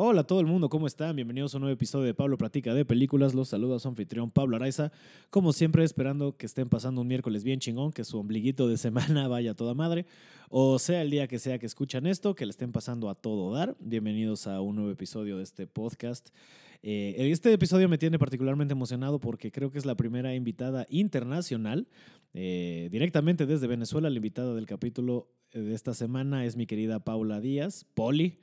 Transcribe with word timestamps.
Hola 0.00 0.20
a 0.20 0.24
todo 0.24 0.38
el 0.38 0.46
mundo, 0.46 0.68
¿cómo 0.68 0.86
están? 0.86 1.16
Bienvenidos 1.16 1.52
a 1.52 1.56
un 1.56 1.62
nuevo 1.62 1.74
episodio 1.74 2.04
de 2.04 2.14
Pablo 2.14 2.38
Platica 2.38 2.72
de 2.72 2.84
Películas. 2.84 3.34
Los 3.34 3.48
saluda 3.48 3.80
su 3.80 3.88
anfitrión 3.88 4.30
Pablo 4.30 4.54
Araiza. 4.54 4.92
Como 5.28 5.52
siempre, 5.52 5.82
esperando 5.82 6.36
que 6.36 6.46
estén 6.46 6.68
pasando 6.68 7.00
un 7.00 7.08
miércoles 7.08 7.42
bien 7.42 7.58
chingón, 7.58 7.90
que 7.90 8.04
su 8.04 8.16
ombliguito 8.16 8.68
de 8.68 8.76
semana 8.78 9.26
vaya 9.26 9.50
a 9.50 9.54
toda 9.54 9.74
madre. 9.74 10.06
O 10.50 10.78
sea, 10.78 11.02
el 11.02 11.10
día 11.10 11.26
que 11.26 11.40
sea 11.40 11.58
que 11.58 11.66
escuchan 11.66 12.06
esto, 12.06 12.36
que 12.36 12.46
le 12.46 12.50
estén 12.50 12.70
pasando 12.70 13.10
a 13.10 13.16
todo 13.16 13.52
dar. 13.52 13.76
Bienvenidos 13.80 14.46
a 14.46 14.60
un 14.60 14.76
nuevo 14.76 14.92
episodio 14.92 15.36
de 15.36 15.42
este 15.42 15.66
podcast. 15.66 16.28
Eh, 16.84 17.16
este 17.32 17.52
episodio 17.52 17.88
me 17.88 17.98
tiene 17.98 18.20
particularmente 18.20 18.74
emocionado 18.74 19.18
porque 19.18 19.50
creo 19.50 19.72
que 19.72 19.78
es 19.78 19.84
la 19.84 19.96
primera 19.96 20.32
invitada 20.32 20.86
internacional, 20.90 21.88
eh, 22.34 22.88
directamente 22.92 23.46
desde 23.46 23.66
Venezuela. 23.66 24.10
La 24.10 24.16
invitada 24.16 24.54
del 24.54 24.66
capítulo 24.66 25.26
eh, 25.50 25.58
de 25.58 25.74
esta 25.74 25.92
semana 25.92 26.44
es 26.44 26.54
mi 26.54 26.66
querida 26.66 27.00
Paula 27.00 27.40
Díaz, 27.40 27.84
Poli. 27.94 28.38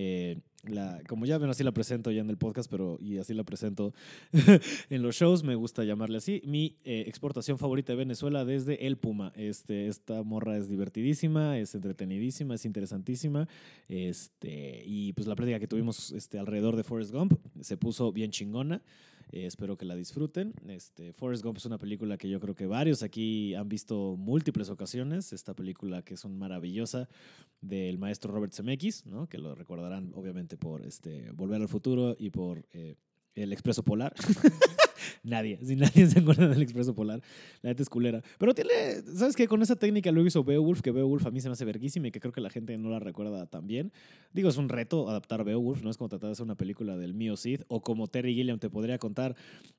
Eh, 0.00 0.38
la, 0.62 1.00
como 1.08 1.26
ya 1.26 1.38
ven, 1.38 1.50
así 1.50 1.64
la 1.64 1.72
presento 1.72 2.12
ya 2.12 2.20
en 2.20 2.30
el 2.30 2.36
podcast, 2.36 2.70
pero 2.70 2.98
y 3.00 3.18
así 3.18 3.34
la 3.34 3.42
presento 3.42 3.92
en 4.90 5.02
los 5.02 5.16
shows, 5.16 5.42
me 5.42 5.56
gusta 5.56 5.82
llamarle 5.82 6.18
así. 6.18 6.40
Mi 6.44 6.76
eh, 6.84 7.04
exportación 7.08 7.58
favorita 7.58 7.92
de 7.92 7.96
Venezuela 7.96 8.44
desde 8.44 8.86
El 8.86 8.96
Puma. 8.96 9.32
Este, 9.34 9.88
esta 9.88 10.22
morra 10.22 10.56
es 10.56 10.68
divertidísima, 10.68 11.58
es 11.58 11.74
entretenidísima, 11.74 12.54
es 12.54 12.64
interesantísima. 12.64 13.48
Este, 13.88 14.84
y 14.84 15.14
pues 15.14 15.26
la 15.26 15.34
práctica 15.34 15.58
que 15.58 15.66
tuvimos 15.66 16.12
este, 16.12 16.38
alrededor 16.38 16.76
de 16.76 16.84
Forrest 16.84 17.12
Gump 17.12 17.34
se 17.60 17.76
puso 17.76 18.12
bien 18.12 18.30
chingona. 18.30 18.82
Eh, 19.30 19.46
espero 19.46 19.76
que 19.76 19.84
la 19.84 19.96
disfruten. 19.96 20.54
Este, 20.68 21.12
Forrest 21.12 21.44
Gump 21.44 21.58
es 21.58 21.66
una 21.66 21.78
película 21.78 22.16
que 22.18 22.28
yo 22.28 22.40
creo 22.40 22.54
que 22.54 22.66
varios 22.66 23.02
aquí 23.02 23.54
han 23.54 23.68
visto 23.68 24.16
múltiples 24.16 24.70
ocasiones. 24.70 25.32
Esta 25.32 25.54
película 25.54 26.02
que 26.02 26.14
es 26.14 26.24
un 26.24 26.38
maravillosa 26.38 27.08
del 27.60 27.98
maestro 27.98 28.32
Robert 28.32 28.52
Zemeckis, 28.52 29.06
¿no? 29.06 29.28
que 29.28 29.38
lo 29.38 29.54
recordarán 29.54 30.12
obviamente 30.14 30.56
por 30.56 30.84
este, 30.84 31.30
Volver 31.32 31.60
al 31.60 31.68
Futuro 31.68 32.16
y 32.18 32.30
por 32.30 32.66
eh, 32.72 32.96
El 33.34 33.52
Expreso 33.52 33.82
Polar. 33.82 34.14
nadie, 35.22 35.58
si 35.64 35.76
nadie 35.76 36.06
se 36.08 36.20
acuerda 36.20 36.48
del 36.48 36.62
Expreso 36.62 36.94
Polar, 36.94 37.20
la 37.62 37.70
neta 37.70 37.82
es 37.82 37.88
culera. 37.88 38.22
Pero 38.38 38.54
tiene, 38.54 38.70
¿sabes 39.14 39.36
qué? 39.36 39.48
Con 39.48 39.62
esa 39.62 39.76
técnica 39.76 40.12
lo 40.12 40.24
hizo 40.26 40.44
Beowulf, 40.44 40.80
que 40.80 40.90
Beowulf 40.90 41.26
a 41.26 41.30
mí 41.30 41.40
se 41.40 41.48
me 41.48 41.52
hace 41.52 41.64
verguísima 41.64 42.08
y 42.08 42.10
que 42.10 42.20
creo 42.20 42.32
que 42.32 42.40
la 42.40 42.50
gente 42.50 42.76
no 42.78 42.90
la 42.90 42.98
recuerda 42.98 43.46
tan 43.46 43.66
bien. 43.66 43.92
Digo, 44.32 44.48
es 44.48 44.56
un 44.56 44.68
reto 44.68 45.08
adaptar 45.08 45.44
Beowulf, 45.44 45.82
no 45.82 45.90
es 45.90 45.96
como 45.96 46.08
tratar 46.08 46.28
de 46.28 46.32
hacer 46.32 46.44
una 46.44 46.56
película 46.56 46.96
del 46.96 47.14
mío 47.14 47.36
Cid 47.36 47.62
o 47.68 47.82
como 47.82 48.08
Terry 48.08 48.34
Gilliam 48.34 48.58
te 48.58 48.70
podría 48.70 48.98
contar 48.98 49.36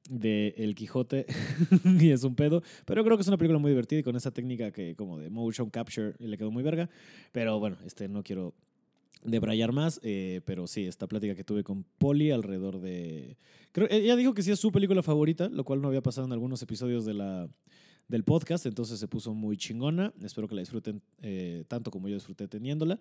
de 0.09 0.53
El 0.57 0.75
Quijote 0.75 1.25
y 1.99 2.11
es 2.11 2.23
un 2.23 2.35
pedo. 2.35 2.63
Pero 2.85 3.03
creo 3.03 3.17
que 3.17 3.21
es 3.21 3.27
una 3.27 3.37
película 3.37 3.59
muy 3.59 3.71
divertida 3.71 3.99
y 3.99 4.03
con 4.03 4.15
esa 4.15 4.31
técnica 4.31 4.71
que 4.71 4.95
como 4.95 5.19
de 5.19 5.29
motion 5.29 5.69
capture 5.69 6.13
le 6.19 6.37
quedó 6.37 6.51
muy 6.51 6.63
verga. 6.63 6.89
Pero 7.31 7.59
bueno, 7.59 7.77
este 7.85 8.07
no 8.07 8.23
quiero 8.23 8.53
debrayar 9.23 9.71
más, 9.71 9.99
eh, 10.03 10.41
pero 10.45 10.67
sí, 10.67 10.85
esta 10.85 11.07
plática 11.07 11.35
que 11.35 11.43
tuve 11.43 11.63
con 11.63 11.83
Polly 11.97 12.31
alrededor 12.31 12.79
de... 12.79 13.37
Creo, 13.71 13.87
ella 13.89 14.15
dijo 14.15 14.33
que 14.33 14.43
sí 14.43 14.51
es 14.51 14.59
su 14.59 14.71
película 14.71 15.03
favorita, 15.03 15.49
lo 15.49 15.63
cual 15.63 15.81
no 15.81 15.87
había 15.87 16.01
pasado 16.01 16.25
en 16.25 16.33
algunos 16.33 16.61
episodios 16.61 17.05
de 17.05 17.13
la, 17.13 17.49
del 18.07 18.23
podcast, 18.23 18.65
entonces 18.65 18.99
se 18.99 19.07
puso 19.07 19.33
muy 19.33 19.57
chingona. 19.57 20.13
Espero 20.23 20.47
que 20.47 20.55
la 20.55 20.61
disfruten 20.61 21.01
eh, 21.21 21.63
tanto 21.67 21.91
como 21.91 22.07
yo 22.07 22.15
disfruté 22.15 22.47
teniéndola. 22.47 22.99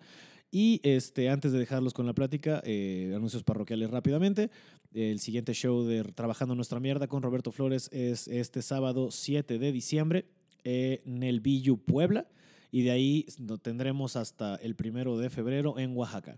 Y 0.51 0.79
este, 0.83 1.29
antes 1.29 1.51
de 1.51 1.59
dejarlos 1.59 1.93
con 1.93 2.05
la 2.05 2.13
plática, 2.13 2.61
eh, 2.65 3.11
anuncios 3.15 3.43
parroquiales 3.43 3.89
rápidamente. 3.89 4.51
El 4.93 5.19
siguiente 5.19 5.53
show 5.53 5.83
de 5.83 6.03
Trabajando 6.03 6.53
Nuestra 6.55 6.79
Mierda 6.79 7.07
con 7.07 7.23
Roberto 7.23 7.51
Flores 7.51 7.89
es 7.91 8.27
este 8.27 8.61
sábado 8.61 9.09
7 9.11 9.57
de 9.57 9.71
diciembre 9.71 10.25
en 10.63 11.23
el 11.23 11.39
Villu 11.39 11.77
Puebla 11.77 12.27
y 12.71 12.83
de 12.83 12.91
ahí 12.91 13.25
lo 13.39 13.57
tendremos 13.57 14.15
hasta 14.15 14.55
el 14.55 14.75
primero 14.75 15.17
de 15.17 15.29
febrero 15.29 15.79
en 15.79 15.95
Oaxaca. 15.95 16.37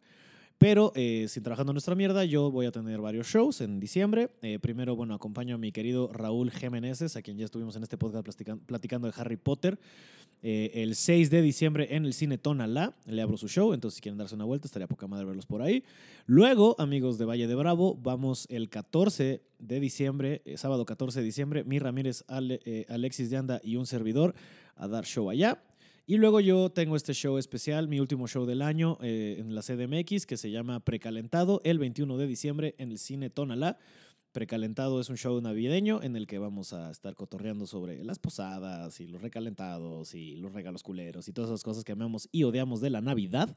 Pero 0.61 0.93
eh, 0.93 1.25
sin 1.27 1.41
trabajando 1.41 1.73
nuestra 1.73 1.95
mierda, 1.95 2.23
yo 2.23 2.51
voy 2.51 2.67
a 2.67 2.71
tener 2.71 3.01
varios 3.01 3.25
shows 3.25 3.61
en 3.61 3.79
diciembre. 3.79 4.29
Eh, 4.43 4.59
primero, 4.59 4.95
bueno, 4.95 5.15
acompaño 5.15 5.55
a 5.55 5.57
mi 5.57 5.71
querido 5.71 6.11
Raúl 6.13 6.51
Jiménez, 6.51 7.15
a 7.15 7.21
quien 7.23 7.35
ya 7.35 7.45
estuvimos 7.45 7.75
en 7.77 7.81
este 7.81 7.97
podcast 7.97 8.23
platicando 8.67 9.07
de 9.07 9.13
Harry 9.17 9.37
Potter. 9.37 9.79
Eh, 10.43 10.69
el 10.75 10.93
6 10.93 11.31
de 11.31 11.41
diciembre 11.41 11.95
en 11.95 12.05
el 12.05 12.13
Cine 12.13 12.37
Tonalá, 12.37 12.93
le 13.07 13.23
abro 13.23 13.37
su 13.37 13.47
show, 13.47 13.73
entonces 13.73 13.95
si 13.95 14.01
quieren 14.03 14.19
darse 14.19 14.35
una 14.35 14.45
vuelta, 14.45 14.67
estaría 14.67 14.87
poca 14.87 15.07
madre 15.07 15.25
verlos 15.25 15.47
por 15.47 15.63
ahí. 15.63 15.83
Luego, 16.27 16.75
amigos 16.77 17.17
de 17.17 17.25
Valle 17.25 17.47
de 17.47 17.55
Bravo, 17.55 17.95
vamos 17.95 18.45
el 18.51 18.69
14 18.69 19.41
de 19.57 19.79
diciembre, 19.79 20.43
sábado 20.57 20.85
14 20.85 21.21
de 21.21 21.25
diciembre, 21.25 21.63
mi 21.63 21.79
Ramírez, 21.79 22.23
Alexis 22.87 23.31
de 23.31 23.37
Anda 23.37 23.61
y 23.63 23.77
un 23.77 23.87
servidor 23.87 24.35
a 24.75 24.87
dar 24.87 25.05
show 25.05 25.31
allá. 25.31 25.59
Y 26.07 26.17
luego 26.17 26.39
yo 26.39 26.69
tengo 26.71 26.95
este 26.95 27.13
show 27.13 27.37
especial, 27.37 27.87
mi 27.87 27.99
último 27.99 28.27
show 28.27 28.45
del 28.45 28.61
año 28.61 28.97
eh, 29.01 29.37
en 29.39 29.53
la 29.53 29.61
CDMX, 29.61 30.25
que 30.25 30.35
se 30.35 30.49
llama 30.49 30.79
Precalentado, 30.79 31.61
el 31.63 31.79
21 31.79 32.17
de 32.17 32.27
diciembre 32.27 32.75
en 32.79 32.91
el 32.91 32.97
Cine 32.97 33.29
Tonalá. 33.29 33.77
Precalentado 34.31 35.01
es 35.01 35.09
un 35.09 35.17
show 35.17 35.41
navideño 35.41 36.01
en 36.03 36.15
el 36.15 36.25
que 36.25 36.37
vamos 36.37 36.71
a 36.71 36.89
estar 36.89 37.15
cotorreando 37.15 37.67
sobre 37.67 38.01
las 38.05 38.17
posadas 38.17 39.01
y 39.01 39.07
los 39.07 39.21
recalentados 39.21 40.15
y 40.15 40.37
los 40.37 40.53
regalos 40.53 40.83
culeros 40.83 41.27
y 41.27 41.33
todas 41.33 41.49
esas 41.49 41.63
cosas 41.63 41.83
que 41.83 41.91
amamos 41.91 42.29
y 42.31 42.43
odiamos 42.43 42.79
de 42.79 42.91
la 42.91 43.01
Navidad. 43.01 43.53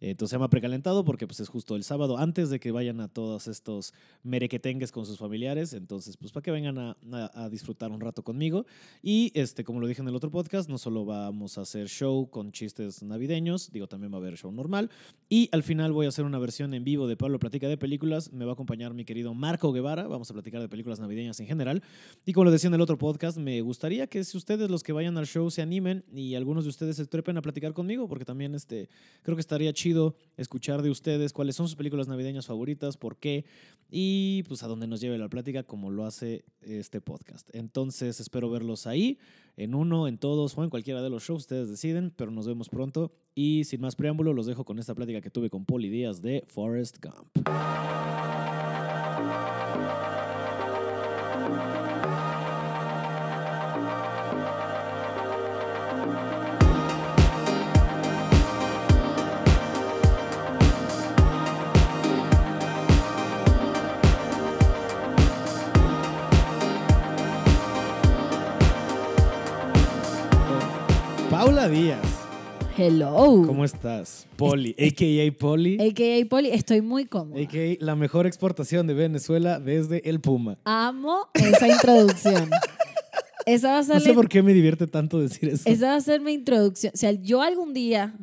Entonces 0.00 0.30
se 0.30 0.36
llama 0.36 0.50
Precalentado 0.50 1.04
porque 1.04 1.26
pues 1.26 1.40
es 1.40 1.48
justo 1.48 1.74
el 1.74 1.82
sábado 1.82 2.16
antes 2.16 2.48
de 2.48 2.60
que 2.60 2.70
vayan 2.70 3.00
a 3.00 3.08
todos 3.08 3.48
estos 3.48 3.92
merequetengues 4.22 4.92
con 4.92 5.04
sus 5.04 5.18
familiares. 5.18 5.72
Entonces 5.72 6.16
pues 6.16 6.30
para 6.30 6.42
que 6.42 6.52
vengan 6.52 6.78
a, 6.78 6.96
a, 7.34 7.48
disfrutar 7.48 7.90
un 7.90 8.00
rato 8.00 8.22
conmigo. 8.22 8.66
Y 9.02 9.32
este, 9.34 9.64
como 9.64 9.80
lo 9.80 9.88
dije 9.88 10.00
en 10.00 10.08
el 10.08 10.14
otro 10.14 10.30
podcast, 10.30 10.70
no 10.70 10.78
solo 10.78 11.04
vamos 11.04 11.58
a 11.58 11.62
hacer 11.62 11.88
show 11.88 12.30
con 12.30 12.52
chistes 12.52 13.02
navideños, 13.02 13.72
digo 13.72 13.88
también 13.88 14.12
va 14.12 14.18
a 14.18 14.20
haber 14.20 14.36
show 14.36 14.52
normal. 14.52 14.90
Y 15.28 15.48
al 15.50 15.64
final 15.64 15.92
voy 15.92 16.06
a 16.06 16.10
hacer 16.10 16.24
una 16.24 16.38
versión 16.38 16.72
en 16.72 16.84
vivo 16.84 17.08
de 17.08 17.16
Pablo 17.16 17.40
Platica 17.40 17.66
de 17.66 17.76
Películas. 17.76 18.32
Me 18.32 18.44
va 18.44 18.52
a 18.52 18.54
acompañar 18.54 18.94
mi 18.94 19.04
querido 19.04 19.34
Marco 19.34 19.72
Guevara 19.72 20.03
Vamos 20.06 20.30
a 20.30 20.34
platicar 20.34 20.60
de 20.60 20.68
películas 20.68 21.00
navideñas 21.00 21.38
en 21.40 21.46
general. 21.46 21.82
Y 22.24 22.32
como 22.32 22.44
lo 22.44 22.50
decía 22.50 22.68
en 22.68 22.74
el 22.74 22.80
otro 22.80 22.98
podcast, 22.98 23.38
me 23.38 23.60
gustaría 23.60 24.06
que 24.06 24.24
si 24.24 24.36
ustedes 24.36 24.70
los 24.70 24.82
que 24.82 24.92
vayan 24.92 25.16
al 25.18 25.26
show 25.26 25.50
se 25.50 25.62
animen 25.62 26.04
y 26.12 26.34
algunos 26.34 26.64
de 26.64 26.70
ustedes 26.70 26.96
se 26.96 27.06
trepen 27.06 27.36
a 27.36 27.42
platicar 27.42 27.72
conmigo, 27.72 28.08
porque 28.08 28.24
también 28.24 28.54
este, 28.54 28.88
creo 29.22 29.36
que 29.36 29.40
estaría 29.40 29.72
chido 29.72 30.16
escuchar 30.36 30.82
de 30.82 30.90
ustedes 30.90 31.32
cuáles 31.32 31.56
son 31.56 31.68
sus 31.68 31.76
películas 31.76 32.08
navideñas 32.08 32.46
favoritas, 32.46 32.96
por 32.96 33.16
qué 33.16 33.44
y 33.90 34.42
pues 34.44 34.62
a 34.62 34.68
dónde 34.68 34.86
nos 34.86 35.00
lleve 35.00 35.18
la 35.18 35.28
plática 35.28 35.62
como 35.62 35.90
lo 35.90 36.04
hace 36.04 36.44
este 36.62 37.00
podcast. 37.00 37.48
Entonces 37.52 38.20
espero 38.20 38.50
verlos 38.50 38.86
ahí, 38.86 39.18
en 39.56 39.74
uno, 39.74 40.08
en 40.08 40.18
todos 40.18 40.56
o 40.56 40.64
en 40.64 40.70
cualquiera 40.70 41.02
de 41.02 41.10
los 41.10 41.22
shows, 41.22 41.42
ustedes 41.42 41.68
deciden, 41.68 42.12
pero 42.16 42.30
nos 42.30 42.46
vemos 42.46 42.68
pronto. 42.68 43.12
Y 43.34 43.64
sin 43.64 43.80
más 43.80 43.96
preámbulo, 43.96 44.32
los 44.32 44.46
dejo 44.46 44.64
con 44.64 44.78
esta 44.78 44.94
plática 44.94 45.20
que 45.20 45.30
tuve 45.30 45.50
con 45.50 45.64
Poli 45.64 45.88
Díaz 45.88 46.22
de 46.22 46.44
Forrest 46.48 46.98
Gump. 47.04 47.48
Díaz. 71.68 71.98
Hello. 72.76 73.42
¿Cómo 73.46 73.64
estás? 73.64 74.26
Poli, 74.36 74.72
a.k.a. 74.72 75.38
Poli. 75.38 75.78
A.k.a. 75.80 76.28
Poli, 76.28 76.50
estoy 76.50 76.82
muy 76.82 77.06
cómoda. 77.06 77.40
A.k.a. 77.40 77.82
la 77.82 77.96
mejor 77.96 78.26
exportación 78.26 78.86
de 78.86 78.94
Venezuela 78.94 79.60
desde 79.60 80.08
el 80.08 80.20
Puma. 80.20 80.58
Amo 80.64 81.28
esa 81.32 81.68
introducción. 81.68 82.50
esa 83.46 83.72
va 83.72 83.78
a 83.78 83.82
ser 83.82 83.94
no 83.94 84.00
sé 84.00 84.12
por 84.12 84.28
qué 84.28 84.42
me 84.42 84.52
divierte 84.52 84.86
tanto 84.86 85.18
decir 85.20 85.48
eso. 85.48 85.62
Esa 85.66 85.88
va 85.90 85.96
a 85.96 86.00
ser 86.00 86.20
mi 86.20 86.32
introducción. 86.32 86.92
O 86.94 86.98
sea, 86.98 87.12
yo 87.12 87.40
algún 87.40 87.72
día 87.72 88.14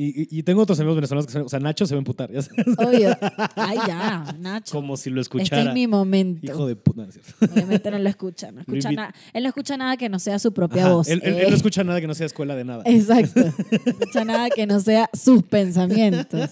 y, 0.00 0.44
tengo 0.44 0.62
otros 0.62 0.78
amigos 0.78 0.94
venezolanos 0.94 1.26
que 1.26 1.38
o 1.40 1.48
sea, 1.48 1.58
Nacho 1.58 1.84
se 1.84 1.92
va 1.92 1.98
a 1.98 2.02
emputar. 2.02 2.30
¿ya 2.30 2.38
Obvio. 2.78 3.16
Ay, 3.56 3.78
ya, 3.84 4.32
Nacho. 4.38 4.70
Como 4.70 4.96
si 4.96 5.10
lo 5.10 5.20
escuchara. 5.20 5.62
Este 5.62 5.70
es 5.70 5.74
mi 5.74 5.88
momento. 5.88 6.46
Hijo 6.46 6.68
de 6.68 6.76
puta. 6.76 7.08
Obviamente 7.40 7.90
no 7.90 7.98
lo 7.98 8.08
escucha. 8.08 8.52
No 8.52 8.60
escucha 8.66 8.92
nada. 8.92 9.12
Él 9.32 9.42
no 9.42 9.48
escucha 9.48 9.76
nada 9.76 9.96
que 9.96 10.08
no 10.08 10.20
sea 10.20 10.38
su 10.38 10.52
propia 10.52 10.88
voz. 10.88 11.08
Él, 11.08 11.20
él, 11.24 11.32
no 11.32 11.38
eh. 11.38 11.52
escucha 11.52 11.82
nada 11.82 12.00
que 12.00 12.06
no 12.06 12.14
sea 12.14 12.26
escuela 12.26 12.54
de 12.54 12.64
nada. 12.64 12.84
Exacto. 12.86 13.40
No 13.40 13.46
escucha 13.86 14.24
nada 14.24 14.50
que 14.50 14.66
no 14.68 14.78
sea 14.78 15.10
sus 15.12 15.42
pensamientos. 15.42 16.50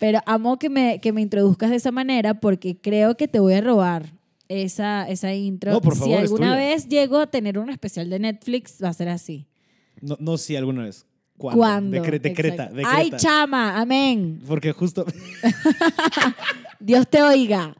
Pero 0.00 0.18
amo 0.26 0.58
que 0.58 0.68
me, 0.68 1.00
que 1.00 1.12
me 1.12 1.20
introduzcas 1.20 1.70
de 1.70 1.76
esa 1.76 1.92
manera 1.92 2.40
porque 2.40 2.76
creo 2.76 3.16
que 3.16 3.28
te 3.28 3.38
voy 3.38 3.54
a 3.54 3.60
robar 3.60 4.14
esa, 4.48 5.08
esa 5.08 5.32
intro. 5.32 5.70
No, 5.70 5.80
por 5.80 5.94
favor, 5.94 6.16
si 6.16 6.20
alguna 6.20 6.56
vez 6.56 6.88
llego 6.88 7.18
a 7.18 7.28
tener 7.28 7.56
un 7.56 7.70
especial 7.70 8.10
de 8.10 8.18
Netflix, 8.18 8.78
va 8.82 8.88
a 8.88 8.94
ser 8.94 9.10
así. 9.10 9.46
No, 10.00 10.16
no 10.18 10.36
si 10.38 10.56
alguna 10.56 10.82
vez. 10.82 11.06
¿Cuándo? 11.50 11.90
decreta, 12.00 12.70
Ay, 12.84 13.10
chama, 13.16 13.80
amén. 13.80 14.40
Porque 14.46 14.72
justo. 14.72 15.04
Dios 16.80 17.08
te 17.08 17.22
oiga. 17.22 17.74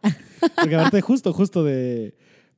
Porque 0.57 0.75
aparte, 0.75 1.01
justo, 1.01 1.33
justo 1.33 1.65
de. 1.65 2.15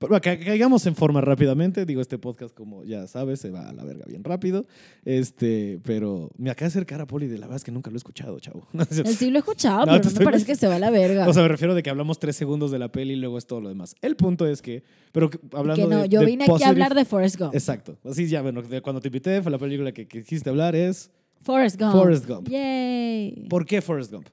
Pero 0.08 0.20
ca- 0.20 0.38
caigamos 0.38 0.86
en 0.86 0.94
forma 0.94 1.20
rápidamente. 1.20 1.84
Digo, 1.86 2.00
este 2.00 2.18
podcast, 2.18 2.54
como 2.54 2.84
ya 2.84 3.06
sabes, 3.06 3.40
se 3.40 3.50
va 3.50 3.68
a 3.68 3.72
la 3.72 3.84
verga 3.84 4.04
bien 4.06 4.24
rápido. 4.24 4.66
Este, 5.04 5.78
pero 5.82 6.30
me 6.36 6.50
acaba 6.50 6.66
de 6.66 6.68
hacer 6.68 6.86
cara 6.86 7.06
Poli 7.06 7.26
de 7.26 7.38
la 7.38 7.46
verdad 7.46 7.56
es 7.56 7.64
que 7.64 7.70
nunca 7.72 7.90
lo 7.90 7.96
he 7.96 7.98
escuchado, 7.98 8.38
chavo. 8.40 8.66
Sí 9.18 9.30
lo 9.30 9.36
he 9.36 9.40
escuchado, 9.40 9.86
No, 9.86 9.92
pero 9.92 10.10
no 10.10 10.18
me 10.18 10.24
parece 10.24 10.46
que 10.46 10.56
se 10.56 10.66
va 10.68 10.76
a 10.76 10.78
la 10.78 10.90
verga. 10.90 11.28
O 11.28 11.32
sea, 11.32 11.42
me 11.42 11.48
refiero 11.48 11.74
de 11.74 11.82
que 11.82 11.90
hablamos 11.90 12.18
tres 12.18 12.36
segundos 12.36 12.70
de 12.70 12.78
la 12.78 12.90
peli 12.90 13.14
y 13.14 13.16
luego 13.16 13.38
es 13.38 13.46
todo 13.46 13.60
lo 13.60 13.68
demás. 13.68 13.94
El 14.02 14.16
punto 14.16 14.46
es 14.46 14.62
que, 14.62 14.82
pero 15.12 15.30
que- 15.30 15.38
hablando 15.52 15.88
que 15.88 15.94
no, 15.94 16.02
de, 16.02 16.08
yo 16.08 16.20
de 16.20 16.26
vine 16.26 16.44
aquí 16.44 16.62
a 16.62 16.68
hablar 16.68 16.94
de 16.94 17.04
Forrest 17.04 17.38
Gump. 17.38 17.54
Exacto. 17.54 17.96
Así 18.04 18.26
ya, 18.26 18.42
bueno, 18.42 18.62
de 18.62 18.80
cuando 18.80 19.00
te 19.00 19.08
invité 19.08 19.42
fue 19.42 19.50
la 19.52 19.58
película 19.58 19.92
que, 19.92 20.06
que 20.08 20.22
quisiste 20.22 20.50
hablar 20.50 20.74
es 20.76 21.10
Forrest 21.42 21.78
Gump. 21.80 21.92
Forrest 21.92 22.26
Gump. 22.26 22.48
Yay. 22.48 23.46
¿Por 23.50 23.66
qué 23.66 23.82
Forrest 23.82 24.12
Gump? 24.12 24.28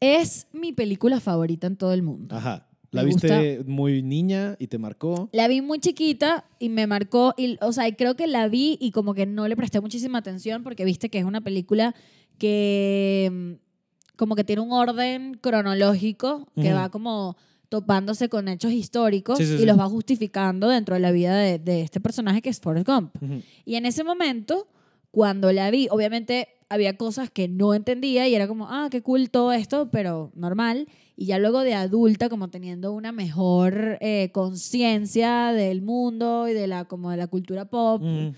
Es 0.00 0.46
mi 0.52 0.72
película 0.72 1.20
favorita 1.20 1.66
en 1.66 1.76
todo 1.76 1.92
el 1.92 2.02
mundo. 2.02 2.34
Ajá. 2.34 2.66
La 2.92 3.04
viste 3.04 3.62
muy 3.66 4.02
niña 4.02 4.56
y 4.58 4.66
te 4.66 4.78
marcó. 4.78 5.28
La 5.32 5.46
vi 5.48 5.60
muy 5.60 5.78
chiquita 5.78 6.44
y 6.58 6.68
me 6.70 6.86
marcó, 6.86 7.34
y, 7.36 7.56
o 7.60 7.72
sea, 7.72 7.86
y 7.86 7.92
creo 7.92 8.16
que 8.16 8.26
la 8.26 8.48
vi 8.48 8.78
y 8.80 8.90
como 8.90 9.14
que 9.14 9.26
no 9.26 9.46
le 9.46 9.56
presté 9.56 9.80
muchísima 9.80 10.18
atención 10.18 10.62
porque 10.64 10.84
viste 10.84 11.08
que 11.08 11.18
es 11.18 11.24
una 11.24 11.40
película 11.40 11.94
que 12.38 13.30
mm, 13.32 14.16
como 14.16 14.34
que 14.34 14.44
tiene 14.44 14.62
un 14.62 14.72
orden 14.72 15.34
cronológico 15.40 16.48
que 16.56 16.68
Ujú. 16.68 16.76
va 16.76 16.88
como 16.90 17.36
topándose 17.68 18.28
con 18.28 18.48
hechos 18.48 18.72
históricos 18.72 19.38
Sí, 19.38 19.46
sí, 19.46 19.54
y 19.54 19.58
sí. 19.58 19.64
los 19.66 19.78
va 19.78 19.86
justificando 19.88 20.68
dentro 20.68 20.94
de 20.96 21.00
la 21.00 21.12
vida 21.12 21.36
de, 21.38 21.58
de 21.60 21.82
este 21.82 22.00
personaje 22.00 22.42
que 22.42 22.50
es 22.50 22.60
Forrest 22.60 22.88
Gump. 22.88 23.14
Ujú. 23.22 23.42
Y 23.64 23.76
en 23.76 23.86
ese 23.86 24.02
momento, 24.02 24.66
cuando 25.12 25.52
la 25.52 25.70
vi, 25.70 25.86
obviamente 25.90 26.48
había 26.68 26.96
cosas 26.96 27.30
que 27.30 27.46
no 27.48 27.74
entendía 27.74 28.26
y 28.28 28.34
era 28.34 28.48
como, 28.48 28.66
ah, 28.68 28.88
qué 28.90 29.02
cool 29.02 29.30
todo 29.30 29.52
esto, 29.52 29.90
pero 29.90 30.32
normal. 30.34 30.88
Y 31.20 31.26
ya 31.26 31.38
luego 31.38 31.60
de 31.60 31.74
adulta, 31.74 32.30
como 32.30 32.48
teniendo 32.48 32.92
una 32.92 33.12
mejor 33.12 33.98
eh, 34.00 34.30
conciencia 34.32 35.52
del 35.52 35.82
mundo 35.82 36.48
y 36.48 36.54
de 36.54 36.66
la, 36.66 36.86
como 36.86 37.10
de 37.10 37.18
la 37.18 37.26
cultura 37.26 37.66
pop, 37.66 38.00
Ujú. 38.00 38.32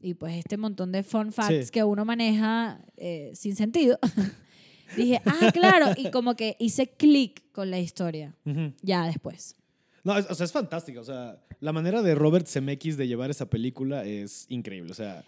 y 0.00 0.14
pues 0.14 0.36
este 0.36 0.56
montón 0.56 0.92
de 0.92 1.02
fun 1.02 1.32
facts 1.32 1.66
Sí. 1.66 1.72
que 1.72 1.82
uno 1.82 2.04
maneja 2.04 2.80
eh, 2.96 3.32
sin 3.34 3.56
sentido, 3.56 3.98
dije, 4.96 5.20
ah, 5.26 5.50
claro, 5.52 5.86
y 5.96 6.12
como 6.12 6.36
que 6.36 6.54
hice 6.60 6.88
clic 6.90 7.42
con 7.50 7.72
la 7.72 7.80
historia, 7.80 8.36
ya 8.82 9.04
después. 9.06 9.56
No, 10.04 10.16
es, 10.16 10.30
o 10.30 10.34
sea, 10.36 10.44
es 10.44 10.52
fantástica. 10.52 11.00
O 11.00 11.04
sea, 11.04 11.40
la 11.58 11.72
manera 11.72 12.02
de 12.02 12.14
Robert 12.14 12.46
Zemeckis 12.46 12.96
de 12.96 13.08
llevar 13.08 13.30
esa 13.30 13.46
película 13.50 14.04
es 14.04 14.46
increíble. 14.48 14.92
O 14.92 14.94
sea, 14.94 15.24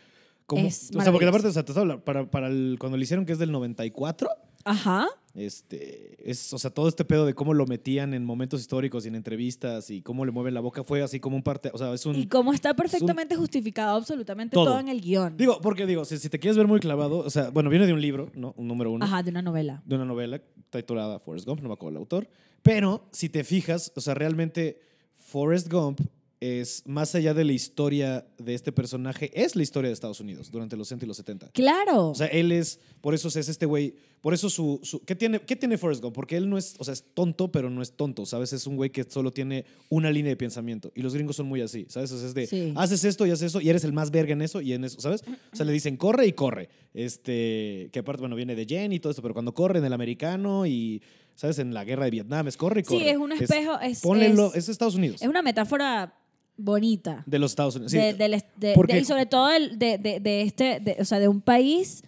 como, 0.47 0.65
Es 0.65 0.91
o 0.97 1.03
sea 1.03 1.11
porque 1.11 1.27
aparte, 1.27 1.49
o 1.49 1.53
sea, 1.53 1.65
para, 2.05 2.31
para 2.31 2.47
el, 2.47 2.77
cuando 2.79 2.97
lo 2.97 3.03
hicieron, 3.03 3.27
que 3.27 3.33
es 3.33 3.39
del 3.41 3.51
94, 3.51 4.31
Ajá. 4.65 5.09
Este, 5.35 6.17
es, 6.29 6.53
o 6.53 6.59
sea, 6.59 6.71
todo 6.71 6.88
este 6.88 7.05
pedo 7.05 7.25
de 7.25 7.35
cómo 7.35 7.55
lo 7.55 7.67
metían 7.67 8.15
en 8.15 8.25
momentos 8.25 8.61
históricos 8.61 9.05
y 9.05 9.09
en 9.09 9.15
entrevistas 9.15 9.91
y 9.91 10.03
cómo 10.03 10.25
le 10.25 10.32
mueven 10.32 10.55
la 10.55 10.61
boca 10.61 10.82
fue 10.82 11.03
así 11.03 11.21
como 11.21 11.37
un 11.37 11.43
parte, 11.43 11.71
o 11.73 11.79
sea, 11.79 11.93
es 11.94 12.05
un... 12.06 12.17
Y 12.17 12.27
como 12.27 12.53
está 12.53 12.75
perfectamente 12.75 13.37
justificado 13.37 13.97
absolutamente 13.97 14.55
Todo. 14.55 14.65
todo. 14.67 14.81
en 14.81 14.88
el 14.88 15.00
guion. 15.00 15.37
Digo, 15.37 15.61
porque 15.61 15.87
digo, 15.87 16.05
si, 16.05 16.19
si 16.19 16.29
te 16.29 16.38
quieres 16.38 16.56
ver 16.56 16.67
muy 16.67 16.81
clavado, 16.81 17.19
o 17.19 17.31
sea, 17.31 17.50
bueno, 17.50 17.71
viene 17.71 17.87
de 17.87 17.93
un 17.93 18.00
libro, 18.00 18.31
¿no? 18.35 18.55
Un 18.56 18.69
número 18.69 18.91
uno. 18.91 19.05
Ajá, 19.05 19.23
de 19.23 19.31
una 19.31 19.43
novela. 19.43 19.82
de 19.85 19.94
una 19.94 20.05
novela 20.05 20.41
titulada 20.71 21.19
Forrest 21.19 21.47
Gump, 21.47 21.61
no 21.61 21.69
me 21.69 21.75
acuerdo 21.75 21.97
el 21.97 22.03
autor. 22.03 22.29
Pero 22.62 23.06
si 23.12 23.29
te 23.29 23.44
fijas, 23.44 23.93
o 23.97 24.00
sea, 24.00 24.15
realmente 24.15 24.81
Forrest 25.17 25.71
Gump 25.73 26.00
es, 26.41 26.83
más 26.87 27.15
allá 27.15 27.35
de 27.35 27.45
la 27.45 27.53
historia 27.53 28.27
de 28.39 28.55
este 28.55 28.73
personaje, 28.73 29.31
es 29.35 29.55
la 29.57 29.63
historia 29.63 29.89
de 29.89 29.95
Estados 29.95 30.21
Unidos 30.21 30.51
durante 30.51 30.75
los 30.77 30.89
60 30.89 31.05
y 31.05 31.09
los 31.09 31.17
70. 31.19 31.51
Claro. 31.53 32.09
O 32.09 32.15
sea, 32.15 32.29
él 32.29 32.51
es, 32.51 32.81
por 33.03 33.15
eso 33.15 33.29
es 33.29 33.37
este 33.37 33.67
güey, 33.67 33.95
por 34.23 34.33
eso 34.33 34.49
su, 34.49 34.81
su- 34.83 35.05
¿qué, 35.05 35.15
tiene, 35.15 35.41
¿qué 35.41 35.55
tiene 35.57 35.77
Forrest 35.77 36.03
Gump? 36.03 36.15
Porque 36.15 36.37
él 36.37 36.49
no 36.49 36.57
es, 36.57 36.77
o 36.79 36.85
sea, 36.85 36.95
es 36.95 37.05
tonto, 37.15 37.53
pero 37.53 37.69
no 37.69 37.83
es 37.83 37.93
tonto, 37.93 38.25
¿sabes? 38.25 38.53
Es 38.55 38.67
un 38.67 38.77
güey 38.77 38.89
que 38.91 39.05
solo 39.05 39.31
tiene 39.33 39.65
una 39.91 40.11
línea 40.11 40.31
de 40.31 40.37
pensamiento. 40.37 40.93
Y 40.95 41.03
los 41.03 41.13
gringos 41.15 41.37
son 41.37 41.47
muy 41.47 41.61
así, 41.61 41.85
¿sabes? 41.89 42.11
O 42.13 42.19
sea, 42.19 42.29
es 42.29 42.35
de, 42.35 42.47
Sí. 42.47 42.73
haces 42.77 43.05
esto 43.05 43.27
y 43.27 43.31
haces 43.31 43.47
eso 43.49 43.61
y 43.61 43.69
eres 43.69 43.85
el 43.85 43.93
más 43.93 44.11
verga 44.11 44.33
en 44.33 44.41
eso 44.43 44.61
y 44.63 44.73
en 44.73 44.85
eso, 44.85 45.01
¿sabes? 45.01 45.23
O 45.53 45.57
sea, 45.57 45.67
le 45.67 45.73
dicen, 45.73 45.97
corre 45.99 46.27
y 46.27 46.33
corre. 46.33 46.69
Este, 46.95 47.89
que 47.93 47.99
aparte, 48.01 48.21
bueno, 48.21 48.37
viene 48.37 48.55
de 48.55 48.65
Jen 48.67 48.93
y 48.93 49.01
todo 49.01 49.11
esto, 49.11 49.23
pero 49.23 49.35
cuando 49.35 49.53
corre 49.55 49.79
en 49.79 49.85
el 49.85 49.93
americano 49.93 50.67
y, 50.67 51.03
¿sabes? 51.35 51.59
En 51.59 51.75
la 51.75 51.85
guerra 51.85 52.05
de 52.05 52.11
Vietnam, 52.11 52.47
es 52.49 52.57
corre 52.57 52.81
y 52.81 52.85
sí, 52.85 52.89
corre. 52.95 53.11
es 53.11 53.17
un 53.17 53.33
espejo. 53.33 53.81
Es, 53.81 54.01
Pónelo, 54.01 54.49
es, 54.51 54.57
es 54.65 54.69
Estados 54.71 54.95
Unidos. 54.95 55.21
es 55.23 55.29
una 55.29 55.43
metáfora 55.43 56.15
bonita. 56.61 57.23
de 57.27 57.39
los 57.39 57.53
Estados 57.53 57.77
Unidos. 57.77 57.93
Sí. 57.93 57.99
de, 57.99 58.15
del 58.15 58.35
est- 58.35 58.47
de- 58.57 58.73
porque- 58.75 58.95
de- 58.95 59.01
y 59.01 59.05
sobre 59.05 59.27
todo 59.27 59.51
el- 59.51 59.79
de, 59.79 60.43
este, 60.43 60.81
de- 60.81 60.97
o 61.01 61.05
sea, 61.05 61.19
de 61.19 61.29
un 61.29 61.41
país 61.41 62.03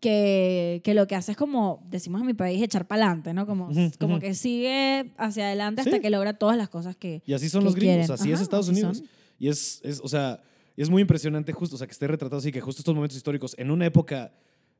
que, 0.00 0.80
que 0.84 0.94
lo 0.94 1.06
que 1.08 1.16
hace 1.16 1.32
es 1.32 1.36
como, 1.36 1.82
decimos 1.90 2.20
en 2.20 2.26
mi 2.28 2.34
país, 2.34 2.62
echar 2.62 2.86
para 2.86 3.04
adelante, 3.06 3.34
¿no? 3.34 3.46
Como, 3.46 3.68
Ujú, 3.68 3.90
como 3.98 4.20
que 4.20 4.34
sigue 4.34 5.10
hacia 5.16 5.46
adelante 5.46 5.80
hasta 5.80 5.96
Sí. 5.96 6.00
que 6.00 6.10
logra 6.10 6.34
todas 6.34 6.56
las 6.56 6.68
cosas 6.68 6.94
que... 6.96 7.20
Y 7.26 7.32
así 7.32 7.48
son 7.48 7.64
los 7.64 7.74
gringos, 7.74 7.96
quieren. 8.06 8.12
así 8.12 8.28
es 8.30 8.34
Ajá, 8.34 8.42
Estados 8.44 8.68
así 8.68 8.78
Unidos. 8.80 8.98
son. 8.98 9.06
Y 9.40 9.48
es, 9.48 9.80
es, 9.82 10.00
o 10.02 10.08
sea, 10.08 10.40
es 10.76 10.88
muy 10.88 11.02
impresionante 11.02 11.52
justo, 11.52 11.74
o 11.74 11.78
sea, 11.78 11.86
que 11.88 11.92
esté 11.92 12.06
retratado 12.06 12.38
así, 12.38 12.52
que 12.52 12.60
justo 12.60 12.80
estos 12.80 12.94
momentos 12.94 13.16
históricos, 13.16 13.54
en 13.58 13.70
una 13.72 13.86
época 13.86 14.32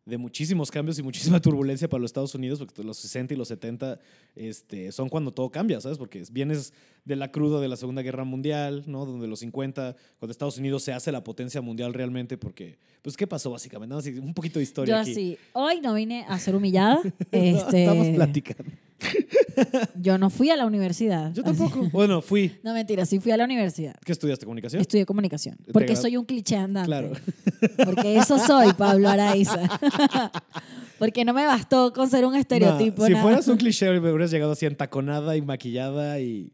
de 0.09 0.17
muchísimos 0.17 0.71
cambios 0.71 0.99
y 0.99 1.03
muchísima 1.03 1.39
turbulencia 1.41 1.89
para 1.89 2.01
los 2.01 2.09
Estados 2.09 2.35
Unidos, 2.35 2.59
porque 2.59 2.83
los 2.83 2.97
60 2.97 3.35
y 3.35 3.37
los 3.37 3.49
70 3.49 3.99
este, 4.35 4.91
son 4.91 5.09
cuando 5.09 5.33
todo 5.33 5.51
cambia, 5.51 5.81
¿sabes? 5.81 5.99
Porque 5.99 6.25
vienes 6.31 6.73
de 7.05 7.17
la 7.17 7.31
cruda 7.31 7.61
de 7.61 7.69
la 7.69 7.77
Segunda 7.77 8.03
Guerra 8.03 8.25
Mundial, 8.25 8.85
¿no? 8.87 9.05
Donde 9.05 9.29
los 9.29 9.41
50, 9.41 9.97
cuando 10.19 10.31
Estados 10.31 10.57
Unidos 10.59 10.83
se 10.83 10.93
hace 10.93 11.13
la 11.13 11.23
potencia 11.23 11.61
mundial 11.61 11.93
realmente, 11.93 12.39
porque, 12.39 12.79
pues, 13.03 13.17
¿qué 13.17 13.27
pasó 13.27 13.51
básicamente? 13.51 14.19
Un 14.19 14.35
poquito 14.35 14.59
de 14.59 14.63
historia 14.63 15.03
Yo 15.03 15.13
aquí. 15.13 15.39
hoy 15.53 15.81
no 15.81 15.95
vine 15.95 16.25
a 16.27 16.39
ser 16.39 16.57
humillada. 16.57 17.01
este, 17.31 17.85
Estamos 17.85 18.09
platicando. 18.09 18.73
Yo 20.01 20.19
no 20.19 20.31
fui 20.31 20.51
a 20.51 20.57
la 20.57 20.67
universidad. 20.67 21.33
Yo 21.33 21.43
Así- 21.45 21.59
tampoco. 21.59 21.89
Bueno, 21.93 22.21
fui. 22.21 22.53
No, 22.63 22.73
mentira, 22.75 23.05
sí 23.07 23.21
fui 23.21 23.33
a 23.33 23.37
la 23.37 23.45
universidad. 23.45 23.95
¿Qué 24.05 24.13
estudiaste? 24.13 24.45
¿Comunicación? 24.45 24.81
Estudié 24.81 25.07
comunicación. 25.07 25.57
Porque 25.73 25.97
soy 25.97 26.17
un 26.17 26.25
cliché 26.25 26.57
andante. 26.57 26.87
Claro. 26.87 27.13
Porque 27.85 28.17
eso 28.17 28.39
soy, 28.39 28.73
Pablo 28.75 29.09
Araiza. 29.09 29.69
Porque 30.99 31.25
no 31.25 31.33
me 31.33 31.47
bastó 31.47 31.93
con 31.93 32.11
ser 32.11 32.25
un 32.25 32.35
estereotipo. 32.35 33.03
No, 33.03 33.07
si 33.07 33.13
nada. 33.13 33.23
fueras 33.23 33.47
un 33.49 33.57
cliché, 33.57 33.89
me 34.01 34.11
hubieras 34.11 34.31
llegado 34.31 34.53
así 34.53 34.67
entaconada 34.67 35.37
y 35.37 35.43
maquillada 35.43 36.19
y, 36.21 36.51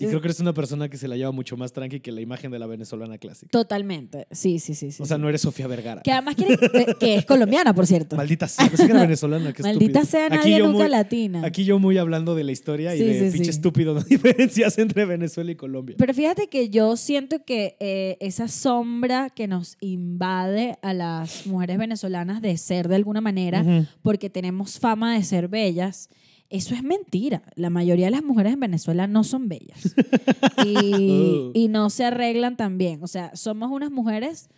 y 0.00 0.06
creo 0.08 0.20
que 0.20 0.26
eres 0.28 0.40
una 0.40 0.52
persona 0.54 0.88
que 0.88 0.96
se 0.96 1.06
la 1.08 1.16
lleva 1.16 1.30
mucho 1.32 1.56
más 1.56 1.72
tranqui 1.72 2.00
que 2.00 2.10
la 2.12 2.20
imagen 2.20 2.50
de 2.50 2.58
la 2.58 2.66
venezolana 2.66 3.18
clásica. 3.18 3.50
Totalmente. 3.50 4.26
Sí, 4.30 4.58
sí, 4.58 4.74
sí. 4.74 4.90
sí 4.92 5.02
o 5.02 5.06
sea, 5.06 5.16
sí. 5.16 5.22
no 5.22 5.28
eres 5.28 5.42
Sofía 5.42 5.66
Vergara. 5.66 6.02
Que 6.02 6.12
además 6.12 6.34
quiere, 6.36 6.56
que 6.98 7.16
es 7.16 7.24
colombiana, 7.26 7.74
por 7.74 7.86
cierto. 7.86 8.16
Maldita 8.16 8.48
sea, 8.48 8.66
pensé 8.68 8.86
que 8.86 8.92
era 8.92 9.02
venezolana. 9.02 9.52
qué 9.52 9.62
Maldita 9.62 10.00
estúpido. 10.00 10.28
sea, 10.28 10.28
nadie 10.28 10.58
nunca 10.60 10.78
muy- 10.84 10.88
latina. 10.88 11.42
Aquí 11.44 11.64
yo 11.64 11.78
muy 11.78 11.98
hablando 11.98 12.34
de 12.34 12.44
la 12.44 12.52
historia 12.52 12.94
y 12.96 13.00
de 13.02 13.30
pinche 13.30 13.50
estúpido 13.50 13.94
no 13.94 14.02
diferencias 14.02 14.78
entre 14.78 15.04
Venezuela 15.04 15.50
y 15.50 15.54
Colombia. 15.56 15.96
Pero 15.98 16.14
fíjate 16.14 16.48
que 16.48 16.68
yo 16.70 16.96
siento 16.96 17.44
que 17.44 17.76
eh, 17.80 18.16
esa 18.20 18.48
sombra 18.48 19.30
que 19.30 19.46
nos 19.46 19.76
invade 19.80 20.76
a 20.82 20.92
las 20.94 21.46
mujeres 21.46 21.78
venezolanas 21.78 22.40
de 22.42 22.56
ser 22.56 22.88
de 22.88 22.96
alguna 22.96 23.20
manera, 23.20 23.62
Ujú. 23.62 23.86
porque 24.02 24.30
tenemos 24.30 24.78
fama 24.78 25.14
de 25.14 25.22
ser 25.24 25.48
bellas, 25.48 26.08
eso 26.50 26.74
es 26.74 26.82
mentira. 26.82 27.42
La 27.54 27.70
mayoría 27.70 28.06
de 28.06 28.10
las 28.10 28.22
mujeres 28.22 28.52
en 28.52 28.60
Venezuela 28.60 29.06
no 29.06 29.24
son 29.24 29.48
bellas. 29.48 29.94
y, 30.66 30.76
Oh. 30.92 31.50
y 31.54 31.68
no 31.68 31.88
se 31.90 32.04
arreglan 32.04 32.56
tan 32.56 32.76
bien. 32.76 33.02
O 33.02 33.06
sea, 33.06 33.34
somos 33.36 33.70
unas 33.70 33.90
mujeres 33.90 34.48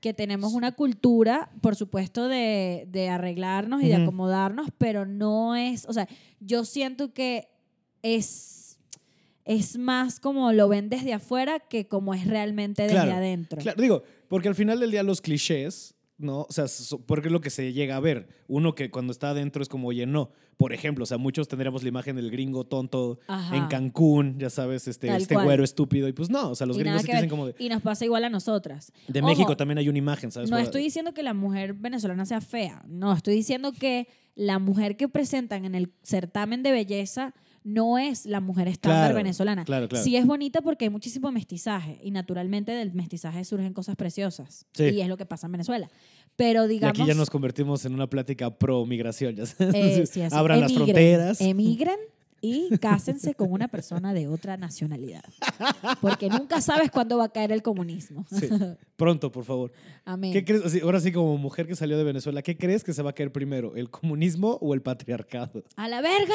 que 0.00 0.12
tenemos 0.12 0.52
una 0.52 0.72
cultura, 0.72 1.50
por 1.62 1.76
supuesto, 1.76 2.28
de, 2.28 2.86
de 2.90 3.08
arreglarnos 3.08 3.82
y 3.82 3.88
de 3.88 3.94
acomodarnos, 3.96 4.68
pero 4.76 5.06
no 5.06 5.56
es, 5.56 5.86
o 5.88 5.94
sea, 5.94 6.06
yo 6.40 6.64
siento 6.66 7.14
que 7.14 7.48
es, 8.02 8.78
es 9.46 9.78
más 9.78 10.20
como 10.20 10.52
lo 10.52 10.68
ven 10.68 10.90
desde 10.90 11.14
afuera 11.14 11.58
que 11.58 11.86
como 11.88 12.12
es 12.12 12.26
realmente 12.26 12.82
desde 12.82 12.96
Claro, 12.96 13.12
adentro. 13.14 13.58
Claro, 13.62 13.80
digo, 13.80 14.02
porque 14.28 14.48
al 14.48 14.54
final 14.54 14.78
del 14.78 14.90
día 14.90 15.02
los 15.02 15.22
clichés, 15.22 15.94
¿no? 16.24 16.42
O 16.42 16.48
sea, 16.50 16.64
porque 17.06 17.28
es 17.28 17.32
lo 17.32 17.40
que 17.40 17.50
se 17.50 17.72
llega 17.72 17.96
a 17.96 18.00
ver. 18.00 18.26
Uno 18.48 18.74
que 18.74 18.90
cuando 18.90 19.12
está 19.12 19.30
adentro 19.30 19.62
es 19.62 19.68
como, 19.68 19.88
oye, 19.88 20.06
no. 20.06 20.30
Por 20.56 20.72
ejemplo, 20.72 21.02
o 21.02 21.06
sea, 21.06 21.18
muchos 21.18 21.48
tendríamos 21.48 21.82
la 21.82 21.88
imagen 21.88 22.16
del 22.16 22.30
gringo 22.30 22.64
tonto 22.64 23.18
Ajá. 23.26 23.56
en 23.56 23.66
Cancún, 23.66 24.38
ya 24.38 24.50
sabes, 24.50 24.86
este, 24.88 25.08
Tal 25.08 25.20
este 25.20 25.34
cual. 25.34 25.46
güero 25.46 25.64
estúpido. 25.64 26.06
Y 26.08 26.12
pues 26.12 26.30
no, 26.30 26.50
o 26.50 26.54
sea, 26.54 26.66
los 26.66 26.76
Y 26.76 26.80
gringos 26.80 27.02
te 27.02 27.12
dicen 27.12 27.28
como 27.28 27.46
de, 27.46 27.54
Y 27.58 27.68
nos 27.68 27.82
pasa 27.82 28.04
igual 28.04 28.24
a 28.24 28.30
nosotras. 28.30 28.92
de 29.08 29.20
Ojo, 29.20 29.28
México 29.28 29.56
también 29.56 29.78
hay 29.78 29.88
una 29.88 29.98
imagen, 29.98 30.30
¿sabes? 30.30 30.50
No 30.50 30.58
estoy 30.58 30.82
diciendo 30.82 31.12
que 31.12 31.22
la 31.22 31.34
mujer 31.34 31.74
venezolana 31.74 32.24
sea 32.24 32.40
fea, 32.40 32.82
no, 32.88 33.12
estoy 33.12 33.34
diciendo 33.34 33.72
que 33.72 34.08
la 34.36 34.58
mujer 34.58 34.96
que 34.96 35.08
presentan 35.08 35.64
en 35.64 35.74
el 35.74 35.92
certamen 36.02 36.62
de 36.62 36.72
belleza 36.72 37.34
no 37.64 37.98
es 37.98 38.26
la 38.26 38.40
mujer 38.40 38.68
estándar 38.68 39.04
Claro, 39.06 39.16
venezolana. 39.16 39.64
claro, 39.64 39.88
claro. 39.88 40.04
Sí 40.04 40.16
es 40.16 40.26
bonita 40.26 40.60
porque 40.60 40.84
hay 40.84 40.90
muchísimo 40.90 41.32
mestizaje 41.32 41.98
y 42.02 42.10
naturalmente 42.10 42.72
del 42.72 42.92
mestizaje 42.92 43.42
surgen 43.44 43.72
cosas 43.72 43.96
preciosas. 43.96 44.66
Sí. 44.72 44.84
Y 44.84 45.00
es 45.00 45.08
lo 45.08 45.16
que 45.16 45.24
pasa 45.26 45.46
en 45.46 45.52
Venezuela. 45.52 45.90
Pero 46.36 46.66
Y 46.66 46.68
digamos... 46.68 46.98
aquí 47.00 47.08
ya 47.08 47.14
nos 47.14 47.30
convertimos 47.30 47.84
en 47.86 47.94
una 47.94 48.06
plática 48.08 48.50
pro 48.50 48.84
migración, 48.84 49.34
ya 49.36 49.46
sabes. 49.46 49.74
eh, 49.74 50.06
sí, 50.06 50.20
así, 50.22 50.36
Abran 50.36 50.60
las 50.60 50.72
fronteras. 50.74 51.40
Emigren 51.40 51.98
y 52.42 52.76
cásense 52.76 53.32
con 53.34 53.50
una 53.50 53.68
persona 53.68 54.12
de 54.12 54.28
otra 54.28 54.58
nacionalidad. 54.58 55.22
Porque 56.02 56.28
nunca 56.28 56.60
sabes 56.60 56.90
cuándo 56.90 57.16
va 57.16 57.24
a 57.24 57.28
caer 57.32 57.50
el 57.52 57.62
comunismo. 57.62 58.26
Sí. 58.30 58.48
Pronto, 58.96 59.32
por 59.32 59.44
favor. 59.44 59.72
Amén. 60.04 60.34
¿Qué 60.34 60.44
crees? 60.44 60.82
Ahora 60.82 61.00
sí, 61.00 61.10
como 61.12 61.38
mujer 61.38 61.66
que 61.66 61.74
salió 61.76 61.96
de 61.96 62.04
Venezuela, 62.04 62.42
¿qué 62.42 62.58
crees 62.58 62.84
que 62.84 62.92
se 62.92 63.00
va 63.00 63.10
a 63.10 63.12
caer 63.14 63.32
primero? 63.32 63.74
¿El 63.76 63.88
comunismo 63.88 64.58
o 64.60 64.74
el 64.74 64.82
patriarcado? 64.82 65.64
¡A 65.76 65.88
la 65.88 66.02
verga! 66.02 66.34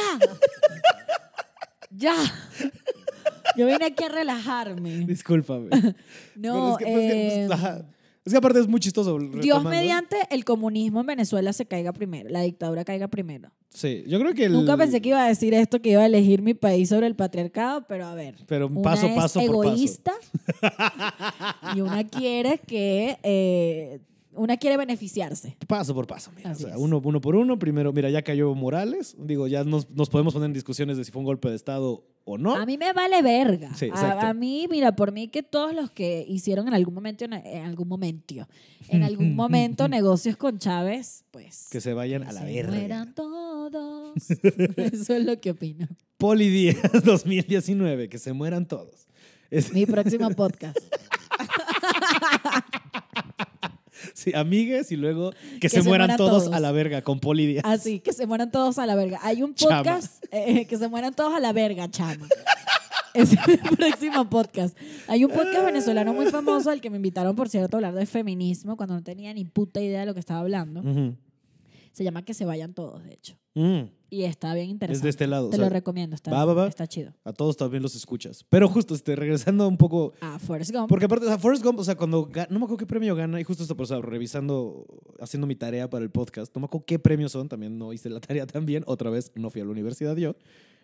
¡Ya! 1.90 2.16
Yo 3.58 3.66
vine 3.66 3.86
aquí 3.86 4.04
a 4.04 4.10
relajarme. 4.10 4.90
Discúlpame. 5.08 5.70
No, 6.36 6.72
es, 6.72 6.78
que, 6.78 6.86
pues, 6.86 7.50
pues, 7.50 7.62
eh. 7.62 7.86
Es 8.24 8.32
que 8.32 8.38
aparte 8.38 8.60
es 8.60 8.68
muy 8.68 8.80
chistoso. 8.80 9.18
Dios 9.20 9.34
retomando. 9.34 9.70
mediante 9.72 10.16
el 10.30 10.46
comunismo 10.46 11.02
en 11.02 11.08
Venezuela 11.08 11.52
se 11.52 11.66
caiga 11.66 11.92
primero, 11.92 12.30
la 12.30 12.42
dictadura 12.42 12.86
caiga 12.86 13.10
primero. 13.10 13.52
Sí, 13.70 14.04
yo 14.08 14.20
creo 14.20 14.34
que 14.34 14.46
el... 14.46 14.54
Nunca 14.54 14.78
pensé 14.78 15.02
que 15.02 15.10
iba 15.10 15.24
a 15.24 15.28
decir 15.28 15.54
esto, 15.54 15.82
que 15.82 15.92
iba 15.92 16.02
a 16.02 16.06
elegir 16.06 16.42
mi 16.42 16.54
país 16.54 16.90
sobre 16.90 17.08
el 17.08 17.16
patriarcado, 17.16 17.86
pero 17.88 18.06
a 18.06 18.16
ver. 18.16 18.36
Pero 18.48 18.68
una 18.68 18.82
paso, 18.82 19.08
es 19.08 19.16
paso 19.16 19.40
por 19.42 19.48
paso. 19.50 19.74
egoísta 19.74 20.14
y 21.76 21.82
una 21.82 22.06
quiere 22.06 22.60
que 22.60 23.18
eh, 23.24 24.00
una 24.34 24.58
quiere 24.58 24.78
beneficiarse. 24.78 25.58
Paso 25.68 25.94
por 25.94 26.08
paso, 26.08 26.32
mira. 26.36 26.52
O 26.52 26.56
sea, 26.56 26.78
uno, 26.78 27.02
uno 27.04 27.20
por 27.22 27.36
uno. 27.36 27.58
Primero, 27.60 27.92
mira, 27.94 28.10
ya 28.10 28.22
cayó 28.22 28.54
Morales. 28.56 29.16
Digo, 29.20 29.48
ya 29.48 29.64
nos, 29.64 29.90
nos 29.92 30.10
podemos 30.10 30.34
poner 30.34 30.48
en 30.48 30.54
discusiones 30.54 30.98
de 30.98 31.04
si 31.06 31.12
fue 31.12 31.20
un 31.20 31.26
golpe 31.26 31.50
de 31.50 31.56
Estado 31.56 32.06
o 32.26 32.38
no. 32.38 32.56
A 32.56 32.66
mí 32.66 32.78
me 32.78 32.94
vale 32.94 33.22
verga. 33.22 33.74
Sí, 33.76 33.90
a, 33.94 34.30
a 34.30 34.34
mí, 34.34 34.68
mira, 34.70 34.96
por 34.96 35.12
mí 35.12 35.28
que 35.30 35.42
todos 35.44 35.74
los 35.74 35.90
que 35.92 36.24
hicieron 36.28 36.68
en 36.68 36.74
algún 36.76 36.94
momento, 36.94 37.26
en 37.26 37.34
algún 37.66 37.88
momento, 37.88 38.48
en 38.90 39.04
algún 39.04 39.36
momento 39.36 39.88
negocios 39.88 40.38
con 40.38 40.60
Chávez, 40.60 41.26
pues 41.32 41.68
que 41.72 41.82
se 41.82 41.94
vayan 41.94 42.22
que 42.24 42.30
a 42.30 42.32
la 42.34 42.42
se 42.42 42.46
verga. 42.46 42.72
mueran 42.72 43.16
todos. 43.16 44.14
Eso 44.78 45.16
es 45.16 45.26
lo 45.26 45.40
que 45.42 45.52
opino. 45.52 45.88
Poli 46.18 46.50
Díaz 46.50 46.78
2019, 47.04 48.10
que 48.10 48.20
se 48.20 48.34
mueran 48.34 48.68
todos. 48.68 49.08
Es- 49.50 49.74
Mi 49.74 49.86
próximo 49.88 50.30
podcast. 50.32 50.78
sí, 54.24 54.32
amigues 54.36 54.92
y 54.92 54.96
luego 54.96 55.32
que, 55.32 55.60
Que 55.62 55.70
se, 55.70 55.82
se 55.82 55.88
mueran, 55.88 56.08
mueran 56.08 56.18
todos, 56.18 56.44
todos. 56.46 56.56
a 56.56 56.60
la 56.60 56.72
verga 56.72 57.02
con 57.02 57.20
Poli 57.20 57.46
Díaz. 57.46 57.64
Así, 57.66 58.00
que 58.00 58.14
se 58.14 58.26
mueran 58.26 58.52
todos 58.52 58.78
a 58.80 58.86
la 58.86 58.96
verga. 58.96 59.20
Hay 59.24 59.42
un 59.44 59.54
podcast 59.54 60.26
eh, 60.32 60.66
que 60.66 60.78
se 60.78 60.88
mueran 60.88 61.14
todos 61.14 61.34
a 61.34 61.40
la 61.40 61.54
verga, 61.54 61.90
chama. 61.90 62.28
Es 63.14 63.32
el 63.34 63.60
próximo 63.78 64.30
podcast. 64.30 64.78
Hay 65.08 65.26
un 65.26 65.32
podcast 65.32 65.66
venezolano 65.66 66.14
muy 66.14 66.28
famoso 66.28 66.70
al 66.70 66.82
que 66.82 66.90
me 66.90 66.98
invitaron, 66.98 67.36
por 67.36 67.50
cierto, 67.50 67.76
a 67.76 67.80
hablar 67.80 67.94
de 67.96 68.06
feminismo 68.06 68.78
cuando 68.78 68.96
no 68.96 69.04
tenía 69.04 69.34
ni 69.34 69.46
puta 69.46 69.82
idea 69.82 70.02
de 70.02 70.06
lo 70.06 70.14
que 70.14 70.20
estaba 70.20 70.42
hablando. 70.42 70.84
Se 71.92 72.04
llama 72.04 72.24
Que 72.24 72.34
se 72.34 72.46
vayan 72.46 72.74
todos, 72.74 73.04
de 73.04 73.14
hecho. 73.14 73.36
Mm, 73.56 73.90
Y 74.12 74.24
está 74.24 74.54
bien 74.56 74.70
interesante. 74.70 74.98
Es 74.98 75.04
de 75.04 75.10
este 75.10 75.28
lado. 75.28 75.50
Te 75.50 75.56
o 75.56 75.60
sea, 75.60 75.66
lo 75.68 75.74
recomiendo, 75.74 76.16
está, 76.16 76.32
va, 76.32 76.46
va, 76.46 76.54
va. 76.54 76.68
está 76.68 76.88
chido. 76.88 77.14
a 77.24 77.32
todos 77.34 77.56
también 77.58 77.84
los 77.84 77.96
escuchas. 77.96 78.44
Pero 78.50 78.68
justo, 78.68 78.96
este, 78.96 79.16
regresando 79.16 79.68
un 79.68 79.78
poco 79.78 80.14
Ah, 80.22 80.40
Forrest 80.40 80.72
Gump. 80.72 80.90
Porque 80.90 81.06
aparte, 81.06 81.26
sea, 81.28 81.38
Forrest 81.38 81.64
Gump, 81.64 81.80
o 81.80 81.84
sea, 81.84 81.96
cuando 81.96 82.28
no 82.50 82.60
me 82.60 82.66
acuerdo 82.66 82.78
qué 82.78 82.86
premio 82.88 83.16
gana, 83.16 83.40
y 83.40 83.44
justo 83.44 83.64
esto, 83.64 83.76
por 83.78 83.84
eso, 83.86 84.02
revisando, 84.02 84.86
haciendo 85.20 85.46
mi 85.48 85.56
tarea 85.56 85.90
para 85.90 86.04
el 86.04 86.10
podcast, 86.12 86.54
no 86.56 86.62
me 86.62 86.66
acuerdo 86.66 86.86
qué 86.86 86.98
premios 87.00 87.32
son, 87.32 87.48
también 87.48 87.78
no 87.78 87.94
hice 87.94 88.10
la 88.10 88.20
tarea 88.20 88.46
también, 88.48 88.84
otra 88.88 89.10
vez 89.10 89.32
no 89.36 89.50
fui 89.50 89.62
a 89.62 89.66
la 89.66 89.72
universidad 89.72 90.16
yo. 90.18 90.36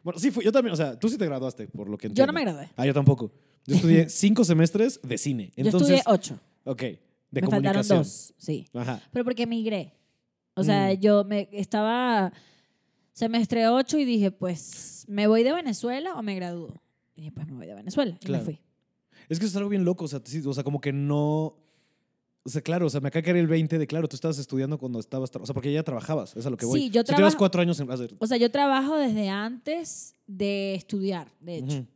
Bueno, 0.04 0.20
sí 0.20 0.30
fui, 0.30 0.46
yo 0.46 0.52
también, 0.52 0.74
o 0.74 0.78
sea, 0.78 1.00
tú 1.00 1.10
sí 1.10 1.18
te 1.18 1.26
graduaste, 1.26 1.68
por 1.68 1.90
lo 1.90 1.98
que 1.98 2.08
Yo 2.08 2.10
entiendo. 2.10 2.32
no 2.32 2.34
me 2.40 2.42
gradué. 2.44 2.70
Ah, 2.76 2.86
yo 2.86 2.94
tampoco. 2.94 3.32
Yo 3.66 3.76
estudié 3.76 4.08
cinco 4.10 4.44
semestres 4.44 5.00
de 5.02 5.18
cine. 5.18 5.52
Yo 5.58 5.66
Entonces, 5.66 5.98
estudié 5.98 6.04
ocho. 6.14 6.40
ok, 6.64 6.80
de 6.82 7.00
me 7.32 7.42
faltaron 7.42 7.82
comunicación. 7.82 7.98
dos, 7.98 8.34
sí. 8.38 8.68
Ajá. 8.76 9.02
Pero 9.12 9.26
porque 9.26 9.48
migré. 9.48 9.94
O 10.54 10.64
sea, 10.64 10.94
Mm. 10.94 11.00
yo 11.00 11.24
me 11.24 11.50
estaba 11.52 12.32
semestre 13.16 13.68
8 13.70 13.98
y 13.98 14.06
dije, 14.06 14.30
pues, 14.32 15.06
¿me 15.08 15.26
voy 15.28 15.44
de 15.44 15.54
Venezuela 15.54 16.14
o 16.16 16.22
me 16.22 16.36
gradúo? 16.36 16.74
Y 17.16 17.22
dije, 17.22 17.32
pues 17.32 17.48
me 17.48 17.54
voy 17.54 17.66
de 17.66 17.74
Venezuela. 17.74 18.18
Y 18.22 18.26
Claro. 18.26 18.44
me 18.44 18.46
fui. 18.46 18.62
Es 19.30 19.40
que 19.40 19.46
eso 19.46 19.54
es 19.54 19.56
algo 19.56 19.70
bien 19.70 19.86
loco, 19.86 20.06
o 20.06 20.08
sea, 20.08 20.22
sí, 20.24 20.42
o 20.46 20.54
sea, 20.54 20.64
como 20.64 20.80
que 20.82 20.92
no... 20.94 21.58
O 22.48 22.50
sea, 22.50 22.62
claro, 22.62 22.86
o 22.86 22.90
sea, 22.92 23.02
me 23.02 23.08
acaba 23.08 23.22
de 23.22 23.24
caer 23.24 23.38
el 23.38 23.48
20 23.48 23.80
de, 23.80 23.88
claro, 23.88 24.08
tú 24.08 24.16
estabas 24.16 24.38
estudiando 24.38 24.78
cuando 24.78 25.00
estabas, 25.00 25.32
o 25.34 25.46
sea, 25.48 25.54
porque 25.54 25.74
ya 25.74 25.82
trabajabas, 25.82 26.32
eso 26.32 26.40
es 26.42 26.46
a 26.46 26.50
lo 26.52 26.58
que 26.58 26.68
voy. 26.68 26.80
Sí, 26.80 26.90
yo 26.92 27.04
trabajo- 27.04 27.38
cuatro 27.40 27.60
años 27.62 27.80
en 27.80 27.90
hacer... 27.90 28.14
O 28.20 28.28
sea, 28.28 28.38
yo 28.38 28.52
trabajo 28.52 28.96
desde 28.98 29.30
antes 29.30 30.14
de 30.28 30.76
estudiar, 30.76 31.32
de 31.40 31.58
hecho. 31.58 31.78
Ujú. 31.78 31.88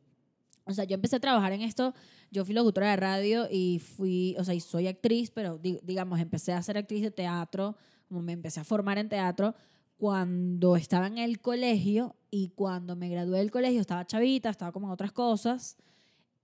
O 0.65 0.73
sea, 0.73 0.85
yo 0.85 0.95
empecé 0.95 1.17
a 1.17 1.19
trabajar 1.19 1.51
en 1.51 1.61
esto, 1.61 1.93
yo 2.31 2.45
fui 2.45 2.55
locutora 2.55 2.89
de 2.91 2.95
radio 2.95 3.47
y 3.51 3.77
fui, 3.79 4.35
o 4.39 4.43
sea, 4.43 4.55
y 4.55 4.59
soy 4.59 4.87
actriz, 4.87 5.29
pero 5.29 5.57
di- 5.59 5.79
digamos, 5.83 6.19
empecé 6.19 6.53
a 6.53 6.63
ser 6.63 6.77
actriz 6.77 7.03
de 7.03 7.11
teatro, 7.11 7.75
como 8.07 8.21
me 8.23 8.31
empecé 8.33 8.59
a 8.59 8.63
formar 8.63 8.97
en 8.97 9.07
teatro 9.09 9.53
cuando 9.99 10.77
estaba 10.77 11.07
en 11.07 11.17
el 11.17 11.41
colegio 11.41 12.15
y 12.31 12.49
cuando 12.55 12.95
me 12.95 13.09
gradué 13.09 13.39
del 13.39 13.51
colegio 13.51 13.81
estaba 13.81 14.07
chavita, 14.07 14.49
estaba 14.49 14.71
como 14.71 14.87
en 14.87 14.93
otras 14.93 15.11
cosas 15.11 15.75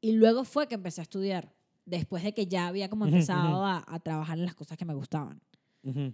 y 0.02 0.12
luego 0.12 0.44
fue 0.44 0.68
que 0.68 0.76
empecé 0.76 1.00
a 1.00 1.04
estudiar, 1.04 1.54
después 1.86 2.22
de 2.24 2.34
que 2.34 2.48
ya 2.48 2.68
había 2.68 2.90
como 2.90 3.06
empezado 3.06 3.64
a, 3.64 3.82
a 3.88 4.00
trabajar 4.00 4.38
en 4.38 4.46
las 4.46 4.56
cosas 4.56 4.78
que 4.78 4.84
me 4.84 4.94
gustaban, 4.94 5.42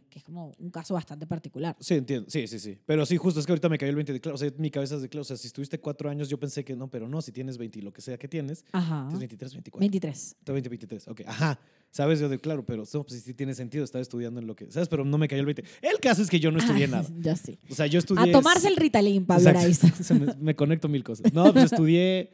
Que 0.10 0.20
es 0.20 0.24
como 0.24 0.52
un 0.60 0.70
caso 0.70 0.94
bastante 0.94 1.26
particular. 1.26 1.76
Sí, 1.80 1.94
entiendo. 1.94 2.30
Sí, 2.30 2.46
sí, 2.48 2.60
sí. 2.60 2.78
Pero 2.86 3.06
sí, 3.06 3.16
justo 3.18 3.40
es 3.40 3.46
que 3.46 3.52
ahorita 3.54 3.70
me 3.70 3.78
cayó 3.78 3.90
el 3.92 3.96
20 3.96 4.14
de 4.14 4.20
claro. 4.20 4.36
O 4.36 4.38
sea, 4.38 4.52
mi 4.58 4.70
cabeza 4.70 4.96
es 4.96 5.02
de 5.02 5.10
claro. 5.10 5.22
O 5.22 5.26
sea, 5.26 5.38
si 5.38 5.48
estuviste 5.48 5.80
cuatro 5.80 6.10
años, 6.10 6.28
yo 6.30 6.40
pensé 6.40 6.66
que 6.66 6.76
no, 6.76 6.90
pero 6.90 7.08
no, 7.08 7.22
si 7.22 7.32
tienes 7.32 7.58
20 7.58 7.80
y 7.80 7.82
lo 7.82 7.94
que 7.94 8.02
sea 8.02 8.18
que 8.18 8.28
tienes, 8.28 8.66
Ajá. 8.72 9.04
tienes 9.04 9.20
23, 9.20 9.54
24. 9.54 9.80
23. 9.80 10.36
20, 10.46 10.70
23. 10.70 11.08
Ok, 11.08 11.22
ajá. 11.26 11.60
¿Sabes? 11.92 12.20
Yo 12.20 12.30
de 12.30 12.40
claro, 12.40 12.66
pero 12.66 12.84
no, 12.94 13.04
pues 13.04 13.22
sí 13.22 13.34
tiene 13.34 13.54
sentido. 13.54 13.84
Estaba 13.84 14.02
estudiando 14.02 14.40
en 14.40 14.48
lo 14.48 14.56
que. 14.56 14.72
¿Sabes? 14.72 14.88
Pero 14.90 15.04
no 15.06 15.18
me 15.18 15.28
cayó 15.28 15.42
el 15.42 15.46
20. 15.46 15.64
El 15.82 16.00
caso 16.00 16.22
es 16.22 16.30
que 16.30 16.40
yo 16.40 16.52
no 16.52 16.60
estudié 16.60 16.88
nada. 16.88 17.08
ya 17.20 17.36
sí. 17.36 17.58
O 17.70 17.76
sea, 17.76 17.88
yo 17.88 18.00
estudié. 18.00 18.30
A 18.30 18.32
tomarse 18.32 18.68
el 18.68 18.78
Ritalin, 18.78 19.26
Pablo. 19.26 19.50
Araiza. 19.50 19.92
Me, 20.14 20.36
me 20.40 20.56
conecto 20.56 20.88
mil 20.88 21.04
cosas. 21.04 21.34
No, 21.34 21.52
pues 21.54 21.66
estudié. 21.72 22.32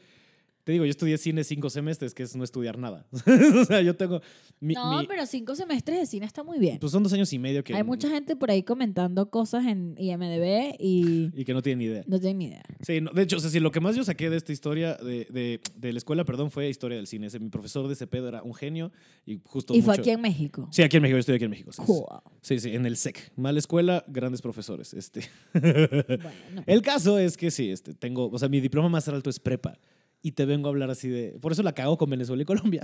Te 0.67 0.73
digo, 0.73 0.83
yo 0.83 0.91
estudié 0.91 1.17
cine 1.17 1.45
cinco 1.45 1.69
semestres, 1.69 2.13
que 2.13 2.23
es 2.23 2.35
no 2.35 2.43
estudiar 2.43 2.77
nada. 2.77 3.07
o 3.61 3.63
sea, 3.63 3.79
yo 3.81 3.95
tengo. 3.95 4.19
Mi, 4.59 4.73
no, 4.73 4.99
mi- 4.99 5.07
pero 5.07 5.25
cinco 5.25 5.55
semestres 5.55 5.97
de 5.97 6.05
cine 6.05 6.25
está 6.25 6.43
muy 6.43 6.59
bien. 6.59 6.77
pues 6.79 6.91
son 6.91 7.03
dos 7.03 7.13
años 7.13 7.31
y 7.31 7.39
medio 7.39 7.63
que. 7.63 7.73
Hay 7.73 7.85
mucha 7.85 8.09
gente 8.09 8.35
por 8.35 8.51
ahí 8.51 8.63
comentando 8.63 9.29
cosas 9.29 9.65
en 9.65 9.95
IMDB 9.97 10.75
y 10.77 11.29
Y 11.39 11.45
que 11.45 11.53
no 11.53 11.61
tienen 11.61 11.79
ni 11.79 11.85
idea. 11.85 12.03
no 12.05 12.19
tienen 12.19 12.37
ni 12.39 12.45
idea. 12.47 12.63
Sí, 12.85 12.99
no, 12.99 13.11
de 13.11 13.21
hecho, 13.21 13.37
o 13.37 13.39
sea, 13.39 13.49
sí, 13.49 13.61
lo 13.61 13.71
que 13.71 13.79
más 13.79 13.95
yo 13.95 14.03
saqué 14.03 14.29
de 14.29 14.35
esta 14.35 14.51
historia, 14.51 14.95
de, 14.95 15.25
de, 15.31 15.61
de 15.73 15.93
la 15.93 15.97
escuela, 15.99 16.25
perdón, 16.25 16.51
fue 16.51 16.67
historia 16.67 16.97
del 16.97 17.07
cine. 17.07 17.27
Ese, 17.27 17.39
mi 17.39 17.47
profesor 17.47 17.87
de 17.87 17.93
ese 17.93 18.05
pedo 18.05 18.27
era 18.27 18.43
un 18.43 18.53
genio 18.53 18.91
y 19.25 19.39
justo 19.45 19.73
Y 19.73 19.81
fue 19.81 19.93
mucho- 19.93 20.01
aquí 20.01 20.09
en 20.09 20.19
México. 20.19 20.67
Sí, 20.73 20.83
aquí 20.83 20.97
en 20.97 21.03
México, 21.03 21.15
yo 21.15 21.19
estoy 21.21 21.35
aquí 21.35 21.45
en 21.45 21.51
México. 21.51 21.71
Sí, 21.71 21.81
sí. 21.81 21.85
Cool. 21.85 22.03
sí, 22.41 22.59
sí, 22.59 22.75
en 22.75 22.85
el 22.85 22.97
SEC. 22.97 23.31
Mala 23.37 23.57
escuela, 23.59 24.03
grandes 24.09 24.41
profesores. 24.41 24.93
Este. 24.93 25.21
Bueno, 25.53 26.63
El 26.65 26.81
caso 26.81 27.17
es 27.19 27.37
que 27.37 27.51
sí, 27.51 27.69
este, 27.71 27.93
tengo, 27.93 28.29
o 28.29 28.37
sea, 28.37 28.49
mi 28.49 28.59
diploma 28.59 28.89
más 28.89 29.07
alto 29.07 29.29
es 29.29 29.39
prepa. 29.39 29.79
Y 30.21 30.31
te 30.31 30.45
vengo 30.45 30.67
a 30.67 30.71
hablar 30.71 30.89
así 30.89 31.07
de... 31.07 31.37
Por 31.39 31.51
eso 31.51 31.61
la 31.63 31.73
cago 31.73 31.97
con 31.97 32.09
Venezuela 32.09 32.41
y 32.41 32.45
Colombia. 32.45 32.81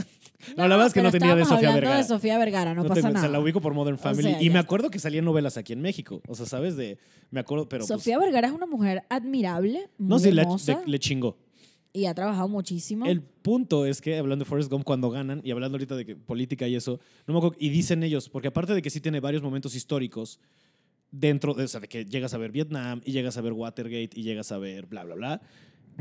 No, 0.55 0.67
la 0.67 0.75
verdad 0.75 0.87
es 0.87 0.93
que 0.93 1.01
no 1.01 1.11
tenía 1.11 1.35
de 1.35 1.43
Sofía 1.45 1.73
Vergara. 1.73 1.97
de 1.97 2.03
Sofía 2.03 2.37
Vergara, 2.37 2.73
no, 2.73 2.83
No 2.83 2.89
pasa 2.89 3.01
tengo- 3.01 3.07
o 3.09 3.11
sea, 3.13 3.21
nada. 3.23 3.33
la 3.33 3.39
ubico 3.39 3.59
por 3.59 3.73
Modern 3.73 3.97
Family. 3.97 4.23
sea, 4.23 4.41
y 4.41 4.45
me 4.45 4.47
está. 4.49 4.59
acuerdo 4.59 4.89
que 4.89 4.99
salían 4.99 5.25
novelas 5.25 5.57
aquí 5.57 5.73
en 5.73 5.81
México. 5.81 6.21
O 6.27 6.35
sea, 6.35 6.45
¿sabes? 6.45 6.77
De, 6.77 6.97
me 7.31 7.39
acuerdo, 7.39 7.67
pero... 7.67 7.85
pues, 7.85 7.87
Sofía 7.99 8.17
Vergara 8.19 8.47
es 8.47 8.53
una 8.53 8.65
mujer 8.67 9.03
admirable, 9.09 9.89
muy 9.97 10.09
no, 10.09 10.19
sí, 10.19 10.31
le, 10.31 10.41
hermosa 10.43 10.81
le- 10.85 10.91
le 10.91 10.99
chingó. 10.99 11.35
y 11.91 12.05
ha 12.05 12.13
trabajado 12.13 12.47
muchísimo. 12.47 13.05
El 13.07 13.21
punto 13.21 13.85
es 13.87 13.99
que, 13.99 14.17
hablando 14.17 14.45
de 14.45 14.49
Forrest 14.49 14.69
Gump, 14.71 14.85
cuando 14.85 15.09
ganan, 15.09 15.41
y 15.43 15.51
hablando 15.51 15.75
ahorita 15.75 15.95
de 15.95 16.05
que 16.05 16.15
política 16.15 16.67
y 16.67 16.75
eso, 16.75 16.99
no 17.27 17.33
me 17.33 17.39
acuerdo, 17.39 17.57
y 17.59 17.69
dicen 17.69 18.03
ellos, 18.03 18.29
porque 18.29 18.47
aparte 18.49 18.73
de 18.75 18.81
que 18.81 18.89
sí 18.91 19.01
tiene 19.01 19.19
varios 19.19 19.41
momentos 19.41 19.75
históricos, 19.75 20.39
dentro 21.11 21.53
de, 21.53 21.65
o 21.65 21.67
sea, 21.67 21.79
de 21.79 21.87
que 21.87 22.05
llegas 22.05 22.33
a 22.33 22.37
ver 22.37 22.51
Vietnam, 22.51 23.01
y 23.03 23.11
llegas 23.11 23.37
a 23.37 23.41
ver 23.41 23.53
Watergate, 23.53 24.09
y 24.13 24.23
llegas 24.23 24.51
a 24.51 24.57
ver 24.59 24.85
bla, 24.85 25.03
bla, 25.03 25.15
bla, 25.15 25.41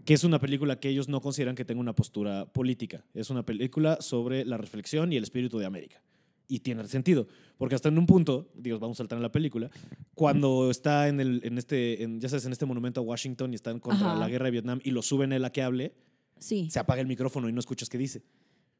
que 0.04 0.14
es 0.14 0.24
una 0.24 0.38
película 0.38 0.78
que 0.80 0.88
ellos 0.88 1.08
no 1.08 1.20
consideran 1.20 1.54
que 1.54 1.64
tenga 1.64 1.80
una 1.80 1.94
postura 1.94 2.46
política. 2.46 3.04
Es 3.14 3.30
una 3.30 3.44
película 3.44 3.98
sobre 4.00 4.44
la 4.44 4.56
reflexión 4.56 5.12
y 5.12 5.16
el 5.16 5.22
espíritu 5.22 5.58
de 5.58 5.66
América. 5.66 6.02
Y 6.48 6.60
tiene 6.60 6.86
sentido, 6.86 7.28
porque 7.56 7.74
hasta 7.76 7.88
en 7.88 7.96
un 7.98 8.04
punto, 8.06 8.50
Dios, 8.54 8.78
vamos 8.80 8.96
a 8.96 8.98
saltar 8.98 9.16
en 9.16 9.22
la 9.22 9.32
película, 9.32 9.70
cuando 10.14 10.70
está 10.70 11.08
en, 11.08 11.20
el, 11.20 11.40
en 11.44 11.56
este, 11.56 12.02
en, 12.02 12.20
ya 12.20 12.28
sabes, 12.28 12.44
en 12.44 12.52
este 12.52 12.66
monumento 12.66 13.00
a 13.00 13.04
Washington 13.04 13.52
y 13.52 13.54
están 13.54 13.78
contra 13.80 14.10
Ajá. 14.10 14.18
la 14.18 14.28
guerra 14.28 14.46
de 14.46 14.50
Vietnam 14.50 14.80
y 14.82 14.90
lo 14.90 15.00
suben 15.02 15.32
él 15.32 15.44
a 15.44 15.50
que 15.52 15.62
hable, 15.62 15.94
sí, 16.38 16.68
se 16.70 16.78
apaga 16.78 17.00
el 17.00 17.06
micrófono 17.06 17.48
y 17.48 17.52
no 17.52 17.60
escuchas 17.60 17.88
qué 17.88 17.96
dice. 17.96 18.22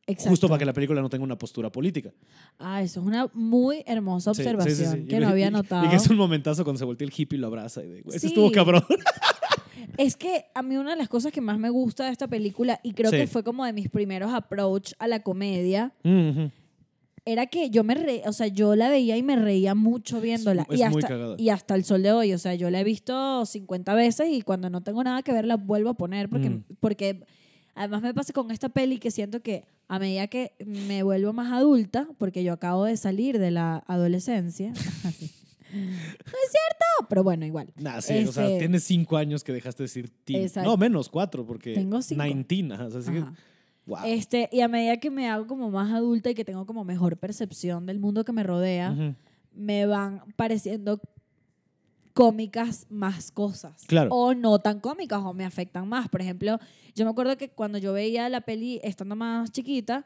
exacto. 0.06 0.30
Justo 0.30 0.48
para 0.48 0.58
que 0.58 0.64
la 0.66 0.72
película 0.74 1.00
no 1.00 1.08
tenga 1.08 1.24
una 1.24 1.38
postura 1.38 1.70
política. 1.72 2.12
Ah, 2.58 2.82
eso 2.82 3.00
es 3.00 3.06
una 3.06 3.30
muy 3.32 3.82
hermosa 3.86 4.34
Sí, 4.34 4.42
sí, 4.42 4.48
sí, 4.48 4.54
observación 4.54 5.02
sí. 5.02 5.08
que 5.08 5.20
no 5.20 5.28
había 5.28 5.50
notado. 5.50 5.86
Y 5.86 5.88
que 5.88 5.96
es 5.96 6.06
un 6.08 6.16
momentazo 6.16 6.64
cuando 6.64 6.78
se 6.78 6.84
voltea 6.84 7.06
el 7.06 7.14
hippie 7.16 7.38
y 7.38 7.40
lo 7.40 7.46
abraza. 7.46 7.82
Y 7.82 7.88
de, 7.88 8.02
"Güey, 8.02 8.16
ese 8.16 8.26
Sí. 8.26 8.34
estuvo 8.34 8.50
cabrón. 8.50 8.84
Es 9.96 10.16
que 10.16 10.46
a 10.54 10.62
mí 10.62 10.76
una 10.76 10.90
de 10.90 10.96
las 10.96 11.08
cosas 11.08 11.32
que 11.32 11.40
más 11.40 11.58
me 11.58 11.70
gusta 11.70 12.04
de 12.06 12.12
esta 12.12 12.28
película, 12.28 12.80
y 12.82 12.92
creo 12.92 13.10
Sí. 13.10 13.16
que 13.16 13.26
fue 13.26 13.42
como 13.44 13.64
de 13.64 13.72
mis 13.72 13.88
primeros 13.88 14.32
approach 14.32 14.92
a 14.98 15.06
la 15.08 15.20
comedia, 15.22 15.92
era 17.24 17.46
que 17.46 17.70
yo 17.70 17.84
me 17.84 17.94
reía, 17.94 18.28
o 18.28 18.32
sea, 18.32 18.48
yo 18.48 18.74
la 18.74 18.88
veía 18.88 19.16
y 19.16 19.22
me 19.22 19.36
reía 19.36 19.74
mucho 19.76 20.20
viéndola. 20.20 20.66
es 20.70 20.80
y, 20.80 20.82
hasta, 20.82 21.34
y 21.38 21.48
hasta 21.50 21.74
el 21.76 21.84
sol 21.84 22.02
de 22.02 22.10
hoy, 22.12 22.32
o 22.32 22.38
sea, 22.38 22.54
yo 22.54 22.68
la 22.70 22.80
he 22.80 22.84
visto 22.84 23.46
50 23.46 23.94
veces 23.94 24.28
y 24.30 24.42
cuando 24.42 24.70
no 24.70 24.80
tengo 24.80 25.04
nada 25.04 25.22
que 25.22 25.32
ver 25.32 25.46
la 25.46 25.56
vuelvo 25.56 25.90
a 25.90 25.94
poner 25.94 26.28
porque, 26.28 26.50
Mm. 26.50 26.64
porque 26.80 27.24
además 27.76 28.02
me 28.02 28.12
pasa 28.12 28.32
con 28.32 28.50
esta 28.50 28.68
peli 28.70 28.98
que 28.98 29.10
siento 29.12 29.40
que 29.40 29.64
a 29.88 29.98
medida 30.00 30.26
que 30.26 30.52
me 30.66 31.02
vuelvo 31.04 31.32
más 31.32 31.52
adulta, 31.52 32.08
porque 32.18 32.42
yo 32.42 32.52
acabo 32.54 32.84
de 32.84 32.96
salir 32.96 33.38
de 33.38 33.50
la 33.52 33.84
adolescencia, 33.86 34.72
es 35.72 36.50
cierto, 36.50 37.08
pero 37.08 37.22
bueno, 37.24 37.44
igual. 37.46 37.72
Nah, 37.76 38.00
sí, 38.00 38.24
o 38.24 38.32
sea, 38.32 38.46
Este- 38.46 38.58
tienes 38.60 38.84
cinco 38.84 39.16
años 39.16 39.42
que 39.42 39.52
dejaste 39.52 39.82
de 39.82 39.84
decir 39.86 40.10
teen. 40.24 40.42
Exacto. 40.42 40.68
No, 40.70 40.76
menos, 40.76 41.08
cuatro, 41.08 41.46
porque. 41.46 41.74
Tengo 41.74 42.02
cinco. 42.02 42.22
19, 42.22 42.74
ajá, 42.74 42.84
o 42.86 42.90
sea, 42.90 43.00
así 43.00 43.10
que- 43.12 43.24
wow. 43.86 43.98
Este, 44.06 44.48
y 44.52 44.60
a 44.60 44.68
medida 44.68 44.98
que 44.98 45.10
me 45.10 45.28
hago 45.28 45.46
como 45.46 45.70
más 45.70 45.92
adulta 45.92 46.30
y 46.30 46.34
que 46.34 46.44
tengo 46.44 46.66
como 46.66 46.84
mejor 46.84 47.16
percepción 47.16 47.86
del 47.86 47.98
mundo 47.98 48.24
que 48.24 48.32
me 48.32 48.42
rodea, 48.42 48.92
Ujú. 48.92 49.14
me 49.54 49.86
van 49.86 50.22
pareciendo 50.36 51.00
cómicas 52.14 52.86
más 52.90 53.30
cosas. 53.32 53.84
Claro. 53.86 54.10
O 54.14 54.34
no 54.34 54.58
tan 54.58 54.80
cómicas 54.80 55.20
o 55.24 55.32
me 55.32 55.44
afectan 55.46 55.88
más. 55.88 56.08
Por 56.08 56.20
ejemplo, 56.20 56.58
yo 56.94 57.04
me 57.06 57.10
acuerdo 57.10 57.36
que 57.38 57.48
cuando 57.48 57.78
yo 57.78 57.92
veía 57.94 58.28
la 58.28 58.42
peli 58.42 58.80
estando 58.82 59.16
más 59.16 59.50
chiquita, 59.50 60.04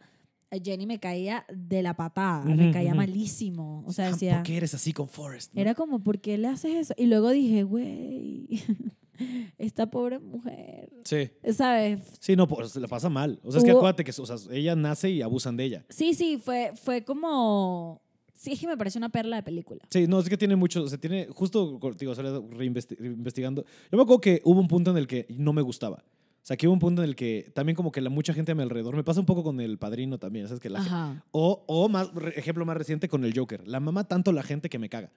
Jenny 0.62 0.86
me 0.86 0.98
caía 1.00 1.44
de 1.52 1.82
la 1.82 1.94
patada, 1.94 2.44
me 2.44 2.70
caía 2.72 2.94
malísimo. 2.94 3.82
O 3.86 3.92
sea, 3.92 4.06
Ah, 4.06 4.10
decía, 4.12 4.34
¿Por 4.36 4.42
qué 4.44 4.56
eres 4.56 4.74
así 4.74 4.92
con 4.92 5.08
Forrest? 5.08 5.52
no? 5.54 5.60
era 5.60 5.74
como, 5.74 6.00
¿por 6.02 6.20
qué 6.20 6.38
le 6.38 6.48
haces 6.48 6.74
eso? 6.74 6.94
Y 6.96 7.06
luego 7.06 7.30
dije, 7.30 7.62
güey, 7.64 8.48
esta 9.58 9.90
pobre 9.90 10.18
mujer, 10.18 10.90
Sí. 11.04 11.30
¿sabes? 11.52 12.00
Sí, 12.20 12.36
no, 12.36 12.46
pues 12.46 12.70
se 12.70 12.80
la 12.80 12.88
pasa 12.88 13.08
mal. 13.08 13.40
O 13.42 13.50
sea, 13.50 13.58
es 13.58 13.64
que 13.64 13.70
acuérdate 13.70 14.04
que 14.04 14.10
o 14.10 14.26
sea, 14.26 14.36
ella 14.54 14.76
nace 14.76 15.10
y 15.10 15.22
abusan 15.22 15.56
de 15.56 15.64
ella. 15.64 15.84
Sí, 15.88 16.14
sí, 16.14 16.38
fue, 16.42 16.72
fue 16.76 17.04
como... 17.04 18.02
Sí, 18.34 18.52
es 18.52 18.60
que 18.60 18.66
me 18.66 18.76
parece 18.76 18.98
una 18.98 19.08
perla 19.08 19.36
de 19.36 19.42
película. 19.42 19.80
Sí, 19.90 20.06
no, 20.06 20.20
es 20.20 20.28
que 20.28 20.36
tiene 20.36 20.56
mucho, 20.56 20.82
o 20.82 20.88
sea, 20.88 20.98
tiene, 20.98 21.26
justo, 21.30 21.80
digo, 21.98 22.12
o 22.12 22.14
sea, 22.14 22.24
reinvestigando. 22.50 23.64
Yo 23.90 23.96
me 23.96 24.02
acuerdo 24.02 24.20
que 24.20 24.42
hubo 24.44 24.60
un 24.60 24.68
punto 24.68 24.90
en 24.90 24.98
el 24.98 25.06
que 25.06 25.26
no 25.30 25.52
me 25.54 25.62
gustaba. 25.62 26.04
O 26.46 26.48
sea, 26.48 26.56
que 26.56 26.68
hubo 26.68 26.74
un 26.74 26.78
punto 26.78 27.02
en 27.02 27.08
el 27.08 27.16
que 27.16 27.50
también 27.54 27.74
como 27.74 27.90
que 27.90 28.00
la 28.00 28.08
mucha 28.08 28.32
gente 28.32 28.52
a 28.52 28.54
mi 28.54 28.62
alrededor, 28.62 28.94
me 28.94 29.02
pasa 29.02 29.18
un 29.18 29.26
poco 29.26 29.42
con 29.42 29.60
el 29.60 29.78
padrino 29.78 30.16
también, 30.18 30.46
¿sabes? 30.46 30.60
Que 30.60 30.70
la, 30.70 31.20
o, 31.32 31.64
o 31.66 31.88
más, 31.88 32.10
ejemplo 32.36 32.64
más 32.64 32.76
reciente 32.76 33.08
con 33.08 33.24
el 33.24 33.36
Joker. 33.36 33.66
La 33.66 33.80
mama 33.80 34.04
tanto 34.06 34.30
la 34.30 34.44
gente 34.44 34.68
que 34.68 34.78
me 34.78 34.88
caga. 34.88 35.10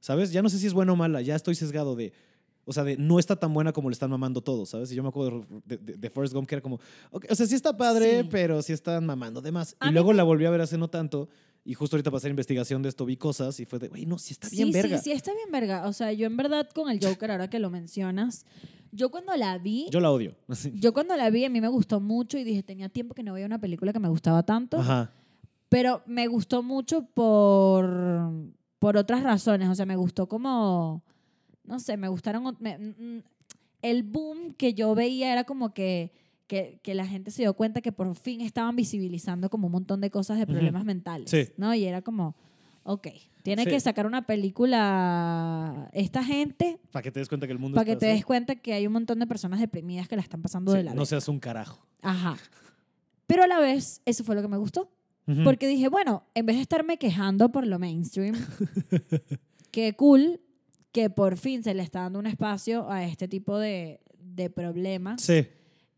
¿Sabes? 0.00 0.30
Ya 0.30 0.42
no 0.42 0.50
sé 0.50 0.58
si 0.58 0.66
es 0.66 0.74
buena 0.74 0.92
o 0.92 0.96
mala, 0.96 1.22
ya 1.22 1.34
estoy 1.36 1.54
sesgado 1.54 1.96
de... 1.96 2.12
O 2.66 2.72
sea, 2.74 2.84
de 2.84 2.98
no 2.98 3.18
está 3.18 3.36
tan 3.36 3.54
buena 3.54 3.72
como 3.72 3.88
le 3.88 3.94
están 3.94 4.10
mamando 4.10 4.42
todos, 4.42 4.68
¿sabes? 4.70 4.92
Y 4.92 4.94
yo 4.94 5.02
me 5.02 5.08
acuerdo 5.08 5.46
de, 5.64 5.78
de, 5.78 5.96
de 5.96 6.10
Forrest 6.10 6.34
Gump 6.34 6.46
que 6.48 6.54
era 6.56 6.62
como, 6.62 6.78
ok, 7.10 7.26
o 7.30 7.34
sea, 7.34 7.46
sí 7.46 7.54
está 7.54 7.74
padre, 7.76 8.20
Sí. 8.22 8.28
pero 8.30 8.60
sí 8.62 8.74
están 8.74 9.06
mamando 9.06 9.40
de 9.40 9.52
más. 9.52 9.76
A 9.80 9.88
Y 9.88 9.92
luego 9.92 10.10
me- 10.10 10.16
la 10.16 10.22
volví 10.22 10.44
a 10.44 10.50
ver 10.50 10.60
hace 10.60 10.76
no 10.76 10.88
tanto 10.88 11.30
y 11.64 11.72
justo 11.72 11.96
ahorita 11.96 12.10
para 12.10 12.18
hacer 12.18 12.30
investigación 12.30 12.82
de 12.82 12.90
esto 12.90 13.06
vi 13.06 13.16
cosas 13.16 13.58
y 13.60 13.64
fue 13.64 13.78
de, 13.78 13.88
güey, 13.88 14.04
no, 14.04 14.18
sí 14.18 14.32
está 14.34 14.48
bien 14.50 14.68
sí, 14.68 14.72
verga. 14.74 14.98
sí, 14.98 15.04
sí, 15.04 15.12
está 15.12 15.32
bien 15.32 15.50
verga. 15.50 15.86
O 15.88 15.94
sea, 15.94 16.12
yo 16.12 16.26
en 16.26 16.36
verdad 16.36 16.68
con 16.74 16.90
el 16.90 17.00
Joker, 17.02 17.30
ahora 17.30 17.48
que 17.48 17.58
lo 17.58 17.70
mencionas, 17.70 18.44
yo 18.94 19.10
cuando 19.10 19.34
la 19.36 19.58
vi, 19.58 19.88
Yo 19.90 20.00
la 20.00 20.10
odio. 20.10 20.34
Yo 20.74 20.92
cuando 20.92 21.16
la 21.16 21.28
vi 21.30 21.44
a 21.44 21.50
mí 21.50 21.60
me 21.60 21.68
gustó 21.68 22.00
mucho 22.00 22.38
y 22.38 22.44
dije, 22.44 22.62
tenía 22.62 22.88
tiempo 22.88 23.14
que 23.14 23.22
no 23.22 23.32
veía 23.34 23.46
una 23.46 23.60
película 23.60 23.92
que 23.92 23.98
me 23.98 24.08
gustaba 24.08 24.42
tanto, 24.44 24.78
Ajá. 24.78 25.10
pero 25.68 26.02
me 26.06 26.26
gustó 26.28 26.62
mucho 26.62 27.02
por, 27.04 28.30
por 28.78 28.96
otras 28.96 29.22
razones. 29.22 29.68
O 29.68 29.74
sea, 29.74 29.86
me 29.86 29.96
gustó 29.96 30.28
como, 30.28 31.02
no 31.64 31.78
sé, 31.78 31.96
me 31.96 32.08
gustaron... 32.08 32.56
me- 32.60 32.78
mm, 32.78 33.22
el 33.82 34.02
boom 34.02 34.54
que 34.54 34.72
yo 34.72 34.94
veía 34.94 35.30
era 35.32 35.44
como 35.44 35.74
que, 35.74 36.10
que, 36.46 36.80
que 36.82 36.94
la 36.94 37.06
gente 37.06 37.30
se 37.30 37.42
dio 37.42 37.52
cuenta 37.54 37.82
que 37.82 37.92
por 37.92 38.14
fin 38.14 38.40
estaban 38.40 38.74
visibilizando 38.76 39.50
como 39.50 39.66
un 39.66 39.72
montón 39.72 40.00
de 40.00 40.10
cosas 40.10 40.38
de 40.38 40.46
problemas 40.46 40.84
mentales. 40.86 41.30
Sí. 41.30 41.48
¿no? 41.58 41.74
Y 41.74 41.84
era 41.84 42.00
como, 42.00 42.34
ok, 42.84 43.08
tiene 43.44 43.64
Sí. 43.64 43.70
que 43.70 43.78
sacar 43.80 44.06
una 44.06 44.26
película 44.26 45.88
esta 45.92 46.24
gente 46.24 46.80
Para 46.90 47.02
que 47.02 47.10
te 47.12 47.20
des 47.20 47.28
cuenta 47.28 47.46
que 47.46 47.52
el 47.52 47.58
mundo 47.58 47.76
para 47.76 47.84
que 47.84 47.94
te 47.96 48.06
así. 48.06 48.16
des 48.16 48.24
cuenta 48.24 48.56
que 48.56 48.72
hay 48.72 48.86
un 48.86 48.92
montón 48.94 49.18
de 49.18 49.26
personas 49.26 49.60
deprimidas 49.60 50.08
que 50.08 50.16
la 50.16 50.22
están 50.22 50.40
pasando 50.42 50.72
Sí, 50.72 50.78
de 50.78 50.84
la 50.84 50.94
no 50.94 51.04
seas 51.06 51.28
un 51.28 51.38
carajo. 51.40 51.86
Ajá. 52.02 52.36
Pero 53.26 53.42
a 53.42 53.46
la 53.46 53.58
vez, 53.58 54.00
eso 54.06 54.24
fue 54.24 54.34
lo 54.34 54.42
que 54.42 54.48
me 54.48 54.56
gustó. 54.56 54.90
Ujú. 55.26 55.44
Porque 55.44 55.66
dije, 55.68 55.88
bueno, 55.88 56.24
en 56.34 56.46
vez 56.46 56.56
de 56.56 56.62
estarme 56.62 56.96
quejando 56.98 57.50
por 57.52 57.66
lo 57.66 57.78
mainstream, 57.78 58.34
qué 59.70 59.94
cool 59.94 60.40
que 60.92 61.10
por 61.10 61.36
fin 61.36 61.62
se 61.62 61.74
le 61.74 61.82
está 61.82 62.00
dando 62.00 62.18
un 62.18 62.26
espacio 62.26 62.90
a 62.90 63.04
este 63.04 63.28
tipo 63.28 63.58
de, 63.58 64.00
de 64.18 64.48
problemas 64.50 65.20
Sí, 65.22 65.46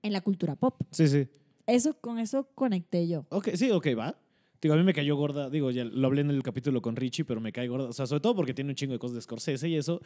en 0.02 0.12
la 0.12 0.20
cultura 0.20 0.56
pop. 0.56 0.80
sí, 0.90 1.06
sí. 1.08 1.28
Eso, 1.66 1.94
con 2.00 2.18
eso 2.20 2.48
conecté 2.54 3.08
yo. 3.08 3.26
Ok, 3.30 3.48
sí, 3.54 3.70
ok, 3.72 3.88
va. 3.98 4.16
Digo, 4.60 4.74
a 4.74 4.76
mí 4.76 4.82
me 4.82 4.94
cayó 4.94 5.16
gorda, 5.16 5.50
digo, 5.50 5.70
ya 5.70 5.84
lo 5.84 6.06
hablé 6.06 6.22
en 6.22 6.30
el 6.30 6.42
capítulo 6.42 6.80
con 6.82 6.96
Richie, 6.96 7.24
pero 7.24 7.40
me 7.40 7.52
cae 7.52 7.68
gorda, 7.68 7.88
o 7.88 7.92
sea, 7.92 8.06
sobre 8.06 8.20
todo 8.20 8.34
porque 8.34 8.54
tiene 8.54 8.70
un 8.70 8.74
chingo 8.76 8.92
de 8.94 8.98
cosas 8.98 9.14
de 9.16 9.20
Scorsese 9.22 9.68
y 9.68 9.76
eso, 9.76 10.00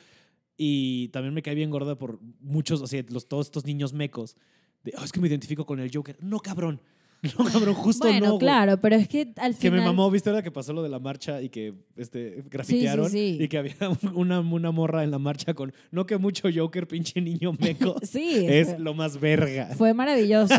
y 0.56 1.08
también 1.08 1.32
me 1.34 1.42
cae 1.42 1.54
bien 1.54 1.70
gorda 1.70 1.96
por 1.96 2.18
muchos, 2.40 2.82
o 2.82 2.86
sea, 2.86 3.02
los, 3.10 3.28
todos 3.28 3.46
estos 3.46 3.64
niños 3.64 3.92
mecos, 3.92 4.36
de, 4.82 4.92
"Oh, 4.98 5.04
es 5.04 5.12
que 5.12 5.20
me 5.20 5.28
identifico 5.28 5.64
con 5.66 5.78
el 5.78 5.90
Joker. 5.94 6.16
No, 6.20 6.40
cabrón, 6.40 6.80
no, 7.38 7.44
cabrón, 7.44 7.74
justo 7.74 8.06
bueno, 8.08 8.26
no, 8.26 8.32
güey. 8.32 8.40
claro, 8.40 8.80
pero 8.80 8.96
es 8.96 9.06
que 9.06 9.32
al 9.36 9.52
Que 9.54 9.60
final... 9.68 9.80
me 9.80 9.84
mamó, 9.86 10.10
¿viste 10.10 10.30
ahora 10.30 10.42
que 10.42 10.50
pasó 10.50 10.72
lo 10.72 10.82
de 10.82 10.88
la 10.88 10.98
marcha 10.98 11.42
y 11.42 11.50
que 11.50 11.74
este, 11.96 12.42
grafitearon? 12.50 13.10
sí. 13.10 13.36
Y 13.38 13.46
que 13.46 13.58
había 13.58 13.74
una, 14.14 14.40
una 14.40 14.70
morra 14.70 15.04
en 15.04 15.10
la 15.10 15.18
marcha 15.18 15.52
con, 15.54 15.72
no 15.90 16.06
que 16.06 16.16
mucho 16.16 16.48
Joker, 16.54 16.88
pinche 16.88 17.20
niño 17.20 17.52
meco. 17.52 17.94
Sí, 18.02 18.46
es 18.48 18.68
fue- 18.70 18.78
lo 18.78 18.94
más 18.94 19.20
verga. 19.20 19.66
Fue 19.76 19.92
maravilloso. 19.94 20.54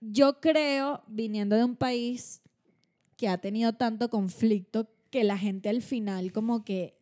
Yo 0.00 0.40
creo, 0.40 1.02
viniendo 1.08 1.56
de 1.56 1.64
un 1.64 1.76
país 1.76 2.40
que 3.16 3.28
ha 3.28 3.38
tenido 3.38 3.74
tanto 3.74 4.08
conflicto, 4.08 4.88
que 5.10 5.24
la 5.24 5.36
gente 5.36 5.68
al 5.68 5.82
final 5.82 6.32
como 6.32 6.64
que, 6.64 6.94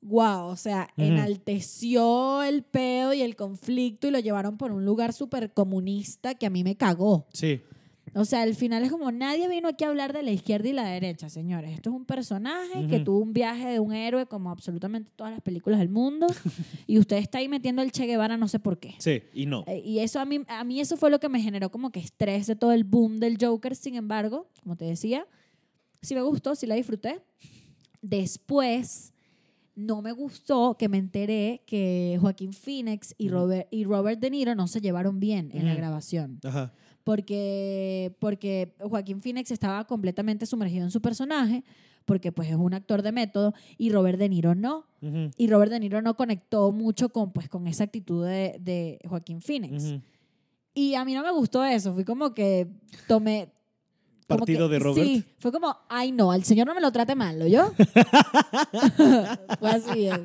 wow, 0.00 0.46
o 0.46 0.56
sea, 0.56 0.88
enalteció 0.96 2.42
el 2.42 2.62
pedo 2.62 3.12
y 3.12 3.22
el 3.22 3.36
conflicto 3.36 4.06
y 4.06 4.10
lo 4.10 4.20
llevaron 4.20 4.56
por 4.56 4.72
un 4.72 4.84
lugar 4.84 5.12
súper 5.12 5.52
comunista 5.52 6.34
que 6.34 6.46
a 6.46 6.50
mí 6.50 6.64
me 6.64 6.76
cagó. 6.76 7.26
Sí, 7.32 7.60
O 8.14 8.24
sea, 8.24 8.42
al 8.42 8.54
final 8.56 8.82
es 8.82 8.90
como 8.90 9.12
nadie 9.12 9.48
vino 9.48 9.68
aquí 9.68 9.84
a 9.84 9.88
hablar 9.88 10.12
de 10.12 10.22
la 10.22 10.32
izquierda 10.32 10.68
y 10.68 10.72
la 10.72 10.84
derecha, 10.84 11.28
señores. 11.28 11.70
Esto 11.72 11.90
es 11.90 11.96
un 11.96 12.04
personaje 12.04 12.86
que 12.88 13.00
tuvo 13.00 13.20
un 13.20 13.32
viaje 13.32 13.68
de 13.68 13.78
un 13.78 13.92
héroe 13.92 14.26
como 14.26 14.50
absolutamente 14.50 15.10
todas 15.14 15.32
las 15.32 15.40
películas 15.42 15.78
del 15.78 15.90
mundo 15.90 16.26
y 16.86 16.98
usted 16.98 17.18
está 17.18 17.38
ahí 17.38 17.48
metiendo 17.48 17.82
el 17.82 17.92
Che 17.92 18.06
Guevara 18.06 18.36
no 18.36 18.48
sé 18.48 18.58
por 18.58 18.78
qué. 18.78 18.94
sí, 18.98 19.22
y 19.32 19.46
no. 19.46 19.64
Eh, 19.68 19.80
Y 19.84 20.00
eso 20.00 20.18
a 20.18 20.24
mí, 20.24 20.40
a 20.48 20.64
mí 20.64 20.80
eso 20.80 20.96
fue 20.96 21.10
lo 21.10 21.20
que 21.20 21.28
me 21.28 21.40
generó 21.40 21.70
como 21.70 21.90
que 21.90 22.00
estrés 22.00 22.46
de 22.46 22.56
todo 22.56 22.72
el 22.72 22.84
boom 22.84 23.20
del 23.20 23.36
Joker. 23.40 23.76
Sin 23.76 23.94
embargo, 23.94 24.48
como 24.62 24.76
te 24.76 24.86
decía, 24.86 25.26
sí 26.02 26.14
me 26.14 26.22
gustó, 26.22 26.54
sí 26.54 26.66
la 26.66 26.74
disfruté. 26.74 27.20
Después, 28.02 29.12
no 29.76 30.02
me 30.02 30.12
gustó 30.12 30.76
que 30.78 30.88
me 30.88 30.98
enteré 30.98 31.62
que 31.66 32.18
Joaquín 32.20 32.52
Phoenix 32.52 33.14
y. 33.18 33.28
Robert, 33.28 33.68
y 33.70 33.84
Robert 33.84 34.18
De 34.20 34.30
Niro 34.30 34.54
no 34.54 34.66
se 34.66 34.80
llevaron 34.80 35.20
bien 35.20 35.50
en 35.52 35.66
la 35.66 35.74
grabación. 35.74 36.40
Ajá. 36.42 36.72
Porque, 37.10 38.14
porque 38.20 38.72
Joaquín 38.78 39.20
Phoenix 39.20 39.50
estaba 39.50 39.84
completamente 39.84 40.46
sumergido 40.46 40.84
en 40.84 40.92
su 40.92 41.00
personaje, 41.00 41.64
porque 42.04 42.30
pues 42.30 42.48
es 42.50 42.54
un 42.54 42.72
actor 42.72 43.02
de 43.02 43.10
método, 43.10 43.52
y 43.78 43.90
Robert 43.90 44.16
De 44.16 44.28
Niro 44.28 44.54
no. 44.54 44.86
Ujú, 45.02 45.30
Y 45.36 45.48
Robert 45.48 45.72
De 45.72 45.80
Niro 45.80 46.00
no 46.02 46.14
conectó 46.14 46.70
mucho 46.70 47.08
con, 47.08 47.32
pues, 47.32 47.48
con 47.48 47.66
esa 47.66 47.82
actitud 47.82 48.24
de, 48.24 48.58
de 48.60 49.00
Joaquín 49.08 49.40
Phoenix. 49.40 49.82
ujú. 49.86 50.00
Y 50.72 50.94
a 50.94 51.04
mí 51.04 51.14
no 51.14 51.24
me 51.24 51.32
gustó 51.32 51.64
eso. 51.64 51.92
Fui 51.94 52.04
como 52.04 52.32
que 52.32 52.68
tomé. 53.08 53.48
como 54.28 54.38
Partido 54.38 54.68
que- 54.68 54.74
de 54.74 54.78
Robert. 54.78 55.04
Sí, 55.04 55.24
fue 55.40 55.50
como, 55.50 55.76
ay 55.88 56.12
no, 56.12 56.30
al 56.30 56.44
señor 56.44 56.68
no 56.68 56.76
me 56.76 56.80
lo 56.80 56.92
trate 56.92 57.16
mal, 57.16 57.40
¿lo 57.40 57.46
yo? 57.48 57.72
fue 59.58 59.68
así. 59.68 60.06
eh. 60.06 60.24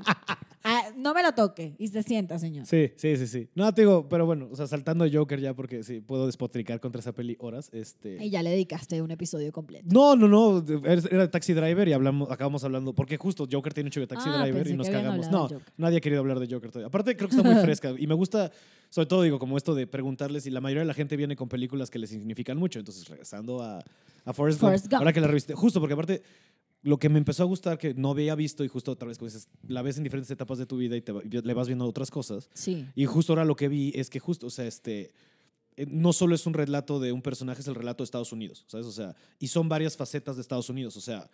Ah, 0.68 0.92
no 0.98 1.14
me 1.14 1.22
lo 1.22 1.32
toque 1.34 1.76
y 1.78 1.88
se 1.90 2.02
sienta, 2.02 2.40
señor. 2.40 2.66
Sí, 2.66 2.92
sí, 2.96 3.16
sí, 3.18 3.28
sí. 3.28 3.48
No, 3.54 3.72
te 3.72 3.84
digo, 3.84 4.10
pero 4.10 4.26
bueno, 4.26 4.50
o 4.52 4.56
sea, 4.56 4.66
saltando 4.66 5.06
Joker 5.12 5.40
ya 5.40 5.54
porque 5.54 5.84
sí, 5.84 6.02
puedo 6.02 6.26
despotricar 6.26 6.80
contra 6.80 7.02
esa 7.02 7.14
peli 7.14 7.38
horas. 7.40 7.70
Este... 7.72 8.18
Y 8.26 8.32
ya 8.32 8.42
le 8.42 8.50
dedicaste 8.50 9.00
un 9.04 9.12
episodio 9.12 9.52
completo. 9.52 9.86
No, 9.92 10.16
no, 10.16 10.28
no, 10.28 10.66
era 11.12 11.30
Taxi 11.30 11.54
Driver 11.54 11.88
y 11.88 11.94
hablamos, 11.94 12.32
acabamos 12.32 12.64
hablando, 12.64 12.94
porque 12.94 13.16
justo 13.18 13.48
Joker 13.50 13.76
tiene 13.76 13.90
un 13.90 13.92
show 13.92 14.02
de 14.02 14.08
Taxi 14.08 14.28
Ah, 14.28 14.42
Driver 14.42 14.68
y 14.68 14.74
nos 14.76 14.90
cagamos. 14.90 15.30
No, 15.30 15.48
nadie 15.78 15.98
ha 15.98 16.02
querido 16.02 16.22
hablar 16.22 16.40
de 16.40 16.48
Joker 16.52 16.72
todavía. 16.72 16.88
Aparte 16.88 17.16
creo 17.16 17.30
que 17.30 17.36
está 17.36 17.48
muy 17.48 17.62
fresca 17.64 17.94
y 17.96 18.08
me 18.08 18.16
gusta, 18.16 18.52
sobre 18.90 19.06
todo 19.06 19.22
digo, 19.22 19.38
como 19.38 19.58
esto 19.58 19.76
de 19.76 19.86
preguntarles 19.86 20.48
y 20.48 20.50
la 20.50 20.62
mayoría 20.62 20.82
de 20.82 20.88
la 20.88 20.96
gente 20.96 21.16
viene 21.16 21.36
con 21.36 21.48
películas 21.48 21.92
que 21.92 22.00
les 22.00 22.10
significan 22.10 22.58
mucho. 22.58 22.80
Entonces, 22.80 23.08
regresando 23.08 23.62
a, 23.62 23.84
a 24.26 24.34
Forrest, 24.34 24.60
Forrest 24.60 24.86
Gump, 24.86 24.94
Gump. 24.94 25.02
ahora 25.02 25.14
que 25.14 25.22
la 25.22 25.28
reviste, 25.28 25.54
justo 25.54 25.80
porque 25.80 25.94
aparte 25.94 26.24
lo 26.86 27.00
que 27.00 27.10
me 27.10 27.18
empezó 27.18 27.42
a 27.42 27.48
gustar 27.48 27.80
que 27.80 27.96
no 27.96 28.12
había 28.12 28.36
visto 28.36 28.64
y 28.64 28.68
justo 28.68 28.92
otra 28.92 29.08
vez 29.08 29.18
como 29.18 29.28
dices, 29.28 29.50
la 29.68 29.82
ves 29.82 29.98
en 29.98 30.04
diferentes 30.04 30.30
etapas 30.30 30.60
de 30.60 30.68
tu 30.68 30.78
vida 30.78 30.96
y 30.96 31.02
te, 31.02 31.14
y 31.14 31.30
le 31.30 31.54
vas 31.56 31.66
viendo 31.66 31.84
otras 31.84 32.12
cosas. 32.12 32.48
Sí. 32.54 32.86
Y 32.94 33.06
justo 33.06 33.34
ahora 33.34 33.44
lo 33.44 33.56
que 33.56 33.70
vi 33.70 33.92
es 33.96 34.12
que 34.12 34.20
justo, 34.20 34.46
o 34.46 34.50
sea, 34.52 34.68
este, 34.68 35.12
eh, 35.78 35.88
no 35.90 36.14
solo 36.14 36.36
es 36.36 36.46
un 36.46 36.54
relato 36.54 37.00
de 37.00 37.12
un 37.12 37.24
personaje, 37.24 37.62
es 37.62 37.68
el 37.68 37.74
relato 37.74 38.04
de 38.04 38.06
Estados 38.06 38.32
Unidos, 38.32 38.66
¿sabes? 38.68 38.86
O 38.86 38.92
sea, 38.92 39.16
y 39.40 39.48
son 39.48 39.68
varias 39.68 39.98
facetas 39.98 40.36
de 40.36 40.44
Estados 40.44 40.70
Unidos, 40.70 40.96
o 40.96 41.02
sea, 41.02 41.28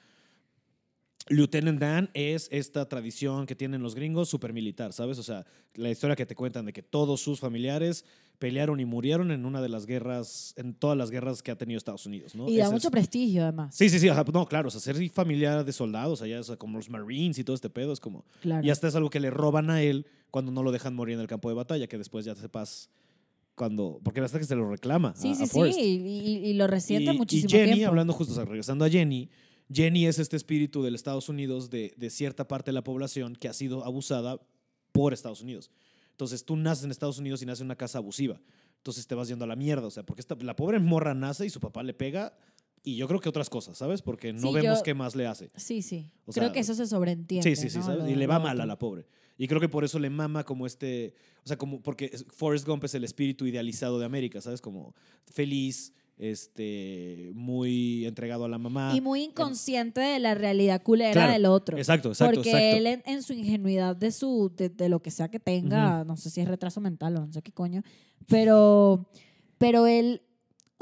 Lieutenant 1.29 1.79
Dan 1.79 2.09
es 2.13 2.47
esta 2.51 2.87
tradición 2.89 3.45
que 3.45 3.55
tienen 3.55 3.81
los 3.83 3.95
gringos 3.95 4.29
super 4.29 4.53
militar, 4.53 4.91
¿sabes? 4.93 5.17
O 5.19 5.23
sea, 5.23 5.45
la 5.75 5.89
historia 5.89 6.15
que 6.15 6.25
te 6.25 6.35
cuentan 6.35 6.65
de 6.65 6.73
que 6.73 6.81
todos 6.83 7.21
sus 7.21 7.39
familiares 7.39 8.05
pelearon 8.39 8.79
y 8.79 8.85
murieron 8.85 9.29
en 9.31 9.45
una 9.45 9.61
de 9.61 9.69
las 9.69 9.85
guerras, 9.85 10.53
en 10.57 10.73
todas 10.73 10.97
las 10.97 11.11
guerras 11.11 11.43
que 11.43 11.51
ha 11.51 11.57
tenido 11.57 11.77
Estados 11.77 12.05
Unidos, 12.07 12.33
¿no? 12.33 12.49
Y 12.49 12.57
da 12.57 12.63
Ese 12.65 12.73
mucho 12.73 12.87
es- 12.87 12.91
prestigio, 12.91 13.43
además. 13.43 13.75
Sí, 13.75 13.87
sí, 13.89 13.99
sí, 13.99 14.09
ajá, 14.09 14.25
no, 14.33 14.47
claro, 14.47 14.69
o 14.69 14.71
sea, 14.71 14.81
ser 14.81 15.09
familiar 15.11 15.63
de 15.63 15.71
soldados 15.71 16.21
allá, 16.23 16.39
o 16.39 16.43
sea, 16.43 16.57
como 16.57 16.77
los 16.77 16.89
Marines 16.89 17.37
y 17.37 17.43
todo 17.43 17.55
este 17.55 17.69
pedo, 17.69 17.93
es 17.93 17.99
como... 17.99 18.25
Claro. 18.41 18.65
Y 18.65 18.71
hasta 18.71 18.87
es 18.87 18.95
algo 18.95 19.09
que 19.11 19.19
le 19.19 19.29
roban 19.29 19.69
a 19.69 19.83
él 19.83 20.07
cuando 20.31 20.51
no 20.51 20.63
lo 20.63 20.71
dejan 20.71 20.95
morir 20.95 21.15
en 21.15 21.21
el 21.21 21.27
campo 21.27 21.49
de 21.49 21.55
batalla, 21.55 21.85
que 21.87 21.97
después 21.99 22.25
ya 22.25 22.33
sepas 22.35 22.89
cuando. 23.55 23.99
Porque 24.03 24.21
hasta 24.21 24.39
que 24.39 24.45
se 24.45 24.55
lo 24.55 24.69
reclama. 24.69 25.13
Sí, 25.15 25.31
a- 25.31 25.35
sí, 25.35 25.43
a 25.43 25.45
sí. 25.45 25.51
Forrest. 25.51 25.79
Y, 25.79 25.83
y- 25.83 26.37
y 26.49 26.53
lo 26.53 26.67
resiente 26.67 27.11
y, 27.13 27.17
muchísimo 27.17 27.49
y 27.49 27.51
Jenny, 27.51 27.73
tiempo. 27.73 27.89
hablando 27.89 28.13
justo, 28.13 28.33
o 28.33 28.35
sea, 28.35 28.45
regresando 28.45 28.85
a 28.85 28.89
Jenny, 28.89 29.29
Jenny 29.73 30.05
es 30.05 30.19
este 30.19 30.35
espíritu 30.37 30.83
del 30.83 30.95
Estados 30.95 31.29
Unidos 31.29 31.69
de, 31.69 31.93
de 31.97 32.09
cierta 32.09 32.47
parte 32.47 32.71
de 32.71 32.73
la 32.73 32.83
población 32.83 33.35
que 33.35 33.47
ha 33.47 33.53
sido 33.53 33.85
abusada 33.85 34.39
por 34.91 35.13
Estados 35.13 35.41
Unidos. 35.41 35.71
Entonces 36.11 36.43
tú 36.45 36.55
naces 36.55 36.83
en 36.85 36.91
Estados 36.91 37.17
Unidos 37.19 37.41
y 37.41 37.45
naces 37.45 37.61
en 37.61 37.67
una 37.67 37.75
casa 37.77 37.97
abusiva. 37.99 38.39
Entonces 38.77 39.07
te 39.07 39.15
vas 39.15 39.27
yendo 39.27 39.45
a 39.45 39.47
la 39.47 39.55
mierda, 39.55 39.87
o 39.87 39.91
sea, 39.91 40.03
porque 40.03 40.21
esta, 40.21 40.35
la 40.35 40.55
pobre 40.55 40.79
morra 40.79 41.13
nace 41.13 41.45
y 41.45 41.49
su 41.49 41.59
papá 41.59 41.83
le 41.83 41.93
pega 41.93 42.35
y 42.83 42.95
yo 42.95 43.07
creo 43.07 43.19
que 43.19 43.29
otras 43.29 43.49
cosas, 43.49 43.77
¿sabes? 43.77 44.01
Porque 44.01 44.33
no 44.33 44.49
Sí, 44.49 44.53
vemos 44.55 44.79
yo- 44.79 44.83
qué 44.83 44.93
más 44.95 45.15
le 45.15 45.27
hace. 45.27 45.51
Sí, 45.55 45.81
sí. 45.83 46.09
O 46.25 46.31
Creo 46.33 46.47
sea, 46.47 46.53
que 46.53 46.59
eso 46.59 46.73
se 46.73 46.87
sobreentiende. 46.87 47.55
Sí, 47.55 47.69
sí, 47.69 47.69
sí, 47.69 47.79
Y 48.09 48.15
le 48.15 48.27
va 48.27 48.39
mal 48.39 48.59
a 48.59 48.65
la 48.65 48.77
pobre. 48.79 49.05
Y 49.37 49.47
creo 49.47 49.61
que 49.61 49.69
por 49.69 49.83
eso 49.83 49.97
le 49.99 50.09
mama 50.09 50.43
como 50.43 50.65
este, 50.67 51.13
o 51.43 51.47
sea, 51.47 51.57
como 51.57 51.81
porque 51.81 52.09
es- 52.11 52.25
Forrest 52.29 52.67
Gump 52.67 52.83
es 52.83 52.93
el 52.95 53.03
espíritu 53.03 53.45
idealizado 53.45 53.97
de 53.99 54.05
América, 54.05 54.41
¿sabes? 54.41 54.61
Como 54.61 54.95
feliz, 55.27 55.93
este, 56.21 57.31
muy 57.33 58.05
entregado 58.05 58.45
a 58.45 58.47
la 58.47 58.57
mamá. 58.57 58.93
Y 58.95 59.01
muy 59.01 59.23
inconsciente 59.23 59.99
de 60.01 60.19
la 60.19 60.35
realidad 60.35 60.81
culera 60.83 61.11
Claro, 61.13 61.33
del 61.33 61.45
otro. 61.47 61.77
Exacto, 61.77 62.09
exacto, 62.09 62.35
Porque 62.35 62.49
exacto. 62.51 62.77
él 62.77 62.87
en, 62.87 63.03
en 63.05 63.23
su 63.23 63.33
ingenuidad 63.33 63.95
de 63.95 64.11
su 64.11 64.51
de, 64.55 64.69
de 64.69 64.87
lo 64.87 65.01
que 65.01 65.11
sea 65.11 65.29
que 65.29 65.39
tenga, 65.39 66.03
no 66.05 66.15
sé 66.17 66.29
si 66.29 66.39
es 66.41 66.47
retraso 66.47 66.79
mental 66.79 67.17
o 67.17 67.25
no 67.25 67.33
sé 67.33 67.41
qué 67.41 67.51
coño, 67.51 67.81
pero 68.27 69.09
pero 69.57 69.87
él 69.87 70.21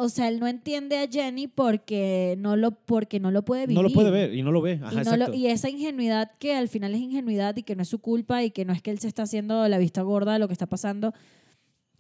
o 0.01 0.07
sea, 0.07 0.29
él 0.29 0.39
no 0.39 0.47
entiende 0.47 0.97
a 0.97 1.07
Jenny 1.09 1.47
porque 1.47 2.35
no 2.39 2.55
lo 2.55 2.71
porque 2.71 3.19
no 3.19 3.31
lo 3.31 3.43
puede 3.43 3.63
vivir. 3.67 3.75
no 3.75 3.83
lo 3.83 3.93
puede 3.93 4.11
ver 4.11 4.33
y 4.33 4.41
no 4.43 4.51
lo 4.53 4.61
ve. 4.61 4.79
Ajá, 4.81 5.01
y, 5.01 5.03
no 5.05 5.17
lo- 5.17 5.33
y 5.33 5.47
esa 5.47 5.69
ingenuidad 5.69 6.31
que 6.39 6.55
al 6.55 6.69
final 6.69 6.95
es 6.95 7.01
ingenuidad 7.01 7.55
y 7.57 7.63
que 7.63 7.75
no 7.75 7.81
es 7.81 7.89
su 7.89 7.99
culpa 7.99 8.41
y 8.43 8.51
que 8.51 8.63
no 8.63 8.71
es 8.71 8.81
que 8.81 8.91
él 8.91 8.99
se 8.99 9.07
está 9.09 9.23
haciendo 9.23 9.67
la 9.67 9.77
vista 9.77 10.01
gorda 10.01 10.31
de 10.33 10.39
lo 10.39 10.47
que 10.47 10.53
está 10.53 10.67
pasando, 10.67 11.13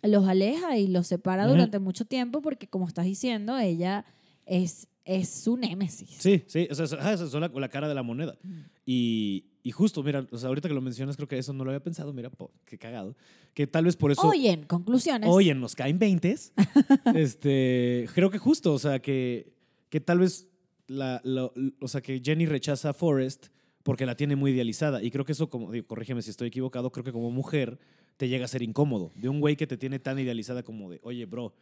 los 0.03 0.27
aleja 0.27 0.77
y 0.77 0.87
los 0.87 1.07
separa 1.07 1.47
durante 1.47 1.79
mucho 1.79 2.05
tiempo 2.05 2.41
porque 2.41 2.67
como 2.67 2.87
estás 2.87 3.05
diciendo, 3.05 3.57
ella 3.57 4.05
es, 4.45 4.87
es 5.05 5.29
su 5.29 5.57
némesis. 5.57 6.09
Sí, 6.19 6.43
sí, 6.47 6.67
o 6.71 6.75
sea, 6.75 6.85
esa 6.85 7.13
es 7.13 7.33
la, 7.33 7.47
la 7.49 7.69
cara 7.69 7.87
de 7.87 7.95
la 7.95 8.03
moneda. 8.03 8.37
Y, 8.85 9.45
y 9.61 9.71
justo, 9.71 10.01
mira, 10.01 10.25
o 10.31 10.37
sea, 10.37 10.49
ahorita 10.49 10.67
que 10.67 10.73
lo 10.73 10.81
mencionas, 10.81 11.15
creo 11.15 11.27
que 11.27 11.37
eso 11.37 11.53
no 11.53 11.63
lo 11.63 11.71
había 11.71 11.83
pensado, 11.83 12.13
mira, 12.13 12.29
po, 12.29 12.51
qué 12.65 12.77
cagado. 12.77 13.15
Que 13.53 13.67
tal 13.67 13.85
vez 13.85 13.95
por 13.95 14.11
eso... 14.11 14.27
Oye, 14.27 14.51
en 14.51 14.63
conclusiones. 14.63 15.29
Oye, 15.31 15.53
nos 15.53 15.75
caen 15.75 15.99
20. 15.99 16.35
este, 17.15 18.07
creo 18.13 18.29
que 18.29 18.37
justo, 18.37 18.73
o 18.73 18.79
sea, 18.79 18.99
que, 18.99 19.53
que 19.89 19.99
tal 19.99 20.19
vez, 20.19 20.47
la, 20.87 21.21
lo- 21.23 21.53
o 21.79 21.87
sea, 21.87 22.01
que 22.01 22.21
Jenny 22.23 22.45
rechaza 22.45 22.89
a 22.89 22.93
Forrest 22.93 23.47
porque 23.83 24.05
la 24.05 24.15
tiene 24.15 24.35
muy 24.35 24.51
idealizada. 24.51 25.01
Y 25.03 25.11
creo 25.11 25.25
que 25.25 25.31
eso, 25.33 25.49
como, 25.49 25.71
digo, 25.71 25.87
corrígeme 25.87 26.21
si 26.21 26.29
estoy 26.29 26.47
equivocado, 26.49 26.91
creo 26.91 27.03
que 27.03 27.11
como 27.11 27.31
mujer 27.31 27.79
te 28.19 28.27
llega 28.27 28.43
a 28.43 28.47
ser 28.49 28.61
incómodo. 28.61 29.13
De 29.15 29.29
un 29.29 29.39
güey 29.39 29.55
que 29.55 29.65
te 29.65 29.77
tiene 29.77 29.97
tan 29.97 30.19
idealizada 30.19 30.61
como 30.61 30.89
de, 30.91 30.99
oye, 31.03 31.25
bro, 31.25 31.53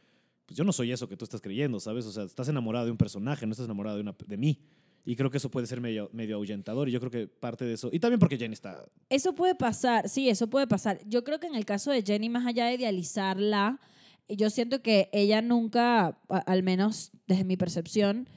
pues 0.48 0.58
yo 0.58 0.64
no 0.64 0.72
soy 0.74 0.92
eso 0.92 1.08
que 1.08 1.16
tú 1.16 1.24
estás 1.24 1.40
creyendo, 1.40 1.80
¿sabes? 1.80 2.08
O 2.08 2.12
sea, 2.12 2.24
estás 2.24 2.48
enamorado 2.50 2.86
de 2.86 2.92
un 2.92 2.98
personaje, 2.98 3.46
no 3.46 3.52
estás 3.52 3.66
enamorado 3.68 3.98
de, 3.98 4.02
una, 4.02 4.16
de 4.26 4.38
mí. 4.38 4.60
Y 5.06 5.16
creo 5.16 5.30
que 5.30 5.38
eso 5.38 5.52
puede 5.52 5.68
ser 5.68 5.82
medio, 5.82 6.10
medio 6.14 6.36
ahuyentador. 6.36 6.90
Y 6.90 6.94
yo 6.94 7.00
creo 7.00 7.12
que 7.12 7.28
parte 7.28 7.64
de 7.64 7.74
eso. 7.74 7.92
Y 7.94 8.00
también 8.00 8.18
porque 8.20 8.38
Jenny 8.40 8.54
está. 8.54 8.84
Eso 9.08 9.36
puede 9.36 9.54
pasar, 9.54 10.10
sí, 10.10 10.30
eso 10.30 10.48
puede 10.50 10.66
pasar. 10.66 11.00
Yo 11.06 11.24
creo 11.24 11.40
que 11.40 11.46
en 11.46 11.54
el 11.54 11.64
caso 11.64 11.92
de 11.92 12.02
Jenny, 12.02 12.28
más 12.28 12.48
allá 12.48 12.66
de 12.66 12.74
idealizarla, 12.74 13.80
yo 14.28 14.50
siento 14.50 14.82
que 14.82 15.10
ella 15.14 15.44
nunca, 15.44 16.18
al 16.28 16.64
menos 16.64 17.12
desde 17.28 17.44
mi 17.44 17.56
percepción, 17.56 18.28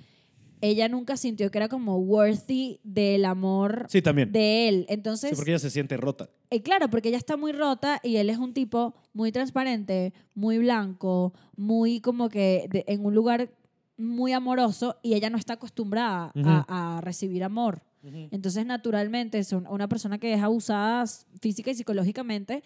ella 0.61 0.91
nunca 0.91 1.17
sintió 1.17 1.51
que 1.51 1.57
era 1.57 1.69
como 1.69 1.97
worthy 1.97 2.81
del 2.85 3.25
amor 3.25 3.87
Sí, 3.89 4.03
también. 4.03 4.31
de 4.31 4.69
él. 4.69 4.85
Sí, 4.87 4.93
Entonces, 4.95 5.33
porque 5.35 5.53
ella 5.53 5.59
se 5.59 5.71
siente 5.71 5.97
rota. 5.97 6.29
Eh, 6.51 6.63
claro, 6.63 6.91
porque 6.91 7.09
ella 7.09 7.19
está 7.19 7.37
muy 7.37 7.53
rota 7.53 8.01
y 8.03 8.17
él 8.17 8.29
es 8.31 8.39
un 8.39 8.53
tipo 8.53 8.95
muy 9.13 9.31
transparente, 9.33 10.13
muy 10.35 10.59
blanco, 10.59 11.33
muy 11.57 12.01
como 12.01 12.29
que 12.29 12.67
de- 12.71 12.85
en 12.89 13.05
un 13.05 13.15
lugar 13.15 13.51
muy 13.97 14.33
amoroso 14.33 14.97
y 15.03 15.15
ella 15.15 15.31
no 15.31 15.37
está 15.39 15.55
acostumbrada 15.55 16.33
Ujú. 16.35 16.49
a, 16.49 16.97
a 16.97 17.01
recibir 17.03 17.45
amor. 17.45 17.83
Entonces, 18.03 18.65
naturalmente, 18.65 19.39
es 19.39 19.53
un- 19.53 19.67
una 19.67 19.87
persona 19.87 20.19
que 20.19 20.33
es 20.33 20.41
abusada 20.43 21.03
s- 21.03 21.27
física 21.41 21.71
y 21.71 21.75
psicológicamente 21.75 22.63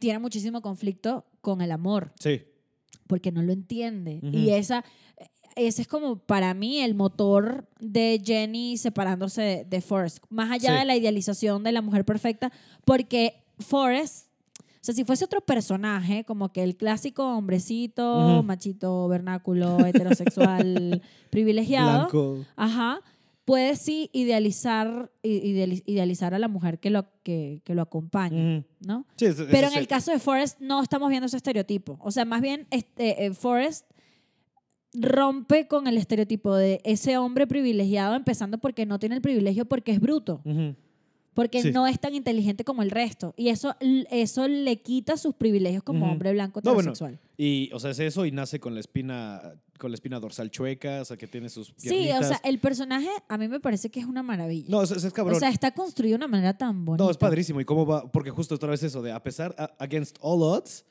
tiene 0.00 0.18
muchísimo 0.18 0.60
conflicto 0.60 1.24
con 1.40 1.60
el 1.62 1.70
amor 1.70 2.12
Sí. 2.18 2.42
porque 3.06 3.30
no 3.30 3.42
lo 3.42 3.52
entiende. 3.52 4.18
Ujú. 4.22 4.36
Y 4.36 4.50
esa, 4.50 4.84
ese 5.56 5.82
es 5.82 5.88
como 5.88 6.16
para 6.16 6.52
mí 6.54 6.80
el 6.80 6.94
motor 6.94 7.66
de 7.80 8.20
Jenny 8.24 8.76
separándose 8.76 9.42
de, 9.42 9.64
de 9.64 9.80
Forrest. 9.80 10.18
Más 10.30 10.50
allá 10.50 10.72
Sí. 10.72 10.78
de 10.78 10.84
la 10.84 10.96
idealización 10.96 11.62
de 11.64 11.72
la 11.72 11.82
mujer 11.82 12.04
perfecta, 12.04 12.52
porque 12.84 13.42
Forrest, 13.58 14.28
o 14.60 14.62
sea, 14.80 14.94
si 14.94 15.04
fuese 15.04 15.24
otro 15.24 15.40
personaje, 15.40 16.24
como 16.24 16.52
que 16.52 16.62
el 16.62 16.76
clásico 16.76 17.24
hombrecito, 17.36 18.42
machito, 18.42 19.08
vernáculo, 19.08 19.78
heterosexual, 19.86 21.02
privilegiado. 21.30 21.98
Blanco. 22.10 22.44
Ajá. 22.56 23.00
Puede 23.46 23.76
sí 23.76 24.08
idealizar, 24.14 25.10
idealizar 25.22 26.32
a 26.34 26.38
la 26.38 26.48
mujer 26.48 26.78
que 26.78 26.88
lo, 26.90 27.06
que, 27.22 27.60
que 27.64 27.74
lo 27.74 27.82
acompaña. 27.82 28.64
¿no? 28.80 29.04
Sí, 29.16 29.26
es- 29.26 29.36
Pero 29.50 29.68
en 29.68 29.74
el 29.78 29.86
caso 29.86 30.10
de 30.12 30.18
Forrest 30.18 30.60
no 30.60 30.82
estamos 30.82 31.10
viendo 31.10 31.26
ese 31.26 31.36
estereotipo. 31.36 31.98
O 32.00 32.10
sea, 32.10 32.24
más 32.24 32.40
bien 32.40 32.66
este, 32.70 33.26
eh, 33.26 33.34
Forrest 33.34 33.84
rompe 34.94 35.66
con 35.66 35.86
el 35.86 35.96
estereotipo 35.96 36.54
de 36.54 36.80
ese 36.84 37.18
hombre 37.18 37.46
privilegiado, 37.46 38.14
empezando 38.14 38.58
porque 38.58 38.86
no 38.86 38.98
tiene 38.98 39.16
el 39.16 39.20
privilegio 39.22 39.64
porque 39.66 39.92
es 39.92 40.00
bruto, 40.00 40.40
Ujú. 40.44 40.74
porque 41.34 41.62
Sí. 41.62 41.72
no 41.72 41.86
es 41.88 41.98
tan 41.98 42.14
inteligente 42.14 42.62
como 42.64 42.82
el 42.82 42.90
resto. 42.90 43.34
Y 43.36 43.48
eso, 43.48 43.74
eso 43.80 44.46
le 44.46 44.76
quita 44.82 45.16
sus 45.16 45.34
privilegios 45.34 45.82
como 45.82 46.04
Ujú. 46.04 46.12
hombre 46.12 46.32
blanco 46.32 46.60
No, 46.62 46.74
bueno, 46.74 46.92
heterosexual. 46.92 47.18
Y, 47.36 47.70
o 47.72 47.80
sea, 47.80 47.90
es 47.90 47.98
eso 47.98 48.24
y 48.24 48.30
nace 48.30 48.60
con 48.60 48.74
la 48.74 48.78
espina, 48.80 49.42
con 49.80 49.90
la 49.90 49.96
espina 49.96 50.20
dorsal 50.20 50.52
chueca, 50.52 51.00
o 51.02 51.04
sea, 51.04 51.16
que 51.16 51.26
tiene 51.26 51.48
sus 51.48 51.74
Sí, 51.76 51.88
o 51.88 51.90
piernitas. 51.90 52.28
sea, 52.28 52.40
el 52.44 52.60
personaje 52.60 53.08
a 53.28 53.36
mí 53.36 53.48
me 53.48 53.58
parece 53.58 53.90
que 53.90 53.98
es 53.98 54.06
una 54.06 54.22
maravilla. 54.22 54.68
No, 54.68 54.80
es, 54.84 54.92
es 54.92 55.12
cabrón. 55.12 55.36
o 55.36 55.40
sea, 55.40 55.48
está 55.48 55.72
construido 55.72 56.12
de 56.12 56.16
una 56.24 56.28
manera 56.28 56.56
tan 56.56 56.84
bonita. 56.84 57.02
no, 57.04 57.10
es 57.10 57.16
padrísimo. 57.16 57.60
¿Y 57.60 57.64
cómo 57.64 57.84
va? 57.84 58.10
Porque 58.12 58.30
justo 58.30 58.54
otra 58.54 58.70
vez 58.70 58.84
eso 58.84 59.02
de, 59.02 59.10
a 59.10 59.20
pesar, 59.20 59.56
a- 59.58 59.72
against 59.80 60.16
all 60.20 60.40
odds, 60.42 60.84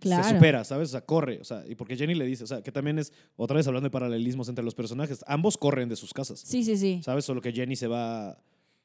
Claro. 0.00 0.24
se 0.24 0.30
supera, 0.34 0.62
¿sabes? 0.64 0.88
O 0.90 0.92
sea, 0.92 1.00
corre. 1.00 1.40
O 1.40 1.44
sea, 1.44 1.64
y 1.68 1.74
porque 1.74 1.96
Jenny 1.96 2.14
le 2.14 2.26
dice, 2.26 2.44
o 2.44 2.46
sea, 2.46 2.62
que 2.62 2.70
también 2.72 2.98
es, 2.98 3.12
otra 3.36 3.56
vez 3.56 3.66
hablando 3.66 3.86
de 3.86 3.90
paralelismos 3.90 4.48
entre 4.48 4.64
los 4.64 4.74
personajes, 4.74 5.24
ambos 5.26 5.56
corren 5.56 5.88
de 5.88 5.96
sus 5.96 6.12
casas, 6.12 6.40
Sí, 6.40 6.62
sí, 6.64 6.76
sí. 6.76 7.00
¿sabes? 7.04 7.24
Solo 7.24 7.40
que 7.40 7.52
Jenny 7.52 7.76
se 7.76 7.86
va 7.86 8.38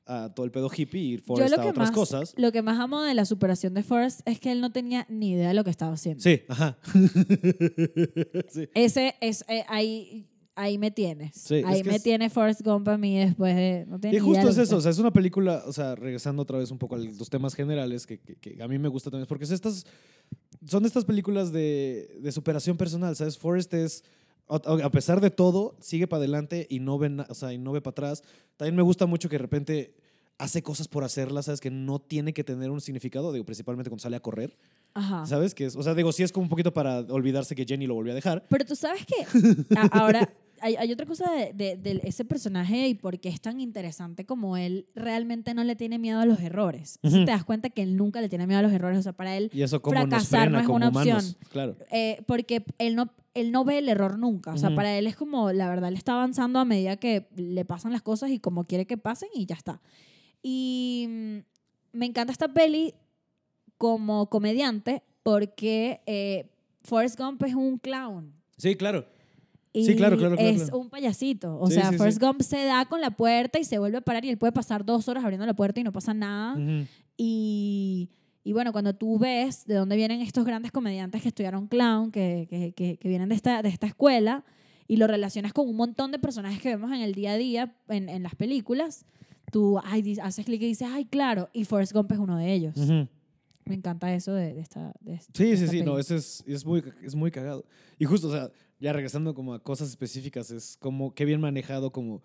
a 0.07 0.33
todo 0.33 0.45
el 0.45 0.51
pedo 0.51 0.69
hippie 0.75 1.01
y 1.01 1.17
Forrest 1.19 1.53
a 1.57 1.61
otras 1.61 1.77
más, 1.77 1.91
cosas. 1.91 2.33
lo 2.35 2.51
que 2.51 2.61
más 2.63 2.79
amo 2.79 3.01
de 3.03 3.13
la 3.13 3.23
superación 3.23 3.73
de 3.75 3.83
Forrest 3.83 4.21
es 4.27 4.39
que 4.39 4.51
él 4.51 4.59
no 4.59 4.71
tenía 4.71 5.05
ni 5.09 5.31
idea 5.31 5.49
de 5.49 5.53
lo 5.53 5.63
que 5.63 5.69
estaba 5.69 5.93
haciendo. 5.93 6.21
Sí, 6.23 6.41
ajá. 6.49 6.77
sí. 8.49 8.67
Ese 8.73 9.15
es 9.21 9.45
eh, 9.47 9.63
ahí 9.67 10.27
ahí 10.55 10.77
me 10.77 10.91
tienes. 10.91 11.35
Sí, 11.35 11.61
ahí 11.65 11.83
me 11.83 11.95
es- 11.95 12.03
tiene 12.03 12.29
Forrest 12.29 12.61
Gump 12.61 12.87
a 12.89 12.97
mí 12.97 13.17
después 13.17 13.55
de 13.55 13.85
no 13.87 13.99
Y 14.11 14.19
justo 14.19 14.49
es 14.49 14.57
eso, 14.57 14.77
o 14.77 14.81
sea, 14.81 14.91
es 14.91 14.97
una 14.99 15.11
película, 15.11 15.63
o 15.65 15.71
sea, 15.73 15.95
regresando 15.95 16.41
otra 16.41 16.57
vez 16.57 16.71
un 16.71 16.77
poco 16.77 16.95
a 16.95 16.97
los 16.99 17.29
temas 17.29 17.53
generales 17.55 18.05
que, 18.05 18.19
que- 18.19 18.35
que 18.35 18.61
a 18.61 18.67
mí 18.67 18.77
me 18.77 18.87
gusta 18.89 19.09
también, 19.09 19.27
porque 19.27 19.45
es 19.45 19.51
estas, 19.51 19.85
son 20.65 20.85
estas 20.85 21.05
películas 21.05 21.51
de, 21.51 22.17
de 22.21 22.31
superación 22.31 22.77
personal, 22.77 23.15
¿sabes? 23.15 23.37
Forrest 23.37 23.73
es, 23.73 24.03
a, 24.47 24.89
pesar 24.89 25.21
de 25.21 25.31
todo, 25.31 25.75
sigue 25.79 26.07
para 26.07 26.19
adelante 26.19 26.67
y 26.69 26.79
no 26.79 26.97
ve, 26.97 27.23
o 27.29 27.33
sea, 27.33 27.53
y 27.53 27.57
no 27.57 27.71
ve 27.71 27.81
para 27.81 27.91
atrás. 27.91 28.23
También 28.57 28.75
me 28.75 28.81
gusta 28.81 29.05
mucho 29.05 29.29
que 29.29 29.35
de 29.35 29.41
repente 29.41 29.95
hace 30.37 30.61
cosas 30.61 30.87
por 30.87 31.03
hacerlas, 31.03 31.45
¿sabes? 31.45 31.61
Que 31.61 31.71
no 31.71 31.99
tiene 31.99 32.33
que 32.33 32.43
tener 32.43 32.69
un 32.69 32.81
significado, 32.81 33.31
digo, 33.31 33.45
principalmente 33.45 33.89
cuando 33.89 34.01
sale 34.01 34.17
a 34.17 34.21
correr, 34.21 34.57
Ajá. 34.93 35.25
¿sabes? 35.25 35.53
Que 35.53 35.65
es, 35.65 35.75
o 35.75 35.83
sea, 35.83 35.93
digo, 35.93 36.11
sí 36.11 36.23
es 36.23 36.31
como 36.31 36.43
un 36.43 36.49
poquito 36.49 36.73
para 36.73 36.99
olvidarse 36.99 37.55
que 37.55 37.65
Jenny 37.65 37.87
lo 37.87 37.93
volvió 37.93 38.11
a 38.11 38.15
dejar. 38.15 38.43
Pero 38.49 38.65
tú 38.65 38.75
sabes 38.75 39.05
que 39.05 39.25
ahora 39.91 40.31
hay, 40.61 40.75
hay 40.75 40.91
otra 40.91 41.05
cosa 41.05 41.29
de, 41.31 41.53
de- 41.53 41.75
de 41.77 42.01
ese 42.03 42.23
personaje 42.25 42.87
y 42.87 42.93
por 42.93 43.19
qué 43.19 43.29
es 43.29 43.41
tan 43.41 43.59
interesante 43.59 44.25
como 44.25 44.57
él 44.57 44.87
realmente 44.95 45.53
no 45.53 45.63
le 45.63 45.75
tiene 45.75 45.99
miedo 45.99 46.19
a 46.19 46.25
los 46.25 46.39
errores. 46.39 46.99
Si 47.03 47.07
Ujú. 47.09 47.25
te 47.25 47.31
das 47.31 47.43
cuenta 47.43 47.69
que 47.69 47.81
él 47.83 47.97
nunca 47.97 48.21
le 48.21 48.29
tiene 48.29 48.47
miedo 48.47 48.59
a 48.59 48.63
los 48.63 48.71
errores, 48.71 48.99
o 48.99 49.01
sea, 49.03 49.13
para 49.13 49.35
él 49.37 49.49
Y 49.53 49.61
eso 49.63 49.79
Fracasar 49.81 50.49
no 50.51 50.59
es 50.59 50.67
una 50.67 50.89
humanos. 50.89 51.25
opción. 51.25 51.35
Claro. 51.49 51.75
eh, 51.91 52.21
porque 52.27 52.63
él 52.77 52.95
no, 52.95 53.11
él 53.33 53.51
no 53.51 53.63
ve 53.65 53.79
el 53.79 53.89
error 53.89 54.17
nunca. 54.19 54.53
O 54.53 54.57
sea, 54.57 54.73
para 54.75 54.97
él 54.97 55.07
es 55.07 55.15
como, 55.15 55.51
la 55.51 55.67
verdad, 55.69 55.89
él 55.89 55.95
está 55.95 56.13
avanzando 56.13 56.59
a 56.59 56.65
medida 56.65 56.97
que 56.97 57.27
le 57.35 57.65
pasan 57.65 57.91
las 57.91 58.01
cosas 58.01 58.29
y 58.29 58.39
como 58.39 58.65
quiere 58.65 58.85
que 58.85 58.97
pasen 58.97 59.29
y 59.33 59.45
ya 59.45 59.55
está. 59.55 59.81
Y 60.43 61.05
mm, 61.09 61.37
me 61.97 62.05
encanta 62.05 62.31
esta 62.31 62.47
peli 62.53 62.93
como 63.77 64.29
comediante 64.29 65.03
porque 65.23 66.01
eh, 66.05 66.49
Forrest 66.83 67.19
Gump 67.19 67.43
es 67.43 67.53
un 67.55 67.77
clown. 67.77 68.33
Sí, 68.57 68.75
claro. 68.75 69.05
Y 69.73 69.85
Sí, 69.85 69.95
claro, 69.95 70.17
claro, 70.17 70.35
claro, 70.35 70.49
es 70.49 70.69
un 70.71 70.89
payasito. 70.89 71.57
O 71.59 71.67
Sí, 71.67 71.75
sea, 71.75 71.91
sí, 71.91 71.97
sí. 71.97 72.19
Gump 72.19 72.41
se 72.41 72.65
da 72.65 72.85
con 72.85 72.99
la 72.99 73.11
puerta 73.11 73.57
y 73.57 73.63
se 73.63 73.79
vuelve 73.79 73.97
a 73.99 74.01
parar 74.01 74.25
y 74.25 74.29
él 74.29 74.37
puede 74.37 74.51
pasar 74.51 74.83
dos 74.85 75.07
horas 75.07 75.23
abriendo 75.23 75.45
la 75.45 75.53
puerta 75.53 75.79
y 75.79 75.83
no 75.83 75.93
pasa 75.93 76.13
nada. 76.13 76.53
Ujú. 76.55 76.85
Y, 77.17 78.09
y 78.43 78.51
bueno, 78.53 78.71
cuando 78.73 78.93
tú 78.95 79.17
ves 79.19 79.65
de 79.65 79.75
dónde 79.75 79.95
vienen 79.95 80.21
estos 80.21 80.43
grandes 80.45 80.71
comediantes 80.71 81.21
que 81.21 81.29
estudiaron 81.29 81.67
clown, 81.67 82.11
que, 82.11 82.47
que, 82.49 82.73
que, 82.73 82.97
que 82.97 83.07
vienen 83.09 83.29
de 83.29 83.35
esta, 83.35 83.61
de 83.61 83.69
esta 83.69 83.87
escuela, 83.87 84.43
y 84.87 84.97
lo 84.97 85.07
relacionas 85.07 85.53
con 85.53 85.69
un 85.69 85.75
montón 85.77 86.11
de 86.11 86.19
personajes 86.19 86.59
que 86.61 86.69
vemos 86.69 86.91
en 86.91 86.99
el 87.01 87.13
día 87.13 87.31
a 87.31 87.37
día 87.37 87.75
en, 87.87 88.09
en 88.09 88.23
las 88.23 88.35
películas, 88.35 89.05
tú 89.51 89.79
ay, 89.85 90.17
haces 90.21 90.45
clic 90.45 90.61
y 90.63 90.65
dices, 90.65 90.89
ay, 90.91 91.05
claro, 91.05 91.49
y 91.53 91.63
Forrest 91.63 91.93
Gump 91.93 92.11
es 92.11 92.19
uno 92.19 92.35
de 92.37 92.51
ellos. 92.51 92.75
Ujú. 92.75 93.07
Me 93.65 93.75
encanta 93.75 94.13
eso 94.13 94.33
de, 94.33 94.53
de 94.53 94.59
esta. 94.59 94.91
de 94.99 95.17
Sí, 95.33 95.45
de 95.51 95.57
sí, 95.57 95.63
esta 95.63 95.67
sí, 95.67 95.79
no, 95.83 95.91
peli. 95.91 96.01
ese 96.01 96.15
es, 96.17 96.43
es, 96.45 96.65
muy, 96.65 96.83
es 97.03 97.15
muy 97.15 97.31
cagado. 97.31 97.63
Y 97.99 98.05
justo, 98.05 98.27
o 98.27 98.31
sea, 98.31 98.49
ya 98.81 98.91
regresando 98.91 99.33
como 99.33 99.53
a 99.53 99.63
cosas 99.63 99.89
específicas, 99.89 100.51
es 100.51 100.75
como 100.77 101.13
qué 101.13 101.23
bien 101.23 101.39
manejado, 101.39 101.91
como 101.91 102.23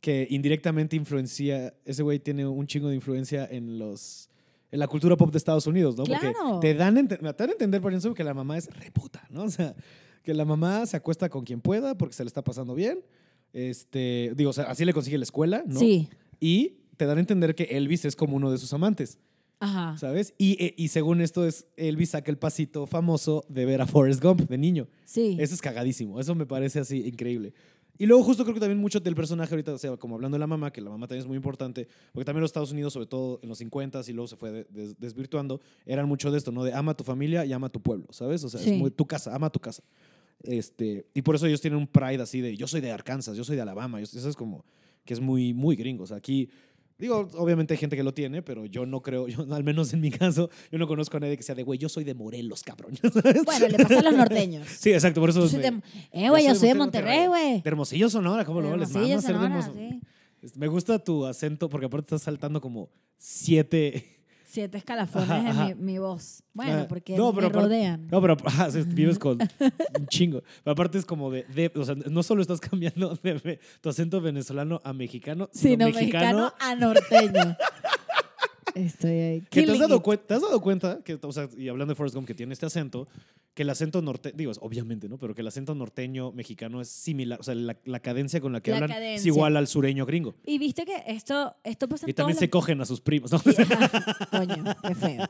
que 0.00 0.26
indirectamente 0.30 0.96
influencia, 0.96 1.74
ese 1.84 2.02
güey 2.02 2.18
tiene 2.18 2.46
un 2.46 2.66
chingo 2.66 2.88
de 2.88 2.94
influencia 2.96 3.46
en 3.48 3.78
los 3.78 4.28
en 4.72 4.78
la 4.78 4.88
cultura 4.88 5.16
pop 5.16 5.30
de 5.30 5.38
Estados 5.38 5.66
Unidos, 5.66 5.96
¿no? 5.96 6.04
Claro. 6.04 6.32
Porque 6.32 6.68
te 6.68 6.74
dan, 6.74 7.08
te 7.08 7.16
dan 7.16 7.48
a 7.48 7.52
entender, 7.52 7.80
por 7.80 7.92
ejemplo, 7.92 8.14
que 8.14 8.24
la 8.24 8.34
mamá 8.34 8.56
es 8.56 8.68
reputa, 8.78 9.26
¿no? 9.28 9.42
O 9.44 9.50
sea, 9.50 9.74
que 10.22 10.32
la 10.32 10.44
mamá 10.44 10.86
se 10.86 10.96
acuesta 10.96 11.28
con 11.28 11.44
quien 11.44 11.60
pueda 11.60 11.96
porque 11.96 12.14
se 12.14 12.22
le 12.22 12.28
está 12.28 12.42
pasando 12.42 12.74
bien, 12.74 13.00
Este, 13.52 14.32
digo, 14.36 14.50
o 14.50 14.52
sea, 14.52 14.64
así 14.64 14.84
le 14.84 14.92
consigue 14.92 15.18
la 15.18 15.24
escuela, 15.24 15.64
¿no? 15.66 15.80
Sí. 15.80 16.08
Y 16.38 16.76
te 16.96 17.04
dan 17.06 17.18
a 17.18 17.20
entender 17.20 17.54
que 17.54 17.64
Elvis 17.64 18.04
es 18.04 18.14
como 18.14 18.36
uno 18.36 18.50
de 18.50 18.58
sus 18.58 18.72
amantes, 18.72 19.18
Ajá. 19.60 19.96
¿sabes? 19.98 20.34
Y, 20.38 20.52
eh, 20.64 20.74
y 20.76 20.88
según 20.88 21.20
esto 21.20 21.46
es, 21.46 21.66
Elvis 21.76 22.10
saca 22.10 22.30
el 22.30 22.38
pasito 22.38 22.86
famoso 22.86 23.44
de 23.48 23.66
ver 23.66 23.80
a 23.82 23.86
Forrest 23.86 24.22
Gump 24.22 24.40
de 24.48 24.56
niño. 24.58 24.88
Sí. 25.04 25.36
Eso 25.38 25.54
es 25.54 25.60
cagadísimo. 25.60 26.18
Eso 26.18 26.34
me 26.34 26.46
parece 26.46 26.80
así 26.80 27.06
increíble. 27.06 27.52
Y 27.98 28.06
luego 28.06 28.22
justo 28.24 28.44
creo 28.44 28.54
que 28.54 28.60
también 28.60 28.78
mucho 28.80 28.98
del 29.00 29.14
personaje 29.14 29.52
ahorita, 29.52 29.74
o 29.74 29.78
sea, 29.78 29.94
como 29.98 30.14
hablando 30.14 30.36
de 30.36 30.38
la 30.38 30.46
mamá, 30.46 30.72
que 30.72 30.80
la 30.80 30.88
mamá 30.88 31.06
también 31.06 31.20
es 31.24 31.28
muy 31.28 31.36
importante, 31.36 31.86
porque 32.14 32.24
también 32.24 32.40
los 32.40 32.48
Estados 32.48 32.72
Unidos, 32.72 32.94
sobre 32.94 33.04
todo 33.04 33.38
en 33.42 33.50
los 33.50 33.60
50s 33.60 34.08
y 34.08 34.14
luego 34.14 34.26
se 34.26 34.36
fue 34.36 34.50
de- 34.50 34.66
des- 34.70 34.98
desvirtuando, 34.98 35.60
eran 35.84 36.08
mucho 36.08 36.30
de 36.30 36.38
esto, 36.38 36.50
¿no? 36.50 36.64
De 36.64 36.72
ama 36.72 36.92
a 36.92 36.96
tu 36.96 37.04
familia 37.04 37.44
y 37.44 37.52
ama 37.52 37.66
a 37.66 37.70
tu 37.70 37.82
pueblo, 37.82 38.06
¿sabes? 38.10 38.42
O 38.44 38.48
sea, 38.48 38.58
Sí. 38.58 38.70
es 38.70 38.78
muy 38.78 38.90
tu 38.90 39.04
casa, 39.06 39.34
ama 39.34 39.48
a 39.48 39.50
tu 39.50 39.60
casa. 39.60 39.82
Este, 40.42 41.04
y 41.12 41.20
por 41.20 41.34
eso 41.34 41.46
ellos 41.46 41.60
tienen 41.60 41.78
un 41.78 41.86
pride 41.86 42.22
así 42.22 42.40
de 42.40 42.56
yo 42.56 42.66
soy 42.66 42.80
de 42.80 42.90
Arkansas, 42.90 43.36
yo 43.36 43.44
soy 43.44 43.56
de 43.56 43.62
Alabama, 43.62 43.98
yo- 44.00 44.04
eso 44.04 44.26
es 44.30 44.36
como 44.36 44.64
que 45.04 45.12
es 45.14 45.20
muy, 45.20 45.52
muy 45.52 45.76
gringo. 45.76 46.04
O 46.04 46.06
sea, 46.06 46.16
aquí, 46.18 46.48
digo, 47.00 47.28
obviamente 47.34 47.74
hay 47.74 47.78
gente 47.78 47.96
que 47.96 48.02
lo 48.02 48.14
tiene, 48.14 48.42
pero 48.42 48.66
yo 48.66 48.86
no 48.86 49.00
creo, 49.02 49.26
yo, 49.26 49.46
al 49.52 49.64
menos 49.64 49.92
en 49.92 50.00
mi 50.00 50.10
caso, 50.10 50.50
yo 50.70 50.78
no 50.78 50.86
conozco 50.86 51.16
a 51.16 51.20
nadie 51.20 51.36
que 51.36 51.42
sea 51.42 51.54
de, 51.54 51.62
güey, 51.62 51.78
yo 51.78 51.88
soy 51.88 52.04
de 52.04 52.14
Morelos, 52.14 52.62
cabrón. 52.62 52.92
Bueno, 53.44 53.68
le 53.68 53.78
pasa 53.78 53.98
a 53.98 54.02
los 54.02 54.14
norteños. 54.14 54.68
Sí, 54.68 54.92
exacto, 54.92 55.20
por 55.20 55.30
eso 55.30 55.40
Yo 55.40 55.48
soy 55.48 55.58
me- 55.60 55.70
de, 55.70 55.80
eh, 56.12 56.28
güey, 56.30 56.46
yo 56.46 56.54
soy 56.54 56.68
de 56.68 56.74
Monterrey, 56.74 57.26
güey. 57.26 57.60
de 57.62 57.68
Hermosillo, 57.68 58.08
Sonora, 58.10 58.44
¿cómo 58.44 58.60
lo 58.60 58.76
les 58.76 58.90
ser 58.90 59.02
de 59.02 59.62
sí. 59.62 60.00
Me 60.54 60.68
gusta 60.68 60.98
tu 60.98 61.26
acento 61.26 61.68
porque 61.68 61.86
aparte 61.86 62.06
estás 62.06 62.22
saltando 62.22 62.60
como 62.60 62.90
siete. 63.18 64.19
Siete 64.50 64.78
escalafones 64.78 65.30
Ajá, 65.30 65.48
ajá. 65.50 65.68
en 65.70 65.78
mi, 65.78 65.92
mi 65.92 65.98
voz. 66.00 66.42
Bueno, 66.54 66.80
Ah, 66.80 66.86
porque 66.88 67.16
no, 67.16 67.32
me 67.32 67.48
rodean. 67.48 68.08
No, 68.10 68.20
pero 68.20 68.36
vives 68.88 69.16
con 69.18 69.38
un 69.40 70.06
chingo. 70.08 70.42
Pero 70.64 70.72
aparte 70.72 70.98
es 70.98 71.04
como 71.06 71.30
de, 71.30 71.44
de- 71.44 71.70
o 71.76 71.84
sea, 71.84 71.94
no 71.94 72.22
solo 72.24 72.42
estás 72.42 72.58
cambiando 72.58 73.14
de, 73.22 73.60
tu 73.80 73.88
acento 73.88 74.20
venezolano 74.20 74.80
a 74.82 74.92
mexicano, 74.92 75.48
sino, 75.52 75.86
Sino 75.86 75.98
mexicano 75.98 76.52
a 76.58 76.74
norteño. 76.74 77.56
Estoy 78.74 79.10
ahí. 79.10 79.40
Te 79.42 79.62
has, 79.70 79.78
dado 79.78 79.96
it. 79.96 80.02
cuen- 80.02 80.20
¿Te 80.26 80.34
has 80.34 80.42
dado 80.42 80.60
cuenta, 80.60 81.00
que, 81.04 81.18
o 81.20 81.32
sea, 81.32 81.48
y 81.56 81.68
hablando 81.68 81.92
de 81.92 81.96
Forrest 81.96 82.14
Gump, 82.16 82.26
que 82.26 82.34
tiene 82.34 82.52
este 82.52 82.66
acento, 82.66 83.08
que 83.54 83.62
el 83.62 83.70
acento 83.70 84.00
norteño, 84.00 84.36
digo, 84.36 84.52
es 84.52 84.58
obviamente, 84.62 85.08
¿no? 85.08 85.18
Pero 85.18 85.34
que 85.34 85.40
el 85.40 85.46
acento 85.48 85.74
norteño 85.74 86.30
mexicano 86.32 86.80
es 86.80 86.88
similar, 86.88 87.40
o 87.40 87.42
sea, 87.42 87.54
la, 87.54 87.76
la 87.84 88.00
cadencia 88.00 88.40
con 88.40 88.52
la 88.52 88.60
que 88.60 88.70
La 88.70 88.76
hablan 88.76 88.90
es 88.90 88.96
cadencia. 88.96 89.28
igual 89.28 89.56
al 89.56 89.66
sureño 89.66 90.06
gringo. 90.06 90.34
Y 90.46 90.58
viste 90.58 90.84
que 90.84 91.02
esto, 91.06 91.54
esto 91.64 91.88
pasa 91.88 92.06
en 92.06 92.10
Y 92.10 92.14
también 92.14 92.36
todos 92.36 92.38
se 92.38 92.46
los- 92.46 92.52
cogen 92.52 92.80
a 92.80 92.84
sus 92.84 93.00
primos, 93.00 93.32
¿no? 93.32 93.40
Coño, 94.30 94.64
qué 94.86 94.94
feo. 94.94 95.24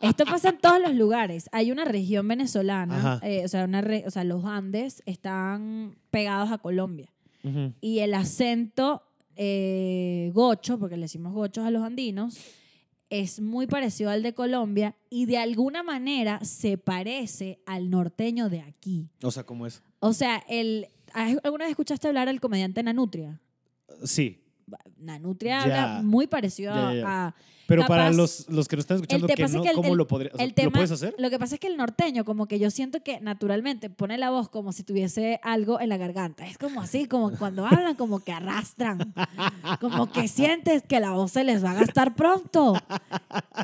Esto 0.00 0.24
pasa 0.26 0.50
en 0.50 0.58
todos 0.58 0.80
los 0.80 0.94
lugares. 0.94 1.48
Hay 1.52 1.72
una 1.72 1.84
región 1.84 2.28
venezolana, 2.28 3.20
eh, 3.22 3.42
o, 3.44 3.48
sea, 3.48 3.64
una 3.64 3.80
re- 3.80 4.04
o 4.06 4.10
sea, 4.10 4.24
los 4.24 4.44
Andes 4.44 5.02
están 5.06 5.96
pegados 6.10 6.52
a 6.52 6.58
Colombia. 6.58 7.10
Ujú. 7.42 7.72
Y 7.80 8.00
el 8.00 8.14
acento 8.14 9.02
eh, 9.34 10.30
gocho, 10.34 10.78
porque 10.78 10.96
le 10.96 11.02
decimos 11.02 11.32
gochos 11.32 11.64
a 11.64 11.70
los 11.70 11.82
andinos, 11.82 12.38
es 13.10 13.40
muy 13.40 13.66
parecido 13.66 14.10
al 14.10 14.22
de 14.22 14.34
Colombia 14.34 14.96
y 15.10 15.26
de 15.26 15.38
alguna 15.38 15.82
manera 15.82 16.44
se 16.44 16.78
parece 16.78 17.60
al 17.66 17.90
norteño 17.90 18.48
de 18.48 18.60
aquí. 18.60 19.08
O 19.22 19.30
sea, 19.30 19.44
¿cómo 19.44 19.66
es? 19.66 19.82
O 20.00 20.12
sea, 20.12 20.42
el, 20.48 20.88
¿alguna 21.12 21.64
vez 21.64 21.70
escuchaste 21.70 22.08
hablar 22.08 22.28
al 22.28 22.40
comediante 22.40 22.82
Nanutria? 22.82 23.40
Sí, 24.04 24.42
Nanutria 24.98 25.62
habla 25.62 26.00
muy 26.02 26.26
parecido 26.26 26.74
Ya, 26.74 26.92
ya, 26.94 27.00
ya. 27.00 27.26
a... 27.28 27.34
pero 27.68 27.82
Capaz- 27.82 27.88
para 27.88 28.10
los, 28.12 28.48
los 28.48 28.66
que 28.66 28.76
nos 28.76 28.82
están 28.84 28.96
escuchando, 28.96 29.26
que 29.28 29.36
no, 29.46 29.62
que 29.62 29.68
el- 29.68 29.74
¿cómo 29.74 29.92
el- 29.92 29.98
lo 29.98 30.06
podría, 30.06 30.30
o 30.32 30.36
sea, 30.36 30.44
el 30.44 30.50
¿lo 30.50 30.54
tema- 30.54 30.70
puedes 30.72 30.90
hacer? 30.90 31.14
Lo 31.18 31.30
que 31.30 31.38
pasa 31.38 31.54
es 31.54 31.60
que 31.60 31.66
el 31.68 31.76
norteño, 31.76 32.24
como 32.24 32.46
que 32.46 32.58
yo 32.58 32.70
siento 32.70 33.02
que 33.02 33.20
naturalmente 33.20 33.90
pone 33.90 34.18
la 34.18 34.30
voz 34.30 34.48
como 34.48 34.72
si 34.72 34.82
tuviese 34.82 35.38
algo 35.42 35.80
en 35.80 35.88
la 35.90 35.96
garganta. 35.96 36.46
Es 36.46 36.58
como 36.58 36.80
así, 36.80 37.06
como 37.06 37.30
cuando 37.38 37.64
hablan, 37.66 37.94
como 37.94 38.20
que 38.20 38.32
arrastran. 38.32 39.14
Como 39.80 40.10
que 40.10 40.26
sientes 40.28 40.82
que 40.82 40.98
la 41.00 41.12
voz 41.12 41.32
se 41.32 41.44
les 41.44 41.62
va 41.64 41.70
a 41.72 41.74
gastar 41.74 42.14
pronto. 42.16 42.74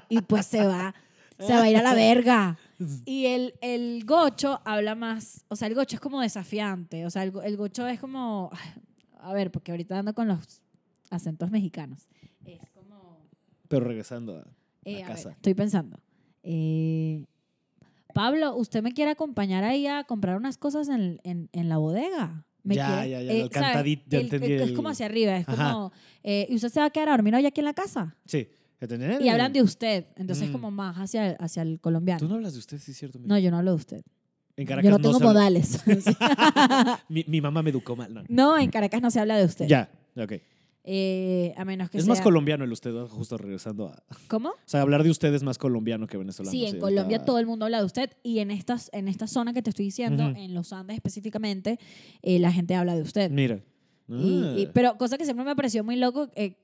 Y 0.08 0.20
pues 0.22 0.46
se 0.46 0.64
va, 0.66 0.94
se 1.38 1.52
va 1.52 1.62
a 1.62 1.70
ir 1.70 1.76
a 1.76 1.82
la 1.82 1.94
verga. 1.94 2.58
Y 3.04 3.26
el, 3.26 3.54
el 3.60 4.04
gocho 4.04 4.60
habla 4.64 4.94
más, 4.94 5.44
o 5.48 5.56
sea, 5.56 5.68
el 5.68 5.74
gocho 5.74 5.96
es 5.96 6.00
como 6.00 6.20
desafiante. 6.20 7.06
O 7.06 7.10
sea, 7.10 7.22
el, 7.22 7.32
el 7.44 7.56
gocho 7.56 7.86
es 7.86 8.00
como, 8.00 8.50
a 9.20 9.32
ver, 9.32 9.50
porque 9.52 9.70
ahorita 9.70 9.98
ando 9.98 10.14
con 10.14 10.26
los 10.28 10.61
acentos 11.12 11.50
mexicanos. 11.50 12.08
Es 12.44 12.60
como... 12.74 13.18
Pero 13.68 13.84
regresando 13.86 14.36
a, 14.38 14.46
Eh, 14.84 15.02
a 15.02 15.06
a 15.06 15.08
ver, 15.08 15.16
casa. 15.16 15.30
estoy 15.30 15.54
pensando. 15.54 15.98
Eh, 16.42 17.24
Pablo, 18.14 18.54
¿usted 18.56 18.82
me 18.82 18.92
quiere 18.92 19.10
acompañar 19.12 19.64
ahí 19.64 19.86
a 19.86 20.04
comprar 20.04 20.36
unas 20.36 20.58
cosas 20.58 20.88
en, 20.88 21.20
en- 21.24 21.48
en 21.52 21.68
la 21.68 21.78
bodega? 21.78 22.44
¿Me 22.62 22.74
Ya, 22.76 22.86
quiere- 23.02 23.10
ya, 23.10 23.22
ya, 23.22 23.32
eh, 23.32 23.48
cantadito, 23.50 24.02
ya 24.08 24.18
El- 24.18 24.24
entendí 24.24 24.46
el- 24.52 24.60
Es 24.62 24.68
el- 24.70 24.74
como 24.76 24.88
hacia 24.90 25.06
arriba, 25.06 25.36
es 25.36 25.48
Ajá. 25.48 25.72
como... 25.72 25.92
eh, 26.22 26.46
¿Y 26.50 26.54
usted 26.56 26.68
se 26.68 26.80
va 26.80 26.86
a 26.86 26.90
quedar 26.90 27.08
a 27.08 27.12
dormir 27.12 27.34
hoy 27.34 27.46
aquí 27.46 27.60
en 27.60 27.64
la 27.66 27.74
casa? 27.74 28.16
Sí. 28.26 28.48
Y 29.20 29.28
hablan 29.28 29.52
de 29.52 29.62
usted, 29.62 30.06
entonces 30.16 30.48
Mm. 30.48 30.52
como 30.52 30.70
más 30.72 30.96
hacia, 30.96 31.36
hacia 31.38 31.62
el 31.62 31.78
colombiano. 31.80 32.18
Tú 32.18 32.26
no 32.28 32.34
hablas 32.34 32.54
de 32.54 32.58
usted, 32.58 32.78
sí 32.80 32.90
es 32.90 32.96
cierto. 32.98 33.20
mira. 33.20 33.28
No, 33.32 33.38
yo 33.38 33.50
no 33.52 33.58
hablo 33.58 33.70
de 33.70 33.76
usted. 33.76 34.02
en 34.56 34.66
Caracas 34.66 34.90
Yo 34.90 34.98
no 34.98 35.02
tengo 35.02 35.16
habla- 35.16 35.28
modales. 35.28 35.80
Mi, 37.08 37.24
mi 37.28 37.40
mamá 37.40 37.62
me 37.62 37.70
educó 37.70 37.94
mal. 37.96 38.12
No. 38.12 38.22
no, 38.28 38.58
en 38.58 38.70
Caracas 38.70 39.00
no 39.00 39.10
se 39.10 39.20
habla 39.20 39.36
de 39.38 39.44
usted. 39.44 39.66
Ya, 39.68 39.88
ok. 40.16 40.32
Eh, 40.84 41.54
a 41.56 41.64
menos 41.64 41.90
que 41.90 41.98
Es 41.98 42.04
sea... 42.04 42.12
más 42.12 42.20
colombiano 42.20 42.64
el 42.64 42.72
usted, 42.72 42.92
justo 43.06 43.38
regresando 43.38 43.86
a... 43.88 44.02
¿Cómo? 44.28 44.48
O 44.50 44.54
sea, 44.64 44.80
hablar 44.82 45.04
de 45.04 45.10
usted 45.10 45.32
es 45.32 45.42
más 45.44 45.56
colombiano 45.56 46.06
que 46.08 46.16
venezolano. 46.16 46.50
Sí, 46.50 46.62
en 46.62 46.74
está- 46.74 46.80
Colombia 46.80 47.24
todo 47.24 47.38
el 47.38 47.46
mundo 47.46 47.66
habla 47.66 47.78
de 47.78 47.84
usted 47.84 48.10
y 48.24 48.40
en, 48.40 48.50
estas, 48.50 48.90
en 48.92 49.06
esta 49.06 49.26
zona 49.28 49.52
que 49.52 49.62
te 49.62 49.70
estoy 49.70 49.84
diciendo, 49.84 50.28
Ujú. 50.30 50.40
en 50.40 50.54
los 50.54 50.72
Andes 50.72 50.96
específicamente, 50.96 51.78
eh, 52.22 52.38
la 52.40 52.50
gente 52.52 52.74
habla 52.74 52.96
de 52.96 53.02
usted. 53.02 53.30
Mira. 53.30 53.60
Y- 54.08 54.14
y- 54.14 54.66
Ah. 54.66 54.70
pero 54.74 54.98
cosa 54.98 55.16
que 55.18 55.24
siempre 55.24 55.44
me 55.44 55.54
pareció 55.54 55.84
muy 55.84 55.94
loco, 55.96 56.28
eh, 56.34 56.56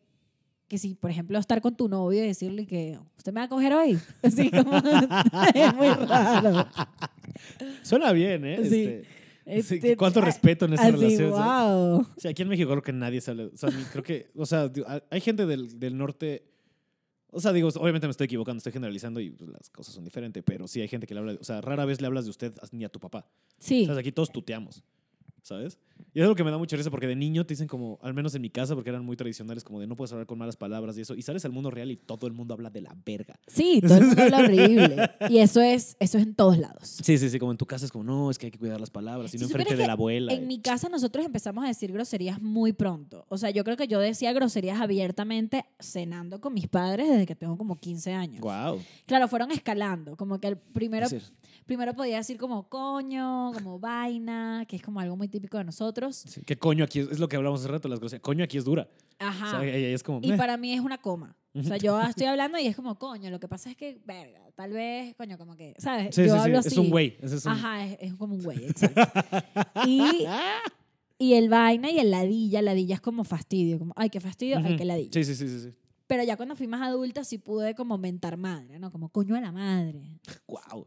que 0.67 0.77
si, 0.79 0.95
por 0.97 1.11
ejemplo, 1.11 1.39
estar 1.39 1.61
con 1.63 1.77
tu 1.77 1.89
novio 1.89 2.23
y 2.25 2.27
decirle 2.27 2.67
que 2.67 2.99
usted 3.17 3.33
me 3.33 3.41
va 3.41 3.45
a 3.45 3.49
coger 3.49 3.73
hoy, 3.73 3.99
así 4.23 4.51
como 4.51 4.73
es 5.55 5.75
muy 5.75 5.89
raro. 5.91 6.67
Suena 7.83 8.13
bien, 8.13 8.45
¿eh? 8.45 8.57
Sí. 8.59 8.65
Este, 8.85 9.05
sí, 9.63 9.75
Este, 9.77 9.97
¿Cuánto 9.97 10.21
ah, 10.21 10.25
respeto 10.25 10.65
en 10.67 10.75
esa 10.75 10.83
Así, 10.89 10.93
relación? 10.93 11.31
wow. 11.31 12.07
Sea, 12.17 12.31
aquí 12.31 12.43
en 12.43 12.49
México 12.49 12.71
creo 12.71 12.83
que 12.83 12.93
nadie 12.93 13.21
habla. 13.27 13.45
O 13.47 13.57
sea, 13.57 13.71
creo 13.93 14.05
que. 14.05 14.31
O 14.37 14.47
sea, 14.47 14.71
hay- 15.11 15.21
gente 15.21 15.47
del, 15.47 15.79
del 15.79 15.97
norte. 15.97 16.45
O 17.31 17.41
sea, 17.41 17.53
digo, 17.53 17.69
obviamente 17.69 18.07
me 18.07 18.11
estoy 18.13 18.25
equivocando, 18.25 18.59
estoy 18.59 18.73
generalizando 18.73 19.21
y 19.21 19.31
pues, 19.31 19.51
las 19.51 19.69
cosas 19.71 19.95
son 19.95 20.03
diferentes, 20.05 20.43
pero 20.47 20.67
sí 20.67 20.81
hay 20.81 20.89
gente 20.89 21.07
que 21.07 21.13
le 21.15 21.21
habla. 21.21 21.33
de- 21.35 21.39
o 21.39 21.45
sea, 21.45 21.61
rara 21.61 21.85
vez 21.85 22.01
le 22.01 22.07
hablas 22.07 22.25
de 22.25 22.31
usted 22.31 22.55
ni 22.73 22.85
a 22.85 22.89
tu 22.89 22.99
papá. 23.01 23.27
Sí, 23.59 23.83
O 23.83 23.87
sea, 23.93 23.99
aquí 23.99 24.13
todos 24.13 24.31
tuteamos, 24.33 24.83
¿sabes? 25.49 25.79
Y 26.13 26.21
es 26.21 26.23
algo 26.23 26.35
que 26.35 26.45
me 26.45 26.51
da 26.51 26.59
mucha 26.59 26.77
risa 26.77 26.91
porque 26.91 27.07
de 27.07 27.17
niño 27.17 27.45
te 27.47 27.55
dicen 27.55 27.67
como, 27.67 27.99
al 28.03 28.13
menos 28.13 28.35
en 28.35 28.43
mi 28.43 28.51
casa, 28.51 28.75
porque 28.75 28.91
eran 28.91 29.05
muy 29.05 29.17
tradicionales, 29.17 29.65
como 29.65 29.81
de 29.81 29.87
no 29.87 29.97
puedes 29.97 30.13
hablar 30.13 30.27
con 30.27 30.39
malas 30.39 30.57
palabras 30.57 30.97
y 30.99 31.01
eso. 31.01 31.15
Y 31.15 31.23
sales 31.23 31.45
al 31.45 31.53
mundo 31.53 31.71
real 31.71 31.91
y 31.91 31.97
todo 31.97 32.27
el 32.27 32.35
mundo 32.35 32.55
habla 32.55 32.71
de 32.71 32.83
la 32.83 32.95
verga. 33.05 33.39
sí, 33.47 33.81
todo 33.81 33.97
el 33.97 34.05
mundo 34.05 34.23
habla 34.23 34.39
horrible. 34.41 35.11
Y 35.31 35.39
eso 35.39 35.61
es, 35.61 35.97
eso 36.01 36.19
es 36.19 36.25
en 36.25 36.35
todos 36.35 36.59
lados. 36.59 36.99
Sí, 37.03 37.19
sí, 37.19 37.31
sí, 37.31 37.39
como 37.39 37.53
en 37.53 37.59
tu 37.59 37.67
casa 37.67 37.87
es 37.87 37.93
como, 37.93 38.05
no, 38.05 38.31
es 38.31 38.39
que 38.39 38.47
hay 38.47 38.51
que 38.51 38.59
cuidar 38.59 38.79
las 38.79 38.91
palabras, 38.91 39.35
y 39.35 39.39
no 39.39 39.45
enfrente 39.45 39.75
de 39.75 39.87
la 39.87 39.95
abuela. 39.95 40.33
En 40.33 40.47
mi 40.47 40.61
casa 40.61 40.89
nosotros 40.89 41.25
empezamos 41.25 41.65
a 41.65 41.69
decir 41.69 41.93
groserías 41.93 42.41
muy 42.43 42.73
pronto. 42.73 43.25
O 43.29 43.39
sea, 43.39 43.51
yo 43.51 43.65
creo 43.65 43.77
que 43.77 43.89
yo 43.89 44.01
decía 44.01 44.33
groserías 44.33 44.81
abiertamente 44.81 45.65
cenando 45.81 46.41
con 46.41 46.53
mis 46.53 46.69
padres 46.69 47.09
desde 47.09 47.27
que 47.27 47.35
tengo 47.35 47.57
como 47.57 47.77
15 47.77 48.13
años. 48.13 48.41
Wow. 48.41 48.81
Claro, 49.07 49.29
fueron 49.29 49.51
escalando. 49.51 50.17
Como 50.17 50.39
que 50.41 50.49
el 50.49 50.57
primero, 50.59 51.07
primero 51.69 51.93
podía 51.95 52.17
decir 52.17 52.39
como 52.39 52.67
coño, 52.69 53.53
como 53.53 53.79
vaina, 53.79 54.65
que 54.67 54.75
es 54.77 54.83
como 54.83 55.01
algo 55.01 55.17
muy 55.17 55.29
típico 55.29 55.59
de 55.59 55.65
nosotros. 55.65 56.25
¿Qué 56.47 56.57
coño 56.57 56.83
aquí 56.85 57.01
es? 57.01 57.09
Es 57.13 57.19
lo 57.21 57.29
que 57.29 57.37
hablamos 57.37 57.61
hace 57.61 57.69
rato, 57.71 57.89
las 57.89 58.01
groserías. 58.01 58.23
Coño 58.23 58.43
aquí 58.43 58.57
es 58.57 58.65
dura. 58.65 58.89
O 59.21 59.25
Ajá. 59.25 59.51
sea, 59.51 59.65
ella 59.65 59.89
es 59.95 60.03
como, 60.03 60.21
Y 60.23 60.33
para 60.33 60.57
mí 60.57 60.73
es 60.73 60.81
una 60.81 60.97
coma. 60.99 61.37
O 61.55 61.63
sea, 61.63 61.77
yo 61.77 62.01
estoy 62.03 62.27
hablando 62.27 62.59
y 62.59 62.67
es 62.67 62.75
como, 62.75 62.99
coño, 62.99 63.31
lo 63.31 63.39
que 63.39 63.49
pasa 63.49 63.71
es 63.71 63.77
que, 63.77 64.01
verga, 64.07 64.41
tal 64.55 64.73
vez, 64.73 65.15
coño, 65.17 65.37
como 65.37 65.57
que, 65.57 65.75
¿sabes? 65.79 66.15
Sí, 66.15 66.23
yo 66.25 66.29
sí, 66.29 66.35
sí, 66.35 66.39
hablo 66.45 66.59
Es 66.61 66.67
así. 66.69 66.79
un 66.81 66.89
güey. 66.91 67.17
es 67.21 67.45
un- 67.45 67.53
Ajá, 67.53 67.85
es, 67.85 67.99
es 68.01 68.15
como 68.15 68.35
un 68.35 68.43
güey, 68.43 68.65
exacto. 68.69 69.03
y, 69.87 70.25
y 71.19 71.35
el 71.35 71.49
vaina 71.51 71.91
y 71.91 71.99
el 71.99 72.11
ladilla, 72.11 72.63
ladilla 72.63 72.95
es 72.95 73.01
como 73.03 73.25
fastidio, 73.25 73.79
como, 73.79 73.93
ay, 73.97 74.09
qué 74.09 74.21
fastidio, 74.21 74.57
ay, 74.59 74.65
Ujú. 74.65 74.77
qué 74.77 74.85
ladilla. 74.87 75.11
Sí, 75.13 75.25
sí, 75.25 75.35
sí, 75.35 75.49
sí. 75.49 75.61
sí. 75.69 75.75
Pero 76.07 76.23
ya 76.23 76.39
cuando 76.39 76.57
fui 76.57 76.67
más 76.67 76.81
adulta 76.81 77.23
sí 77.25 77.37
pude 77.37 77.75
como 77.75 77.99
mentar 77.99 78.39
madre, 78.39 78.79
¿no? 78.79 78.91
Como 78.91 79.11
coño 79.11 79.37
a 79.37 79.41
la 79.43 79.53
madre. 79.53 80.01
Wow. 80.49 80.87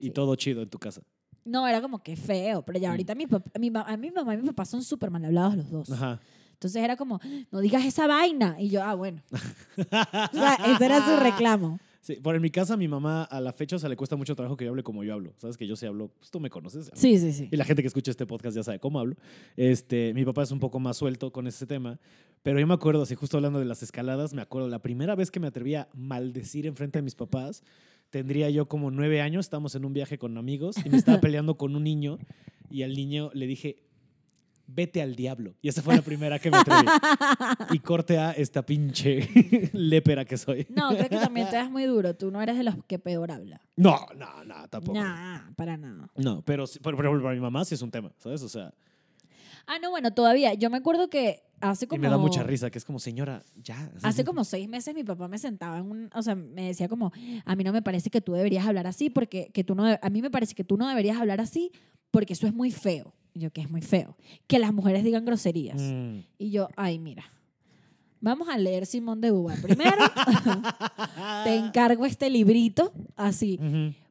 Y 0.00 0.06
Sí. 0.06 0.10
todo 0.10 0.34
chido 0.34 0.62
en 0.62 0.68
tu 0.68 0.78
casa. 0.78 1.02
No, 1.44 1.66
era 1.68 1.80
como 1.80 2.02
que 2.02 2.16
feo, 2.16 2.62
pero 2.62 2.78
ya 2.78 2.88
Mm. 2.88 2.90
ahorita 2.92 3.14
mi, 3.14 3.26
pap- 3.26 3.58
mi, 3.58 3.70
a 3.74 3.96
mi 3.96 4.10
mamá 4.10 4.34
y 4.34 4.38
mi 4.38 4.46
papá 4.48 4.64
son 4.64 4.82
súper 4.82 5.10
mal 5.10 5.24
hablados 5.24 5.56
los 5.56 5.70
dos. 5.70 5.90
Ajá. 5.92 6.20
Entonces 6.52 6.82
era 6.82 6.96
como, 6.96 7.20
no 7.50 7.60
digas 7.60 7.84
esa 7.86 8.06
vaina. 8.06 8.56
Y 8.60 8.68
yo, 8.68 8.82
ah, 8.82 8.94
bueno. 8.94 9.22
o 9.78 10.36
sea, 10.36 10.58
ese 10.74 10.84
era 10.84 11.04
su 11.06 11.16
reclamo. 11.22 11.78
Sí, 12.02 12.14
por 12.16 12.34
en 12.34 12.40
mi 12.42 12.50
casa, 12.50 12.74
a 12.74 12.76
mi 12.78 12.88
mamá 12.88 13.24
a 13.24 13.40
la 13.42 13.52
fecha 13.52 13.76
o 13.76 13.78
sea, 13.78 13.88
le 13.88 13.96
cuesta 13.96 14.16
mucho 14.16 14.34
trabajo 14.34 14.56
que 14.56 14.64
yo 14.64 14.70
hable 14.70 14.82
como 14.82 15.04
yo 15.04 15.12
hablo. 15.14 15.34
Sabes 15.38 15.56
que 15.58 15.66
yo 15.66 15.76
sí 15.76 15.84
hablo, 15.86 16.08
pues 16.18 16.30
tú 16.30 16.40
me 16.40 16.48
conoces. 16.48 16.90
Sí, 16.94 17.18
sí, 17.18 17.32
sí. 17.32 17.48
Y 17.52 17.56
la 17.56 17.64
gente 17.64 17.82
que 17.82 17.88
escucha 17.88 18.10
este 18.10 18.26
podcast 18.26 18.56
ya 18.56 18.62
sabe 18.62 18.78
cómo 18.80 18.98
hablo. 19.00 19.16
Este, 19.56 20.12
mi 20.14 20.24
papá 20.24 20.42
es 20.42 20.50
un 20.50 20.60
poco 20.60 20.80
más 20.80 20.96
suelto 20.96 21.30
con 21.30 21.46
ese 21.46 21.66
tema. 21.66 21.98
Pero 22.42 22.58
yo 22.58 22.66
me 22.66 22.72
acuerdo, 22.74 23.02
así 23.02 23.14
justo 23.14 23.36
hablando 23.36 23.58
de 23.58 23.66
las 23.66 23.82
escaladas, 23.82 24.32
me 24.32 24.40
acuerdo 24.40 24.68
la 24.68 24.78
primera 24.80 25.14
vez 25.14 25.30
que 25.30 25.40
me 25.40 25.46
atreví 25.46 25.74
a 25.74 25.88
maldecir 25.94 26.66
enfrente 26.66 26.98
de 26.98 27.02
mis 27.02 27.14
papás, 27.14 27.62
tendría 28.10 28.50
yo 28.50 28.66
como 28.66 28.90
nueve 28.90 29.20
años, 29.20 29.46
estábamos 29.46 29.74
en 29.74 29.84
un 29.84 29.92
viaje 29.92 30.18
con 30.18 30.36
amigos 30.36 30.76
y 30.84 30.90
me 30.90 30.96
estaba 30.96 31.20
peleando 31.20 31.56
con 31.56 31.74
un 31.74 31.84
niño 31.84 32.18
y 32.70 32.82
al 32.82 32.94
niño 32.94 33.30
le 33.34 33.46
dije, 33.46 33.82
vete 34.66 35.02
al 35.02 35.16
diablo. 35.16 35.54
Y 35.62 35.68
esa 35.68 35.82
fue 35.82 35.96
la 35.96 36.02
primera 36.02 36.38
que 36.38 36.50
me 36.50 36.58
atreví. 36.58 36.86
y 37.72 37.78
corte 37.80 38.18
a 38.18 38.32
esta 38.32 38.64
pinche 38.64 39.28
lépera 39.72 40.24
que 40.24 40.36
soy. 40.36 40.66
No, 40.70 40.90
creo 40.90 41.08
que 41.08 41.16
también 41.16 41.48
te 41.48 41.56
das 41.56 41.70
muy 41.70 41.84
duro. 41.84 42.14
Tú 42.14 42.30
no 42.30 42.40
eres 42.40 42.56
de 42.56 42.64
los 42.64 42.76
que 42.86 42.98
peor 42.98 43.30
habla. 43.30 43.60
No, 43.76 44.06
no, 44.16 44.44
no, 44.44 44.68
tampoco. 44.68 44.98
Nah, 44.98 45.52
para 45.56 45.76
nada. 45.76 46.08
No, 46.16 46.42
pero, 46.42 46.64
por 46.82 46.94
ejemplo, 46.94 47.22
para 47.22 47.34
mi 47.34 47.40
mamá 47.40 47.64
sí 47.64 47.74
es 47.74 47.82
un 47.82 47.90
tema, 47.90 48.12
¿sabes? 48.18 48.42
O 48.42 48.48
sea, 48.48 48.72
Ah, 49.70 49.78
no, 49.80 49.90
bueno, 49.90 50.12
todavía. 50.12 50.54
Yo 50.54 50.68
me 50.68 50.78
acuerdo 50.78 51.08
que 51.08 51.44
hace 51.60 51.84
y 51.84 51.88
como... 51.88 52.02
me 52.02 52.08
da 52.08 52.18
mucha 52.18 52.42
risa, 52.42 52.70
que 52.70 52.78
es 52.78 52.84
como, 52.84 52.98
señora, 52.98 53.44
ya. 53.54 53.92
Hace 54.02 54.24
como 54.24 54.42
seis 54.42 54.68
meses 54.68 54.96
mi 54.96 55.04
papá 55.04 55.28
me 55.28 55.38
sentaba 55.38 55.78
en 55.78 55.88
un, 55.88 56.10
o 56.12 56.22
sea, 56.22 56.34
me 56.34 56.66
decía 56.66 56.88
como, 56.88 57.12
a 57.44 57.54
mí 57.54 57.62
no 57.62 57.72
me 57.72 57.80
parece 57.80 58.10
que 58.10 58.20
tú 58.20 58.32
deberías 58.32 58.66
hablar 58.66 58.88
así 58.88 59.10
porque 59.10 59.52
que 59.54 59.62
tú 59.62 59.76
no, 59.76 59.84
a 59.86 60.10
mí 60.10 60.22
me 60.22 60.30
parece 60.30 60.56
que 60.56 60.64
tú 60.64 60.76
no 60.76 60.88
deberías 60.88 61.20
hablar 61.20 61.40
así 61.40 61.70
porque 62.10 62.32
eso 62.32 62.48
es 62.48 62.52
muy 62.52 62.72
feo. 62.72 63.14
Y 63.32 63.38
yo, 63.38 63.52
que 63.52 63.60
es 63.60 63.70
muy 63.70 63.80
feo. 63.80 64.16
Que 64.48 64.58
las 64.58 64.74
mujeres 64.74 65.04
digan 65.04 65.24
groserías. 65.24 65.80
Mm. 65.80 66.24
Y 66.36 66.50
yo, 66.50 66.68
ay, 66.74 66.98
mira, 66.98 67.22
vamos 68.20 68.48
a 68.48 68.58
leer 68.58 68.86
Simón 68.86 69.20
de 69.20 69.30
Beauvoir. 69.30 69.62
Primero, 69.62 70.02
te 71.44 71.54
encargo 71.54 72.06
este 72.06 72.28
librito, 72.28 72.92
así, 73.14 73.60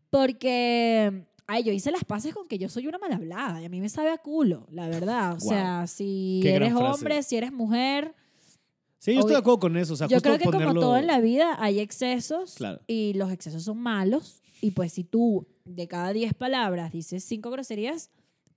porque, 0.09 1.25
ay, 1.49 1.63
yo 1.63 1.71
hice 1.73 1.91
las 1.91 2.03
paces 2.05 2.33
con 2.33 2.47
que 2.47 2.57
yo 2.59 2.69
soy 2.69 2.87
una 2.87 2.97
mal 2.99 3.11
hablada 3.11 3.61
y 3.61 3.65
a 3.65 3.69
mí 3.69 3.81
me 3.81 3.89
sabe 3.89 4.11
a 4.11 4.17
culo, 4.19 4.67
la 4.71 4.87
verdad. 4.87 5.33
O 5.35 5.39
sea, 5.39 5.87
si 5.87 6.39
Qué 6.43 6.53
eres 6.55 6.71
frase. 6.73 6.85
hombre, 6.93 7.23
si 7.23 7.35
eres 7.37 7.51
mujer, 7.51 8.13
Sí, 8.99 9.13
yo 9.13 9.21
estoy 9.21 9.31
de 9.33 9.39
acuerdo 9.39 9.59
con 9.61 9.77
eso. 9.77 9.93
O 9.93 9.95
sea, 9.95 10.07
yo 10.07 10.17
justo 10.17 10.29
creo 10.29 10.37
que 10.37 10.65
como 10.65 10.73
todo 10.79 10.97
en 10.97 11.07
la 11.07 11.19
vida 11.21 11.55
hay 11.59 11.79
excesos 11.79 12.55
Claro. 12.55 12.81
y 12.85 13.13
los 13.13 13.31
excesos 13.31 13.63
son 13.63 13.77
malos. 13.79 14.41
Y 14.61 14.71
pues 14.71 14.91
si 14.93 15.05
tú 15.05 15.47
de 15.63 15.87
cada 15.87 16.11
10 16.11 16.33
palabras 16.33 16.91
dices 16.91 17.23
5 17.23 17.49
groserías, 17.49 18.09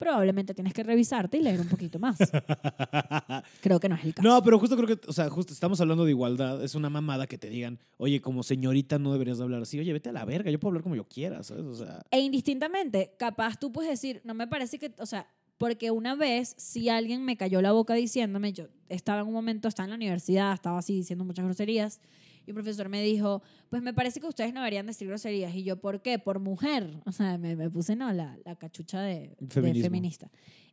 probablemente 0.02 0.52
tienes 0.52 0.74
que 0.74 0.82
revisarte 0.82 1.38
y 1.38 1.42
leer 1.42 1.60
un 1.60 1.68
poquito 1.68 2.00
más. 2.00 2.18
Creo 3.62 3.78
que 3.78 3.88
no 3.88 3.94
es 3.94 4.04
el 4.04 4.14
caso. 4.14 4.28
No, 4.28 4.42
pero 4.42 4.58
justo 4.58 4.76
creo 4.76 4.88
que, 4.88 5.06
o 5.06 5.12
sea, 5.12 5.30
justo 5.30 5.52
estamos 5.52 5.80
hablando 5.80 6.04
de 6.04 6.10
igualdad. 6.10 6.62
Es 6.64 6.74
una 6.74 6.90
mamada 6.90 7.28
que 7.28 7.38
te 7.38 7.48
digan, 7.48 7.78
oye, 7.98 8.20
como 8.20 8.42
señorita 8.42 8.98
no 8.98 9.12
deberías 9.12 9.38
de 9.38 9.44
hablar 9.44 9.62
así. 9.62 9.78
Oye, 9.78 9.92
vete 9.92 10.08
a 10.08 10.12
la 10.12 10.24
verga, 10.24 10.50
yo 10.50 10.58
puedo 10.58 10.70
hablar 10.70 10.82
como 10.82 10.96
yo 10.96 11.04
quiera, 11.04 11.42
¿sabes? 11.44 11.64
O 11.64 11.74
sea, 11.74 12.02
E 12.10 12.18
indistintamente, 12.18 13.14
capaz 13.16 13.58
tú 13.58 13.70
puedes 13.70 13.90
decir, 13.90 14.20
no 14.24 14.34
me 14.34 14.48
parece 14.48 14.78
que, 14.78 14.92
o 14.98 15.06
sea, 15.06 15.28
porque 15.56 15.92
una 15.92 16.16
vez 16.16 16.54
si 16.58 16.88
alguien 16.88 17.24
me 17.24 17.36
cayó 17.36 17.62
la 17.62 17.70
boca 17.70 17.94
diciéndome, 17.94 18.52
yo 18.52 18.66
estaba 18.88 19.20
en 19.20 19.28
un 19.28 19.32
momento, 19.32 19.68
estaba 19.68 19.84
en 19.84 19.90
la 19.90 19.96
universidad, 19.96 20.52
estaba 20.52 20.78
así 20.78 20.96
diciendo 20.96 21.24
muchas 21.24 21.44
groserías, 21.44 22.00
y 22.46 22.50
un 22.50 22.54
profesor 22.54 22.88
me 22.88 23.02
dijo, 23.02 23.42
pues 23.70 23.82
me 23.82 23.92
parece 23.94 24.20
que 24.20 24.26
ustedes 24.26 24.52
no 24.52 24.60
deberían 24.60 24.86
decir 24.86 25.06
groserías. 25.08 25.54
Y 25.54 25.62
yo, 25.64 25.76
¿por 25.80 26.02
qué? 26.02 26.18
Por 26.18 26.38
mujer. 26.38 26.90
O 27.06 27.12
sea, 27.12 27.38
me, 27.38 27.56
me 27.56 27.68
puse, 27.70 27.94
no, 27.96 28.12
la, 28.12 28.36
la 28.44 28.56
cachucha 28.56 29.00
de, 29.02 29.36
de 29.38 29.82
feminista. 29.82 30.30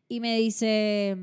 Y 0.08 0.20
me 0.20 0.38
dice, 0.40 1.16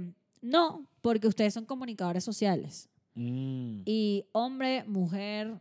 no, 0.42 0.86
porque 1.00 1.26
ustedes 1.28 1.54
son 1.54 1.64
comunicadores 1.64 2.22
sociales. 2.24 2.88
mm, 3.14 3.80
Y 3.84 4.24
hombre, 4.32 4.84
mujer 4.84 5.54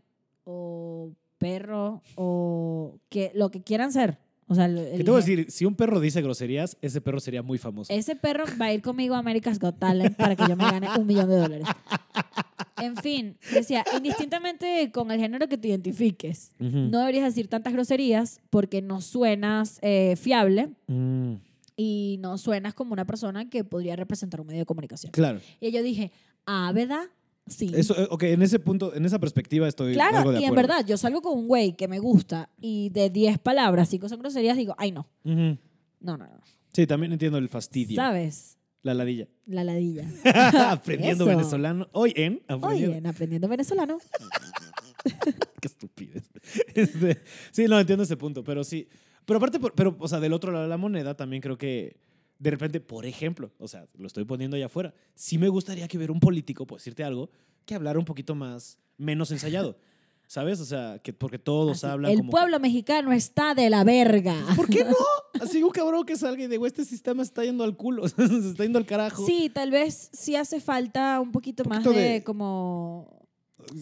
o 0.43 1.11
perro 1.37 2.01
o 2.15 2.99
que 3.09 3.31
lo 3.35 3.49
que 3.51 3.61
quieran 3.61 3.91
ser. 3.91 4.17
O 4.47 4.53
sea, 4.53 4.65
el- 4.65 4.91
¿Qué 4.97 5.03
te 5.03 5.09
voy 5.09 5.19
a 5.21 5.25
decir? 5.25 5.49
Si 5.49 5.65
un 5.65 5.73
perro 5.75 5.99
dice 5.99 6.21
groserías, 6.21 6.77
ese 6.81 7.01
perro 7.01 7.19
sería 7.19 7.41
muy 7.41 7.57
famoso. 7.57 7.91
Ese 7.91 8.15
perro 8.15 8.43
va 8.61 8.65
a 8.67 8.73
ir 8.73 8.81
conmigo 8.83 9.15
a 9.15 9.17
America's 9.17 9.57
Got 9.57 9.79
Talent 9.79 10.15
para 10.15 10.35
que 10.35 10.43
yo 10.47 10.55
me 10.55 10.65
gane 10.69 10.87
un 10.99 11.07
millón 11.07 11.27
de 11.29 11.35
dólares. 11.37 11.67
En 12.81 12.97
fin, 12.97 13.37
decía, 13.53 13.85
indistintamente 13.95 14.91
con 14.91 15.09
el 15.11 15.19
género 15.19 15.47
que 15.47 15.57
te 15.57 15.69
identifiques, 15.69 16.51
no 16.59 16.99
deberías 16.99 17.23
decir 17.25 17.47
tantas 17.47 17.73
groserías 17.73 18.41
porque 18.49 18.81
no 18.81 19.01
suenas 19.01 19.79
eh, 19.81 20.15
fiable 20.17 20.69
Mm, 20.87 21.35
y 21.77 22.17
no 22.21 22.37
suenas 22.37 22.73
como 22.73 22.93
una 22.93 23.05
persona 23.05 23.49
que 23.49 23.63
podría 23.63 23.95
representar 23.95 24.39
un 24.41 24.47
medio 24.47 24.59
de 24.61 24.65
comunicación. 24.65 25.11
claro. 25.11 25.39
Y 25.59 25.71
yo 25.71 25.83
dije, 25.83 26.11
ah, 26.45 26.71
¿verdad? 26.73 27.03
Sí. 27.47 27.71
Eso, 27.75 27.95
eh, 28.01 28.07
ok, 28.09 28.23
en 28.23 28.41
ese 28.41 28.59
punto, 28.59 28.95
en 28.95 29.05
esa 29.05 29.19
perspectiva 29.19 29.67
estoy 29.67 29.93
algo 29.99 30.09
Claro, 30.09 30.31
de 30.31 30.41
y 30.41 30.45
en 30.45 30.55
verdad, 30.55 30.85
yo 30.85 30.97
salgo 30.97 31.21
con 31.21 31.37
un 31.37 31.47
güey 31.47 31.73
que 31.75 31.87
me 31.87 31.99
gusta 31.99 32.49
y 32.59 32.89
de 32.89 33.09
10 33.09 33.37
palabras, 33.39 33.87
5 33.89 34.09
son 34.09 34.19
groserías, 34.19 34.57
digo, 34.57 34.73
ay, 34.77 34.91
no. 34.91 35.07
No, 35.23 36.17
no, 36.17 36.17
no. 36.17 36.41
Sí, 36.73 36.87
también 36.87 37.13
entiendo 37.13 37.37
el 37.37 37.47
fastidio. 37.49 37.95
¿Sabes? 37.95 38.57
La 38.85 38.93
ladilla. 38.93 39.27
La 39.47 39.63
ladilla. 39.63 40.05
Aprendiendo 40.71 41.23
Eso. 41.23 41.35
venezolano. 41.37 41.89
Hoy 41.91 42.13
en. 42.15 42.43
aprendiendo- 42.47 42.67
Oye, 42.67 42.97
en 42.97 43.07
aprendiendo 43.07 43.47
venezolano. 43.47 43.97
Qué 45.59 45.67
estupidez. 45.67 46.29
Este, 46.75 47.21
sí, 47.51 47.65
no, 47.65 47.79
entiendo 47.79 48.03
ese 48.03 48.15
punto, 48.15 48.43
pero 48.43 48.63
sí. 48.63 48.87
Pero 49.25 49.37
aparte, 49.37 49.59
por- 49.59 49.73
pero, 49.73 49.95
o 49.99 50.07
sea, 50.07 50.19
del 50.19 50.33
otro 50.33 50.51
lado 50.51 50.65
de 50.65 50.69
la 50.69 50.77
moneda, 50.77 51.15
también 51.17 51.41
creo 51.41 51.57
que 51.57 51.95
de 52.37 52.51
repente, 52.51 52.79
por 52.79 53.07
ejemplo, 53.07 53.51
o 53.57 53.67
sea, 53.67 53.87
lo 53.97 54.05
estoy 54.05 54.23
poniendo 54.25 54.55
allá 54.55 54.67
afuera, 54.67 54.93
sí 55.15 55.39
me 55.39 55.47
gustaría 55.47 55.87
que 55.87 55.97
hubiera 55.97 56.13
un 56.13 56.19
político, 56.19 56.67
por 56.67 56.77
decirte 56.77 57.03
algo, 57.03 57.31
que 57.65 57.73
hablara 57.73 57.97
un 57.97 58.05
poquito 58.05 58.35
más, 58.35 58.77
menos 58.97 59.31
ensayado. 59.31 59.79
¿Sabes? 60.27 60.59
O 60.59 60.65
sea, 60.65 60.99
que 61.03 61.13
porque 61.13 61.37
todos 61.37 61.83
Así, 61.83 61.91
hablan 61.91 62.11
el 62.11 62.17
como. 62.17 62.31
pueblo 62.31 62.59
mexicano 62.59 63.11
está 63.11 63.53
de 63.53 63.69
la 63.69 63.83
verga. 63.83 64.35
¿Por 64.55 64.67
qué 64.69 64.83
no? 64.83 64.95
Así 65.41 65.61
un 65.61 65.69
cabrón 65.71 66.05
que 66.05 66.15
salga 66.15 66.43
y 66.43 66.57
güey, 66.57 66.67
este 66.67 66.83
sistema 66.85 67.21
está 67.23 67.43
yendo 67.43 67.63
al 67.63 67.75
culo, 67.77 68.07
se 68.09 68.23
está 68.23 68.63
yendo 68.63 68.79
al 68.79 68.85
carajo. 68.85 69.25
Sí, 69.25 69.49
tal 69.53 69.71
vez 69.71 70.09
sí 70.13 70.35
hace 70.35 70.59
falta 70.59 71.19
un 71.19 71.31
poquito, 71.31 71.63
más 71.65 71.83
poquito 71.83 71.99
de, 71.99 72.09
de- 72.09 72.23
como... 72.23 73.23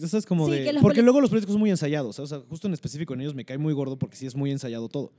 Eso 0.02 0.16
es 0.16 0.24
como 0.24 0.46
Sí, 0.46 0.52
de. 0.52 0.64
que 0.72 0.80
Porque 0.80 1.02
luego 1.02 1.20
los 1.20 1.28
políticos 1.28 1.52
son 1.52 1.60
muy 1.60 1.68
ensayados. 1.70 2.18
O 2.18 2.26
sea, 2.26 2.40
justo 2.48 2.66
en 2.68 2.72
específico 2.74 3.12
en 3.14 3.20
ellos 3.20 3.34
me 3.34 3.44
cae 3.44 3.58
muy 3.58 3.74
gordo 3.74 3.98
porque 3.98 4.16
sí 4.16 4.24
es 4.26 4.34
muy 4.34 4.50
ensayado 4.50 4.88
todo. 4.88 5.12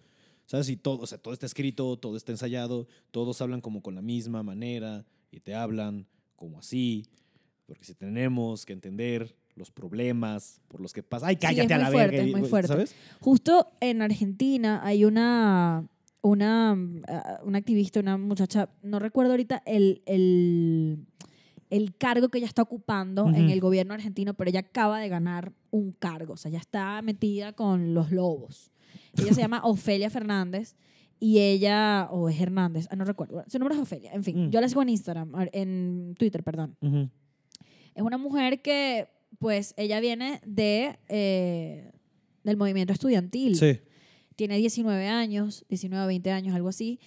¿Sabes? 0.47 0.69
Y 0.69 0.77
todo, 0.77 0.99
o 1.01 1.07
sea, 1.07 1.17
todo 1.19 1.33
está 1.33 1.45
escrito, 1.45 1.97
todo 1.97 2.15
está 2.17 2.31
ensayado, 2.31 2.87
todos 3.11 3.41
hablan 3.41 3.61
como 3.61 3.81
con 3.81 3.93
la 3.95 4.01
misma 4.01 4.41
manera 4.43 5.05
y 5.31 5.39
te 5.39 5.53
hablan 5.55 6.07
como 6.35 6.59
así. 6.59 7.05
Porque 7.67 7.83
si 7.83 7.93
tenemos 7.95 8.65
que 8.65 8.73
entender 8.73 9.35
los 9.55 9.71
problemas 9.71 10.61
por 10.67 10.81
los 10.81 10.91
que 10.93 11.01
pasa. 11.03 11.27
¡Ay, 11.27 11.37
cállate 11.37 11.73
a 11.73 11.77
la 11.77 11.91
fuerte, 11.91 12.17
verga! 12.17 12.31
es 12.31 12.37
muy 12.39 12.49
fuerte. 12.49 12.67
¿Sabes? 12.67 12.95
Justo 13.21 13.71
en 13.79 14.01
Argentina 14.01 14.81
hay 14.83 15.05
una, 15.05 15.87
una, 16.21 16.77
ah, 17.07 17.39
una 17.43 17.57
activista, 17.57 17.99
una 17.99 18.17
muchacha, 18.17 18.69
no 18.83 18.99
recuerdo 18.99 19.31
ahorita 19.31 19.63
el, 19.65 20.01
el, 20.05 21.05
el 21.69 21.95
cargo 21.95 22.29
que 22.29 22.39
ella 22.39 22.47
está 22.47 22.61
ocupando 22.63 23.29
en 23.29 23.49
el 23.49 23.59
gobierno 23.61 23.93
argentino, 23.93 24.33
pero 24.33 24.49
ella 24.49 24.59
acaba 24.61 24.99
de 24.99 25.07
ganar 25.09 25.53
un 25.71 25.91
cargo, 25.93 26.33
o 26.33 26.37
sea, 26.37 26.51
ya 26.51 26.59
está 26.59 27.01
metida 27.01 27.53
con 27.53 27.93
los 27.93 28.11
lobos. 28.11 28.71
Ella 29.17 29.33
se 29.33 29.41
llama 29.41 29.61
Ofelia 29.63 30.09
Fernández 30.09 30.75
y 31.17 31.39
ella, 31.39 32.09
o 32.11 32.27
es 32.27 32.39
Hernández, 32.41 32.87
ah, 32.91 32.97
no 32.97 33.05
recuerdo, 33.05 33.41
su 33.47 33.57
nombre 33.57 33.75
es 33.75 33.81
Ofelia, 33.81 34.11
en 34.11 34.23
fin, 34.23 34.47
Mm. 34.47 34.49
yo 34.51 34.59
la 34.59 34.67
sigo 34.67 34.81
en 34.81 34.89
Instagram, 34.89 35.31
en 35.53 36.13
Twitter, 36.19 36.43
perdón. 36.43 36.75
Ujú. 36.81 37.09
Es 37.95 38.03
una 38.03 38.17
mujer 38.17 38.61
que, 38.61 39.07
pues, 39.39 39.73
ella 39.77 39.99
viene 39.99 40.41
de, 40.45 40.99
eh, 41.09 41.91
del 42.43 42.57
movimiento 42.57 42.93
estudiantil. 42.93 43.55
Sí. 43.55 43.79
Tiene 44.35 44.57
19 44.57 45.07
años, 45.07 45.65
19, 45.69 46.07
20 46.07 46.31
años, 46.31 46.55
algo 46.55 46.69
así. 46.69 46.99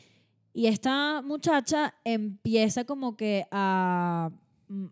Y 0.52 0.66
esta 0.66 1.22
muchacha 1.22 1.94
empieza 2.04 2.84
como 2.84 3.16
que 3.16 3.46
a, 3.50 4.30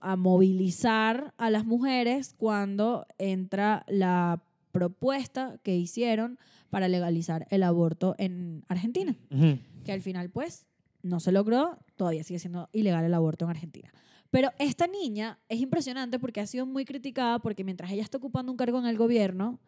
a 0.00 0.16
movilizar 0.16 1.34
a 1.38 1.50
las 1.50 1.64
mujeres 1.64 2.34
cuando 2.36 3.06
entra 3.18 3.84
la 3.88 4.42
propuesta 4.72 5.58
que 5.62 5.76
hicieron 5.76 6.38
para 6.70 6.88
legalizar 6.88 7.46
el 7.50 7.62
aborto 7.62 8.14
en 8.18 8.64
Argentina 8.68 9.16
que 9.86 9.92
al 9.92 10.02
final 10.02 10.28
pues 10.28 10.66
no 11.02 11.20
se 11.20 11.32
logró, 11.32 11.78
todavía 11.94 12.24
sigue 12.24 12.40
siendo 12.40 12.68
ilegal 12.72 13.04
el 13.04 13.14
aborto 13.14 13.44
en 13.46 13.52
Argentina. 13.52 13.92
Pero 14.36 14.50
esta 14.58 14.86
niña 14.86 15.38
es 15.48 15.60
impresionante 15.60 16.18
porque 16.18 16.40
ha 16.42 16.46
sido 16.46 16.66
muy 16.66 16.84
criticada 16.84 17.38
porque 17.38 17.64
mientras 17.64 17.90
ella 17.90 18.02
está 18.02 18.18
ocupando 18.18 18.52
un 18.52 18.58
cargo 18.58 18.78
en 18.78 18.84
el 18.84 18.98
gobierno, 18.98 19.58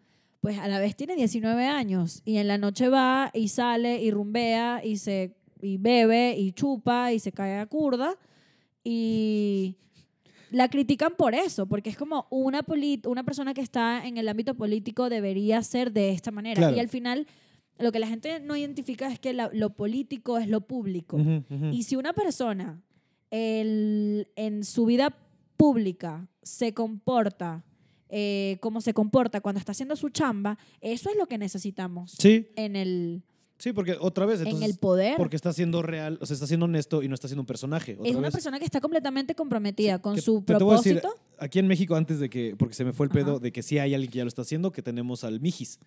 pues 0.43 0.59
a 0.59 0.69
la 0.69 0.79
vez 0.79 0.95
tiene 0.95 1.17
19 1.17 1.65
años 1.67 2.21
y 2.27 2.37
en 2.37 2.49
la 2.49 2.59
noche 2.59 2.91
va 2.91 3.31
y 3.33 3.49
sale 3.49 4.03
y 4.03 4.11
rumbea 4.11 4.83
y 4.85 4.99
se 4.99 5.35
y 5.63 5.79
bebe 5.79 6.37
y 6.37 6.53
chupa 6.53 7.15
y 7.15 7.19
se 7.19 7.33
cae 7.33 7.59
a 7.59 7.65
curda 7.65 8.15
y 8.85 9.75
la 10.51 10.69
critican 10.69 11.15
por 11.17 11.35
eso, 11.35 11.67
porque 11.67 11.89
es 11.89 11.97
como 11.97 12.27
una, 12.29 12.61
una 13.07 13.25
persona 13.25 13.55
que 13.55 13.63
está 13.63 14.07
en 14.07 14.19
el 14.19 14.29
ámbito 14.29 14.55
político 14.55 15.09
debería 15.09 15.63
ser 15.63 15.93
de 15.93 16.11
esta 16.11 16.31
manera. 16.31 16.59
Claro. 16.61 16.77
Y 16.77 16.81
al 16.81 16.89
final, 16.89 17.27
lo 17.79 17.91
que 17.91 17.99
la 18.01 18.07
gente 18.07 18.39
no 18.41 18.55
identifica 18.55 19.11
es 19.11 19.19
que 19.19 19.33
la- 19.33 19.51
lo 19.53 19.71
político 19.71 20.37
es 20.39 20.47
lo 20.49 20.61
público. 20.61 21.19
Y 21.73 21.85
si 21.85 21.97
una 21.97 22.13
persona 22.13 22.83
el- 23.31 24.29
en 24.37 24.64
su 24.64 24.85
vida 24.87 25.14
pública 25.57 26.29
se 26.43 26.72
comporta 26.74 27.64
eh, 28.11 28.57
como 28.62 28.81
se 28.81 28.95
comporta 28.95 29.43
cuando 29.43 29.59
está 29.59 29.72
haciendo 29.72 29.95
su 29.95 30.09
chamba, 30.09 30.57
eso 30.81 31.11
es 31.11 31.16
lo 31.18 31.26
que 31.26 31.37
necesitamos 31.37 32.12
Sí, 32.12 32.49
en, 32.57 32.74
el, 32.74 33.22
sí, 33.59 33.74
porque 33.74 33.99
otra 34.01 34.24
vez, 34.24 34.41
en 34.41 34.62
el 34.62 34.79
poder. 34.79 35.18
porque 35.18 35.37
está 35.37 35.53
siendo 35.53 35.83
real, 35.83 36.16
o 36.22 36.24
sea, 36.24 36.33
está 36.33 36.47
siendo 36.47 36.64
honesto 36.64 37.03
y 37.03 37.09
no 37.09 37.14
está 37.14 37.29
siendo 37.29 37.43
un 37.43 37.47
personaje. 37.47 37.97
Otra 37.99 38.09
es 38.09 38.16
una 38.16 38.29
vez. 38.29 38.33
persona 38.33 38.59
que 38.59 38.64
está 38.64 38.81
completamente 38.81 39.35
comprometida 39.35 39.99
con 40.01 40.14
Que 40.14 40.22
su 40.22 40.41
te- 40.41 40.55
te 40.57 40.64
voy 40.64 40.72
a 40.72 40.76
decir, 40.79 41.01
propósito. 41.03 41.22
aquí 41.39 41.59
en 41.59 41.66
México, 41.66 41.97
antes 41.97 42.18
de 42.18 42.31
que, 42.31 42.57
porque 42.57 42.74
se 42.74 42.83
me 42.87 42.95
fue 42.95 43.05
el 43.05 43.11
pedo 43.12 43.41
de 43.41 43.53
que 43.53 43.62
sí 43.62 43.79
hay 43.79 43.93
alguien 43.93 44.11
que 44.11 44.16
ya 44.18 44.24
lo 44.24 44.29
está 44.29 44.41
haciendo, 44.41 44.72
que 44.72 44.81
tenemos 44.81 45.22
al 45.22 45.39
Mijis. 45.41 45.79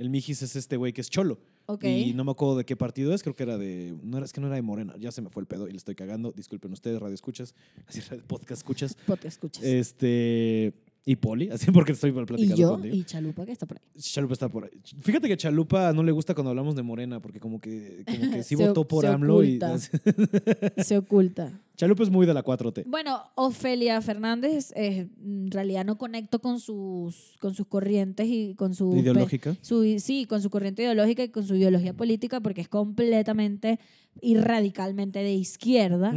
El 0.00 0.08
Mijis 0.08 0.40
es 0.40 0.56
este 0.56 0.78
güey 0.78 0.94
que 0.94 1.02
es 1.02 1.10
cholo. 1.10 1.38
Y 1.82 2.14
no 2.14 2.24
me 2.24 2.30
acuerdo 2.30 2.56
de 2.56 2.64
qué 2.64 2.74
partido 2.74 3.12
es, 3.12 3.22
creo 3.22 3.36
que 3.36 3.42
era 3.42 3.58
de. 3.58 3.94
No 4.02 4.16
era, 4.16 4.24
es 4.24 4.32
que 4.32 4.40
no 4.40 4.46
era 4.46 4.56
de 4.56 4.62
Morena, 4.62 4.96
ya 4.98 5.12
se 5.12 5.20
me 5.20 5.28
fue 5.28 5.42
el 5.42 5.46
pedo 5.46 5.68
y 5.68 5.72
le 5.72 5.76
estoy 5.76 5.94
cagando. 5.94 6.32
Disculpen 6.32 6.72
ustedes, 6.72 6.98
radio 6.98 7.14
escuchas, 7.14 7.54
así 7.86 8.00
radio 8.00 8.24
podcast 8.26 8.60
escuchas. 8.62 8.96
Te 9.20 9.28
escuchas. 9.28 9.62
Este. 9.62 10.72
Y 11.06 11.16
Poli, 11.16 11.48
así 11.50 11.70
porque 11.72 11.92
estoy 11.92 12.10
y 12.10 12.12
platicando 12.12 12.56
yo 12.56 12.70
contigo. 12.72 12.94
y 12.94 13.04
Chalupa 13.04 13.46
que 13.46 13.52
está 13.52 13.66
por 13.66 13.78
ahí. 13.78 14.00
Chalupa 14.00 14.32
está 14.34 14.48
por 14.50 14.64
ahí. 14.64 14.70
Fíjate 15.00 15.28
que 15.28 15.36
Chalupa 15.36 15.92
no 15.94 16.02
le 16.02 16.12
gusta 16.12 16.34
cuando 16.34 16.50
hablamos 16.50 16.76
de 16.76 16.82
Morena, 16.82 17.20
porque 17.20 17.40
como 17.40 17.60
que, 17.60 18.04
como 18.06 18.30
que 18.32 18.42
sí 18.42 18.54
votó 18.54 18.86
por 18.86 19.02
se 19.04 19.08
AMLO 19.08 19.42
y. 19.42 19.58
Se 20.84 20.98
oculta. 20.98 21.58
Chalupa 21.76 22.02
es 22.02 22.10
muy 22.10 22.26
de 22.26 22.34
la 22.34 22.44
4T. 22.44 22.84
Bueno, 22.86 23.22
Ofelia 23.36 24.00
Fernández, 24.02 24.72
eh, 24.76 25.08
en 25.24 25.50
realidad 25.50 25.86
no 25.86 25.96
conecto 25.96 26.38
con 26.40 26.60
sus, 26.60 27.36
con 27.40 27.54
sus 27.54 27.66
corrientes 27.66 28.26
y 28.28 28.54
con 28.54 28.74
su... 28.74 28.94
Ideológica. 28.94 29.56
su- 29.62 29.98
sí, 29.98 30.26
con 30.26 30.42
su 30.42 30.50
corriente 30.50 30.82
ideológica 30.82 31.24
y 31.24 31.30
con 31.30 31.46
su 31.46 31.54
ideología 31.54 31.94
política, 31.94 32.40
porque 32.40 32.60
es 32.60 32.68
completamente 32.68 33.78
y 34.20 34.36
radicalmente 34.36 35.20
de 35.20 35.32
izquierda. 35.32 36.12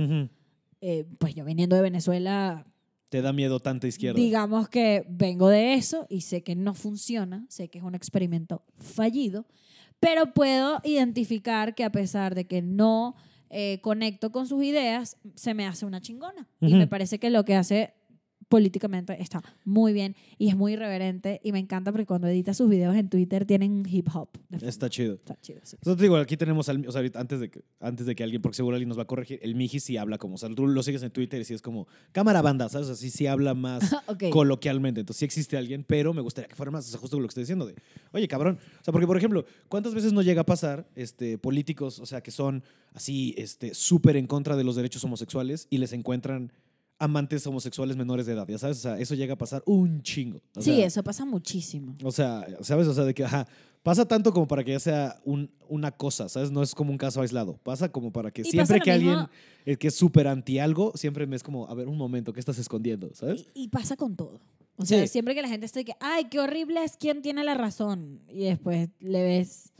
Eh, 0.82 1.06
pues 1.18 1.34
yo 1.34 1.46
viniendo 1.46 1.78
de 1.78 1.82
Venezuela, 1.82 2.66
Te 3.14 3.22
da 3.22 3.32
miedo 3.32 3.60
tanta 3.60 3.86
izquierda. 3.86 4.20
digamos 4.20 4.70
que 4.70 5.06
vengo 5.08 5.48
de 5.48 5.76
eso 5.76 6.08
y 6.10 6.22
sé 6.22 6.42
que 6.42 6.56
no 6.56 6.74
funciona, 6.74 7.46
sé 7.48 7.68
que 7.68 7.78
es 7.78 7.84
un 7.84 7.94
experimento 7.94 8.64
fallido, 8.80 9.46
pero 10.00 10.34
puedo 10.34 10.80
identificar 10.84 11.76
que 11.76 11.84
a 11.84 11.92
pesar 11.92 12.34
de 12.34 12.48
que 12.48 12.64
no 12.64 13.14
eh, 13.52 13.80
conecto 13.82 14.32
con 14.32 14.48
sus 14.48 14.64
ideas, 14.64 15.18
se 15.36 15.54
me 15.54 15.68
hace 15.68 15.86
una 15.86 16.02
chingona. 16.02 16.50
Y 16.60 16.74
me 16.74 16.88
parece 16.88 17.20
que 17.20 17.30
lo 17.30 17.46
que 17.46 17.54
hace 17.54 17.94
políticamente 18.50 19.22
está 19.22 19.42
muy 19.64 19.94
bien 19.94 20.16
y 20.38 20.50
es 20.50 20.56
muy 20.56 20.74
irreverente 20.74 21.42
y 21.44 21.52
me 21.52 21.60
encanta 21.60 21.92
porque 21.92 22.06
cuando 22.06 22.28
edita 22.28 22.54
sus 22.54 22.70
videos 22.70 22.96
en 22.96 23.10
Twitter 23.10 23.46
tienen 23.46 23.86
hip 23.90 24.08
hop. 24.14 24.30
Está 24.62 24.90
chido. 24.90 25.16
Está 25.16 25.36
chido, 25.42 25.60
sí. 25.64 25.76
Entonces 25.78 25.98
te 25.98 26.04
digo, 26.04 26.18
aquí 26.18 26.38
tenemos 26.38 26.70
al, 26.70 26.88
o 26.88 26.92
sea, 26.92 27.02
antes 27.16 27.40
de 27.40 27.50
que 27.50 27.64
antes 27.80 28.06
de 28.06 28.16
que 28.16 28.24
alguien, 28.24 28.42
porque 28.42 28.56
seguro 28.56 28.76
alguien 28.76 28.90
nos 28.90 28.98
va 28.98 29.04
a 29.04 29.08
corregir, 29.08 29.40
el 29.42 29.56
Miji 29.56 29.80
sí 29.80 29.98
habla 29.98 30.18
como, 30.18 30.36
o 30.36 30.38
sea, 30.38 30.50
tú 30.50 30.68
lo 30.68 30.84
sigues 30.84 31.04
en 31.04 31.12
Twitter 31.12 31.42
y 31.42 31.46
sí 31.46 31.54
es 31.54 31.62
como 31.62 31.88
cámara 32.12 32.42
banda, 32.42 32.70
¿sabes? 32.70 32.90
Así 32.90 33.10
sí 33.10 33.28
habla 33.28 33.54
más 33.54 33.94
ok. 34.08 34.30
coloquialmente. 34.30 35.02
Entonces 35.02 35.20
sí 35.20 35.26
existe 35.26 35.58
alguien, 35.58 35.84
pero 35.84 36.14
me 36.14 36.22
gustaría 36.22 36.48
que 36.48 36.56
fuera 36.56 36.72
más, 36.72 36.88
o 36.88 36.92
sea, 36.92 37.00
justo 37.00 37.18
lo 37.18 37.24
que 37.24 37.30
estoy 37.30 37.44
diciendo 37.44 37.66
de, 37.66 37.76
oye, 38.12 38.28
cabrón, 38.28 38.60
o 38.82 38.84
sea, 38.84 38.92
porque 38.92 39.08
por 39.08 39.18
ejemplo, 39.18 39.46
¿cuántas 39.68 39.94
veces 39.94 40.14
no 40.14 40.22
llega 40.22 40.42
a 40.42 40.46
pasar 40.46 40.88
este 40.96 41.38
políticos, 41.38 42.00
o 42.00 42.06
sea, 42.06 42.22
que 42.22 42.32
son 42.32 42.64
así 42.94 43.34
este 43.38 43.74
súper 43.74 44.18
en 44.18 44.28
contra 44.28 44.56
de 44.56 44.64
los 44.64 44.76
derechos 44.76 45.04
homosexuales 45.04 45.68
y 45.70 45.78
les 45.78 45.94
encuentran 45.94 46.52
amantes 47.04 47.46
homosexuales 47.48 47.96
menores 47.98 48.26
de 48.26 48.34
edad, 48.34 48.48
ya 48.48 48.58
sabes? 48.58 48.78
O 48.78 48.82
sea, 48.82 49.00
eso 49.00 49.16
llega 49.16 49.34
a 49.34 49.38
pasar 49.38 49.62
un 49.66 50.02
chingo. 50.02 50.42
O 50.56 50.62
sí, 50.62 50.76
sea, 50.76 50.86
eso 50.86 51.04
pasa 51.04 51.26
muchísimo. 51.26 51.96
o 52.04 52.12
sea, 52.12 52.46
¿sabes? 52.62 52.88
O 52.88 52.94
sea, 52.94 53.04
de 53.04 53.14
que, 53.14 53.24
ajá, 53.26 53.48
pasa 53.84 54.06
tanto 54.08 54.32
como 54.32 54.48
para 54.48 54.64
que 54.64 54.72
ya 54.72 54.80
sea 54.80 55.20
un- 55.26 55.50
una 55.68 55.92
cosa, 55.92 56.30
¿sabes? 56.30 56.52
No 56.52 56.64
es 56.64 56.74
como 56.74 56.92
un 56.92 56.98
caso 56.98 57.22
aislado. 57.22 57.58
Pasa 57.64 57.90
como 57.92 58.12
para 58.12 58.32
que 58.32 58.42
Y 58.44 58.46
siempre 58.46 58.80
que 58.80 58.92
alguien 58.92 59.28
el 59.66 59.78
que 59.78 59.88
es 59.90 59.96
súper 59.96 60.28
anti 60.28 60.60
algo, 60.60 60.94
siempre 60.96 61.28
me 61.28 61.36
es 61.36 61.44
como, 61.44 61.68
a 61.68 61.74
ver, 61.74 61.88
un 61.90 61.98
momento, 61.98 62.32
¿qué 62.32 62.40
estás 62.40 62.58
escondiendo? 62.60 63.10
¿Sabes? 63.14 63.46
Y, 63.54 63.64
y 63.64 63.68
pasa 63.68 63.96
con 63.98 64.16
todo. 64.16 64.40
O 64.78 64.86
sea, 64.86 65.02
Sí. 65.02 65.08
siempre 65.08 65.36
que 65.36 65.42
la 65.42 65.50
gente 65.50 65.66
está 65.66 65.80
de 65.82 65.86
que, 65.86 65.96
ay, 66.00 66.26
qué 66.32 66.40
horrible 66.40 66.84
es 66.84 66.96
quién 66.98 67.22
tiene 67.22 67.44
la 67.44 67.54
razón. 67.54 68.22
Y 68.30 68.46
después 68.46 68.90
le 69.02 69.22
ves, 69.24 69.73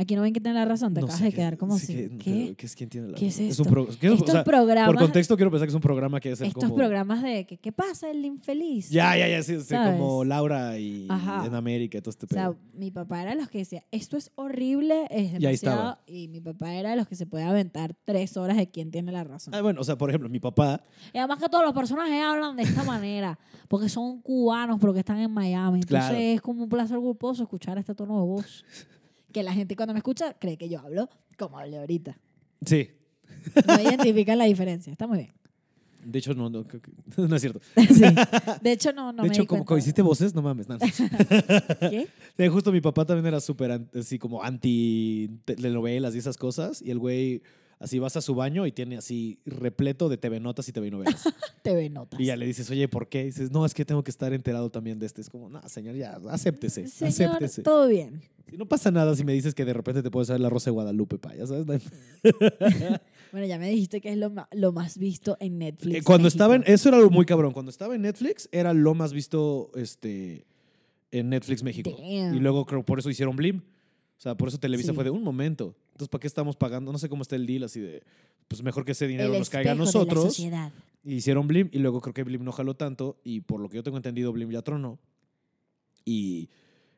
aquí 0.00 0.16
no 0.16 0.22
ven 0.22 0.32
que 0.32 0.40
tiene 0.40 0.58
la 0.58 0.64
razón, 0.64 0.94
te 0.94 1.00
No 1.00 1.06
acabas 1.06 1.22
de 1.22 1.30
qué- 1.30 1.36
quedar 1.36 1.56
como 1.58 1.78
sí, 1.78 1.86
si, 1.86 1.94
que- 1.94 2.18
¿qué? 2.18 2.54
¿Qué 2.56 2.66
es 2.66 2.74
quién 2.74 2.88
tiene 2.88 3.08
la 3.08 3.14
¿Qué 3.18 3.26
es 3.26 3.34
razón? 3.34 3.50
esto? 3.50 3.62
un 3.64 3.68
pro- 3.68 3.86
¿qué 3.86 4.06
es- 4.06 4.12
o 4.12 4.14
Estos 4.16 4.30
sea, 4.32 4.44
programas, 4.44 4.86
Por 4.88 4.98
contexto 4.98 5.36
quiero 5.36 5.50
pensar 5.50 5.66
que 5.66 5.70
es 5.70 5.74
un 5.74 5.80
programa 5.80 6.20
que 6.20 6.32
es 6.32 6.40
estos 6.40 6.64
como... 6.64 6.74
programas 6.76 7.22
de 7.22 7.44
que, 7.46 7.58
¿qué 7.58 7.70
pasa 7.72 8.10
el 8.10 8.24
infeliz? 8.24 8.90
Ya, 8.90 9.16
ya, 9.16 9.28
ya, 9.28 9.42
sí, 9.42 9.60
sí, 9.60 9.74
como 9.74 10.24
Laura 10.24 10.78
y 10.78 11.06
Ajá. 11.08 11.44
en 11.46 11.54
América 11.54 11.98
y 11.98 12.00
todo 12.00 12.10
este 12.10 12.26
O 12.26 12.28
sea, 12.28 12.48
pedo. 12.50 12.58
mi 12.74 12.90
papá 12.90 13.22
era 13.22 13.30
de 13.32 13.36
los 13.40 13.48
que 13.48 13.58
decía, 13.58 13.84
esto 13.90 14.16
es 14.16 14.30
horrible, 14.36 15.06
es 15.10 15.34
Y 15.34 15.38
demasiado. 15.38 15.98
Y 16.06 16.28
mi 16.28 16.40
papá 16.40 16.72
era 16.74 16.90
de 16.90 16.96
los 16.96 17.06
que 17.06 17.14
se 17.16 17.26
puede 17.26 17.44
aventar 17.44 17.94
tres 18.04 18.36
horas 18.36 18.56
de 18.56 18.70
quién 18.70 18.90
tiene 18.90 19.12
la 19.12 19.24
razón. 19.24 19.54
Ah, 19.54 19.60
bueno, 19.62 19.80
o 19.80 19.84
sea, 19.84 19.96
por 19.98 20.08
ejemplo, 20.10 20.28
mi 20.28 20.40
papá, 20.40 20.82
Y 21.12 21.18
además 21.18 21.38
que 21.38 21.48
todos 21.48 21.64
los 21.64 21.74
personajes 21.74 22.22
hablan 22.22 22.56
de 22.56 22.62
esta 22.62 22.82
manera, 22.84 23.38
porque 23.68 23.88
son 23.88 24.20
cubanos, 24.22 24.78
porque 24.80 25.00
están 25.00 25.18
en 25.18 25.30
Miami. 25.30 25.80
Entonces 25.80 26.08
Claro. 26.08 26.16
es 26.18 26.40
como 26.40 26.62
un 26.64 26.68
placer 26.68 26.98
culposo 26.98 27.42
escuchar 27.42 27.76
este 27.78 27.94
tono 27.94 28.14
de 28.20 28.26
voz. 28.26 28.64
Que 29.32 29.42
la 29.42 29.52
gente 29.52 29.76
cuando 29.76 29.92
me 29.94 29.98
escucha 29.98 30.34
cree 30.38 30.56
que 30.56 30.68
yo 30.68 30.80
hablo 30.80 31.08
como 31.38 31.58
hablé 31.58 31.78
ahorita. 31.78 32.18
sí. 32.64 32.90
No 33.66 33.80
identifican 33.80 34.36
la 34.38 34.44
diferencia. 34.44 34.92
Está 34.92 35.06
muy 35.06 35.18
bien. 35.18 35.32
De 36.04 36.18
hecho, 36.18 36.34
no, 36.34 36.50
no, 36.50 36.64
no 37.16 37.36
es 37.36 37.40
cierto. 37.42 37.60
Sí. 37.76 38.04
De 38.62 38.72
hecho, 38.72 38.92
no, 38.92 39.12
no 39.12 39.22
de 39.22 39.28
me 39.28 39.34
hecho, 39.34 39.42
di 39.42 39.46
como, 39.46 39.58
cuenta. 39.60 39.68
como 39.68 39.78
hiciste 39.78 40.02
voces, 40.02 40.34
no 40.34 40.42
mames, 40.42 40.68
nada. 40.68 40.86
¿Qué? 41.80 42.08
Sí, 42.36 42.48
justo 42.48 42.72
mi 42.72 42.80
papá 42.80 43.04
también 43.04 43.26
era 43.26 43.40
súper 43.40 43.80
así 43.94 44.18
como 44.18 44.42
anti 44.42 45.30
telenovelas 45.44 46.14
y 46.14 46.18
esas 46.18 46.36
cosas. 46.36 46.82
Y 46.82 46.90
el 46.90 46.98
güey, 46.98 47.42
así 47.80 47.98
vas 47.98 48.16
a 48.16 48.20
su 48.20 48.36
baño 48.36 48.64
y 48.66 48.72
tiene 48.72 48.96
así 48.96 49.40
repleto 49.44 50.08
de 50.08 50.16
TV 50.18 50.38
Notas 50.38 50.68
y 50.68 50.72
TV 50.72 50.90
novelas. 50.92 51.24
TV 51.62 51.90
Notas. 51.90 52.20
y 52.20 52.26
ya 52.26 52.36
le 52.36 52.46
dices, 52.46 52.70
oye, 52.70 52.86
¿por 52.86 53.08
qué? 53.08 53.22
Y 53.22 53.24
dices, 53.26 53.50
no, 53.50 53.66
es 53.66 53.74
que 53.74 53.84
tengo 53.84 54.04
que 54.04 54.12
estar 54.12 54.32
enterado 54.32 54.70
también 54.70 54.98
de 55.00 55.06
este. 55.06 55.20
Es 55.20 55.28
como, 55.28 55.48
no, 55.48 55.60
señor, 55.68 55.96
ya, 55.96 56.20
acéptese, 56.28 56.86
Señor, 56.86 57.30
acéptese. 57.32 57.62
todo 57.62 57.88
bien. 57.88 58.20
Si 58.48 58.56
no 58.56 58.66
pasa 58.66 58.90
nada 58.90 59.14
si 59.14 59.22
me 59.24 59.32
dices 59.32 59.54
que 59.54 59.64
de 59.64 59.72
repente 59.72 60.02
te 60.02 60.10
puedes 60.10 60.26
saber 60.26 60.40
la 60.40 60.50
Rosa 60.50 60.70
de 60.70 60.72
Guadalupe, 60.72 61.18
pa, 61.18 61.34
ya 61.34 61.46
sabes. 61.46 61.66
Bueno, 63.32 63.46
ya 63.46 63.58
me 63.60 63.70
dijiste 63.70 64.00
que 64.00 64.10
es 64.10 64.18
lo, 64.18 64.32
lo 64.50 64.72
más 64.72 64.98
visto 64.98 65.36
en 65.38 65.58
Netflix. 65.58 65.98
Eh, 65.98 66.02
Cuando 66.02 66.24
México. 66.24 66.34
estaba 66.36 66.56
en, 66.56 66.64
eso 66.66 66.88
era 66.88 66.98
algo 66.98 67.10
muy 67.10 67.24
cabrón. 67.24 67.52
Cuando 67.52 67.70
estaba 67.70 67.94
en 67.94 68.02
Netflix, 68.02 68.48
era 68.50 68.74
lo 68.74 68.92
más 68.94 69.12
visto 69.12 69.70
este, 69.76 70.44
en 71.12 71.28
Netflix 71.28 71.62
México. 71.62 71.90
Damn. 71.96 72.34
Y 72.34 72.40
luego 72.40 72.66
creo 72.66 72.84
por 72.84 72.98
eso 72.98 73.08
hicieron 73.08 73.36
Blim. 73.36 73.58
O 73.58 74.20
sea, 74.20 74.34
por 74.36 74.48
eso 74.48 74.58
Televisa 74.58 74.90
Sí. 74.90 74.94
fue 74.96 75.04
de 75.04 75.10
un 75.10 75.22
momento. 75.22 75.76
Entonces, 76.00 76.12
¿para 76.12 76.22
qué 76.22 76.28
estamos 76.28 76.56
pagando? 76.56 76.92
No 76.92 76.98
sé 76.98 77.10
cómo 77.10 77.20
está 77.20 77.36
el 77.36 77.44
deal 77.44 77.64
así 77.64 77.78
de, 77.78 78.02
pues 78.48 78.62
mejor 78.62 78.86
que 78.86 78.92
ese 78.92 79.06
dinero 79.06 79.34
El 79.34 79.38
nos 79.40 79.50
caiga 79.50 79.72
a 79.72 79.74
espejo 79.74 79.98
de 79.98 80.06
la 80.06 80.14
nosotros. 80.14 80.40
Y 81.04 81.14
hicieron 81.14 81.46
Blim 81.46 81.68
y 81.72 81.78
luego 81.78 82.00
creo 82.00 82.14
que 82.14 82.24
Blim 82.24 82.42
no 82.42 82.52
jaló 82.52 82.72
tanto 82.72 83.20
y 83.22 83.40
por 83.42 83.60
lo 83.60 83.68
que 83.68 83.76
yo 83.76 83.82
tengo 83.82 83.98
entendido, 83.98 84.32
Blim 84.32 84.50
ya 84.50 84.62
tronó. 84.62 84.98
Y 86.06 86.48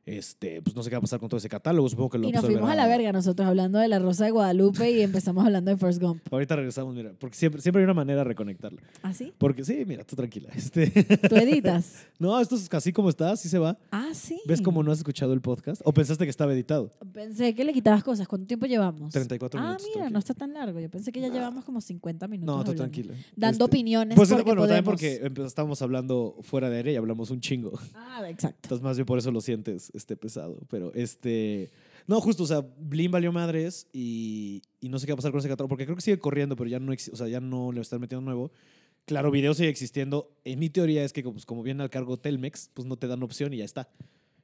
este, 0.05 0.61
pues 0.62 0.74
no 0.74 0.82
sé 0.82 0.90
qué 0.90 0.96
va 0.96 0.98
a 0.98 1.03
pasar 1.03 1.20
con 1.20 1.28
todo 1.28 1.38
ese 1.38 1.48
catálogo. 1.48 1.88
Supongo 1.88 2.11
que 2.11 2.18
lo 2.18 2.28
Y 2.28 2.32
nos 2.32 2.44
fuimos 2.44 2.68
a 2.68 2.74
la 2.74 2.86
verga 2.88 3.12
nosotros 3.12 3.46
hablando 3.46 3.78
de 3.78 3.86
la 3.88 3.98
Rosa 3.98 4.24
de 4.24 4.32
Guadalupe 4.32 4.90
y 4.90 5.00
empezamos 5.00 5.44
hablando 5.44 5.70
de 5.70 5.76
First 5.76 6.00
Gump. 6.00 6.22
Ahorita 6.30 6.57
regresamos, 6.57 6.94
mira, 6.94 7.12
porque 7.18 7.36
siempre, 7.36 7.61
siempre 7.62 7.80
hay 7.82 7.84
una 7.84 7.94
manera 7.94 8.18
de 8.18 8.24
reconectarlo. 8.24 8.80
¿Ah, 9.03 9.14
sí? 9.14 9.32
Porque 9.38 9.64
sí, 9.64 9.84
mira, 9.86 10.05
tú 10.05 10.16
tranquila. 10.16 10.48
Este, 10.62 10.86
¿Tú 11.28 11.36
editas? 11.36 12.07
no, 12.18 12.38
esto 12.40 12.55
es 12.55 12.72
así 12.72 12.92
como 12.92 13.09
está, 13.09 13.32
así 13.32 13.48
se 13.48 13.59
va. 13.59 13.76
Ah, 13.90 14.11
sí. 14.12 14.40
¿Ves 14.46 14.62
cómo 14.62 14.82
no 14.82 14.92
has 14.92 14.98
escuchado 14.98 15.32
el 15.32 15.40
podcast? 15.40 15.82
¿O 15.84 15.92
pensaste 15.92 16.24
que 16.24 16.30
estaba 16.30 16.53
editado? 16.53 16.90
Pensé 17.12 17.55
que 17.55 17.64
le 17.64 17.72
quitabas 17.72 18.03
cosas. 18.05 18.28
¿Cuánto 18.28 18.46
tiempo 18.46 18.66
llevamos? 18.66 19.12
34 19.12 19.59
ah, 19.59 19.62
minutos, 19.62 19.82
mira, 19.82 19.92
tranquila. 19.94 20.11
no 20.11 20.18
está 20.18 20.34
tan 20.34 20.53
largo. 20.53 20.78
Yo 20.80 20.88
pensé 20.88 21.12
que 21.12 21.20
ya 21.20 21.28
llevamos 21.28 21.64
como 21.64 21.80
50 21.80 22.28
minutos. 22.28 22.57
No, 22.57 22.64
tú 22.64 22.74
tranquila. 22.74 23.14
Dando 23.36 23.64
Este, 23.64 23.76
opiniones. 23.76 24.16
Pues 24.16 24.28
porque 24.28 24.44
bueno, 24.44 24.62
también 24.62 24.84
porque 24.84 25.22
empe- 25.24 25.44
estábamos 25.44 25.82
hablando 25.82 26.36
fuera 26.42 26.70
de 26.70 26.78
aire 26.78 26.92
y 26.92 26.96
hablamos 26.96 27.30
un 27.30 27.40
chingo. 27.40 27.72
Ah, 27.94 28.22
exacto. 28.28 28.61
Entonces, 28.64 28.82
más 28.82 28.96
bien 28.96 29.07
por 29.07 29.18
eso 29.18 29.30
lo 29.30 29.40
sientes 29.40 29.91
este, 29.93 30.16
pesado. 30.16 30.59
Pero 30.68 30.93
este. 30.95 31.70
No, 32.07 32.20
justo, 32.20 32.43
o 32.43 32.47
sea, 32.47 32.61
Blim 32.61 33.12
valió 33.12 33.32
madres 33.32 33.86
y, 33.93 34.62
y 34.80 34.88
no 34.88 34.99
sé 34.99 35.07
qué 35.07 35.12
va 35.12 35.14
a 35.14 35.18
pasar 35.18 35.30
con 35.30 35.38
ese 35.38 35.49
catálogo, 35.49 35.68
porque 35.68 35.84
creo 35.84 35.95
que 35.97 36.03
sigue 36.03 36.18
corriendo, 36.18 36.57
pero 36.57 36.68
ya 36.68 36.80
no, 36.80 36.93
o 36.93 37.16
sea, 37.16 37.28
ya 37.28 37.40
no 37.40 37.72
le 37.72 37.80
están 37.80 38.01
metiendo 38.01 38.24
nuevo. 38.24 38.51
Claro, 39.05 39.30
video 39.30 39.55
sigue 39.55 39.68
existiendo. 39.68 40.30
En 40.45 40.59
mi 40.59 40.70
teoría 40.70 41.05
es 41.05 41.12
que, 41.12 41.22
pues, 41.22 41.47
como 41.47 41.62
viene 41.62 41.82
al 41.82 41.90
cargo 41.90 42.18
Telmex, 42.18 42.70
pues 42.74 42.86
no 42.86 42.97
te 42.97 43.07
dan 43.07 43.22
opción 43.22 43.53
y 43.53 43.59
ya 43.59 43.64
está. 43.64 43.88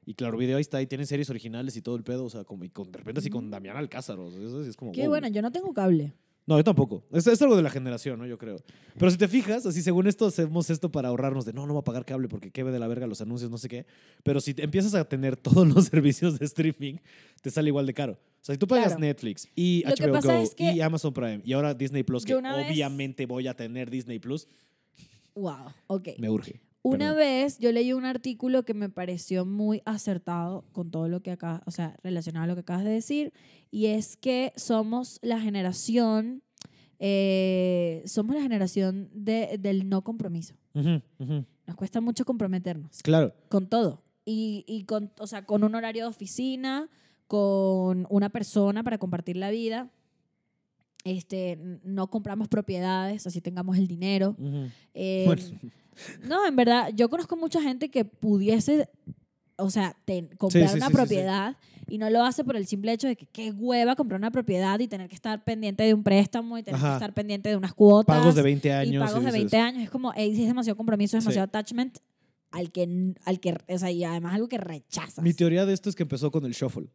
Y 0.05 0.15
claro, 0.15 0.37
video 0.37 0.57
ahí 0.57 0.61
está, 0.61 0.81
y 0.81 0.87
tienen 0.87 1.05
series 1.05 1.29
originales 1.29 1.77
y 1.77 1.81
todo 1.81 1.95
el 1.95 2.03
pedo, 2.03 2.25
o 2.25 2.29
sea, 2.29 2.43
como 2.43 2.63
y 2.63 2.69
con, 2.69 2.91
de 2.91 2.97
repente 2.97 3.19
así 3.19 3.29
con 3.29 3.47
Mm. 3.47 3.51
Damián 3.51 3.77
Alcázar, 3.77 4.17
o 4.19 4.31
sea, 4.31 4.41
eso 4.41 4.63
sí 4.63 4.69
es 4.69 4.75
como. 4.75 4.91
Qué 4.91 5.01
wow. 5.01 5.09
bueno, 5.09 5.27
yo 5.27 5.41
no 5.41 5.51
tengo 5.51 5.71
cable. 5.73 6.13
No, 6.45 6.57
yo 6.57 6.63
tampoco. 6.63 7.03
Es, 7.11 7.27
es 7.27 7.39
algo 7.43 7.55
de 7.55 7.61
la 7.61 7.69
generación, 7.69 8.17
¿no? 8.17 8.25
Yo 8.25 8.39
creo. 8.39 8.57
Pero 8.97 9.11
si 9.11 9.17
te 9.17 9.27
fijas, 9.27 9.67
así 9.67 9.83
según 9.83 10.07
esto, 10.07 10.25
hacemos 10.25 10.71
esto 10.71 10.91
para 10.91 11.09
ahorrarnos 11.09 11.45
de 11.45 11.53
no, 11.53 11.67
no 11.67 11.73
voy 11.73 11.81
a 11.81 11.83
pagar 11.83 12.05
cable 12.05 12.27
porque 12.27 12.49
qué 12.49 12.63
ve 12.63 12.71
de 12.71 12.79
la 12.79 12.87
verga 12.87 13.05
los 13.05 13.21
anuncios, 13.21 13.51
no 13.51 13.59
sé 13.59 13.69
qué. 13.69 13.85
Pero 14.23 14.41
si 14.41 14.55
te 14.55 14.63
empiezas 14.63 14.95
a 14.95 15.05
tener 15.07 15.37
todos 15.37 15.67
los 15.67 15.85
servicios 15.85 16.39
de 16.39 16.45
streaming, 16.45 16.95
te 17.43 17.51
sale 17.51 17.69
igual 17.69 17.85
de 17.85 17.93
caro. 17.93 18.13
O 18.13 18.17
sea, 18.45 18.55
si 18.55 18.59
tú 18.59 18.67
pagas 18.67 18.87
Claro. 18.87 18.99
Netflix 19.01 19.47
y 19.55 19.83
Lo 19.85 19.91
HBO 20.15 20.21
Go 20.21 20.31
es 20.41 20.55
que 20.55 20.71
y 20.73 20.81
Amazon 20.81 21.13
Prime 21.13 21.41
y 21.43 21.53
ahora 21.53 21.73
Disney 21.75 22.01
Plus, 22.03 22.25
que 22.25 22.33
vez- 22.33 22.43
obviamente 22.71 23.25
voy 23.27 23.47
a 23.47 23.53
tener 23.55 23.89
Disney 23.91 24.17
Plus, 24.17 24.47
Wow, 25.35 25.71
ok. 25.87 26.09
me 26.17 26.29
urge. 26.29 26.59
Una 26.81 26.97
Perdón. 27.09 27.17
vez 27.17 27.59
yo 27.59 27.71
leí 27.71 27.91
un 27.93 28.05
artículo 28.05 28.63
que 28.63 28.73
me 28.73 28.89
pareció 28.89 29.45
muy 29.45 29.81
acertado 29.85 30.63
con 30.71 30.91
todo 30.91 31.09
lo 31.09 31.21
que 31.21 31.31
acá, 31.31 31.61
o 31.65 31.71
sea, 31.71 31.97
relacionado 32.03 32.45
a 32.45 32.47
lo 32.47 32.55
que 32.55 32.61
acabas 32.61 32.85
de 32.85 32.91
decir, 32.91 33.33
y 33.69 33.87
es 33.87 34.15
que 34.15 34.53
somos 34.55 35.19
la 35.21 35.41
generación, 35.41 36.41
eh, 36.99 38.01
somos 38.05 38.35
la 38.35 38.41
generación 38.41 39.09
de- 39.13 39.57
del 39.59 39.89
no 39.89 40.03
compromiso. 40.03 40.55
Ujú, 40.73 41.01
ujú. 41.19 41.45
Nos 41.67 41.75
cuesta 41.75 42.01
mucho 42.01 42.25
comprometernos 42.25 43.01
Claro. 43.03 43.33
con 43.49 43.67
todo. 43.67 44.03
Y, 44.25 44.63
y 44.67 44.83
con, 44.85 45.11
o 45.19 45.27
sea, 45.27 45.45
con 45.45 45.63
un 45.63 45.75
horario 45.75 46.03
de 46.03 46.09
oficina, 46.09 46.89
con 47.27 48.07
una 48.09 48.29
persona 48.29 48.83
para 48.83 48.97
compartir 48.97 49.37
la 49.37 49.49
vida. 49.49 49.89
Este, 51.03 51.57
no 51.83 52.09
compramos 52.09 52.47
propiedades, 52.47 53.25
así 53.25 53.41
tengamos 53.41 53.77
el 53.77 53.87
dinero. 53.87 54.35
Eh, 54.93 55.23
Bueno. 55.25 55.43
no, 56.27 56.45
en 56.45 56.55
verdad, 56.55 56.89
yo 56.95 57.09
conozco 57.09 57.35
mucha 57.37 57.61
gente 57.61 57.89
que 57.89 58.03
pudiese, 58.05 58.89
o 59.57 59.69
sea, 59.69 59.95
ten- 60.05 60.29
comprar 60.37 60.67
sí, 60.69 60.75
una 60.77 60.87
sí, 60.87 60.91
sí. 60.91 60.97
propiedad 60.97 61.57
Y 61.91 61.97
no 61.97 62.07
lo 62.11 62.23
hace 62.23 62.43
por 62.43 62.55
el 62.55 62.67
simple 62.67 62.93
hecho 62.93 63.07
de 63.07 63.15
que 63.15 63.25
qué 63.25 63.51
hueva 63.51 63.95
comprar 63.95 64.19
una 64.19 64.29
propiedad 64.29 64.79
y 64.79 64.87
tener 64.87 65.09
que 65.09 65.15
estar 65.15 65.43
pendiente 65.43 65.81
de 65.83 65.95
un 65.95 66.03
préstamo 66.03 66.55
y 66.57 66.61
tener 66.63 66.75
Ajá. 66.79 66.89
que 66.89 66.93
estar 66.97 67.13
pendiente 67.15 67.49
de 67.49 67.55
unas 67.55 67.73
cuotas. 67.73 68.15
Pagos 68.19 68.35
de 68.35 68.43
20 68.43 68.67
y 68.67 68.71
años. 68.71 68.99
pagos 69.07 69.23
de 69.23 69.31
dices, 69.31 69.33
20 69.33 69.57
años. 69.57 69.83
Es 69.83 69.89
como, 69.89 70.13
ey, 70.13 70.35
sí 70.35 70.43
es 70.43 70.47
demasiado 70.49 70.77
compromiso, 70.77 71.17
es 71.17 71.23
demasiado 71.23 71.45
attachment 71.45 71.97
al 72.51 72.71
que, 72.71 73.13
al 73.25 73.39
que, 73.39 73.57
o 73.67 73.77
sea, 73.79 73.89
y 73.89 74.03
además 74.03 74.35
algo 74.35 74.47
que 74.47 74.59
rechazas. 74.59 75.23
Mi 75.23 75.33
teoría 75.33 75.65
de 75.65 75.73
esto 75.73 75.89
es 75.89 75.95
que 75.95 76.03
empezó 76.03 76.29
con 76.29 76.45
el 76.45 76.51
shuffle. 76.51 76.89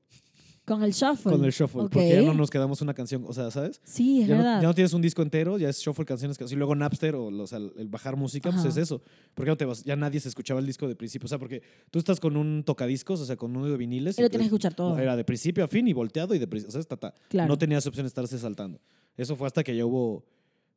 Con 0.66 0.82
el 0.82 0.92
shuffle. 0.92 1.32
Con 1.32 1.44
el 1.44 1.50
shuffle. 1.50 1.82
Ok. 1.82 1.92
Porque 1.92 2.08
ya 2.08 2.22
no 2.22 2.32
nos 2.32 2.50
quedamos 2.50 2.80
una 2.80 2.94
canción, 2.94 3.24
o 3.28 3.32
sea, 3.34 3.50
¿sabes? 3.50 3.80
Sí, 3.84 4.22
es 4.22 4.28
Ya 4.28 4.36
no, 4.36 4.42
verdad. 4.42 4.62
ya 4.62 4.68
no 4.68 4.74
tienes 4.74 4.94
un 4.94 5.02
disco 5.02 5.20
entero, 5.20 5.58
ya 5.58 5.68
es 5.68 5.78
shuffle 5.78 6.04
canciones, 6.06 6.38
y 6.50 6.54
luego 6.56 6.74
Napster 6.74 7.14
o, 7.16 7.26
o 7.26 7.46
sea, 7.46 7.58
el 7.58 7.88
bajar 7.88 8.16
música, 8.16 8.48
pues 8.50 8.60
Ajá. 8.60 8.68
es 8.70 8.76
eso. 8.78 9.02
Porque 9.34 9.50
no 9.50 9.56
te 9.58 9.66
vas, 9.66 9.84
ya 9.84 9.94
nadie 9.94 10.20
se 10.20 10.28
escuchaba 10.28 10.60
el 10.60 10.66
disco 10.66 10.88
de 10.88 10.96
principio, 10.96 11.26
o 11.26 11.28
sea, 11.28 11.38
porque 11.38 11.62
tú 11.90 11.98
estás 11.98 12.18
con 12.18 12.36
un 12.36 12.62
tocadiscos, 12.64 13.20
o 13.20 13.26
sea, 13.26 13.36
con 13.36 13.54
uno 13.54 13.66
de 13.68 13.76
viniles. 13.76 14.18
y 14.18 14.22
lo 14.22 14.30
tienes 14.30 14.44
que 14.46 14.54
escuchar 14.54 14.72
todo. 14.74 14.98
Era 14.98 15.16
de 15.16 15.24
principio 15.24 15.64
a 15.64 15.68
fin 15.68 15.86
y 15.86 15.92
volteado 15.92 16.34
y 16.34 16.38
de 16.38 16.46
principio, 16.46 16.70
o 16.78 16.82
sea, 16.82 16.88
tata. 16.88 17.12
Claro. 17.28 17.48
No 17.48 17.58
tenías 17.58 17.86
opción 17.86 18.04
de 18.04 18.08
estarse 18.08 18.38
saltando. 18.38 18.80
Eso 19.18 19.36
fue 19.36 19.46
hasta 19.46 19.62
que 19.62 19.76
ya 19.76 19.84
hubo 19.84 20.24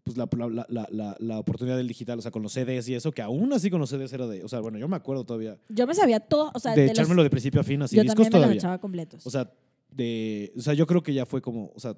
pues 0.03 0.15
la, 0.15 0.29
la, 0.69 0.87
la, 0.89 1.17
la, 1.19 1.37
oportunidad 1.39 1.75
del 1.75 1.87
digital, 1.87 2.17
o 2.17 2.21
sea, 2.21 2.31
con 2.31 2.41
los 2.41 2.53
CDs 2.53 2.87
y 2.87 2.93
eso, 2.95 3.11
que 3.11 3.21
aún 3.21 3.51
así 3.51 3.69
con 3.69 3.81
los 3.81 3.89
CDs 3.89 4.13
era 4.13 4.25
de, 4.25 4.41
o 4.41 4.47
sea, 4.47 4.61
bueno, 4.61 4.77
yo 4.77 4.87
me 4.87 4.95
acuerdo 4.95 5.25
todavía 5.25 5.57
Yo 5.67 5.85
me 5.85 5.93
sabía 5.93 6.21
todo, 6.21 6.49
o 6.53 6.59
sea, 6.59 6.71
de 6.73 6.81
de 6.83 6.87
los- 6.87 6.91
echármelo 6.97 7.23
de 7.23 7.29
principio 7.29 7.59
a 7.59 7.63
fin, 7.65 7.81
así, 7.81 7.97
yo 7.97 8.03
discos 8.03 8.15
también 8.15 8.31
me 8.31 8.37
los 8.39 8.41
todavía. 8.45 8.57
echaba 8.59 8.77
completos. 8.79 9.27
O 9.27 9.29
sea, 9.29 9.51
de, 9.97 10.53
o 10.55 10.61
sea, 10.61 10.73
yo 10.73 10.85
creo 10.87 11.01
que 11.03 11.13
ya 11.13 11.25
fue 11.25 11.41
como, 11.41 11.71
o 11.75 11.79
sea, 11.79 11.97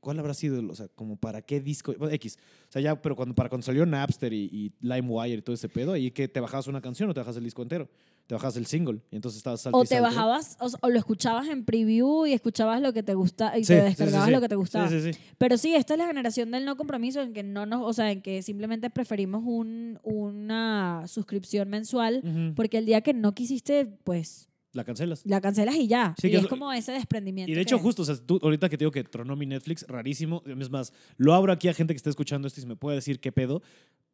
¿cuál 0.00 0.18
habrá 0.18 0.32
sido? 0.32 0.66
O 0.70 0.74
sea, 0.74 0.88
como 0.88 1.16
para 1.16 1.42
qué 1.42 1.60
disco, 1.60 1.92
bueno, 1.98 2.14
X. 2.14 2.38
O 2.68 2.72
sea, 2.72 2.80
ya, 2.80 3.02
pero 3.02 3.14
cuando, 3.16 3.34
para 3.34 3.48
cuando 3.50 3.64
salió 3.66 3.84
Napster 3.84 4.32
y, 4.32 4.44
y 4.52 4.72
LimeWire 4.80 5.38
y 5.38 5.42
todo 5.42 5.54
ese 5.54 5.68
pedo, 5.68 5.92
ahí 5.92 6.10
que 6.10 6.28
te 6.28 6.40
bajabas 6.40 6.68
una 6.68 6.80
canción 6.80 7.10
o 7.10 7.14
te 7.14 7.20
bajabas 7.20 7.36
el 7.36 7.44
disco 7.44 7.62
entero, 7.62 7.88
te 8.26 8.34
bajabas 8.34 8.56
el 8.56 8.66
single 8.66 9.00
y 9.10 9.16
entonces 9.16 9.38
estabas 9.38 9.60
salte 9.60 9.76
o 9.76 9.84
te 9.84 10.00
bajabas, 10.00 10.56
o, 10.60 10.68
o 10.80 10.88
lo 10.88 10.98
escuchabas 10.98 11.48
en 11.48 11.64
preview 11.64 12.24
y 12.26 12.32
escuchabas 12.32 12.80
lo 12.80 12.92
que 12.92 13.02
te 13.02 13.14
gusta 13.14 13.58
y 13.58 13.64
Sí, 13.64 13.74
te 13.74 13.80
sí, 13.80 13.80
sí, 13.80 13.86
descargabas 13.88 14.26
sí. 14.28 14.32
lo 14.32 14.40
que 14.40 14.48
te 14.48 14.54
gustaba. 14.54 14.88
Sí, 14.88 15.00
sí, 15.00 15.12
sí. 15.12 15.18
Pero 15.36 15.58
sí, 15.58 15.74
esta 15.74 15.94
es 15.94 15.98
la 15.98 16.06
generación 16.06 16.50
del 16.52 16.64
no 16.64 16.76
compromiso 16.76 17.20
en 17.20 17.32
que 17.32 17.42
no 17.42 17.66
nos, 17.66 17.82
o 17.82 17.92
sea, 17.92 18.12
en 18.12 18.22
que 18.22 18.42
simplemente 18.42 18.88
preferimos 18.88 19.42
un, 19.44 19.98
una 20.04 21.02
suscripción 21.08 21.68
mensual 21.68 22.22
Ujú. 22.24 22.54
porque 22.54 22.78
el 22.78 22.86
día 22.86 23.00
que 23.00 23.12
no 23.12 23.34
quisiste, 23.34 23.86
pues 24.04 24.46
La 24.72 24.84
cancelas. 24.84 25.22
la 25.26 25.40
cancelas 25.40 25.74
y 25.76 25.88
ya. 25.88 26.14
Sí, 26.20 26.28
y 26.28 26.30
que 26.30 26.36
es 26.38 26.46
como 26.46 26.72
ese 26.72 26.92
desprendimiento. 26.92 27.50
Y 27.50 27.54
de 27.54 27.60
hecho, 27.60 27.76
que- 27.76 27.82
justo, 27.82 28.02
o 28.02 28.04
sea, 28.04 28.14
tú 28.16 28.38
ahorita 28.42 28.68
que 28.68 28.76
te 28.78 28.82
digo 28.84 28.92
que 28.92 29.02
tronó 29.04 29.34
mi 29.36 29.46
Netflix, 29.46 29.84
rarísimo. 29.88 30.42
Es 30.46 30.70
más, 30.70 30.92
lo 31.16 31.34
abro 31.34 31.52
aquí 31.52 31.66
a 31.68 31.74
gente 31.74 31.92
que 31.92 31.96
esté 31.96 32.10
escuchando 32.10 32.46
esto 32.46 32.60
y 32.60 32.62
se 32.62 32.68
me 32.68 32.76
puede 32.76 32.96
decir 32.96 33.18
qué 33.20 33.32
pedo. 33.32 33.62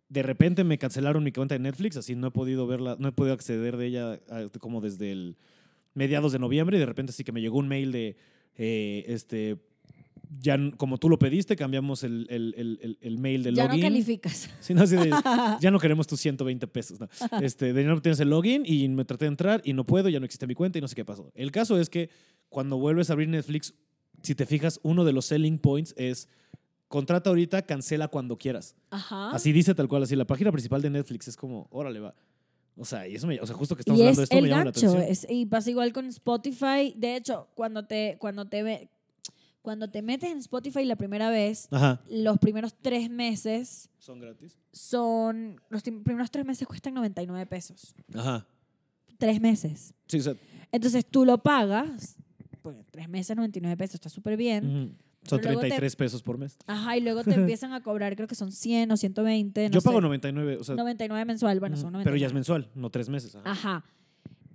De 0.08 0.22
repente 0.22 0.64
me 0.64 0.78
cancelaron 0.78 1.22
mi 1.24 1.32
cuenta 1.32 1.54
de 1.56 1.58
Netflix, 1.58 1.96
así 1.96 2.14
no 2.14 2.28
he 2.28 2.30
podido 2.30 2.66
verla, 2.66 2.96
no 2.98 3.08
he 3.08 3.12
podido 3.12 3.34
acceder 3.34 3.76
de 3.76 3.86
ella 3.86 4.20
como 4.60 4.80
desde 4.80 5.10
el 5.12 5.36
mediados 5.94 6.32
de 6.32 6.38
noviembre 6.38 6.76
y 6.76 6.80
de 6.80 6.86
repente 6.86 7.12
sí 7.12 7.24
que 7.24 7.32
me 7.32 7.40
llegó 7.40 7.58
un 7.58 7.68
mail 7.68 7.90
de, 7.92 8.16
eh, 8.56 9.04
este, 9.08 9.56
ya 10.40 10.58
como 10.76 10.98
tú 10.98 11.08
lo 11.08 11.18
pediste, 11.18 11.56
cambiamos 11.56 12.02
el, 12.02 12.26
el- 12.30 12.98
el- 13.00 13.18
mail 13.18 13.42
de 13.42 13.54
ya 13.54 13.64
login. 13.64 13.80
no 13.80 13.86
calificas. 13.86 14.50
Sí, 14.60 14.74
no, 14.74 14.82
así 14.82 14.96
de, 14.96 15.10
ya 15.60 15.70
no 15.70 15.78
queremos 15.78 16.06
tus 16.06 16.20
120 16.20 16.66
pesos. 16.66 16.98
No. 17.00 17.08
Este, 17.40 17.72
de 17.72 17.84
no 17.84 18.00
tienes 18.02 18.20
el 18.20 18.30
login 18.30 18.62
y 18.66 18.88
me 18.88 19.04
traté 19.04 19.24
de 19.26 19.30
entrar 19.30 19.62
y 19.64 19.72
no 19.72 19.84
puedo, 19.84 20.08
ya 20.08 20.18
no 20.18 20.24
existe 20.26 20.46
mi 20.46 20.54
cuenta 20.54 20.78
y 20.78 20.80
no 20.80 20.88
sé 20.88 20.94
qué 20.94 21.04
pasó. 21.04 21.30
El 21.34 21.50
caso 21.52 21.78
es 21.80 21.88
que 21.90 22.10
cuando 22.48 22.78
vuelves 22.78 23.10
a 23.10 23.14
abrir 23.14 23.28
Netflix, 23.28 23.74
si 24.22 24.34
te 24.34 24.46
fijas, 24.46 24.80
uno 24.82 25.04
de 25.04 25.12
los 25.12 25.26
selling 25.26 25.58
points 25.58 25.94
es 25.96 26.28
contrata 26.88 27.30
ahorita, 27.30 27.62
cancela 27.62 28.08
cuando 28.08 28.38
quieras. 28.38 28.76
Ajá. 28.90 29.30
Así 29.30 29.52
dice 29.52 29.74
tal 29.74 29.88
cual, 29.88 30.02
así 30.04 30.14
la 30.16 30.24
página 30.26 30.52
principal 30.52 30.80
de 30.82 30.90
Netflix 30.90 31.28
es 31.28 31.36
como, 31.36 31.66
órale, 31.70 32.00
va. 32.00 32.14
O 32.78 32.84
sea, 32.84 33.08
y 33.08 33.14
eso 33.14 33.26
me, 33.26 33.40
o 33.40 33.46
sea, 33.46 33.56
justo 33.56 33.74
que 33.74 33.80
estamos 33.80 33.98
y 33.98 34.02
hablando 34.02 34.22
es 34.22 34.28
de 34.28 34.34
esto 34.36 34.42
me 34.42 34.48
llama 34.50 34.64
la 34.64 34.70
atención. 34.70 35.02
es- 35.02 35.26
y 35.30 35.46
pasa 35.46 35.70
igual 35.70 35.92
con 35.92 36.06
Spotify. 36.06 36.92
De 36.96 37.16
hecho, 37.16 37.48
cuando 37.54 37.86
te, 37.86 38.16
cuando 38.20 38.44
te 38.46 38.62
ve, 38.62 38.90
cuando 39.66 39.90
te 39.90 40.00
metes 40.00 40.30
en 40.30 40.38
Spotify 40.38 40.84
la 40.84 40.94
primera 40.94 41.28
vez, 41.28 41.66
Ajá. 41.72 42.00
los 42.08 42.38
primeros 42.38 42.72
tres 42.80 43.10
meses 43.10 43.90
Son 43.98 44.20
gratis. 44.20 44.56
son. 44.70 45.60
Los 45.70 45.82
primeros 45.82 46.30
tres 46.30 46.46
meses 46.46 46.68
cuestan 46.68 46.94
99 46.94 47.46
pesos. 47.46 47.92
Ajá. 48.14 48.46
Tres 49.18 49.40
meses. 49.40 49.92
Sí, 50.06 50.20
o 50.20 50.22
sea, 50.22 50.34
Entonces 50.70 51.04
tú 51.04 51.24
lo 51.24 51.38
pagas. 51.38 52.16
Pues 52.62 52.76
tres 52.92 53.08
meses, 53.08 53.36
99 53.36 53.76
pesos, 53.76 53.94
está 53.94 54.08
súper 54.08 54.36
bien. 54.36 54.96
son 55.24 55.40
Pero 55.40 55.50
luego 55.54 55.60
te- 55.62 55.66
33 55.70 55.96
pesos 55.96 56.22
por 56.22 56.38
mes. 56.38 56.56
Ajá, 56.68 56.96
y 56.96 57.00
luego 57.00 57.24
te 57.24 57.34
empiezan 57.34 57.72
a 57.72 57.82
cobrar, 57.82 58.14
creo 58.14 58.28
que 58.28 58.36
son 58.36 58.52
100 58.52 58.92
o 58.92 58.96
120. 58.96 59.68
No 59.68 59.74
Yo 59.74 59.80
sé. 59.80 59.84
pago 59.84 60.00
99, 60.00 60.58
o 60.60 60.62
sea, 60.62 60.76
99 60.76 61.24
mensual, 61.24 61.58
bueno, 61.58 61.76
son 61.76 61.92
99. 61.92 62.04
pero 62.04 62.16
ya 62.16 62.28
es 62.28 62.32
mensual, 62.32 62.68
no 62.76 62.88
tres 62.90 63.08
meses. 63.08 63.34
Ajá. 63.34 63.50
Ajá. 63.50 63.84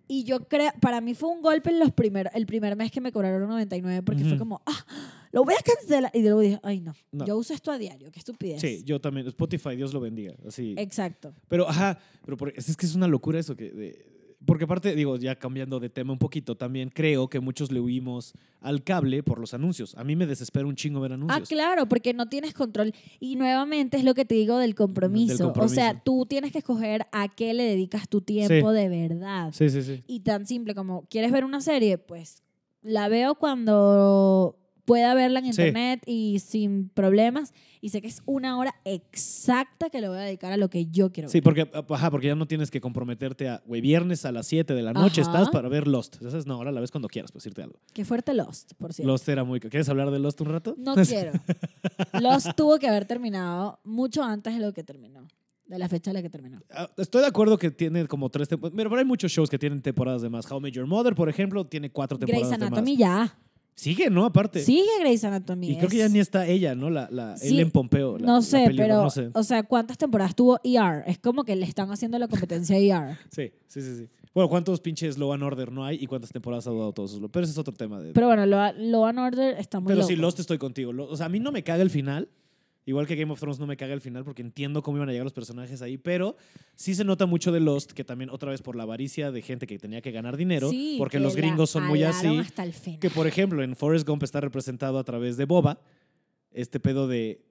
Y 0.07 0.23
yo 0.25 0.47
creo, 0.47 0.71
para 0.81 0.99
mí 1.01 1.13
fue 1.13 1.29
un 1.29 1.41
golpe 1.41 1.69
en 1.69 1.79
los 1.79 1.91
primer, 1.91 2.29
el 2.33 2.45
primer 2.45 2.75
mes 2.75 2.91
que 2.91 2.99
me 2.99 3.11
cobraron 3.11 3.47
99 3.47 4.03
porque 4.03 4.21
fue 4.23 4.31
Ujú. 4.33 4.39
como, 4.39 4.61
ah, 4.65 4.85
lo 5.31 5.43
voy 5.45 5.53
a 5.53 5.63
cancelar. 5.63 6.11
Y 6.13 6.21
luego 6.21 6.41
dije, 6.41 6.59
ay 6.63 6.81
no, 6.81 6.93
No. 7.11 7.25
yo 7.25 7.37
uso 7.37 7.53
esto 7.53 7.71
a 7.71 7.77
diario, 7.77 8.11
qué 8.11 8.19
estupidez. 8.19 8.59
Sí, 8.59 8.83
yo 8.85 8.99
también. 8.99 9.25
Spotify, 9.27 9.75
Dios 9.75 9.93
lo 9.93 10.01
bendiga. 10.01 10.33
Así. 10.45 10.75
Exacto. 10.77 11.33
Pero, 11.47 11.67
ajá, 11.69 11.97
pero 12.25 12.35
por- 12.37 12.53
es, 12.55 12.67
es 12.67 12.75
que 12.75 12.85
es 12.85 12.95
una 12.95 13.07
locura 13.07 13.39
eso. 13.39 13.55
que 13.55 13.71
de- 13.71 14.10
Porque 14.45 14.63
aparte, 14.63 14.95
digo, 14.95 15.17
ya 15.17 15.35
cambiando 15.35 15.79
de 15.79 15.89
tema 15.89 16.13
un 16.13 16.17
poquito, 16.19 16.55
también 16.55 16.89
creo 16.89 17.29
que 17.29 17.39
muchos 17.39 17.71
le 17.71 17.79
huimos 17.79 18.33
al 18.59 18.83
cable 18.83 19.21
por 19.21 19.39
los 19.39 19.53
anuncios. 19.53 19.95
A 19.95 20.03
mí 20.03 20.15
me 20.15 20.25
desespera 20.25 20.65
un 20.65 20.75
chingo 20.75 20.99
ver 20.99 21.11
Ah, 21.11 21.15
anuncios. 21.15 21.47
claro, 21.49 21.85
porque 21.87 22.13
no 22.15 22.27
tienes 22.27 22.53
control. 22.55 22.91
Y 23.19 23.35
nuevamente 23.35 23.97
es 23.97 24.03
lo 24.03 24.15
que 24.15 24.25
te 24.25 24.33
digo 24.33 24.57
del 24.57 24.73
compromiso. 24.73 25.35
O 25.43 25.47
compromiso. 25.47 25.75
sea, 25.75 26.01
tú 26.03 26.25
tienes 26.27 26.51
que 26.51 26.57
escoger 26.57 27.05
a 27.11 27.27
qué 27.27 27.53
le 27.53 27.63
dedicas 27.63 28.09
tu 28.09 28.21
tiempo 28.21 28.71
de 28.71 28.89
verdad. 28.89 29.51
Sí, 29.53 29.69
sí, 29.69 29.83
sí. 29.83 30.03
Y 30.07 30.21
tan 30.21 30.47
simple 30.47 30.73
como, 30.73 31.05
¿quieres 31.07 31.31
ver 31.31 31.45
una 31.45 31.61
serie? 31.61 31.99
Pues 31.99 32.41
la 32.81 33.09
veo 33.09 33.35
cuando 33.35 34.57
pueda 34.85 35.13
verla 35.13 35.39
en 35.39 35.45
Sí. 35.53 35.61
internet 35.61 36.01
y 36.07 36.39
sin 36.39 36.89
problemas. 36.89 37.53
Y 37.83 37.89
sé 37.89 37.99
que 38.01 38.07
es 38.07 38.21
una 38.27 38.59
hora 38.59 38.75
exacta 38.85 39.89
que 39.89 39.99
le 40.01 40.07
voy 40.07 40.17
a 40.17 40.21
dedicar 40.21 40.51
a 40.51 40.57
lo 40.57 40.69
que 40.69 40.85
yo 40.85 41.11
quiero 41.11 41.29
Sí, 41.29 41.39
ver. 41.39 41.43
porque, 41.43 41.71
ajá, 41.93 42.11
porque 42.11 42.27
ya 42.27 42.35
no 42.35 42.45
tienes 42.47 42.69
que 42.69 42.79
comprometerte 42.79 43.49
a, 43.49 43.63
güey, 43.65 43.81
viernes 43.81 44.23
a 44.23 44.31
las 44.31 44.45
7 44.47 44.73
de 44.75 44.81
la 44.83 44.93
noche 44.93 45.21
Ajá. 45.21 45.31
estás 45.31 45.49
para 45.49 45.67
ver 45.67 45.87
Lost. 45.87 46.15
Entonces, 46.17 46.45
no, 46.45 46.53
ahora 46.53 46.71
la 46.71 46.79
ves 46.79 46.91
cuando 46.91 47.07
quieras, 47.07 47.31
pues 47.31 47.43
decirte 47.43 47.63
algo. 47.63 47.79
Qué 47.93 48.05
fuerte 48.05 48.33
Lost, 48.35 48.73
por 48.77 48.93
cierto. 48.93 49.11
Lost 49.11 49.27
era 49.29 49.43
muy... 49.43 49.59
¿Quieres 49.59 49.89
hablar 49.89 50.11
de 50.11 50.19
Lost 50.19 50.39
un 50.41 50.49
rato? 50.49 50.75
No 50.77 50.93
quiero. 51.07 51.31
Lost 52.21 52.49
tuvo 52.55 52.77
que 52.77 52.87
haber 52.87 53.05
terminado 53.05 53.79
mucho 53.83 54.23
antes 54.23 54.53
de 54.53 54.59
lo 54.61 54.73
que 54.73 54.83
terminó. 54.83 55.27
De 55.65 55.79
la 55.79 55.87
fecha 55.87 56.11
en 56.11 56.15
la 56.15 56.21
que 56.21 56.29
terminó. 56.29 56.61
Ah, 56.69 56.89
Estoy 56.97 57.21
de 57.21 57.27
acuerdo 57.27 57.57
que 57.57 57.71
tiene 57.71 58.05
como 58.05 58.29
tres 58.29 58.49
temporadas. 58.49 58.75
Pero 58.77 58.95
hay 58.97 59.05
muchos 59.05 59.31
shows 59.31 59.49
que 59.49 59.57
tienen 59.57 59.81
temporadas 59.81 60.21
de 60.21 60.29
más. 60.29 60.51
How 60.51 60.59
Met 60.59 60.73
Your 60.73 60.85
Mother, 60.85 61.15
por 61.15 61.29
ejemplo, 61.29 61.65
tiene 61.65 61.89
cuatro 61.89 62.19
temporadas 62.19 62.49
Grey's 62.49 62.59
de 62.59 62.65
Anatomy 62.67 62.91
más. 62.91 62.99
ya. 62.99 63.37
Sigue, 63.81 64.09
¿no? 64.11 64.25
Aparte. 64.25 64.61
Sigue 64.61 64.87
Grey's 64.99 65.23
Anatomy. 65.23 65.71
Y 65.71 65.77
creo 65.77 65.89
que 65.89 65.97
ya 65.97 66.07
ni 66.07 66.19
está 66.19 66.45
ella, 66.45 66.75
¿no? 66.75 66.89
La, 66.91 67.07
la 67.11 67.35
Sí, 67.35 67.47
Ellen 67.47 67.71
Pompeo. 67.71 68.19
la- 68.19 68.27
no 68.27 68.35
la 68.35 68.41
sé, 68.43 68.65
película, 68.65 68.83
pero, 68.87 69.01
no 69.03 69.09
sé. 69.09 69.29
o 69.33 69.43
sea, 69.43 69.63
¿cuántas 69.63 69.97
temporadas 69.97 70.35
tuvo 70.35 70.59
ER? 70.63 71.03
Es 71.07 71.17
como 71.17 71.43
que 71.43 71.55
le 71.55 71.65
están 71.65 71.89
haciendo 71.91 72.19
la 72.19 72.27
competencia 72.27 72.75
a 72.75 72.79
ER. 72.79 73.17
Sí, 73.31 73.51
sí, 73.67 73.81
sí, 73.81 73.95
sí. 73.97 74.07
Bueno, 74.35 74.49
¿cuántos 74.49 74.79
pinches 74.79 75.17
Law 75.17 75.33
and 75.33 75.43
Order 75.43 75.71
no 75.71 75.83
hay 75.83 75.97
y 76.01 76.05
cuántas 76.07 76.31
temporadas 76.31 76.65
ha 76.67 76.69
dado 76.71 76.93
todos 76.93 77.11
esos? 77.15 77.29
Pero 77.31 77.43
ese 77.43 77.51
es 77.53 77.57
otro 77.57 77.73
tema. 77.73 77.99
De... 77.99 78.13
Pero 78.13 78.27
bueno, 78.27 78.45
Law, 78.45 78.71
Law 78.77 79.05
and 79.05 79.19
Order 79.19 79.57
está 79.57 79.79
muy 79.79 79.87
Pero 79.87 80.01
loco. 80.01 80.07
sí, 80.09 80.15
Lost 80.15 80.39
estoy 80.39 80.57
contigo. 80.57 80.93
O 81.09 81.17
sea, 81.17 81.25
a 81.25 81.29
mí 81.29 81.39
no 81.39 81.51
me 81.51 81.63
caga 81.63 81.81
el 81.81 81.89
final. 81.89 82.29
Igual 82.85 83.05
que 83.05 83.15
Game 83.15 83.31
of 83.31 83.39
Thrones 83.39 83.59
no 83.59 83.67
me 83.67 83.77
caga 83.77 83.93
el 83.93 84.01
final 84.01 84.23
porque 84.23 84.41
entiendo 84.41 84.81
cómo 84.81 84.97
iban 84.97 85.07
a 85.07 85.11
llegar 85.11 85.23
los 85.25 85.33
personajes 85.33 85.81
ahí. 85.83 85.97
Pero 85.97 86.35
sí 86.75 86.95
se 86.95 87.03
nota 87.03 87.25
mucho 87.27 87.51
de 87.51 87.59
Lost 87.59 87.91
que 87.91 88.03
también 88.03 88.29
otra 88.31 88.49
vez 88.51 88.61
por 88.63 88.75
la 88.75 88.83
avaricia 88.83 89.31
de 89.31 89.41
gente 89.43 89.67
que 89.67 89.77
tenía 89.77 90.01
que 90.01 90.11
ganar 90.11 90.35
dinero. 90.35 90.69
Sí, 90.69 90.95
porque 90.97 91.17
que 91.17 91.23
los 91.23 91.33
gringos 91.35 91.69
son 91.69 91.83
muy 91.87 91.99
así. 92.09 92.27
Que 92.99 93.09
por 93.11 93.27
ejemplo 93.27 93.61
en 93.63 93.75
Forrest 93.75 94.07
Gump 94.07 94.23
está 94.23 94.41
representado 94.41 94.97
a 94.97 95.03
través 95.03 95.37
de 95.37 95.45
Boba. 95.45 95.79
Este 96.51 96.79
pedo 96.79 97.07
de 97.07 97.41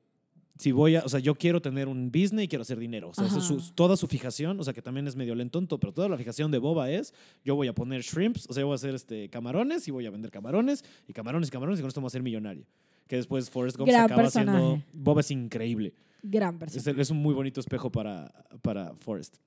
si 0.59 0.73
voy 0.73 0.97
a, 0.97 1.01
o 1.05 1.09
sea, 1.09 1.21
yo 1.21 1.35
quiero 1.37 1.63
tener 1.63 1.89
un 1.89 2.11
business 2.13 2.45
y 2.45 2.49
quiero 2.49 2.61
hacer 2.63 2.79
dinero. 2.79 3.09
O 3.09 3.15
sea, 3.15 3.25
es 3.25 3.33
su- 3.45 3.73
toda 3.75 3.97
su 3.97 4.07
fijación, 4.09 4.61
o 4.61 4.65
sea, 4.65 4.75
que 4.75 4.83
también 4.83 5.07
es 5.09 5.17
medio 5.17 5.35
lentonto, 5.35 5.79
pero 5.81 5.95
toda 5.95 6.07
la 6.11 6.19
fijación 6.19 6.51
de 6.51 6.59
Boba 6.59 6.91
es, 6.91 7.15
yo 7.43 7.55
voy 7.55 7.67
a 7.69 7.73
poner 7.73 8.03
shrimps, 8.03 8.47
o 8.47 8.53
sea, 8.53 8.61
yo 8.61 8.67
voy 8.67 8.75
a 8.75 8.77
hacer 8.77 8.95
este, 8.95 9.31
camarones 9.31 9.89
y 9.89 9.91
voy 9.91 10.05
a 10.05 10.11
vender 10.11 10.31
camarones 10.31 10.85
y 11.09 11.15
camarones 11.15 11.49
y 11.49 11.51
camarones 11.51 11.79
y 11.79 11.83
con 11.83 11.89
esto 11.89 12.01
voy 12.03 12.09
a 12.09 12.11
ser 12.11 12.23
millonario. 12.23 12.67
Que 13.11 13.17
después 13.17 13.51
Forrest 13.51 13.77
Gump 13.77 13.89
Gran 13.89 14.07
se 14.07 14.15
acaba 14.15 14.29
haciendo... 14.29 14.53
personaje. 14.53 14.85
Boba 14.93 15.21
es 15.21 15.31
increíble. 15.33 15.93
Gran 16.23 16.55
Es, 16.55 16.61
persona. 16.61 16.91
el- 16.95 17.01
es 17.01 17.11
un 17.11 17.17
muy 17.17 17.35
bonito 17.35 17.59
espejo 17.59 17.91
para, 17.91 18.33
para 18.63 18.95
Forrest. 18.95 19.39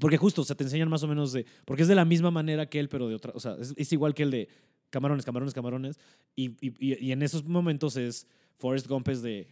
Porque 0.00 0.16
justo, 0.16 0.40
o 0.40 0.44
sea, 0.46 0.56
te 0.56 0.64
enseñan 0.64 0.88
más 0.88 1.02
o 1.02 1.06
menos 1.08 1.30
de... 1.34 1.44
Porque 1.66 1.82
es 1.82 1.88
de 1.88 1.94
la 1.94 2.06
misma 2.06 2.30
manera 2.30 2.64
que 2.70 2.80
él, 2.80 2.88
pero 2.88 3.06
de 3.08 3.14
otra... 3.14 3.32
O 3.34 3.40
sea, 3.40 3.54
es, 3.60 3.74
es 3.76 3.92
igual 3.92 4.14
que 4.14 4.22
el 4.22 4.30
de 4.30 4.48
camarones, 4.88 5.26
camarones, 5.26 5.52
camarones. 5.52 5.98
Y, 6.34 6.52
y, 6.66 6.74
y- 7.06 7.12
en 7.12 7.20
esos 7.22 7.44
momentos 7.44 7.98
es... 7.98 8.26
Forrest 8.56 8.86
Gump 8.88 9.08
es 9.08 9.20
de... 9.20 9.46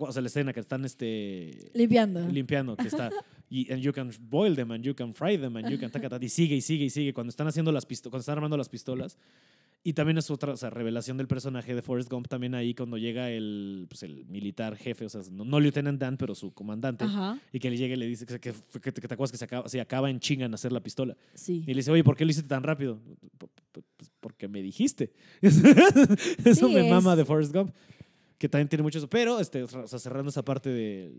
O 0.00 0.10
sea, 0.12 0.20
la 0.20 0.26
escena 0.26 0.52
que 0.52 0.58
están 0.58 0.84
este, 0.84 1.70
Limpiando. 1.74 2.26
limpiando, 2.28 2.76
que 2.76 2.88
está... 2.88 3.10
Y 3.50 3.72
and 3.72 3.80
you 3.80 3.92
can 3.94 4.10
boil 4.28 4.54
them, 4.56 4.72
and 4.72 4.84
you 4.84 4.94
can 4.94 5.14
fry 5.14 5.38
them, 5.38 5.56
and 5.56 5.70
you 5.70 5.78
can... 5.78 5.90
taca, 5.90 6.08
taca, 6.10 6.22
y 6.24 6.28
sigue, 6.28 6.56
y 6.56 6.60
sigue, 6.60 6.84
y 6.86 6.90
sigue. 6.90 7.14
Cuando 7.14 7.30
están 7.30 7.46
haciendo 7.46 7.70
las 7.70 7.86
pistolas... 7.86 8.10
Cuando 8.10 8.20
están 8.22 8.34
armando 8.38 8.56
las 8.56 8.68
pistolas... 8.68 9.16
Y 9.88 9.94
también 9.94 10.18
es 10.18 10.30
otra 10.30 10.52
o 10.52 10.56
sea, 10.56 10.68
revelación 10.70 11.16
del 11.16 11.28
personaje 11.28 11.74
de 11.74 11.80
Forrest 11.80 12.10
Gump 12.10 12.28
también 12.28 12.54
ahí 12.54 12.74
cuando 12.74 12.98
llega 12.98 13.30
el, 13.30 13.86
pues, 13.88 14.02
el 14.02 14.26
militar 14.26 14.76
jefe, 14.76 15.06
o 15.06 15.08
sea, 15.08 15.22
no, 15.32 15.44
no 15.46 15.60
Lieutenant 15.60 15.98
Dan, 15.98 16.16
pero 16.18 16.34
su 16.34 16.52
comandante, 16.52 17.04
Ajá, 17.04 17.38
y 17.52 17.58
que 17.58 17.70
le 17.70 17.76
llegue 17.78 17.94
y 17.94 17.96
le 17.96 18.06
dice 18.06 18.26
que, 18.26 18.38
que, 18.38 18.52
que- 18.82 18.92
que 18.92 19.08
te 19.08 19.14
acuerdas 19.14 19.32
que 19.32 19.38
se 19.38 19.44
acaba, 19.46 19.68
se 19.68 19.80
acaba 19.80 20.10
en 20.10 20.20
chinga 20.20 20.44
en 20.44 20.52
hacer 20.52 20.72
la 20.72 20.80
pistola. 20.82 21.16
sí. 21.34 21.62
Y 21.66 21.68
le 21.72 21.76
dice, 21.76 21.90
oye, 21.90 22.04
¿por 22.04 22.16
qué 22.16 22.24
lo 22.26 22.30
hiciste 22.32 22.48
tan 22.48 22.62
rápido? 22.62 22.98
Pues, 23.38 23.50
porque 24.20 24.46
me 24.48 24.60
dijiste. 24.60 25.12
eso 25.42 26.68
Sí, 26.68 26.74
me 26.74 26.90
mama 26.90 27.12
es- 27.12 27.18
de 27.18 27.24
Forrest 27.24 27.54
Gump, 27.54 27.72
que 28.36 28.48
también 28.48 28.68
tiene 28.68 28.82
mucho 28.82 28.98
eso. 28.98 29.08
Pero, 29.08 29.40
este, 29.40 29.62
o 29.62 29.68
sea, 29.88 29.98
cerrando 29.98 30.28
esa 30.30 30.44
parte 30.44 30.68
de 30.70 31.12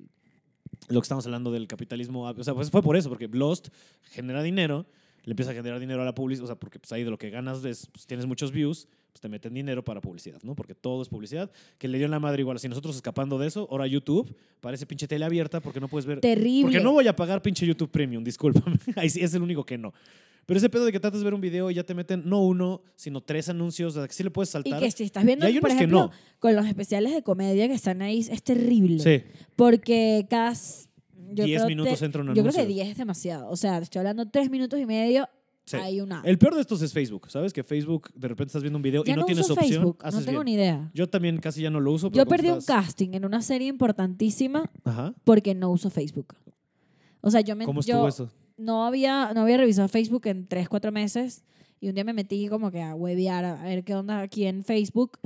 lo 0.90 1.02
que 1.02 1.06
estamos 1.06 1.26
hablando 1.26 1.52
del 1.52 1.68
capitalismo, 1.68 2.24
o 2.30 2.44
sea, 2.44 2.54
pues 2.54 2.70
fue 2.70 2.82
por 2.82 2.96
eso, 2.96 3.10
porque 3.10 3.28
Lost 3.28 3.70
genera 4.12 4.44
dinero, 4.44 4.86
le 5.24 5.32
empieza 5.32 5.52
a 5.52 5.54
generar 5.54 5.80
dinero 5.80 6.02
a 6.02 6.06
la 6.06 6.16
publicidad, 6.16 6.46
o 6.46 6.48
sea, 6.48 6.56
porque 6.56 6.80
pues 6.80 6.92
ahí 6.92 7.04
de 7.04 7.10
lo 7.10 7.18
que 7.18 7.30
ganas 7.30 7.64
es, 7.66 7.88
pues, 7.88 8.06
tienes 8.06 8.26
muchos 8.26 8.52
views, 8.52 8.88
pues 9.12 9.22
te 9.22 9.30
meten 9.30 9.54
dinero 9.54 9.84
para 9.84 10.02
publicidad, 10.02 10.40
¿no? 10.44 10.56
Porque 10.56 10.76
todo 10.76 11.02
es 11.02 11.10
publicidad, 11.10 11.52
que 11.78 11.88
le 11.88 11.98
dio 11.98 12.06
en 12.06 12.12
la 12.12 12.20
madre 12.20 12.42
igual. 12.42 12.58
Así 12.58 12.68
nosotros 12.68 12.96
escapando 12.96 13.38
de 13.40 13.48
eso, 13.48 13.68
ahora 13.72 13.88
YouTube 13.88 14.36
parece 14.62 14.86
pinche 14.86 15.08
tele 15.08 15.26
abierta 15.26 15.60
porque 15.62 15.80
no 15.80 15.88
puedes 15.88 16.06
ver... 16.06 16.20
Terrible. 16.20 16.64
Porque 16.64 16.80
no 16.80 16.94
voy 16.94 17.08
a 17.08 17.16
pagar 17.16 17.42
pinche 17.42 17.66
YouTube 17.66 17.90
Premium, 17.90 18.24
discúlpame. 18.24 18.78
Ahí 18.96 19.10
sí 19.10 19.22
es 19.22 19.34
el 19.34 19.42
único 19.42 19.66
que 19.66 19.78
no. 19.78 19.94
Pero 20.46 20.58
ese 20.58 20.70
pedo 20.70 20.86
de 20.86 20.92
que 20.92 21.00
tratas 21.00 21.20
de 21.20 21.26
ver 21.26 21.36
un 21.36 21.42
video 21.42 21.70
y 21.70 21.76
ya 21.76 21.84
te 21.84 21.94
meten 21.94 22.24
no 22.26 22.42
uno, 22.42 22.82
sino 22.96 23.22
tres 23.22 23.50
anuncios, 23.50 23.94
sea, 23.94 24.08
que 24.08 24.14
sí 24.14 24.24
le 24.24 24.32
puedes 24.32 24.50
Y 24.50 24.54
saltar. 24.54 24.80
que 24.80 24.90
si 24.90 25.04
estás 25.04 25.24
viendo, 25.24 25.46
Y 25.48 25.50
hay 25.54 25.60
por 25.60 25.70
unos 25.70 25.78
que 25.78 25.84
ejemplo, 25.84 26.00
no. 26.08 26.12
con 26.40 26.56
los 26.56 26.66
especiales 26.66 27.14
de 27.14 27.22
comedia 27.22 27.68
que 27.68 27.76
están 27.76 28.02
ahí, 28.02 28.20
es 28.28 28.42
terrible. 28.42 28.98
Sí, 28.98 29.24
Porque 29.56 30.26
cada... 30.28 30.56
yo 31.34 31.46
10 31.46 31.60
creo 31.62 31.68
minutos 31.68 32.00
te- 32.00 32.06
entra 32.06 32.22
un 32.22 32.34
Yo 32.36 32.44
creo 32.44 32.54
que 32.54 32.66
10 32.66 32.88
es 32.90 32.98
demasiado. 32.98 33.50
O 33.50 33.56
sea, 33.56 33.78
estoy 33.80 34.00
hablando 34.00 34.28
3 34.30 34.50
minutos 34.50 34.80
y 34.80 34.86
medio, 34.86 35.28
Sí. 35.66 35.78
hay 35.78 36.02
una... 36.02 36.22
El 36.26 36.38
peor 36.40 36.56
de 36.56 36.62
estos 36.62 36.82
es 36.82 36.92
Facebook, 36.94 37.30
¿sabes? 37.30 37.54
Que 37.54 37.64
Facebook 37.64 38.10
de 38.16 38.28
repente 38.28 38.48
estás 38.50 38.64
viendo 38.64 38.78
un 38.78 38.82
video 38.84 39.04
ya 39.04 39.14
y 39.14 39.16
no, 39.16 39.22
no 39.22 39.26
tienes 39.28 39.50
opción. 39.52 39.70
Facebook, 39.70 40.00
no 40.04 40.12
tengo 40.24 40.32
bien. 40.32 40.46
ni 40.46 40.54
idea. 40.54 40.92
Yo 40.96 41.08
también 41.08 41.38
casi 41.38 41.62
ya 41.62 41.70
no 41.70 41.80
lo 41.80 41.92
uso. 41.92 42.10
Yo 42.12 42.26
perdí 42.26 42.50
un 42.50 42.58
estás- 42.58 42.86
casting 42.86 43.10
en 43.14 43.24
una 43.26 43.42
serie 43.44 43.68
importantísima 43.68 44.72
Ajá. 44.84 45.14
porque 45.24 45.54
no 45.54 45.70
uso 45.70 45.90
Facebook. 45.92 46.36
O 47.22 47.30
sea, 47.30 47.42
yo, 47.42 47.56
me, 47.56 47.66
¿Cómo 47.66 47.82
yo 47.82 48.08
estuvo 48.08 48.08
eso? 48.08 48.32
no, 48.58 48.86
había, 48.86 49.32
no 49.36 49.42
había 49.42 49.58
revisado 49.58 49.88
Facebook 49.90 50.26
en 50.28 50.48
3, 50.48 50.68
4 50.70 50.92
meses 50.92 51.44
y 51.80 51.88
un 51.90 51.94
día 51.96 52.04
me 52.04 52.14
metí 52.14 52.48
como 52.48 52.72
que 52.72 52.82
a 52.82 52.96
huevear, 52.96 53.46
a 53.46 53.64
ver 53.64 53.84
qué 53.84 53.94
onda 53.94 54.22
aquí 54.22 54.46
en 54.46 54.64
Facebook 54.64 55.20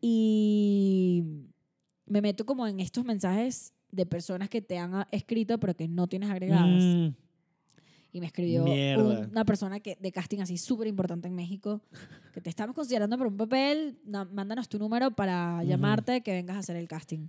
y 0.00 1.24
me 2.06 2.20
meto 2.22 2.46
como 2.46 2.66
en 2.66 2.80
estos 2.80 3.04
mensajes 3.04 3.74
de 3.92 4.06
personas 4.06 4.48
que 4.48 4.62
te 4.62 4.78
han 4.78 4.94
ah, 4.94 5.08
escrito 5.10 5.58
pero 5.58 5.74
que 5.74 5.88
no 5.88 6.06
tienes 6.06 6.30
agregadas. 6.30 6.82
Mm, 6.82 7.08
Y 8.12 8.20
me 8.20 8.26
escribió 8.26 8.64
un- 8.64 9.28
una 9.30 9.44
persona 9.44 9.78
que, 9.78 9.96
de 10.00 10.10
casting 10.10 10.40
así 10.40 10.58
súper 10.58 10.88
importante 10.88 11.28
en 11.28 11.34
México, 11.34 11.80
que 12.34 12.40
te 12.40 12.50
estamos 12.50 12.74
considerando 12.74 13.16
por 13.16 13.28
un 13.28 13.36
papel, 13.36 13.98
mándanos 14.04 14.68
tu 14.68 14.78
número 14.80 15.12
para 15.12 15.58
Ujú. 15.60 15.68
llamarte, 15.68 16.20
que 16.22 16.32
vengas 16.32 16.56
a 16.56 16.58
hacer 16.60 16.74
el 16.76 16.88
casting. 16.88 17.28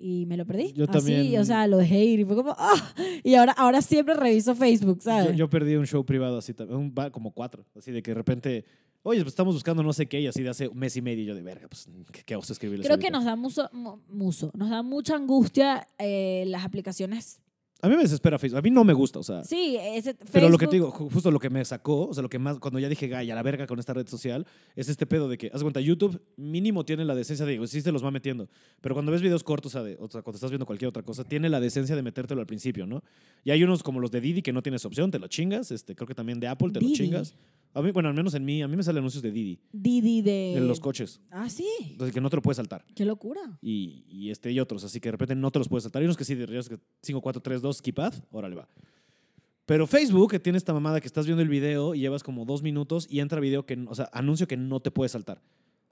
Y 0.00 0.24
me 0.26 0.36
lo 0.36 0.46
perdí. 0.46 0.72
Yo 0.74 0.84
así, 0.84 0.92
también- 0.92 1.40
o 1.40 1.44
sea, 1.44 1.66
lo 1.66 1.76
dejé 1.76 2.04
ir 2.04 2.20
y 2.20 2.24
fue 2.24 2.36
como, 2.36 2.54
¡ah! 2.56 2.94
Y 3.24 3.34
ahora, 3.34 3.52
ahora 3.52 3.82
siempre 3.82 4.14
reviso 4.14 4.54
Facebook, 4.54 5.02
¿sabes? 5.02 5.26
yo, 5.32 5.32
yo 5.32 5.50
perdí 5.50 5.74
un 5.76 5.86
show 5.86 6.04
privado 6.06 6.38
así, 6.38 6.54
un, 6.70 6.90
como 7.12 7.32
cuatro, 7.32 7.66
así 7.76 7.90
de 7.92 8.00
que 8.02 8.12
de 8.12 8.14
repente, 8.14 8.64
oye, 9.02 9.20
pues 9.20 9.32
estamos 9.32 9.54
buscando 9.54 9.82
no 9.82 9.92
sé 9.92 10.06
qué, 10.06 10.20
y 10.20 10.26
así 10.26 10.42
de 10.42 10.50
hace 10.50 10.68
un 10.68 10.78
mes 10.78 10.96
y 10.96 11.02
medio, 11.02 11.22
y 11.22 11.26
yo 11.26 11.34
de 11.34 11.42
verga, 11.42 11.68
pues, 11.68 11.86
¿qué, 12.12 12.22
qué 12.24 12.36
oso 12.36 12.52
escribirles 12.52 12.86
Creo 12.86 12.98
que 12.98 13.06
ahorita?". 13.06 13.18
nos 13.18 13.24
da 13.24 13.36
muso, 13.36 13.68
mu- 13.72 13.98
muso, 14.08 14.50
nos 14.54 14.70
da 14.70 14.82
mucha 14.82 15.14
angustia 15.16 15.86
eh, 15.98 16.44
las 16.48 16.64
aplicaciones. 16.64 17.40
A 17.80 17.88
mí 17.88 17.94
me 17.94 18.02
desespera 18.02 18.40
Facebook, 18.40 18.58
a 18.58 18.62
mí 18.62 18.70
no 18.72 18.82
me 18.82 18.92
gusta, 18.92 19.20
o 19.20 19.22
sea, 19.22 19.44
Sí, 19.44 19.76
ese 19.80 20.12
pero 20.32 20.48
lo 20.48 20.58
que 20.58 20.66
Facebook- 20.66 20.70
te 20.70 20.76
digo, 20.76 20.92
ju- 20.92 21.12
justo 21.12 21.30
lo 21.30 21.38
que 21.38 21.48
me 21.48 21.64
sacó, 21.64 22.08
o 22.08 22.12
sea, 22.12 22.24
lo 22.24 22.28
que 22.28 22.40
más, 22.40 22.58
cuando 22.58 22.80
ya 22.80 22.88
dije, 22.88 23.06
gay, 23.06 23.30
a 23.30 23.36
la 23.36 23.42
verga 23.44 23.68
con 23.68 23.78
esta 23.78 23.94
red 23.94 24.08
social, 24.08 24.44
es 24.74 24.88
este 24.88 25.06
pedo 25.06 25.28
de 25.28 25.38
que, 25.38 25.48
haz 25.54 25.62
cuenta, 25.62 25.78
YouTube 25.80 26.20
mínimo 26.36 26.84
tiene 26.84 27.04
la 27.04 27.14
decencia 27.14 27.46
de, 27.46 27.64
sí 27.68 27.80
se 27.80 27.92
los 27.92 28.04
va 28.04 28.10
metiendo, 28.10 28.48
pero 28.80 28.96
cuando 28.96 29.12
ves 29.12 29.22
videos 29.22 29.44
cortos, 29.44 29.70
o 29.70 29.78
sea, 29.78 29.84
de- 29.84 29.96
o 30.00 30.10
sea, 30.10 30.22
cuando 30.22 30.34
estás 30.38 30.50
viendo 30.50 30.66
cualquier 30.66 30.88
otra 30.88 31.04
cosa, 31.04 31.22
tiene 31.22 31.48
la 31.48 31.60
decencia 31.60 31.94
de 31.94 32.02
metértelo 32.02 32.40
al 32.40 32.48
principio, 32.48 32.84
¿no? 32.84 33.00
Y 33.44 33.52
hay 33.52 33.62
unos 33.62 33.84
como 33.84 34.00
los 34.00 34.10
de 34.10 34.20
Didi 34.22 34.42
que 34.42 34.52
no 34.52 34.60
tienes 34.60 34.84
opción, 34.84 35.12
te 35.12 35.20
lo 35.20 35.28
chingas, 35.28 35.70
este, 35.70 35.94
creo 35.94 36.08
que 36.08 36.16
también 36.16 36.40
de 36.40 36.48
Apple 36.48 36.70
te 36.72 36.80
Didi. 36.80 36.90
lo 36.90 36.96
chingas. 36.96 37.36
A 37.78 37.82
mí, 37.82 37.92
bueno, 37.92 38.08
al 38.08 38.14
menos 38.14 38.34
en 38.34 38.44
mí, 38.44 38.60
a 38.60 38.66
mí 38.68 38.76
me 38.76 38.82
salen 38.82 38.98
anuncios 38.98 39.22
de 39.22 39.30
Didi, 39.30 39.60
Didi 39.72 40.20
de... 40.22 40.52
de 40.56 40.60
los 40.60 40.80
coches, 40.80 41.20
Ah, 41.30 41.48
sí. 41.48 41.66
entonces 41.92 42.12
que 42.12 42.20
no 42.20 42.28
te 42.28 42.36
lo 42.36 42.42
puedes 42.42 42.56
saltar. 42.56 42.84
Qué 42.94 43.04
locura. 43.04 43.40
Y, 43.62 44.04
y 44.08 44.30
este 44.30 44.50
y 44.50 44.58
otros, 44.58 44.82
así 44.84 44.98
que 45.00 45.08
de 45.08 45.12
repente 45.12 45.34
no 45.36 45.50
te 45.50 45.58
los 45.60 45.68
puedes 45.68 45.84
saltar. 45.84 46.00
Hay 46.00 46.06
unos 46.06 46.16
que 46.16 46.24
sí, 46.24 46.34
de 46.34 46.46
ríos 46.46 46.68
que 46.68 46.78
5, 47.02 47.20
4, 47.20 47.40
3, 47.40 47.62
2, 47.62 47.76
skip 47.76 47.98
ad, 48.00 48.14
órale 48.32 48.56
va. 48.56 48.68
Pero 49.64 49.86
Facebook, 49.86 50.30
que 50.30 50.40
tiene 50.40 50.56
esta 50.58 50.72
mamada 50.72 51.00
que 51.00 51.06
estás 51.06 51.26
viendo 51.26 51.42
el 51.42 51.48
video 51.48 51.94
y 51.94 52.00
llevas 52.00 52.22
como 52.22 52.44
dos 52.44 52.62
minutos 52.62 53.06
y 53.10 53.20
entra 53.20 53.38
video 53.38 53.64
que, 53.66 53.78
o 53.86 53.94
sea, 53.94 54.08
anuncio 54.12 54.48
que 54.48 54.56
no 54.56 54.80
te 54.80 54.90
puedes 54.90 55.12
saltar. 55.12 55.40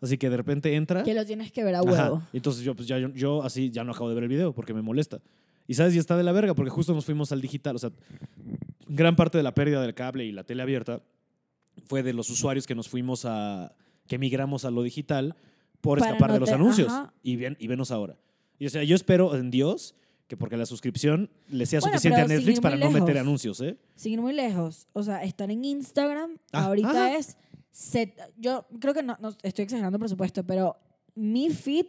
Así 0.01 0.19
que 0.19 0.29
de 0.29 0.37
repente 0.37 0.75
entra. 0.75 1.03
Que 1.03 1.15
lo 1.15 1.25
tienes 1.25 1.53
que 1.53 1.63
ver 1.63 1.75
a 1.77 1.81
Ajá. 1.81 1.91
huevo. 2.11 2.23
Y 2.33 2.39
entonces 2.39 2.63
yo, 2.65 2.75
pues 2.75 2.89
ya, 2.89 2.99
yo, 2.99 3.11
yo 3.11 3.43
así 3.43 3.71
ya 3.71 3.85
no 3.85 3.93
acabo 3.93 4.09
de 4.09 4.15
ver 4.15 4.25
el 4.25 4.29
video 4.31 4.53
porque 4.53 4.75
me 4.75 4.83
molesta. 4.83 5.21
Y 5.69 5.75
sabes, 5.75 5.95
y 5.95 5.99
está 5.99 6.17
de 6.17 6.23
la 6.25 6.33
verga 6.33 6.55
porque 6.55 6.71
justo 6.71 6.95
nos 6.95 7.05
fuimos 7.05 7.33
al 7.33 7.41
digital. 7.41 7.77
O 7.77 7.79
sea, 7.79 7.91
gran 8.89 9.15
parte 9.17 9.37
de 9.39 9.45
la 9.45 9.55
pérdida 9.55 9.81
del 9.83 9.95
cable 9.95 10.25
y 10.25 10.33
la 10.33 10.45
tele 10.45 10.63
abierta 10.63 11.03
fue 11.85 12.03
de 12.03 12.13
los 12.13 12.31
usuarios 12.31 12.67
que 12.67 12.75
nos 12.75 12.89
fuimos 12.89 13.25
a. 13.25 13.75
que 14.07 14.19
migramos 14.19 14.65
a 14.65 14.71
lo 14.71 14.83
digital 14.83 15.37
por 15.81 15.99
Para 15.99 16.13
escapar 16.13 16.29
no 16.31 16.35
de 16.35 16.41
los 16.41 16.49
te- 16.49 16.55
anuncios. 16.55 16.89
ajá. 16.93 17.13
Y, 17.23 17.37
ven, 17.37 17.57
y 17.61 17.67
venos 17.69 17.91
ahora. 17.91 18.19
Y 18.59 18.67
o 18.67 18.71
sea, 18.71 18.83
yo 18.85 18.97
espero 18.97 19.37
en 19.37 19.51
Dios 19.51 19.95
que 20.27 20.37
porque 20.37 20.57
la 20.57 20.67
suscripción 20.67 21.31
le 21.49 21.67
sea 21.67 21.79
Bueno, 21.81 21.93
suficiente 21.95 22.21
a 22.21 22.25
pero 22.25 22.29
sin 22.29 22.37
Netflix 22.39 22.57
ir 22.59 22.63
para 22.63 22.77
muy 22.77 22.85
no 22.85 22.91
meter 22.91 23.15
lejos. 23.15 23.21
anuncios, 23.21 23.61
¿eh? 23.61 23.79
Sin 23.95 24.15
ir 24.15 24.21
muy 24.21 24.33
lejos. 24.33 24.89
O 24.93 25.03
sea, 25.03 25.23
estar 25.23 25.51
en 25.51 25.65
Instagram 25.65 26.39
Ah, 26.53 26.65
ahorita 26.65 26.89
ajá. 26.91 27.17
es... 27.17 27.37
set- 27.71 28.19
yo 28.37 28.67
creo 28.81 28.93
que 28.95 29.03
no, 29.05 29.17
no 29.21 29.29
estoy 29.43 29.63
exagerando, 29.65 29.99
por 29.99 30.09
supuesto, 30.09 30.43
pero 30.45 30.77
mi 31.15 31.51
feed 31.51 31.87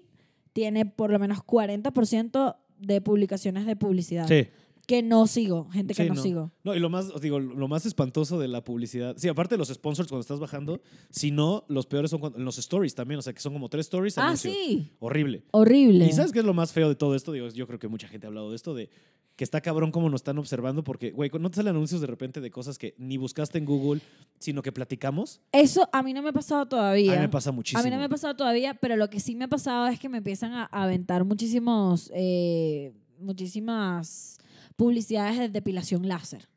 tiene 0.54 0.86
por 0.86 1.10
lo 1.12 1.18
menos 1.18 1.40
40% 1.40 2.56
de 2.80 3.02
publicaciones 3.02 3.66
de 3.66 3.76
publicidad. 3.76 4.28
Sí. 4.28 4.48
Que 4.88 5.04
no 5.04 5.28
sigo, 5.28 5.70
gente 5.70 5.94
que 5.94 6.04
Sí, 6.04 6.10
no, 6.10 6.16
no. 6.16 6.22
sigo. 6.24 6.52
No, 6.64 6.74
y 6.74 6.80
lo 6.80 6.90
más, 6.90 7.10
os 7.10 7.20
digo, 7.22 7.40
lo 7.40 7.68
más 7.68 7.86
espantoso 7.86 8.40
de 8.40 8.48
la 8.48 8.64
publicidad. 8.64 9.16
Sí, 9.18 9.28
aparte 9.28 9.56
de 9.56 9.60
los 9.60 9.68
sponsors 9.68 10.08
cuando 10.08 10.22
estás 10.22 10.40
bajando, 10.40 10.82
si 11.12 11.30
no, 11.30 11.66
los 11.68 11.86
peores 11.86 12.10
son 12.10 12.22
cuando- 12.22 12.40
en 12.40 12.46
los 12.46 12.58
stories 12.58 12.96
también. 12.96 13.20
O 13.20 13.22
sea, 13.22 13.34
que 13.34 13.42
son 13.42 13.52
como 13.54 13.68
tres 13.70 13.88
stories. 13.88 14.18
Ah, 14.18 14.28
anuncio. 14.28 14.50
sí. 14.52 14.94
Horrible. 15.00 15.44
Horrible. 15.52 16.06
¿Y 16.06 16.12
sabes 16.14 16.32
qué 16.32 16.40
es 16.40 16.46
lo 16.46 16.54
más 16.54 16.72
feo 16.72 16.88
de 16.90 16.96
todo 16.96 17.16
esto? 17.16 17.34
Digo, 17.34 17.50
yo 17.50 17.68
creo 17.68 17.78
que 17.80 17.90
mucha 17.90 18.08
gente 18.08 18.26
ha 18.26 18.30
hablado 18.30 18.50
de 18.50 18.56
esto, 18.56 18.74
de 18.74 18.90
que 19.36 19.44
está 19.44 19.62
cabrón 19.62 19.92
cómo 19.92 20.10
nos 20.10 20.22
están 20.22 20.40
observando, 20.40 20.84
porque, 20.84 21.12
güey, 21.12 21.30
no 21.40 21.50
te 21.52 21.58
salen 21.58 21.76
anuncios 21.76 22.02
de 22.02 22.08
repente 22.08 22.42
de 22.42 22.50
cosas 22.50 22.80
que 22.80 22.96
ni 22.98 23.18
buscaste 23.18 23.60
en 23.60 23.66
Google, 23.66 24.02
sino 24.40 24.64
que 24.64 24.72
platicamos. 24.72 25.42
Eso 25.52 25.88
a 25.94 26.02
mí 26.02 26.12
no 26.14 26.24
me 26.24 26.30
ha 26.30 26.34
pasado 26.34 26.66
todavía. 26.66 27.12
A 27.12 27.16
mí 27.18 27.22
me 27.22 27.30
pasa 27.30 27.52
muchísimo. 27.52 27.82
A 27.82 27.84
mí 27.84 27.90
no 27.92 27.98
me 27.98 28.06
ha 28.06 28.10
pasado 28.10 28.36
todavía, 28.36 28.74
pero 28.74 28.96
lo 28.96 29.10
que 29.12 29.20
sí 29.20 29.36
me 29.36 29.44
ha 29.46 29.48
pasado 29.50 29.86
es 29.88 30.00
que 30.00 30.08
me 30.10 30.20
empiezan 30.20 30.54
a 30.54 30.64
a 30.72 30.84
aventar 30.86 31.24
muchísimos, 31.26 32.10
eh, 32.16 32.94
muchísimas 33.20 34.38
publicidades 34.78 35.38
de 35.38 35.50
depilación 35.50 36.08
láser. 36.08 36.48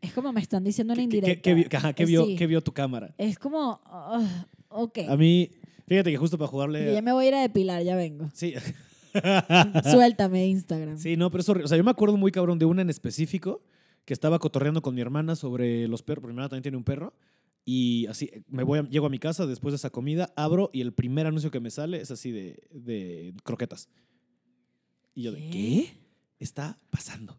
Es 0.00 0.12
como 0.12 0.32
me 0.32 0.40
están 0.40 0.64
diciendo 0.64 0.94
una 0.94 1.02
¿Qué, 1.04 1.08
qué- 1.08 1.16
indirecta. 1.16 1.42
qué 1.42 1.54
vi- 1.54 1.66
ajá, 1.76 1.92
¿qué 1.92 2.02
Eh, 2.02 2.06
vio, 2.06 2.26
sí. 2.26 2.34
qué 2.34 2.46
vio 2.48 2.60
tu 2.60 2.72
cámara? 2.72 3.14
Es 3.18 3.38
como, 3.38 3.80
ah, 3.84 4.46
ok. 4.68 4.98
A 5.08 5.16
mí, 5.16 5.48
fíjate 5.86 6.10
que 6.10 6.16
justo 6.16 6.36
para 6.36 6.48
Yo 6.48 6.50
jugarle... 6.50 6.92
ya 6.92 7.02
me 7.02 7.12
voy 7.12 7.26
a 7.26 7.28
ir 7.28 7.34
a 7.36 7.40
depilar, 7.42 7.84
ya 7.84 7.94
vengo. 7.94 8.28
Sí. 8.34 8.54
Suéltame 9.90 10.46
Instagram. 10.48 10.98
Sí, 10.98 11.16
no, 11.16 11.30
pero 11.30 11.42
es 11.42 11.48
horrible. 11.48 11.64
O 11.66 11.68
sea, 11.68 11.76
yo 11.78 11.84
me 11.84 11.90
acuerdo 11.90 12.16
muy 12.16 12.32
cabrón 12.32 12.58
de 12.58 12.64
una 12.64 12.82
en 12.82 12.90
específico 12.90 13.62
que 14.04 14.12
estaba 14.14 14.38
cotorreando 14.40 14.82
con 14.82 14.94
mi 14.94 15.00
hermana 15.00 15.36
sobre 15.36 15.86
los 15.86 16.02
perros. 16.02 16.22
porque 16.22 16.32
Mi 16.32 16.36
hermana 16.36 16.48
también 16.48 16.62
tiene 16.62 16.76
un 16.78 16.84
perro. 16.84 17.14
Y 17.64 18.06
así, 18.06 18.28
me 18.48 18.64
voy 18.64 18.80
a- 18.80 18.88
llego 18.88 19.06
a 19.06 19.10
mi 19.10 19.20
casa 19.20 19.46
después 19.46 19.70
de 19.72 19.76
esa 19.76 19.90
comida, 19.90 20.32
abro 20.34 20.70
y 20.72 20.80
el 20.80 20.92
primer 20.92 21.28
anuncio 21.28 21.52
que 21.52 21.60
me 21.60 21.70
sale 21.70 22.00
es 22.00 22.10
así 22.10 22.32
de, 22.32 22.60
de 22.72 23.34
croquetas. 23.44 23.88
Y 25.14 25.22
yo 25.22 25.32
de, 25.32 25.48
¿Qué? 25.50 25.92
¿Qué 26.42 26.44
está 26.44 26.76
pasando? 26.90 27.38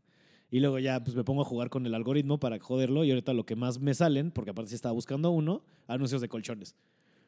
Y 0.50 0.62
luego 0.62 0.80
ya 0.80 1.04
pues 1.04 1.14
me 1.14 1.26
pongo 1.26 1.42
a 1.42 1.46
jugar 1.46 1.70
con 1.70 1.86
el 1.86 1.94
algoritmo 1.94 2.40
para 2.40 2.58
joderlo 2.58 3.04
y 3.04 3.10
ahorita 3.10 3.34
lo 3.34 3.46
que 3.46 3.58
más 3.58 3.82
me 3.82 3.94
salen, 3.94 4.32
porque 4.32 4.52
aparte 4.52 4.70
sí 4.70 4.76
estaba 4.76 4.94
buscando 4.94 5.30
uno, 5.30 5.62
anuncios 5.88 6.22
de 6.22 6.30
colchones. 6.30 6.74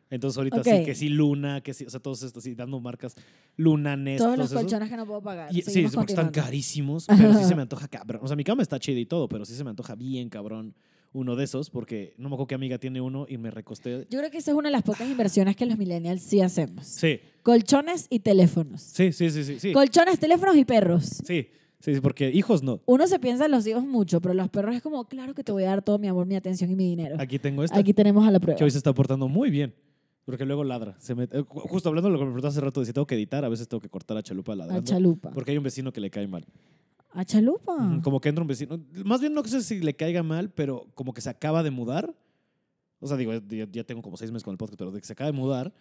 Entonces 0.09 0.37
ahorita 0.37 0.63
sí, 0.63 0.69
Ok. 0.69 0.85
que 0.85 0.95
sí 0.95 1.09
Luna, 1.09 1.59
que 1.59 1.73
sí, 1.73 1.83
o 1.83 1.89
sea, 1.89 1.99
todos 1.99 2.23
estos 2.23 2.43
así 2.43 2.55
dando 2.55 2.79
marcas, 2.79 3.17
Luna, 3.57 3.97
Nest, 3.97 4.19
Todos 4.23 4.37
los 4.37 4.53
colchones 4.53 4.89
que 4.89 4.95
no 4.95 5.05
puedo 5.05 5.21
pagar. 5.21 5.53
Y- 5.53 5.63
sí, 5.63 5.85
porque 5.93 6.13
están 6.13 6.29
carísimos, 6.31 7.07
pero 7.17 7.33
sí 7.33 7.43
se 7.43 7.55
me 7.55 7.63
antoja 7.63 7.89
cabrón. 7.89 8.21
O 8.23 8.27
sea, 8.27 8.37
mi 8.37 8.45
cama 8.45 8.61
está 8.63 8.79
chida 8.79 8.97
y 9.01 9.05
todo, 9.05 9.27
pero 9.27 9.43
sí 9.43 9.53
se 9.53 9.65
me 9.65 9.71
antoja 9.71 9.95
bien 9.95 10.29
cabrón 10.29 10.73
uno 11.11 11.35
de 11.35 11.43
esos, 11.43 11.69
porque 11.69 12.13
no 12.17 12.29
me 12.29 12.35
acuerdo 12.35 12.47
qué 12.47 12.55
amiga 12.55 12.77
tiene 12.77 13.01
uno 13.01 13.25
y 13.27 13.37
me 13.37 13.51
recosté. 13.51 14.07
Yo 14.09 14.19
creo 14.19 14.31
que 14.31 14.37
esa 14.37 14.51
es 14.51 14.57
una 14.57 14.69
de 14.69 14.73
las 14.73 14.83
pocas 14.83 15.09
inversiones 15.09 15.57
que 15.57 15.65
los 15.65 15.77
millennials 15.77 16.21
sí 16.21 16.39
hacemos. 16.39 16.85
Sí, 16.87 17.19
Colchones 17.43 18.07
y 18.09 18.19
teléfonos. 18.19 18.81
sí, 18.81 19.11
sí, 19.11 19.29
sí, 19.29 19.43
sí. 19.43 19.59
Sí, 19.59 19.73
Colchones, 19.73 20.19
teléfonos 20.19 20.55
y 20.55 20.63
perros. 20.63 21.05
sí, 21.25 21.49
sí, 21.79 21.99
porque 22.01 22.29
hijos 22.31 22.63
no. 22.63 22.81
Uno 22.85 23.07
se 23.07 23.19
piensa 23.19 23.45
en 23.45 23.51
los 23.51 23.65
hijos 23.67 23.83
mucho, 23.85 24.21
pero 24.21 24.33
los 24.33 24.49
perros 24.49 24.75
es 24.75 24.81
como, 24.81 25.05
claro 25.05 25.33
que 25.33 25.43
te 25.43 25.51
voy 25.51 25.63
a 25.63 25.67
dar 25.67 25.81
todo 25.81 25.97
mi 25.99 26.07
amor, 26.07 26.25
mi 26.25 26.35
atención 26.35 26.69
y 26.71 26.75
mi 26.75 26.85
dinero. 26.85 27.15
Aquí 27.19 27.39
tengo 27.39 27.63
esta, 27.63 27.77
Aquí 27.79 27.93
tenemos 27.93 28.25
a 28.27 28.31
la 28.31 28.39
prueba. 28.39 28.57
que 28.57 28.63
hoy 28.63 28.71
se 28.71 28.77
está 28.77 28.93
portando 28.93 29.27
muy 29.27 29.49
bien. 29.49 29.73
Porque 30.25 30.43
luego 30.43 30.63
ladra. 30.63 30.95
Se 30.97 31.13
mete- 31.13 31.37
eh, 31.37 31.43
ju- 31.43 31.61
justo 31.69 31.87
hablando 31.89 32.09
de 32.09 32.13
lo 32.13 32.17
que 32.19 32.25
me 32.25 32.31
preguntaste 32.31 32.57
hace 32.57 32.65
rato, 32.65 32.79
de 32.79 32.87
si 32.87 32.93
tengo 32.93 33.05
que 33.05 33.13
editar, 33.13 33.45
a 33.45 33.49
veces 33.49 33.67
tengo 33.67 33.79
que 33.79 33.89
cortar 33.89 34.17
a 34.17 34.23
Chalupa 34.23 34.53
A 34.53 34.55
ladrando. 34.55 34.81
chalupa. 34.91 35.29
Porque 35.29 35.51
hay 35.51 35.57
un 35.59 35.63
vecino 35.63 35.93
que 35.93 36.01
le 36.01 36.09
cae 36.09 36.27
mal. 36.27 36.43
A 37.11 37.23
chalupa. 37.23 37.99
Como 38.03 38.19
que 38.19 38.29
entra 38.29 38.41
un 38.41 38.47
vecino. 38.47 38.79
Más 39.05 39.21
bien 39.21 39.35
no 39.35 39.43
sé 39.43 39.61
si 39.61 39.79
le 39.81 39.93
caiga 39.95 40.23
mal, 40.23 40.49
pero 40.49 40.87
como 40.95 41.13
que 41.13 41.21
se 41.21 41.29
acaba 41.29 41.61
de 41.61 41.69
mudar. 41.69 42.11
O 42.99 43.07
sea, 43.07 43.17
digo, 43.17 43.33
ya 43.71 43.83
tengo 43.83 44.01
como 44.01 44.17
seis 44.17 44.31
meses 44.31 44.43
con 44.43 44.51
el 44.53 44.57
podcast, 44.57 44.79
pero 44.79 44.91
de 44.91 44.99
que 44.99 45.05
se 45.05 45.13
acaba 45.13 45.29
de 45.31 45.37
mudar. 45.37 45.71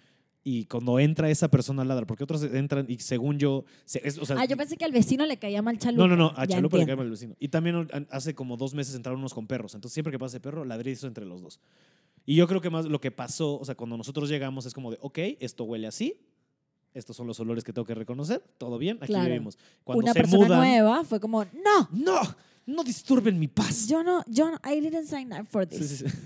Y 0.46 0.66
cuando 0.66 0.98
entra 0.98 1.30
esa 1.30 1.48
persona 1.48 1.84
ladra, 1.86 2.04
porque 2.06 2.22
otros 2.24 2.42
entran 2.44 2.84
y 2.86 2.98
según 2.98 3.38
yo. 3.38 3.64
se- 3.86 4.06
es- 4.06 4.18
o 4.18 4.26
sea, 4.26 4.36
Ah, 4.38 4.44
yo 4.44 4.58
pensé 4.58 4.76
que 4.76 4.84
al 4.84 4.92
vecino 4.92 5.24
le 5.24 5.38
caía 5.38 5.62
mal 5.62 5.78
chalupa. 5.78 6.06
no, 6.06 6.16
no, 6.16 6.16
no, 6.16 6.32
a 6.38 6.44
Ya 6.44 6.56
Chalupa 6.56 6.76
le 6.76 6.84
cae 6.86 6.96
mal 6.96 7.06
el 7.06 7.12
vecino. 7.12 7.34
Y 7.40 7.48
también 7.48 7.88
hace 8.10 8.34
como 8.34 8.58
dos 8.58 8.74
meses 8.74 8.94
entraron 8.94 9.20
unos 9.20 9.32
con 9.32 9.46
perros. 9.46 9.74
Entonces 9.74 9.94
siempre 9.94 10.10
que 10.12 10.18
pasa 10.18 10.36
ese 10.36 10.40
perro, 10.40 10.64
ladrizo 10.66 11.06
entre 11.06 11.24
los 11.24 11.40
dos. 11.40 11.60
Y 12.26 12.34
yo 12.36 12.46
creo 12.46 12.60
que 12.60 12.68
más 12.68 12.84
lo 12.84 13.00
que 13.00 13.10
pasó, 13.10 13.58
o 13.58 13.64
sea, 13.64 13.74
cuando 13.74 13.96
nosotros 13.96 14.28
llegamos 14.28 14.66
es 14.66 14.74
como 14.74 14.90
de, 14.90 14.98
ok, 15.00 15.18
esto 15.40 15.64
huele 15.64 15.86
así, 15.86 16.14
estos 16.92 17.16
son 17.16 17.26
los 17.26 17.40
olores 17.40 17.64
que 17.64 17.72
tengo 17.72 17.86
que 17.86 17.94
reconocer, 17.94 18.42
todo 18.58 18.76
bien, 18.78 18.98
aquí 18.98 19.08
Claro. 19.08 19.24
vivimos. 19.30 19.56
Cuando 19.82 20.04
Una 20.04 20.12
se 20.12 20.20
persona 20.20 20.44
mudan, 20.44 20.58
nueva 20.60 21.04
fue 21.04 21.20
como, 21.20 21.42
no, 21.44 21.88
no, 21.90 22.20
no 22.66 22.84
disturben 22.84 23.38
mi 23.38 23.48
paz. 23.48 23.88
yo 23.88 24.02
no, 24.04 24.22
yo 24.26 24.50
no, 24.50 24.58
I 24.70 24.80
didn't 24.80 25.06
sign 25.06 25.32
up 25.32 25.46
for 25.48 25.66
this. 25.66 25.88
Sí, 25.88 25.96
sí, 25.96 26.04
sí. 26.08 26.16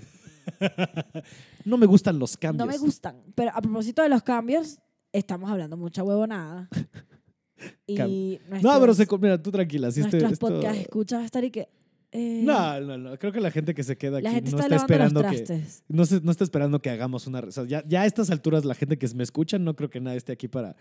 no 1.65 1.77
me 1.77 1.85
gustan 1.85 2.19
los 2.19 2.37
cambios. 2.37 2.65
No 2.67 2.71
me 2.71 2.77
gustan. 2.77 3.21
Pero 3.35 3.51
a 3.53 3.61
propósito 3.61 4.01
de 4.01 4.09
los 4.09 4.23
cambios, 4.23 4.79
estamos 5.11 5.49
hablando 5.49 5.77
mucha 5.77 6.03
huevonada. 6.03 6.69
y 7.87 8.39
nuestros, 8.47 8.63
No, 8.63 8.79
pero 8.79 8.93
se, 8.93 9.07
mira, 9.19 9.41
tú 9.41 9.51
tranquila. 9.51 9.91
Si 9.91 10.01
este, 10.01 10.19
nuestros 10.19 10.33
esto- 10.33 10.47
podcast 10.47 10.79
escuchas 10.79 11.19
va 11.19 11.23
a 11.23 11.25
estar 11.25 11.43
y 11.43 11.51
que... 11.51 11.67
eh, 12.11 12.41
No, 12.43 12.79
no, 12.81 12.97
no. 12.97 13.17
Creo 13.19 13.31
que 13.31 13.41
la 13.41 13.51
gente 13.51 13.73
que 13.73 13.83
se 13.83 13.97
queda 13.97 14.19
aquí 14.19 14.27
gente 14.27 14.51
no 14.51 14.59
está, 14.59 14.75
esperando 14.75 15.21
que. 15.21 15.61
No, 15.87 16.05
se- 16.05 16.21
no 16.21 16.31
está 16.31 16.43
esperando 16.43 16.81
que 16.81 16.89
hagamos 16.89 17.27
una. 17.27 17.39
O 17.39 17.51
sea, 17.51 17.65
ya, 17.65 17.83
ya 17.87 18.01
a 18.01 18.05
estas 18.05 18.29
alturas, 18.29 18.65
la 18.65 18.75
gente 18.75 18.97
que 18.97 19.07
me 19.15 19.23
escucha, 19.23 19.59
no 19.59 19.75
creo 19.75 19.89
que 19.89 19.99
nadie 19.99 20.17
esté 20.17 20.31
aquí 20.31 20.47
para. 20.47 20.75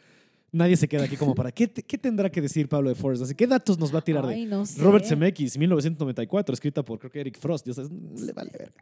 Nadie 0.50 0.76
se 0.76 0.88
queda 0.88 1.04
aquí 1.04 1.16
como 1.16 1.34
para. 1.34 1.52
¿Qué, 1.52 1.68
qué 1.68 1.98
tendrá 1.98 2.30
que 2.30 2.40
decir 2.40 2.68
Pablo 2.68 2.88
de 2.88 2.94
Forest? 2.94 3.24
Así, 3.24 3.34
¿Qué 3.34 3.46
datos 3.46 3.78
nos 3.78 3.94
va 3.94 3.98
a 3.98 4.02
tirar 4.02 4.26
de 4.26 4.34
Ay, 4.34 4.46
no 4.46 4.64
sé. 4.64 4.80
Robert 4.80 5.04
Zemeckis, 5.04 5.58
1994, 5.58 6.54
escrita 6.54 6.82
por 6.82 6.98
creo 6.98 7.10
que 7.10 7.20
Eric 7.20 7.38
Frost? 7.38 7.66
Ya 7.66 7.74
sabes, 7.74 7.90
le 7.90 8.32
vale 8.32 8.50
verga. 8.58 8.72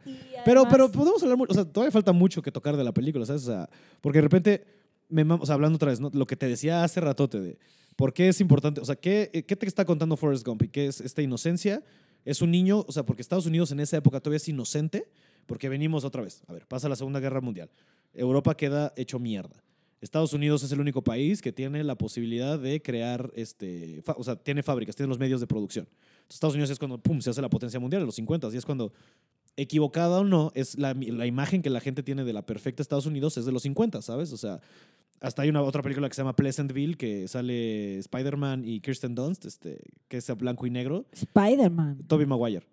Pero, 0.45 0.65
pero 0.69 0.89
podemos 0.89 1.21
hablar 1.23 1.37
mucho. 1.37 1.51
O 1.51 1.55
sea, 1.55 1.65
todavía 1.65 1.91
falta 1.91 2.13
mucho 2.13 2.41
que 2.41 2.51
tocar 2.51 2.77
de 2.77 2.83
la 2.85 2.93
película, 2.93 3.25
¿sabes? 3.25 3.43
O 3.43 3.47
sea, 3.47 3.69
porque 4.01 4.19
de 4.19 4.23
repente. 4.23 4.65
Me 5.09 5.23
o 5.23 5.45
sea, 5.45 5.55
hablando 5.55 5.77
otra 5.77 5.89
vez, 5.89 6.01
¿no? 6.01 6.11
lo 6.13 6.25
que 6.25 6.35
te 6.35 6.49
decía 6.49 6.83
hace 6.83 6.99
ratote 6.99 7.39
de 7.39 7.57
por 7.97 8.13
qué 8.13 8.29
es 8.29 8.39
importante. 8.39 8.79
O 8.79 8.85
sea, 8.85 8.95
¿qué, 8.95 9.45
qué 9.47 9.55
te 9.55 9.65
está 9.65 9.83
contando 9.85 10.15
Forrest 10.15 10.45
Gump? 10.45 10.63
¿Y 10.63 10.67
qué 10.69 10.87
es 10.87 11.01
esta 11.01 11.21
inocencia? 11.21 11.81
Es 12.23 12.41
un 12.41 12.51
niño, 12.51 12.83
o 12.87 12.91
sea, 12.91 13.05
porque 13.05 13.21
Estados 13.21 13.45
Unidos 13.45 13.71
en 13.71 13.79
esa 13.79 13.97
época 13.97 14.19
todavía 14.19 14.37
es 14.37 14.47
inocente, 14.49 15.07
porque 15.45 15.69
venimos 15.69 16.03
otra 16.03 16.21
vez. 16.21 16.43
A 16.47 16.53
ver, 16.53 16.65
pasa 16.65 16.89
la 16.89 16.95
Segunda 16.95 17.19
Guerra 17.19 17.39
Mundial. 17.39 17.69
Europa 18.13 18.55
queda 18.55 18.93
hecho 18.97 19.17
mierda. 19.17 19.63
Estados 20.01 20.33
Unidos 20.33 20.63
es 20.63 20.71
el 20.71 20.79
único 20.79 21.03
país 21.03 21.41
que 21.41 21.51
tiene 21.51 21.83
la 21.83 21.95
posibilidad 21.95 22.59
de 22.59 22.81
crear, 22.81 23.31
este, 23.35 24.03
o 24.15 24.23
sea, 24.23 24.35
tiene 24.35 24.61
fábricas, 24.61 24.95
tiene 24.95 25.09
los 25.09 25.19
medios 25.19 25.41
de 25.41 25.47
producción. 25.47 25.87
Entonces, 25.87 26.35
Estados 26.35 26.55
Unidos 26.55 26.69
es 26.69 26.79
cuando, 26.79 26.97
pum, 26.99 27.19
se 27.21 27.29
hace 27.29 27.41
la 27.41 27.49
potencia 27.49 27.79
mundial 27.79 28.01
en 28.01 28.05
los 28.05 28.15
50 28.15 28.49
y 28.53 28.57
es 28.57 28.65
cuando, 28.65 28.93
equivocada 29.55 30.19
o 30.19 30.23
no, 30.23 30.51
es 30.53 30.77
la, 30.77 30.93
la 30.93 31.25
imagen 31.25 31.61
que 31.61 31.69
la 31.69 31.79
gente 31.79 32.03
tiene 32.03 32.23
de 32.23 32.33
la 32.33 32.45
perfecta 32.45 32.81
Estados 32.81 33.07
Unidos 33.07 33.37
es 33.37 33.45
de 33.45 33.51
los 33.51 33.63
50, 33.63 34.01
¿sabes? 34.03 34.31
O 34.33 34.37
sea, 34.37 34.61
hasta 35.19 35.41
hay 35.41 35.49
una 35.49 35.63
otra 35.63 35.81
película 35.81 36.07
que 36.07 36.13
se 36.13 36.21
llama 36.21 36.35
Pleasantville, 36.35 36.95
que 36.95 37.27
sale 37.27 37.97
Spider-Man 37.97 38.63
y 38.65 38.81
Kirsten 38.81 39.15
Dunst, 39.15 39.45
este, 39.45 39.79
que 40.07 40.17
es 40.17 40.29
a 40.29 40.35
blanco 40.35 40.67
y 40.67 40.69
negro. 40.69 41.05
Spider-Man. 41.11 42.03
Tobey 42.07 42.27
Maguire. 42.27 42.65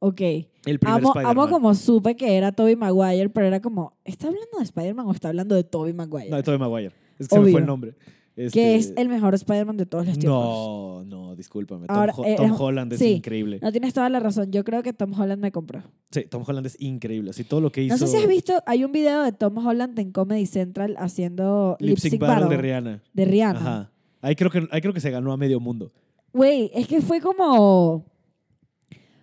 Ok. 0.00 0.20
El 0.66 0.78
primer 0.78 0.98
Amo, 0.98 1.12
amo 1.16 1.48
como 1.48 1.74
supe 1.74 2.16
que 2.16 2.36
era 2.36 2.52
Tobey 2.52 2.74
Maguire, 2.76 3.28
pero 3.28 3.46
era 3.46 3.60
como, 3.60 3.92
¿está 4.04 4.26
hablando 4.28 4.58
de 4.58 4.64
Spider-Man 4.64 5.06
o 5.06 5.12
está 5.12 5.28
hablando 5.28 5.54
de 5.54 5.62
Tobey 5.64 5.92
Maguire? 5.92 6.28
No, 6.30 6.36
de 6.36 6.42
Tobey 6.42 6.58
Maguire. 6.58 6.92
Es 7.18 7.28
que 7.28 7.34
se 7.36 7.40
me 7.40 7.50
fue 7.52 7.60
el 7.60 7.66
nombre. 7.66 7.94
Que 8.34 8.46
Este, 8.46 8.76
es 8.76 8.92
el 8.96 9.08
mejor 9.10 9.34
Spider-Man 9.34 9.76
de 9.76 9.84
todos 9.84 10.06
los 10.06 10.18
tiempos. 10.18 10.42
No, 10.42 11.04
no, 11.04 11.36
discúlpame. 11.36 11.86
Tom, 11.86 11.96
Ahora, 11.96 12.14
Ho- 12.16 12.24
eh, 12.24 12.36
Tom 12.36 12.52
Holland 12.58 12.92
es 12.94 12.98
sí. 12.98 13.12
increíble. 13.12 13.58
No 13.60 13.70
tienes 13.70 13.92
toda 13.92 14.08
la 14.08 14.20
razón. 14.20 14.50
Yo 14.50 14.64
creo 14.64 14.82
que 14.82 14.94
Tom 14.94 15.12
Holland 15.18 15.42
me 15.42 15.52
compró. 15.52 15.82
Sí, 16.10 16.24
Tom 16.30 16.44
Holland 16.46 16.66
es 16.66 16.80
increíble. 16.80 17.30
Así 17.30 17.44
todo 17.44 17.60
lo 17.60 17.70
que 17.70 17.82
hizo. 17.82 17.92
No 17.94 17.98
sé 17.98 18.06
si 18.06 18.16
has 18.16 18.26
visto, 18.26 18.54
hay 18.66 18.84
un 18.84 18.92
video 18.92 19.22
de 19.22 19.32
Tom 19.32 19.58
Holland 19.58 19.98
en 19.98 20.12
Comedy 20.12 20.46
Central 20.46 20.96
haciendo 20.98 21.76
Lip 21.80 21.98
Sync 21.98 22.18
Battle 22.18 22.48
de 22.48 22.56
Rihanna. 22.56 23.02
de 23.12 23.24
Rihanna. 23.26 23.58
Ajá. 23.60 23.90
Ahí 24.22 24.34
creo, 24.36 24.50
que, 24.50 24.66
ahí 24.70 24.80
creo 24.80 24.94
que 24.94 25.00
se 25.00 25.10
ganó 25.10 25.32
a 25.32 25.36
medio 25.36 25.60
mundo. 25.60 25.92
Güey, 26.32 26.70
es 26.72 26.86
que 26.86 27.02
fue 27.02 27.20
como. 27.20 28.06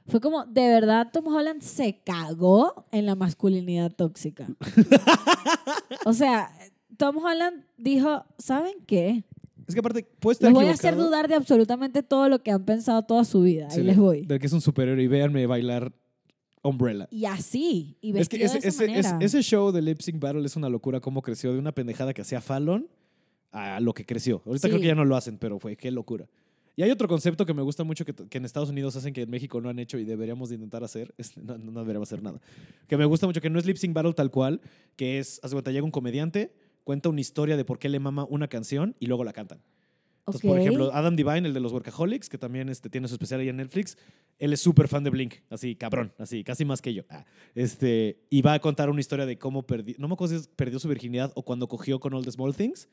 Fue 0.07 0.21
como, 0.21 0.45
de 0.45 0.67
verdad, 0.67 1.09
Tom 1.11 1.27
Holland 1.27 1.61
se 1.61 1.99
cagó 2.03 2.85
en 2.91 3.05
la 3.05 3.15
masculinidad 3.15 3.91
tóxica. 3.91 4.47
o 6.05 6.13
sea, 6.13 6.49
Tom 6.97 7.17
Holland 7.17 7.63
dijo: 7.77 8.23
¿Saben 8.37 8.73
qué? 8.85 9.23
Es 9.67 9.73
que 9.75 9.79
aparte, 9.79 10.07
puede 10.19 10.33
estar 10.33 10.49
Les 10.49 10.53
voy 10.55 10.67
a 10.67 10.71
hacer 10.71 10.95
dudar 10.95 11.27
de 11.27 11.35
absolutamente 11.35 12.01
todo 12.01 12.29
lo 12.29 12.41
que 12.41 12.51
han 12.51 12.63
pensado 12.63 13.03
toda 13.03 13.25
su 13.25 13.41
vida. 13.41 13.69
Sí, 13.69 13.83
les 13.83 13.97
voy. 13.97 14.25
De 14.25 14.39
que 14.39 14.47
es 14.47 14.53
un 14.53 14.61
superhéroe 14.61 15.03
y 15.03 15.07
véanme 15.07 15.45
bailar 15.45 15.91
Umbrella. 16.63 17.07
Y 17.11 17.25
así, 17.25 17.97
y 18.01 18.17
Es 18.17 18.29
que 18.29 18.43
ese, 18.43 18.59
de 18.59 18.67
esa 18.67 18.67
ese, 18.69 18.87
manera. 18.87 19.17
ese 19.21 19.41
show 19.41 19.71
de 19.71 19.81
Lip 19.81 19.99
Sync 20.01 20.19
Battle 20.19 20.45
es 20.45 20.55
una 20.55 20.69
locura 20.69 21.01
cómo 21.01 21.21
creció 21.21 21.51
de 21.51 21.59
una 21.59 21.73
pendejada 21.73 22.13
que 22.13 22.21
hacía 22.21 22.39
Fallon 22.39 22.87
a 23.51 23.79
lo 23.81 23.93
que 23.93 24.05
creció. 24.05 24.41
Ahorita 24.45 24.67
Sí. 24.67 24.71
creo 24.71 24.81
que 24.81 24.87
ya 24.87 24.95
no 24.95 25.03
lo 25.05 25.15
hacen, 25.17 25.37
pero 25.37 25.59
fue 25.59 25.75
qué 25.75 25.91
locura. 25.91 26.27
Y 26.77 26.83
hay 26.83 26.91
otro 26.91 27.07
concepto 27.07 27.43
que 27.45 27.53
me 27.55 27.63
gusta 27.63 27.83
mucho 27.83 28.05
que, 28.05 28.13
que 28.13 28.37
en 28.37 28.45
Estados 28.45 28.69
Unidos 28.69 28.95
hacen 28.95 29.11
que 29.11 29.23
en 29.23 29.29
México 29.31 29.59
no 29.59 29.67
han 29.67 29.79
hecho 29.79 29.97
y 29.97 30.05
deberíamos 30.05 30.49
de 30.49 30.55
intentar 30.55 30.83
hacer. 30.83 31.13
Es- 31.17 31.35
no, 31.35 31.57
no 31.57 31.79
deberíamos 31.81 32.07
hacer 32.07 32.21
nada. 32.21 32.39
Que 32.87 32.97
me 32.97 33.05
gusta 33.05 33.25
mucho 33.25 33.41
que 33.41 33.49
no 33.49 33.57
es 33.57 33.65
Lip 33.65 33.77
Sync 33.77 33.93
Battle 33.93 34.13
tal 34.13 34.29
cual, 34.31 34.61
que 34.95 35.17
es, 35.17 35.39
haz 35.43 35.49
de 35.51 35.55
cuenta, 35.55 35.71
llega 35.71 35.83
un 35.83 35.91
comediante, 35.91 36.53
cuenta 36.83 37.09
una 37.09 37.19
historia 37.19 37.57
de 37.57 37.65
por 37.65 37.79
qué 37.79 37.89
le 37.89 37.99
mama 37.99 38.25
una 38.29 38.47
canción 38.47 38.95
y 38.99 39.07
luego 39.07 39.23
la 39.23 39.33
cantan. 39.33 39.59
Entonces, 40.19 40.41
por 40.47 40.59
ejemplo, 40.59 40.93
Adam 40.93 41.15
Devine, 41.15 41.47
el 41.47 41.53
de 41.53 41.59
los 41.61 41.71
Workaholics, 41.71 42.27
que 42.29 42.37
también 42.37 42.67
este, 42.69 42.89
tiene 42.89 43.07
su 43.07 43.15
especial 43.15 43.39
ahí 43.39 43.47
en 43.49 43.55
Netflix, 43.57 43.97
él 44.37 44.51
es 44.53 44.59
súper 44.59 44.87
fan 44.89 45.03
de 45.03 45.09
Blink, 45.09 45.35
así, 45.49 45.73
cabrón, 45.75 46.11
así, 46.17 46.43
casi 46.43 46.63
más 46.65 46.81
que 46.81 46.93
yo. 46.93 47.03
Ah, 47.09 47.25
este, 47.55 48.19
y 48.29 48.41
va 48.41 48.53
a 48.53 48.59
contar 48.59 48.89
una 48.89 48.99
historia 48.99 49.25
de 49.25 49.37
cómo 49.39 49.65
perdió, 49.65 49.95
no 49.97 50.07
me 50.09 50.13
acuerdo 50.15 50.37
si 50.37 50.47
perdió 50.55 50.79
su 50.79 50.89
virginidad 50.89 51.31
o 51.35 51.43
cuando 51.43 51.67
cogió 51.69 51.99
con 52.01 52.13
All 52.13 52.25
the 52.25 52.31
Small 52.31 52.53
Things, 52.53 52.89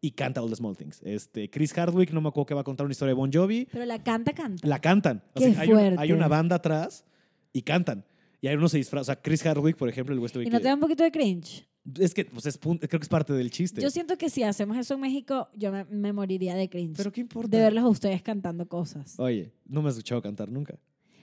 y 0.00 0.10
canta 0.12 0.42
All 0.42 0.50
the 0.50 0.56
Small 0.56 0.76
Things. 0.76 1.00
Este, 1.02 1.48
Chris 1.50 1.72
Hardwick, 1.76 2.12
no 2.12 2.20
me 2.20 2.28
acuerdo 2.28 2.46
que 2.46 2.54
va 2.54 2.60
a 2.60 2.64
contar 2.64 2.84
una 2.84 2.92
historia 2.92 3.10
de 3.10 3.14
Bon 3.14 3.30
Jovi, 3.32 3.66
Pero 3.72 3.84
la 3.84 4.02
canta, 4.02 4.32
canta. 4.32 4.66
la 4.66 4.80
cantan. 4.80 5.22
O 5.34 5.40
Qué 5.40 5.52
sea, 5.52 5.60
hay, 5.62 5.70
una, 5.72 5.80
hay 5.82 5.94
fuerte. 5.94 6.14
una 6.14 6.28
banda 6.28 6.56
atrás 6.56 7.04
y 7.52 7.62
cantan. 7.62 8.04
Y 8.40 8.48
hay 8.48 8.56
uno 8.56 8.68
se 8.68 8.76
disfraza. 8.76 9.00
O 9.00 9.04
sea, 9.04 9.22
Chris 9.22 9.42
Hardwick, 9.44 9.76
por 9.76 9.88
ejemplo, 9.88 10.14
el 10.14 10.20
West 10.20 10.36
¿Y 10.36 10.50
no 10.50 10.58
te 10.60 10.64
da 10.68 10.74
un 10.74 10.80
poquito 10.80 11.02
de 11.02 11.10
cringe? 11.10 11.66
Es 11.98 12.12
que 12.14 12.24
pues, 12.24 12.44
es 12.46 12.58
creo 12.58 12.78
que 12.80 12.96
es 12.96 13.08
parte 13.08 13.32
del 13.32 13.50
chiste. 13.50 13.80
Yo 13.80 13.90
siento 13.90 14.18
que 14.18 14.28
si 14.28 14.42
hacemos 14.42 14.76
eso 14.76 14.94
en 14.94 15.00
México, 15.00 15.48
yo 15.54 15.70
me, 15.72 15.84
me 15.84 16.12
moriría 16.12 16.54
de 16.56 16.68
cringe. 16.68 16.96
Pero 16.96 17.12
qué 17.12 17.20
importa. 17.20 17.56
de 17.56 17.62
verlos 17.62 17.84
a 17.84 17.88
ustedes 17.88 18.22
cantando 18.22 18.68
cosas. 18.68 19.18
Oye, 19.18 19.52
no 19.66 19.82
me 19.82 19.88
has 19.88 19.94
escuchado 19.94 20.20
cantar 20.20 20.50
nunca. 20.50 20.78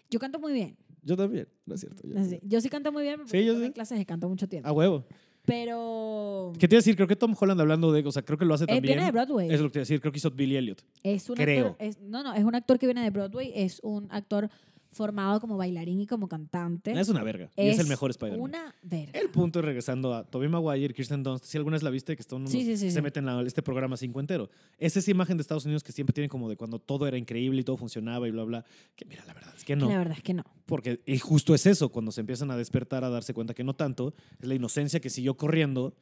Yo 0.10 0.20
canto 0.20 0.40
muy 0.40 0.54
bien. 0.54 0.78
Yo 1.02 1.18
también, 1.18 1.48
no 1.66 1.76
es 1.76 1.82
cierto. 1.82 2.02
yo- 2.08 2.38
Yo 2.44 2.62
sí 2.62 2.70
canto 2.70 2.92
muy 2.94 3.04
bien 3.04 3.18
porque 3.18 3.40
Sí, 3.42 3.46
yo 3.46 3.60
sé. 3.60 3.72
clases 3.74 3.98
de 4.00 4.06
canto 4.06 4.30
mucho 4.30 4.48
tiempo. 4.48 4.68
A 4.70 4.72
huevo. 4.72 5.06
Pero 5.46 6.54
¿Qué 6.58 6.68
te 6.68 6.76
iba 6.76 6.78
a 6.80 6.82
decir? 6.82 6.96
Creo 6.96 7.08
que 7.08 7.16
Tom 7.16 7.36
Holland 7.40 7.60
hablando 7.60 7.92
de, 7.92 8.06
o 8.06 8.12
sea, 8.12 8.24
creo 8.24 8.38
que 8.38 8.46
lo 8.46 8.54
hace 8.54 8.64
eh, 8.64 8.68
también. 8.68 8.84
viene 8.96 9.06
de 9.06 9.12
Broadway. 9.12 9.52
Es 9.52 9.60
lo 9.60 9.68
que 9.68 9.74
te 9.74 9.80
iba 9.80 9.82
a 9.82 9.86
decir, 9.86 10.00
creo 10.02 10.12
que 10.12 10.18
hizo 10.18 10.32
Billy 10.32 10.56
Elliot. 10.56 10.84
Es 11.04 11.30
un 11.30 11.36
creo. 11.36 11.68
actor, 11.70 11.86
es- 11.86 12.00
no, 12.00 12.24
no, 12.24 12.34
es 12.34 12.44
un 12.44 12.56
actor 12.56 12.80
que 12.80 12.86
viene 12.88 13.04
de 13.04 13.10
Broadway, 13.10 13.52
es 13.54 13.80
un 13.84 14.08
actor 14.12 14.50
formado 14.94 15.40
como 15.42 15.58
bailarín 15.58 16.00
y 16.02 16.08
como 16.08 16.28
cantante. 16.28 16.92
Es 16.92 17.10
una 17.10 17.24
verga. 17.24 17.50
y 17.58 17.68
es 17.68 17.80
el 17.80 17.88
mejor 17.88 18.12
Spider-Man. 18.12 18.40
Una 18.42 18.76
verga. 18.82 19.20
El 19.20 19.30
punto 19.30 19.60
es 19.60 19.66
regresando 19.66 20.14
a 20.14 20.24
Tobey 20.24 20.48
Maguire, 20.50 20.94
Kirsten 20.94 21.24
Dunst. 21.24 21.46
Si 21.46 21.58
alguna 21.58 21.76
vez 21.76 21.84
la 21.84 21.90
viste, 21.90 22.16
que 22.16 22.22
están 22.22 22.40
unos- 22.40 22.52
Sí, 22.52 22.64
sí, 22.64 22.78
sí, 22.78 22.92
se 22.92 23.02
meten 23.02 23.28
a 23.28 23.42
este 23.42 23.62
programa 23.62 23.98
cincuentero. 23.98 24.50
Es 24.78 24.96
esa 24.96 25.12
imagen 25.12 25.38
de 25.38 25.42
Estados 25.42 25.66
Unidos 25.66 25.84
que 25.84 25.92
siempre 25.92 26.14
tienen 26.14 26.30
como 26.30 26.48
de 26.50 26.56
cuando 26.56 26.80
todo 26.80 27.08
era 27.08 27.18
increíble 27.18 27.62
y 27.62 27.64
todo 27.64 27.78
funcionaba 27.78 28.28
y 28.28 28.32
bla, 28.32 28.44
bla. 28.44 28.66
Que 28.96 29.06
mira, 29.06 29.24
la 29.26 29.34
verdad 29.34 29.54
es 29.58 29.64
que 29.66 29.76
no. 29.76 29.90
La 29.90 29.98
verdad 29.98 30.16
es 30.18 30.24
que 30.24 30.34
no. 30.34 30.44
Porque 30.66 31.02
y 31.06 31.18
justo 31.18 31.54
es 31.56 31.66
eso, 31.66 31.90
cuando 31.90 32.12
se 32.12 32.22
empiezan 32.22 32.50
a 32.52 32.58
despertar, 32.58 33.04
a 33.04 33.10
darse 33.10 33.34
cuenta 33.34 33.54
que 33.54 33.64
no 33.64 33.76
tanto, 33.76 34.14
es 34.40 34.48
la 34.48 34.56
inocencia 34.56 35.00
que 35.00 35.10
siguió 35.10 35.36
corriendo 35.36 35.96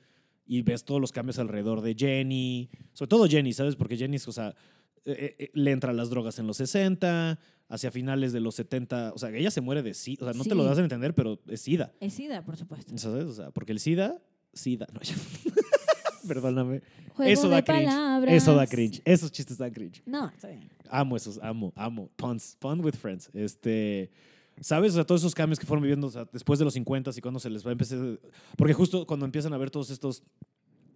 y 0.46 0.64
ves 0.64 0.84
todos 0.84 1.00
los 1.00 1.12
cambios 1.12 1.40
alrededor 1.40 1.82
de 1.82 1.96
Jenny, 1.98 2.70
sobre 2.94 3.08
todo 3.10 3.28
Jenny, 3.28 3.54
¿sabes? 3.54 3.76
Porque 3.76 3.96
Jenny, 3.96 4.18
es, 4.18 4.28
o 4.28 4.32
sea, 4.32 4.54
eh, 5.06 5.36
eh, 5.40 5.52
le 5.54 5.72
entra 5.72 5.94
las 5.94 6.10
drogas 6.10 6.38
en 6.40 6.48
los 6.48 6.58
60, 6.58 7.40
hacia 7.72 7.90
finales 7.90 8.34
de 8.34 8.42
los 8.42 8.56
70, 8.56 9.14
o 9.16 9.18
sea, 9.18 9.30
ella 9.30 9.50
se 9.50 9.62
muere 9.62 9.82
de 9.82 9.94
SIDA, 9.94 10.26
o 10.26 10.30
sea, 10.30 10.38
no 10.38 10.44
te 10.44 10.54
lo 10.54 10.64
das 10.64 10.78
a 10.78 10.82
entender, 10.82 11.16
pero 11.16 11.40
es 11.48 11.62
SIDA, 11.62 11.94
Es 12.02 12.14
SIDA, 12.14 12.44
por 12.44 12.58
supuesto. 12.58 12.96
¿sabes? 12.98 13.26
O 13.26 13.34
sea, 13.34 13.52
porque 13.52 13.72
el 13.72 13.80
SIDA, 13.80 14.22
SIDA, 14.54 14.88
no, 14.94 15.00
ya. 15.02 15.16
Perdóname. 16.28 16.82
Juego 17.16 17.32
eso 17.32 17.50
da 17.50 17.64
cringe. 17.64 17.90
Eso 18.28 18.54
da 18.54 18.68
cringe. 18.68 19.02
Esos 19.06 19.32
chistes 19.32 19.58
dan 19.58 19.72
cringe. 19.72 20.04
No, 20.06 20.28
está 20.28 20.50
bien. 20.50 20.70
Amo 20.90 21.16
esos, 21.16 21.40
amo, 21.42 21.74
amo. 21.76 22.10
Puns, 22.16 22.58
pun 22.60 22.82
with 22.82 22.94
friends. 22.94 23.30
Este, 23.34 24.12
¿sabes? 24.60 24.92
O 24.92 24.96
sea, 24.96 25.06
todos 25.06 25.22
esos 25.22 25.34
cambios 25.34 25.58
que 25.58 25.66
fueron 25.66 25.82
viviendo 25.82 26.08
o 26.08 26.12
sea, 26.12 26.28
después 26.32 26.60
de 26.60 26.66
los 26.66 26.74
50 26.74 27.12
y 27.16 27.22
cuando 27.22 27.40
se 27.40 27.50
les 27.50 27.66
va 27.66 27.70
a 27.70 27.72
empezar. 27.72 28.20
Porque 28.56 28.74
justo 28.74 29.08
cuando 29.08 29.26
empiezan 29.26 29.54
a 29.54 29.58
ver 29.58 29.72
todos 29.72 29.90
estos. 29.90 30.22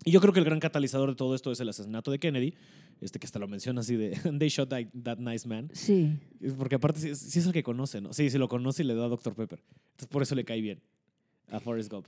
Y 0.04 0.12
yo 0.12 0.22
creo 0.22 0.34
que 0.34 0.40
el 0.40 0.46
gran 0.46 0.60
catalizador 0.60 1.10
de 1.10 1.16
todo 1.16 1.34
esto 1.36 1.52
es 1.52 1.60
el 1.60 1.70
asesinato 1.70 2.12
de 2.12 2.20
Kennedy, 2.20 2.54
este 3.02 3.20
que 3.20 3.26
hasta 3.26 3.40
lo 3.40 3.48
menciona 3.48 3.82
así 3.82 3.96
de 3.96 4.12
They 4.40 4.50
shot 4.50 4.70
that, 4.70 4.86
that 5.04 5.18
nice 5.18 5.48
man. 5.48 5.70
Sí. 5.74 6.18
Porque 6.58 6.76
aparte 6.76 7.00
sí, 7.00 7.16
sí 7.16 7.40
es 7.40 7.46
el 7.46 7.54
que 7.54 7.64
conoce, 7.64 8.02
¿no? 8.02 8.14
Sí, 8.14 8.30
sí 8.30 8.38
lo 8.38 8.48
conoce 8.48 8.84
y 8.84 8.86
le 8.86 8.96
da 8.96 9.06
a 9.06 9.10
Dr. 9.10 9.34
Pepper. 9.34 9.64
Entonces 9.92 10.08
por 10.08 10.22
eso 10.22 10.36
le 10.36 10.46
cae 10.46 10.62
bien 10.62 10.82
a 11.50 11.60
Forrest 11.60 11.92
Gump. 11.92 12.08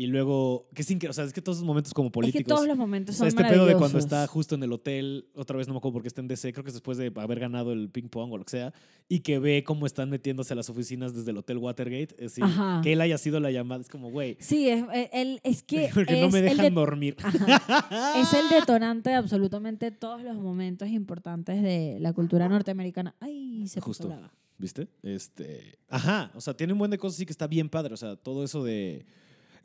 Y 0.00 0.06
luego, 0.06 0.66
que 0.74 0.82
sin 0.82 0.98
que, 0.98 1.10
o 1.10 1.12
sea, 1.12 1.24
es 1.24 1.34
que 1.34 1.42
todos 1.42 1.58
esos 1.58 1.66
momentos 1.66 1.92
como 1.92 2.10
políticos. 2.10 2.40
Es 2.40 2.46
que 2.46 2.48
todos 2.48 2.66
los 2.66 2.78
momentos 2.78 3.16
O 3.16 3.18
son 3.18 3.30
sea, 3.30 3.38
este 3.38 3.52
pedo 3.54 3.66
de 3.66 3.74
cuando 3.76 3.98
está 3.98 4.26
justo 4.26 4.54
en 4.54 4.62
el 4.62 4.72
hotel, 4.72 5.28
otra 5.34 5.58
vez 5.58 5.68
no 5.68 5.74
me 5.74 5.78
acuerdo 5.78 5.92
por 5.92 6.00
qué 6.02 6.08
está 6.08 6.22
en 6.22 6.28
DC, 6.28 6.54
creo 6.54 6.64
que 6.64 6.70
es 6.70 6.74
después 6.74 6.96
de 6.96 7.12
haber 7.16 7.38
ganado 7.38 7.72
el 7.74 7.90
ping 7.90 8.08
pong 8.08 8.32
o 8.32 8.38
lo 8.38 8.44
que 8.44 8.50
sea, 8.50 8.72
y 9.10 9.20
que 9.20 9.38
ve 9.38 9.62
cómo 9.62 9.84
están 9.84 10.08
metiéndose 10.08 10.54
a 10.54 10.56
las 10.56 10.70
oficinas 10.70 11.14
desde 11.14 11.32
el 11.32 11.36
hotel 11.36 11.58
Watergate, 11.58 12.14
es 12.14 12.34
decir, 12.34 12.44
Ajá. 12.44 12.80
que 12.82 12.94
él 12.94 13.00
haya 13.02 13.18
sido 13.18 13.40
la 13.40 13.50
llamada, 13.50 13.82
es 13.82 13.90
como, 13.90 14.10
güey, 14.10 14.38
Sí, 14.40 14.70
es, 14.70 14.84
él, 15.12 15.38
es 15.44 15.62
que 15.62 15.90
porque 15.94 16.14
es, 16.14 16.20
no 16.22 16.30
me 16.30 16.38
el 16.38 16.44
dejan 16.46 16.64
de- 16.64 16.70
dormir. 16.70 17.16
Ajá. 17.22 18.18
es 18.22 18.32
el 18.32 18.48
detonante 18.48 19.10
de 19.10 19.16
absolutamente 19.16 19.90
todos 19.90 20.22
los 20.22 20.36
momentos 20.36 20.88
importantes 20.88 21.62
de 21.62 21.98
la 22.00 22.14
cultura 22.14 22.48
norteamericana. 22.48 23.14
Ay, 23.20 23.66
se 23.68 23.80
puso 23.80 24.04
Justo. 24.04 24.08
brava. 24.08 24.32
¿Viste? 24.56 24.88
Este, 25.02 25.78
ajá, 25.88 26.30
o 26.34 26.40
sea, 26.40 26.54
tiene 26.54 26.72
un 26.72 26.78
buen 26.78 26.90
de 26.90 26.96
cosas 26.96 27.18
sí 27.18 27.26
que 27.26 27.32
está 27.32 27.46
bien 27.46 27.68
padre, 27.68 27.92
o 27.92 27.98
sea, 27.98 28.16
todo 28.16 28.44
eso 28.44 28.64
de 28.64 29.04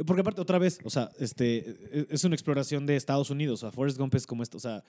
Porque 0.06 0.22
aparte, 0.22 0.42
otra 0.42 0.58
vez, 0.58 0.80
o 0.84 0.90
sea, 0.90 1.12
este, 1.20 1.78
e- 1.92 2.08
es 2.10 2.24
una 2.24 2.36
exploración 2.36 2.86
de 2.86 2.96
Estados 2.96 3.30
Unidos. 3.30 3.60
O 3.60 3.62
sea, 3.62 3.72
Forrest 3.72 3.98
Gump 3.98 4.16
es 4.16 4.28
como 4.28 4.44
esto, 4.44 4.58
o 4.58 4.60
sea, 4.60 4.84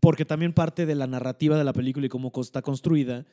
porque 0.00 0.24
también 0.24 0.52
parte 0.52 0.86
de 0.86 0.94
la 0.94 1.06
narrativa 1.06 1.56
de 1.58 1.64
la 1.64 1.72
película 1.72 2.06
y 2.06 2.08
cómo 2.08 2.32
está 2.40 2.62
construida 2.62 3.26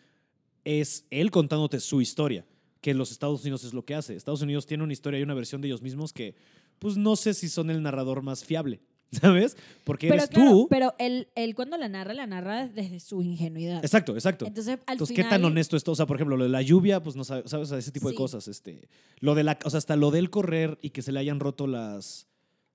es 0.64 1.06
él 1.10 1.32
contándote 1.32 1.80
su 1.80 2.02
historia, 2.02 2.46
que 2.82 2.94
los 2.94 3.12
Estados 3.12 3.42
Unidos 3.42 3.64
es 3.64 3.74
lo 3.74 3.86
que 3.86 3.96
hace. 3.96 4.16
Estados 4.16 4.42
Unidos 4.42 4.66
tiene 4.66 4.84
una 4.84 4.94
historia 4.94 5.20
y 5.20 5.24
una 5.24 5.34
versión 5.34 5.62
de 5.62 5.70
ellos 5.70 5.82
mismos 5.82 6.12
que, 6.12 6.36
pues 6.80 6.98
no 6.98 7.16
sé 7.16 7.34
si 7.34 7.48
son 7.48 7.70
el 7.70 7.82
narrador 7.82 8.22
más 8.22 8.44
fiable, 8.44 8.82
¿sabes? 9.22 9.56
Porque 9.84 10.08
Pero 10.08 10.22
eres 10.22 10.30
claro, 10.30 10.52
tú. 10.52 10.68
pero 10.70 10.94
él, 11.00 11.30
él 11.36 11.56
cuando 11.56 11.78
la 11.78 11.88
narra, 11.88 12.14
la 12.14 12.28
narra 12.28 12.68
desde 12.68 13.00
su 13.00 13.22
ingenuidad. 13.22 13.84
Exacto, 13.84 14.14
exacto. 14.14 14.46
Entonces, 14.46 14.80
al 14.86 14.94
Entonces, 14.94 15.16
final... 15.16 15.30
¿qué 15.30 15.36
tan 15.36 15.46
honesto 15.46 15.78
esto? 15.78 15.92
O 15.94 15.96
sea, 15.96 16.06
por 16.06 16.18
ejemplo, 16.18 16.36
lo 16.36 16.44
de 16.44 16.50
la 16.50 16.62
lluvia, 16.62 17.02
pues 17.02 17.16
no 17.16 17.24
sabes, 17.24 17.50
¿sabes? 17.50 17.72
Ese 17.72 17.92
tipo 17.92 18.08
de 18.10 18.14
Sí. 18.14 18.18
cosas. 18.18 18.48
Este, 18.48 18.90
lo 19.20 19.34
de 19.36 19.44
la, 19.44 19.58
o 19.64 19.70
sea, 19.70 19.78
hasta 19.78 19.96
lo 19.96 20.12
del 20.12 20.30
correr 20.30 20.78
y 20.82 20.90
que 20.90 21.02
se 21.02 21.12
le 21.12 21.20
hayan 21.20 21.40
roto 21.40 21.68
las, 21.68 22.28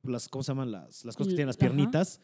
las 0.03 0.29
¿cómo 0.29 0.43
se 0.43 0.53
llaman? 0.53 0.73
Las, 0.73 1.05
las 1.05 1.17
cosas 1.17 1.33
que 1.33 1.37
tienen 1.37 1.49
las 1.49 1.57
ajá. 1.57 1.61
piernitas. 1.61 2.21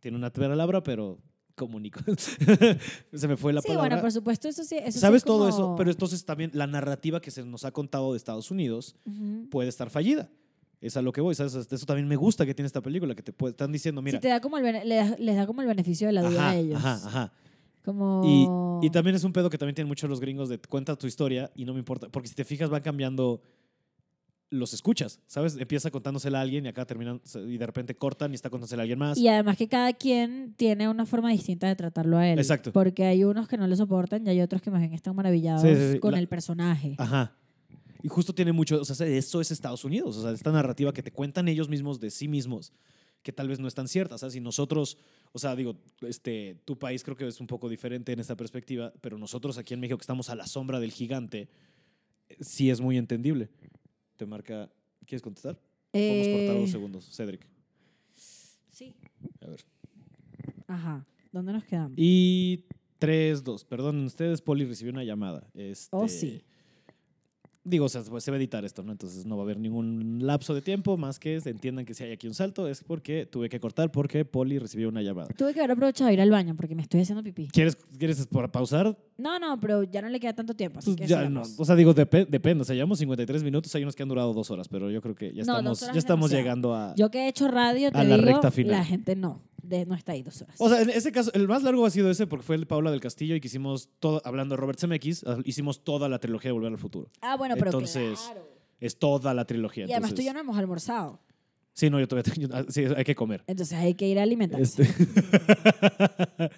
Tiene 0.00 0.16
una 0.16 0.32
palabra, 0.32 0.82
pero 0.82 1.20
comunico. 1.54 2.00
se 3.14 3.28
me 3.28 3.36
fue 3.36 3.52
la 3.52 3.60
sí, 3.60 3.68
palabra. 3.68 3.88
bueno, 3.88 4.02
por 4.02 4.10
supuesto, 4.10 4.48
eso 4.48 4.64
sí. 4.64 4.76
Eso 4.76 4.92
sí 4.92 4.98
Sabes 4.98 5.18
es 5.18 5.24
todo 5.24 5.48
eso, 5.48 5.74
pero 5.76 5.90
entonces 5.90 6.24
también 6.24 6.50
la 6.54 6.66
narrativa 6.66 7.20
que 7.20 7.30
se 7.30 7.44
nos 7.44 7.64
ha 7.64 7.70
contado 7.70 8.12
de 8.12 8.16
Estados 8.16 8.50
Unidos 8.50 8.96
puede 9.50 9.68
estar 9.68 9.90
fallida. 9.90 10.28
Es 10.82 10.96
a 10.96 11.02
lo 11.02 11.12
que 11.12 11.20
voy, 11.20 11.34
¿sabes? 11.34 11.54
Eso 11.54 11.86
también 11.86 12.06
me 12.08 12.16
gusta 12.16 12.44
que 12.44 12.54
tiene 12.54 12.66
esta 12.66 12.82
película, 12.82 13.14
que 13.14 13.22
te 13.22 13.32
puede- 13.32 13.52
están 13.52 13.70
diciendo, 13.72 14.02
mira, 14.02 14.18
Sí, 14.18 14.22
te 14.22 14.28
da 14.28 14.40
como 14.40 14.58
el 14.58 14.64
bene- 14.64 14.84
le 14.84 14.96
da- 14.96 15.16
les 15.18 15.36
da 15.36 15.46
como 15.46 15.62
el 15.62 15.68
beneficio 15.68 16.08
de 16.08 16.12
la 16.12 16.22
duda 16.22 16.40
ajá, 16.40 16.50
a 16.50 16.56
ellos. 16.56 16.76
ajá, 16.84 16.94
ajá. 17.08 17.32
Como... 17.84 18.20
Y, 18.82 18.86
y 18.86 18.90
también 18.90 19.16
es 19.16 19.24
un 19.24 19.32
pedo 19.32 19.48
que 19.48 19.58
también 19.58 19.74
tienen 19.74 19.88
muchos 19.88 20.10
los 20.10 20.20
gringos 20.20 20.48
de 20.48 20.58
cuenta 20.58 20.94
tu 20.96 21.06
historia 21.06 21.50
y 21.54 21.64
no 21.64 21.72
me 21.72 21.78
importa, 21.78 22.08
porque 22.10 22.28
si 22.28 22.34
te 22.34 22.44
fijas 22.44 22.68
van 22.68 22.82
cambiando 22.82 23.40
los 24.50 24.74
escuchas, 24.74 25.18
¿sabes? 25.26 25.56
Empieza 25.56 25.90
contándosela 25.90 26.38
a 26.38 26.42
alguien 26.42 26.66
y 26.66 26.68
acá 26.68 26.84
terminan 26.84 27.22
y 27.46 27.56
de 27.56 27.64
repente 27.66 27.94
cortan 27.96 28.32
y 28.32 28.34
está 28.34 28.50
contándosela 28.50 28.82
a 28.82 28.84
alguien 28.84 28.98
más. 28.98 29.16
Y 29.16 29.26
además 29.28 29.56
que 29.56 29.66
cada 29.66 29.94
quien 29.94 30.52
tiene 30.56 30.88
una 30.90 31.06
forma 31.06 31.30
distinta 31.30 31.68
de 31.68 31.74
tratarlo 31.74 32.18
a 32.18 32.28
él. 32.28 32.38
Exacto. 32.38 32.70
Porque 32.70 33.06
hay 33.06 33.24
unos 33.24 33.48
que 33.48 33.56
no 33.56 33.66
le 33.66 33.76
soportan 33.76 34.26
y 34.26 34.30
hay 34.30 34.40
otros 34.42 34.60
que 34.60 34.70
más 34.70 34.80
bien 34.80 34.92
están 34.92 35.16
maravillados 35.16 35.62
Sí, 35.62 35.74
sí, 35.74 35.92
sí. 35.94 35.98
con 36.00 36.12
La- 36.12 36.18
el 36.18 36.28
personaje. 36.28 36.96
Ajá. 36.98 37.32
Y 38.02 38.08
justo 38.08 38.34
tiene 38.34 38.52
mucho, 38.52 38.80
o 38.80 38.84
sea, 38.84 39.06
eso 39.06 39.40
es 39.40 39.50
Estados 39.50 39.84
Unidos, 39.84 40.16
o 40.16 40.22
sea, 40.22 40.32
esta 40.32 40.50
narrativa 40.52 40.92
que 40.92 41.02
te 41.02 41.12
cuentan 41.12 41.46
ellos 41.48 41.68
mismos 41.68 42.00
de 42.00 42.10
sí 42.10 42.26
mismos, 42.28 42.72
que 43.22 43.32
tal 43.32 43.46
vez 43.48 43.60
no 43.60 43.68
es 43.68 43.74
tan 43.74 43.86
cierta, 43.86 44.16
o 44.16 44.18
sea, 44.18 44.30
si 44.30 44.40
nosotros, 44.40 44.98
o 45.32 45.38
sea, 45.38 45.54
digo, 45.54 45.76
este, 46.00 46.56
tu 46.64 46.76
país 46.78 47.04
creo 47.04 47.16
que 47.16 47.26
es 47.28 47.40
un 47.40 47.46
poco 47.46 47.68
diferente 47.68 48.12
en 48.12 48.18
esta 48.18 48.36
perspectiva, 48.36 48.92
pero 49.00 49.18
nosotros 49.18 49.56
aquí 49.58 49.74
en 49.74 49.80
México 49.80 49.98
que 49.98 50.02
estamos 50.02 50.30
a 50.30 50.34
la 50.34 50.46
sombra 50.46 50.80
del 50.80 50.90
gigante, 50.90 51.48
eh, 52.28 52.36
sí 52.40 52.70
es 52.70 52.80
muy 52.80 52.96
entendible. 52.98 53.50
Te 54.16 54.26
marca, 54.26 54.68
¿quieres 55.06 55.22
contestar? 55.22 55.60
Podemos 55.92 56.26
cortar 56.28 56.56
Eh, 56.56 56.60
dos 56.60 56.70
segundos, 56.70 57.08
Cedric. 57.14 57.46
Sí. 58.16 58.94
A 59.40 59.46
ver. 59.46 59.64
Ajá. 60.66 61.06
¿Dónde 61.30 61.52
nos 61.52 61.64
quedamos? 61.64 61.92
Y 61.96 62.64
3, 62.98 63.44
2. 63.44 63.64
Perdón, 63.64 64.04
ustedes, 64.04 64.40
Poli 64.40 64.64
recibió 64.64 64.92
una 64.92 65.04
llamada. 65.04 65.46
Este, 65.54 65.88
Oh, 65.96 66.08
sí. 66.08 66.42
Digo, 67.64 67.84
o 67.84 67.88
sea, 67.88 68.02
se 68.02 68.10
va 68.30 68.36
a 68.36 68.40
editar 68.40 68.64
esto, 68.64 68.82
¿no? 68.82 68.90
Entonces 68.90 69.24
no 69.24 69.36
va 69.36 69.42
a 69.42 69.44
haber 69.44 69.58
ningún 69.60 70.18
lapso 70.26 70.52
de 70.52 70.62
tiempo 70.62 70.96
más 70.96 71.20
que 71.20 71.36
entiendan 71.44 71.84
que 71.84 71.94
si 71.94 72.02
hay 72.02 72.10
aquí 72.10 72.26
un 72.26 72.34
salto 72.34 72.66
es 72.66 72.82
porque 72.82 73.24
tuve 73.24 73.48
que 73.48 73.60
cortar 73.60 73.92
porque 73.92 74.24
Poli 74.24 74.58
recibió 74.58 74.88
una 74.88 75.00
llamada. 75.00 75.28
Tuve 75.36 75.54
que 75.54 75.60
haber 75.60 75.70
aprovechado 75.70 76.08
de 76.08 76.14
ir 76.14 76.20
al 76.20 76.30
baño 76.30 76.56
porque 76.56 76.74
me 76.74 76.82
estoy 76.82 77.02
haciendo 77.02 77.22
pipí. 77.22 77.46
¿Quieres, 77.52 77.76
¿Quieres 77.96 78.26
pausar? 78.50 78.98
No, 79.16 79.38
no, 79.38 79.60
pero 79.60 79.84
ya 79.84 80.02
no 80.02 80.08
le 80.08 80.18
queda 80.18 80.32
tanto 80.32 80.54
tiempo. 80.54 80.80
Así 80.80 80.90
Pues 80.90 81.02
que 81.02 81.06
ya 81.06 81.28
no. 81.28 81.42
O 81.56 81.64
sea, 81.64 81.76
digo, 81.76 81.94
depe- 81.94 82.26
depende. 82.26 82.62
O 82.62 82.64
sea, 82.64 82.74
llevamos 82.74 82.98
53 82.98 83.44
minutos, 83.44 83.72
hay 83.76 83.84
unos 83.84 83.94
que 83.94 84.02
han 84.02 84.08
durado 84.08 84.32
dos 84.34 84.50
horas, 84.50 84.66
pero 84.68 84.90
yo 84.90 85.00
creo 85.00 85.14
que 85.14 85.32
ya 85.32 85.44
No, 85.44 85.58
estamos, 85.58 85.80
ya 85.80 85.90
es 85.92 85.96
estamos 85.98 86.30
llegando 86.32 86.74
a... 86.74 86.94
Yo 86.96 87.10
que 87.12 87.26
he 87.26 87.28
hecho 87.28 87.46
radio, 87.46 87.92
te 87.92 87.98
A 87.98 88.02
la 88.02 88.16
digo, 88.16 88.26
recta 88.26 88.50
final. 88.50 88.72
la 88.72 88.84
gente 88.84 89.14
no. 89.14 89.40
De, 89.62 89.86
no 89.86 89.94
está 89.94 90.12
ahí 90.12 90.22
dos 90.22 90.42
horas. 90.42 90.56
O 90.58 90.68
sea, 90.68 90.82
en 90.82 90.90
ese 90.90 91.12
caso, 91.12 91.30
el 91.34 91.46
más 91.48 91.62
largo 91.62 91.86
ha 91.86 91.90
sido 91.90 92.10
ese 92.10 92.26
porque 92.26 92.44
fue 92.44 92.56
el 92.56 92.66
Paula 92.66 92.90
del 92.90 93.00
Castillo 93.00 93.34
y 93.36 93.40
que 93.40 93.46
hicimos 93.46 93.88
todo, 94.00 94.20
hablando 94.24 94.54
de 94.54 94.60
Robert 94.60 94.78
Zemeckis, 94.80 95.24
ah, 95.26 95.38
hicimos 95.44 95.84
toda 95.84 96.08
la 96.08 96.18
trilogía 96.18 96.48
de 96.48 96.52
Volver 96.52 96.72
al 96.72 96.78
Futuro. 96.78 97.08
ah, 97.20 97.36
bueno, 97.36 97.54
pero 97.56 97.68
entonces, 97.68 98.18
claro. 98.20 98.48
Es 98.80 98.96
toda 98.98 99.32
la 99.34 99.44
trilogía. 99.44 99.84
Y 99.86 99.92
además 99.92 100.10
tú 100.10 100.14
entonces- 100.14 100.24
ya 100.26 100.32
no 100.32 100.40
hemos 100.40 100.58
almorzado. 100.58 101.20
Sí, 101.74 101.88
no, 101.88 101.98
yo 102.00 102.06
todavía 102.08 102.32
tengo- 102.34 102.48
sí, 102.70 102.84
hay 102.96 103.04
que 103.04 103.14
comer. 103.14 103.44
Entonces 103.46 103.78
hay 103.78 103.94
que 103.94 104.06
ir 104.08 104.18
a 104.18 104.24
alimentarse. 104.24 104.82
Este, 104.82 105.04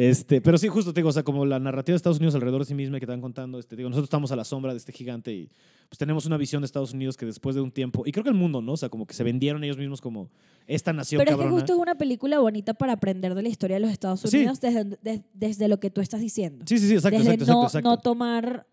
este, 0.00 0.40
pero 0.40 0.56
sí, 0.58 0.68
justo 0.68 0.92
te 0.92 1.00
digo, 1.00 1.08
o 1.08 1.12
sea, 1.12 1.24
como 1.24 1.44
la 1.44 1.58
narrativa 1.58 1.94
de 1.94 1.96
Estados 1.96 2.18
Unidos 2.18 2.36
alrededor 2.36 2.60
de 2.60 2.66
sí 2.66 2.74
misma 2.74 3.00
que 3.00 3.06
te 3.06 3.10
van 3.10 3.20
contando, 3.20 3.58
este, 3.58 3.74
digo, 3.74 3.88
nosotros 3.88 4.06
estamos 4.06 4.30
a 4.30 4.36
la 4.36 4.44
sombra 4.44 4.72
de 4.72 4.78
este 4.78 4.92
gigante 4.92 5.32
y 5.32 5.50
pues 5.88 5.98
tenemos 5.98 6.24
una 6.24 6.36
visión 6.36 6.62
de 6.62 6.66
Estados 6.66 6.92
Unidos 6.92 7.16
que 7.16 7.26
después 7.26 7.56
de 7.56 7.62
un 7.62 7.72
tiempo, 7.72 8.04
y 8.06 8.12
creo 8.12 8.22
que 8.22 8.30
el 8.30 8.36
mundo, 8.36 8.62
¿no? 8.62 8.72
O 8.72 8.76
sea, 8.76 8.90
como 8.90 9.06
que 9.08 9.14
se 9.14 9.24
vendieron 9.24 9.64
ellos 9.64 9.76
mismos 9.76 10.00
como 10.00 10.30
esta 10.68 10.92
nación 10.92 11.18
Pero 11.18 11.30
es 11.32 11.34
que 11.36 11.38
cabrona. 11.42 11.60
justo 11.60 11.72
es 11.72 11.78
una 11.80 11.96
película 11.96 12.38
bonita 12.38 12.74
para 12.74 12.92
aprender 12.92 13.34
de 13.34 13.42
la 13.42 13.48
historia 13.48 13.74
de 13.76 13.80
los 13.80 13.90
Estados 13.90 14.20
Sí. 14.20 14.36
Unidos 14.36 14.60
desde, 14.60 14.84
des- 15.02 15.22
desde 15.34 15.66
lo 15.66 15.80
que 15.80 15.90
tú 15.90 16.00
estás 16.00 16.20
diciendo. 16.20 16.64
Sí, 16.68 16.78
sí, 16.78 16.86
sí, 16.86 16.94
exacto, 16.94 17.18
desde 17.18 17.32
exacto, 17.34 17.52
no, 17.52 17.62
exacto, 17.64 17.78
exacto. 17.78 17.88
no 17.90 17.98
tomar 17.98 18.66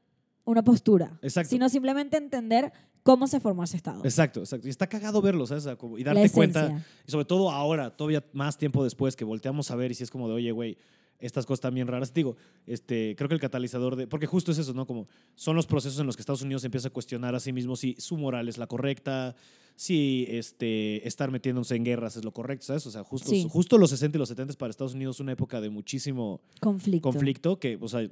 una 0.43 0.63
postura, 0.63 1.17
Exacto. 1.23 1.49
sino 1.49 1.69
simplemente 1.69 2.17
entender 2.17 2.71
cómo 3.01 3.25
se 3.25 3.39
formó 3.39 3.63
ese 3.63 3.77
Estado. 3.77 4.01
Exacto, 4.03 4.41
exacto. 4.41 4.67
Y 4.67 4.69
está 4.69 4.85
cagado 4.85 5.23
verlo, 5.23 5.47
¿sabes? 5.47 5.67
Y 5.97 6.03
darte 6.03 6.29
cuenta, 6.29 6.83
y 7.07 7.11
sobre 7.11 7.25
todo 7.25 7.49
ahora, 7.49 7.89
todavía 7.95 8.23
más 8.33 8.57
tiempo 8.59 8.83
después, 8.83 9.15
que 9.15 9.23
volteamos 9.25 9.71
a 9.71 9.75
ver 9.75 9.89
y 9.91 9.95
si 9.95 10.03
es 10.03 10.11
como 10.11 10.27
de, 10.27 10.35
oye, 10.35 10.51
güey, 10.51 10.77
estas 11.19 11.45
cosas 11.45 11.61
también 11.61 11.87
raras. 11.87 12.13
Digo, 12.13 12.35
este, 12.67 13.15
creo 13.17 13.27
que 13.29 13.35
el 13.35 13.41
catalizador 13.41 13.95
de. 13.95 14.07
Porque 14.07 14.27
justo 14.27 14.51
es 14.51 14.57
eso, 14.57 14.73
¿no? 14.73 14.85
Como 14.85 15.07
son 15.35 15.55
los 15.55 15.65
procesos 15.67 15.99
en 15.99 16.05
los 16.05 16.15
que 16.15 16.21
Estados 16.21 16.41
Unidos 16.41 16.63
empieza 16.63 16.89
a 16.89 16.91
cuestionar 16.91 17.35
a 17.35 17.39
sí 17.39 17.53
mismo 17.53 17.75
si 17.75 17.95
su 17.99 18.17
moral 18.17 18.49
es 18.49 18.57
la 18.57 18.67
correcta, 18.67 19.35
si 19.75 20.25
este, 20.29 21.05
estar 21.07 21.31
metiéndose 21.31 21.75
en 21.75 21.83
guerras 21.83 22.15
es 22.17 22.23
lo 22.23 22.31
correcto, 22.31 22.65
¿sabes? 22.67 22.85
O 22.87 22.91
sea, 22.91 23.03
justo, 23.03 23.29
Sí. 23.29 23.45
justo 23.49 23.77
los 23.77 23.89
60 23.89 24.17
y 24.17 24.19
los 24.19 24.29
70 24.29 24.53
para 24.55 24.69
Estados 24.71 24.93
Unidos 24.93 25.19
una 25.19 25.33
época 25.33 25.59
de 25.61 25.69
muchísimo 25.69 26.41
Conflicto. 26.61 27.09
conflicto 27.11 27.59
que, 27.59 27.77
o 27.81 27.87
sea, 27.89 28.09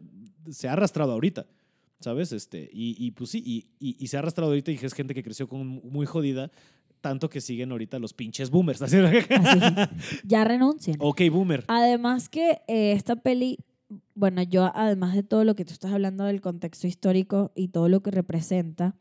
se 0.49 0.67
ha 0.67 0.73
arrastrado 0.73 1.13
ahorita, 1.13 1.45
¿sabes? 2.01 2.33
Este, 2.33 2.69
y, 2.73 2.95
y 2.99 3.11
pues 3.11 3.29
sí, 3.29 3.41
y, 3.45 3.65
y- 3.79 3.95
y 3.97 4.07
se 4.07 4.17
ha 4.17 4.19
arrastrado 4.19 4.51
ahorita 4.51 4.71
y 4.71 4.75
es 4.75 4.93
gente 4.93 5.13
que 5.13 5.23
creció 5.23 5.47
con 5.47 5.65
muy 5.65 6.05
jodida, 6.05 6.51
tanto 7.03 7.29
que 7.29 7.41
siguen 7.41 7.69
ahorita 7.71 7.99
los 7.99 8.13
pinches 8.13 8.49
boomers. 8.49 8.81
¿así? 8.81 8.97
Así. 8.97 9.59
Ya 10.23 10.43
renuncian. 10.45 10.95
ok, 10.99 11.21
boomer. 11.29 11.65
Además 11.67 12.29
que 12.29 12.61
eh, 12.67 12.93
esta 12.93 13.17
peli, 13.17 13.59
bueno, 14.15 14.41
yo 14.41 14.71
además 14.73 15.13
de 15.13 15.21
todo 15.21 15.43
lo 15.43 15.53
que 15.53 15.65
tú 15.65 15.73
estás 15.73 15.91
hablando 15.91 16.23
del 16.23 16.39
contexto 16.39 16.87
histórico 16.87 17.51
y 17.55 17.67
todo 17.67 17.89
lo 17.89 18.01
que 18.01 18.09
representa, 18.11 18.95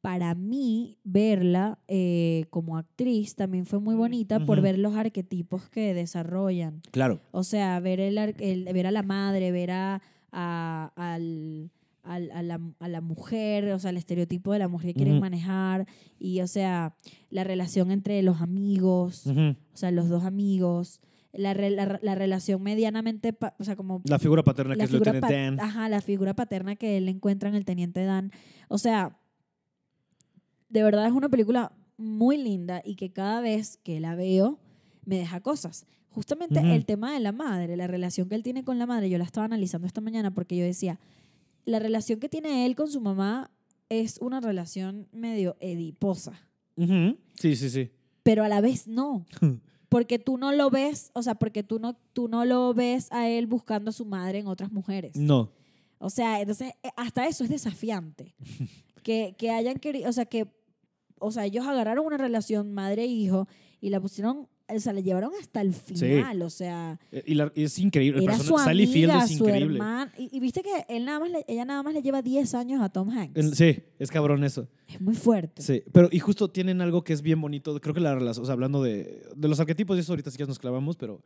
para 0.00 0.34
mí 0.36 0.98
verla 1.04 1.78
eh, 1.88 2.46
como 2.50 2.76
actriz 2.78 3.34
también 3.34 3.66
fue 3.66 3.80
muy 3.80 3.94
bonita 3.96 4.44
por 4.46 4.60
ver 4.60 4.78
los 4.78 4.94
arquetipos 4.96 5.68
que 5.68 5.94
desarrollan. 5.94 6.80
Claro. 6.92 7.20
O 7.32 7.42
sea, 7.42 7.78
ver, 7.80 7.98
el, 8.00 8.16
el- 8.18 8.64
ver 8.72 8.86
a 8.86 8.90
la 8.92 9.02
madre, 9.02 9.50
ver 9.52 9.70
a, 9.72 10.00
a- 10.32 10.92
al- 10.96 11.70
al- 12.02 12.30
a, 12.32 12.42
la, 12.42 12.60
a 12.80 12.88
la 12.88 13.00
mujer, 13.00 13.70
o 13.72 13.78
sea, 13.78 13.90
el 13.90 13.96
estereotipo 13.96 14.52
de 14.52 14.58
la 14.58 14.68
mujer 14.68 14.88
que 14.90 14.94
quieren 14.94 15.14
Ujú. 15.14 15.20
manejar 15.20 15.86
y, 16.18 16.40
o 16.40 16.46
sea, 16.46 16.96
la 17.30 17.44
relación 17.44 17.90
entre 17.90 18.20
los 18.22 18.40
amigos, 18.40 19.26
Ujú. 19.26 19.40
o 19.72 19.76
sea, 19.76 19.90
los 19.90 20.08
dos 20.08 20.24
amigos, 20.24 21.00
la, 21.32 21.54
re- 21.54 21.70
la, 21.70 21.98
la 22.02 22.14
relación 22.14 22.62
medianamente, 22.62 23.32
pa- 23.32 23.54
o 23.58 23.64
sea, 23.64 23.76
como 23.76 24.02
La 24.04 24.18
figura 24.18 24.42
paterna 24.42 24.76
que 24.76 24.82
es 24.84 24.90
Lieutenant 24.90 25.20
pa- 25.24 25.32
Dan. 25.32 25.60
ajá, 25.60 25.88
la 25.88 26.00
figura 26.00 26.34
paterna 26.34 26.76
que 26.76 26.98
él 26.98 27.08
encuentra 27.08 27.48
en 27.48 27.54
el 27.54 27.64
Teniente 27.64 28.04
Dan. 28.04 28.32
O 28.68 28.78
sea, 28.78 29.16
de 30.68 30.82
verdad 30.82 31.06
es 31.06 31.12
una 31.12 31.28
película 31.28 31.72
muy 31.96 32.36
linda 32.36 32.82
y 32.84 32.96
que 32.96 33.12
cada 33.12 33.40
vez 33.40 33.78
que 33.82 34.00
la 34.00 34.14
veo 34.14 34.58
me 35.04 35.16
deja 35.18 35.40
cosas. 35.40 35.86
Justamente 36.10 36.58
Ujú. 36.60 36.68
el 36.68 36.84
tema 36.84 37.12
de 37.14 37.20
la 37.20 37.32
madre, 37.32 37.76
la 37.76 37.86
relación 37.86 38.28
que 38.28 38.34
él 38.34 38.42
tiene 38.42 38.64
con 38.64 38.78
la 38.78 38.86
madre, 38.86 39.08
yo 39.08 39.18
la 39.18 39.24
estaba 39.24 39.44
analizando 39.46 39.86
esta 39.86 40.00
mañana 40.00 40.32
porque 40.34 40.56
yo 40.56 40.64
decía, 40.64 40.98
la 41.64 41.78
relación 41.78 42.20
que 42.20 42.28
tiene 42.28 42.66
él 42.66 42.76
con 42.76 42.88
su 42.88 43.00
mamá 43.00 43.50
es 43.88 44.18
una 44.18 44.40
relación 44.40 45.08
medio 45.12 45.56
ediposa. 45.60 46.48
Sí, 47.34 47.56
sí, 47.56 47.70
sí. 47.70 47.90
pero 48.22 48.44
a 48.44 48.48
la 48.48 48.60
vez 48.60 48.86
no. 48.86 49.26
Porque 49.88 50.18
tú 50.18 50.38
no 50.38 50.52
lo 50.52 50.70
ves, 50.70 51.10
o 51.12 51.22
sea, 51.22 51.34
porque 51.34 51.62
tú 51.62 51.78
no, 51.78 51.98
tú 52.14 52.26
no 52.26 52.46
lo 52.46 52.72
ves 52.72 53.12
a 53.12 53.28
él 53.28 53.46
buscando 53.46 53.90
a 53.90 53.92
su 53.92 54.06
madre 54.06 54.38
en 54.38 54.46
otras 54.46 54.72
mujeres. 54.72 55.16
No. 55.16 55.52
O 55.98 56.08
sea, 56.08 56.40
entonces 56.40 56.72
eh, 56.82 56.88
hasta 56.96 57.26
eso 57.26 57.44
es 57.44 57.50
desafiante. 57.50 58.34
que, 59.02 59.34
que 59.36 59.50
hayan 59.50 59.78
querido, 59.78 60.08
o 60.08 60.12
sea, 60.14 60.24
que, 60.24 60.46
o 61.18 61.30
sea, 61.30 61.44
ellos 61.44 61.66
agarraron 61.66 62.06
una 62.06 62.16
relación 62.16 62.72
madre-hijo 62.72 63.48
y 63.82 63.90
la 63.90 64.00
pusieron, 64.00 64.48
o 64.76 64.80
sea, 64.80 64.92
la 64.92 65.00
llevaron 65.00 65.30
hasta 65.40 65.60
el 65.60 65.72
final, 65.74 66.42
o 66.42 66.50
sea, 66.50 66.98
Eh, 67.10 67.22
Y 67.26 67.34
la- 67.34 67.52
es 67.54 67.78
increíble. 67.78 68.18
El 68.18 68.24
era 68.24 68.34
su 68.34 68.40
persona- 68.44 68.64
Sally 68.64 68.86
Field 68.86 69.10
amiga, 69.10 69.24
es 69.24 69.36
su 69.36 69.44
increíble. 69.44 69.76
hermana, 69.76 70.12
y, 70.18 70.36
y 70.36 70.40
viste 70.40 70.62
que 70.62 70.70
él 70.88 71.04
nada 71.04 71.20
más 71.20 71.30
le- 71.30 71.44
ella 71.48 71.64
nada 71.64 71.82
más 71.82 71.94
le 71.94 72.02
lleva 72.02 72.22
10 72.22 72.54
años 72.54 72.80
a 72.82 72.88
Tom 72.88 73.10
Hanks. 73.10 73.56
Sí, 73.56 73.78
es 73.98 74.10
cabrón 74.10 74.44
eso. 74.44 74.68
es 74.88 75.00
muy 75.00 75.14
fuerte. 75.14 75.62
Sí, 75.62 75.82
pero 75.92 76.08
y 76.12 76.18
justo 76.18 76.48
tienen 76.50 76.80
algo 76.80 77.02
que 77.04 77.12
es 77.12 77.22
bien 77.22 77.40
bonito. 77.40 77.78
Creo 77.80 77.94
que 77.94 78.00
la 78.00 78.14
relación, 78.14 78.42
o 78.42 78.46
sea, 78.46 78.52
hablando 78.54 78.82
de, 78.82 79.22
de 79.34 79.48
los 79.48 79.58
arquetipos 79.60 79.96
y 79.96 80.00
eso 80.00 80.12
ahorita 80.12 80.30
sí 80.30 80.36
que 80.38 80.44
nos 80.46 80.58
clavamos, 80.58 80.96
pero 80.96 81.20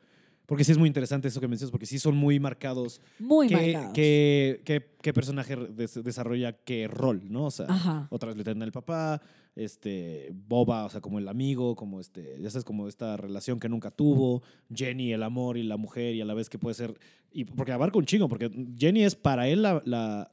Porque 0.47 0.62
sí 0.62 0.70
es 0.72 0.78
muy 0.78 0.86
interesante 0.86 1.26
eso 1.28 1.40
que 1.40 1.49
mencionas, 1.49 1.72
porque 1.72 1.86
sí 1.86 1.99
son 1.99 2.16
muy 2.16 2.38
marcados. 2.38 3.01
Muy 3.18 3.49
qué, 3.49 3.55
marcados. 3.57 3.92
qué- 3.94 4.62
qué- 4.64 4.86
qué 5.03 5.12
personaje 5.12 5.57
des- 5.57 6.03
desarrolla 6.05 6.53
qué 6.53 6.86
rol, 6.86 7.22
¿no? 7.28 7.47
O 7.47 7.51
sea, 7.51 7.66
Ajá. 7.68 8.07
otra 8.11 8.28
vez 8.28 8.36
le 8.36 8.44
tienen 8.44 8.62
el 8.62 8.70
papá, 8.72 9.20
este, 9.57 10.30
Boba, 10.32 10.84
o 10.84 10.88
sea, 10.90 11.01
como 11.01 11.18
el 11.18 11.26
amigo, 11.28 11.74
como 11.74 11.99
este, 11.99 12.36
ya 12.40 12.49
sabes, 12.51 12.64
como 12.64 12.86
esta 12.88 13.16
relación 13.16 13.59
que 13.59 13.68
nunca 13.68 13.90
tuvo, 13.90 14.42
Jenny, 14.72 15.12
el 15.12 15.22
amor 15.24 15.57
y 15.57 15.62
la 15.64 15.76
mujer, 15.76 16.14
y 16.14 16.20
a 16.20 16.24
la 16.24 16.34
vez 16.34 16.49
que 16.49 16.59
puede 16.59 16.74
ser, 16.74 16.97
y 17.32 17.44
porque 17.44 17.72
abarca 17.72 17.99
un 17.99 18.05
chingo, 18.07 18.28
porque 18.28 18.51
Jenny 18.78 19.03
es 19.03 19.16
para 19.16 19.49
él 19.49 19.62
la, 19.62 19.82
la- 19.84 20.30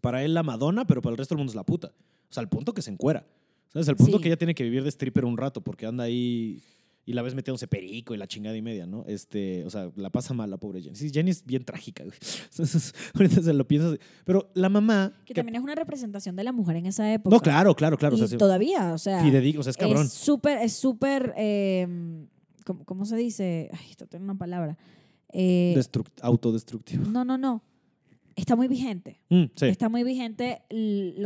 para 0.00 0.22
él 0.24 0.34
la 0.34 0.42
Madonna, 0.44 0.86
pero 0.86 1.02
para 1.02 1.12
el 1.12 1.18
resto 1.18 1.34
del 1.34 1.38
mundo 1.38 1.50
es 1.50 1.56
la 1.56 1.64
puta. 1.64 1.88
O 2.30 2.32
sea, 2.32 2.40
al 2.42 2.48
punto 2.48 2.72
que 2.74 2.82
se 2.82 2.90
encuera. 2.90 3.26
¿Sabes? 3.72 3.88
Al 3.88 3.96
punto 3.96 4.16
Sí. 4.18 4.22
que 4.22 4.28
ella 4.28 4.36
tiene 4.38 4.54
que 4.54 4.62
vivir 4.64 4.82
de 4.82 4.88
stripper 4.90 5.24
un 5.24 5.36
rato, 5.36 5.60
porque 5.62 5.86
anda 5.86 6.04
ahí 6.04 6.62
y 7.08 7.14
la 7.14 7.22
ves 7.22 7.34
metiéndose 7.34 7.66
perico 7.66 8.14
y 8.14 8.18
la 8.18 8.26
chingada 8.26 8.54
y 8.56 8.60
media, 8.60 8.86
¿no? 8.86 9.04
Este, 9.06 9.64
o 9.64 9.70
sea, 9.70 9.90
la 9.96 10.10
pasa 10.10 10.34
mal 10.34 10.50
la 10.50 10.58
pobre 10.58 10.82
Jenny. 10.82 10.94
Sí, 10.94 11.10
Jenny 11.10 11.30
es 11.30 11.42
bien 11.44 11.64
trágica, 11.64 12.04
güey. 12.04 12.16
Entonces, 12.50 12.94
ahorita 13.14 13.40
se 13.42 13.52
lo 13.54 13.66
piensas. 13.66 13.98
Pero 14.24 14.50
la 14.54 14.68
mamá... 14.68 15.14
Que 15.24 15.32
que- 15.32 15.34
también 15.40 15.56
es 15.56 15.62
una 15.62 15.74
representación 15.74 16.36
de 16.36 16.44
la 16.44 16.52
mujer 16.52 16.76
en 16.76 16.84
esa 16.86 17.10
época. 17.12 17.34
no, 17.34 17.40
claro, 17.40 17.74
claro, 17.74 17.96
claro. 17.96 18.14
y 18.16 18.18
o 18.18 18.18
sea, 18.18 18.28
sí, 18.28 18.36
todavía, 18.36 18.92
o 18.92 18.98
sea, 18.98 19.22
fidedigno, 19.22 19.60
o 19.60 19.62
sea, 19.62 19.70
es 19.70 19.76
cabrón. 19.78 20.04
es 20.04 20.12
súper, 20.12 20.58
es 20.58 20.74
súper, 20.74 21.32
eh, 21.38 21.86
¿cómo, 22.66 22.84
cómo 22.84 23.04
se 23.06 23.16
dice? 23.16 23.70
Ay, 23.72 23.90
esto 23.90 24.06
tiene 24.06 24.24
una 24.24 24.36
palabra. 24.36 24.76
Eh, 25.32 25.74
Destruct- 25.76 26.20
autodestructivo. 26.20 27.04
no, 27.06 27.24
no, 27.24 27.38
no. 27.38 27.62
Está 28.38 28.54
muy 28.54 28.68
vigente. 28.68 29.20
Mm, 29.30 29.44
sí. 29.56 29.66
Está 29.66 29.88
muy 29.88 30.04
vigente 30.04 30.62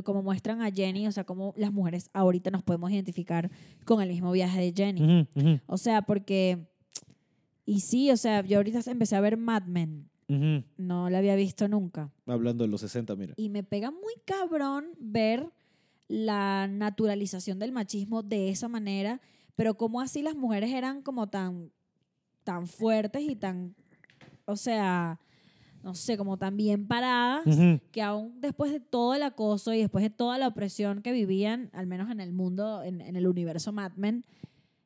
como 0.03 0.23
muestran 0.23 0.63
a 0.63 0.71
Jenny, 0.71 1.07
o 1.07 1.13
sea, 1.13 1.25
como 1.25 1.53
las 1.59 1.71
mujeres 1.71 2.09
ahorita 2.15 2.51
nos 2.51 2.63
podemos 2.63 2.91
identificar 2.91 3.51
con 3.85 4.01
el 4.01 4.09
mismo 4.09 4.33
viaje 4.33 4.61
de 4.61 4.73
Jenny. 4.75 5.29
O 5.67 5.77
sea, 5.77 6.03
porque... 6.03 6.67
Y 7.67 7.81
sí, 7.81 8.11
o 8.11 8.17
sea, 8.17 8.43
yo 8.43 8.57
ahorita 8.57 8.81
empecé 8.91 9.15
a 9.15 9.21
ver 9.21 9.37
Mad 9.37 9.65
Men. 9.65 10.09
No 10.79 11.11
la 11.11 11.19
había 11.19 11.37
visto 11.37 11.69
nunca. 11.69 12.11
Hablando 12.25 12.65
de 12.65 12.69
los 12.69 12.81
60, 12.81 13.15
mira. 13.17 13.35
Y 13.37 13.51
me 13.51 13.63
pega 13.63 13.91
muy 13.91 14.15
cabrón 14.25 14.87
ver 14.99 15.51
la 16.09 16.67
naturalización 16.67 17.59
del 17.59 17.73
machismo 17.73 18.23
de 18.23 18.49
esa 18.49 18.69
manera, 18.69 19.21
pero 19.55 19.75
como 19.75 20.01
así 20.01 20.23
las 20.23 20.35
mujeres 20.35 20.71
eran 20.71 21.03
como 21.03 21.29
tan, 21.29 21.71
tan 22.45 22.67
fuertes 22.67 23.23
y 23.23 23.37
tan, 23.37 23.75
o 24.47 24.57
sea, 24.57 25.21
no 25.83 25.95
sé, 25.95 26.17
como 26.17 26.37
tan 26.37 26.57
bien 26.57 26.87
paradas, 26.87 27.45
que 27.91 28.03
aún 28.03 28.41
después 28.41 28.71
de 28.73 28.81
todo 28.81 29.15
el 29.15 29.23
acoso 29.23 29.73
y 29.75 29.79
después 29.81 30.03
de 30.03 30.11
toda 30.11 30.39
la 30.39 30.49
opresión 30.49 31.03
que 31.03 31.13
vivían, 31.13 31.71
al 31.73 31.87
menos 31.87 32.11
en 32.11 32.21
el 32.21 32.33
mundo, 32.33 32.83
en, 32.83 33.01
en 33.01 33.17
el 33.17 33.27
universo 33.27 33.73
Mad 33.73 33.93
Men, 33.97 34.25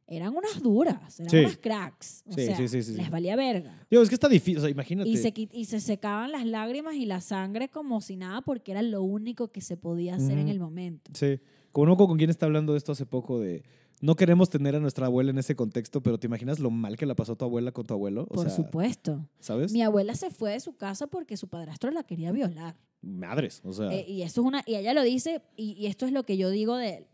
eran 0.08 0.36
unas 0.36 0.62
duras, 0.62 1.18
eran 1.18 1.30
Sí. 1.30 1.36
unas 1.38 1.56
cracks. 1.58 2.22
O 2.28 2.32
Sí, 2.32 2.46
sea, 2.46 2.56
sí, 2.56 2.68
sí, 2.68 2.82
sí, 2.82 2.92
sí. 2.92 2.96
les 2.98 3.10
valía 3.10 3.34
verga. 3.34 3.84
Digo, 3.90 4.02
es 4.02 4.08
que 4.08 4.14
está 4.14 4.28
difícil, 4.28 4.58
o 4.58 4.60
sea, 4.60 4.70
imagínate. 4.70 5.08
Y 5.10 5.16
se, 5.16 5.34
y 5.36 5.64
se 5.64 5.80
secaban 5.80 6.30
las 6.30 6.46
lágrimas 6.46 6.94
y 6.94 7.06
la 7.06 7.20
sangre 7.20 7.68
como 7.68 8.00
si 8.00 8.16
nada 8.16 8.40
porque 8.40 8.70
era 8.70 8.82
lo 8.82 9.02
único 9.02 9.48
que 9.48 9.60
se 9.60 9.76
podía 9.76 10.14
hacer 10.14 10.38
en 10.38 10.48
el 10.48 10.60
momento. 10.60 11.10
Sí. 11.14 11.40
Como 11.72 11.86
no 11.88 11.96
con 11.96 12.16
quién 12.16 12.30
está 12.30 12.46
hablando 12.46 12.72
de 12.72 12.78
esto 12.78 12.92
hace 12.92 13.04
poco 13.04 13.40
de 13.40 13.64
no 14.00 14.14
queremos 14.16 14.50
tener 14.50 14.74
a 14.76 14.80
nuestra 14.80 15.06
abuela 15.06 15.30
en 15.30 15.38
ese 15.38 15.56
contexto, 15.56 16.02
pero 16.02 16.18
¿te 16.18 16.26
imaginas 16.26 16.58
lo 16.58 16.70
mal 16.70 16.96
que 16.96 17.06
la 17.06 17.14
pasó 17.14 17.36
tu 17.36 17.44
abuela 17.44 17.72
con 17.72 17.86
tu 17.86 17.94
abuelo? 17.94 18.22
O 18.24 18.34
Por 18.34 18.46
sea, 18.46 18.56
supuesto. 18.56 19.26
¿sabes? 19.40 19.72
Mi 19.72 19.82
abuela 19.82 20.14
se 20.14 20.30
fue 20.30 20.52
de 20.52 20.60
su 20.60 20.76
casa 20.76 21.06
porque 21.06 21.36
su 21.36 21.48
padrastro 21.48 21.90
la 21.90 22.02
quería 22.02 22.32
violar. 22.32 22.76
Madres, 23.02 23.60
o 23.64 23.72
sea, 23.72 23.92
Eh, 23.92 24.04
y 24.08 24.22
eso 24.22 24.40
es 24.40 24.46
una 24.46 24.62
y 24.66 24.74
ella 24.74 24.92
lo 24.94 25.02
dice 25.02 25.42
y, 25.56 25.72
y 25.72 25.86
esto 25.86 26.06
es 26.06 26.12
lo 26.12 26.24
que 26.24 26.36
yo 26.36 26.50
digo 26.50 26.76
de 26.76 26.96
él 26.98 27.06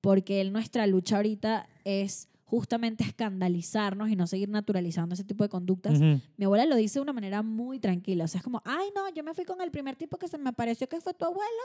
porque 0.00 0.40
él, 0.40 0.52
nuestra 0.52 0.86
lucha 0.86 1.16
ahorita 1.16 1.68
es 1.84 2.28
justamente 2.44 3.04
escandalizarnos 3.04 4.08
y 4.08 4.16
no 4.16 4.26
seguir 4.26 4.48
naturalizando 4.48 5.14
ese 5.14 5.24
tipo 5.24 5.42
de 5.44 5.50
conductas. 5.50 5.98
ujú. 5.98 6.20
Mi 6.36 6.44
abuela 6.44 6.64
lo 6.66 6.76
dice 6.76 6.98
de 6.98 7.02
una 7.02 7.12
manera 7.12 7.42
muy 7.42 7.78
tranquila. 7.78 8.24
O 8.24 8.28
sea, 8.28 8.38
es 8.38 8.44
como, 8.44 8.62
ay, 8.64 8.88
no, 8.94 9.08
yo 9.12 9.22
me 9.22 9.34
fui 9.34 9.44
con 9.44 9.60
el 9.60 9.70
primer 9.70 9.96
tipo 9.96 10.16
que 10.16 10.28
se 10.28 10.38
me 10.38 10.52
pareció 10.52 10.88
que 10.88 11.00
fue 11.00 11.12
tu 11.14 11.24
abuelo, 11.24 11.62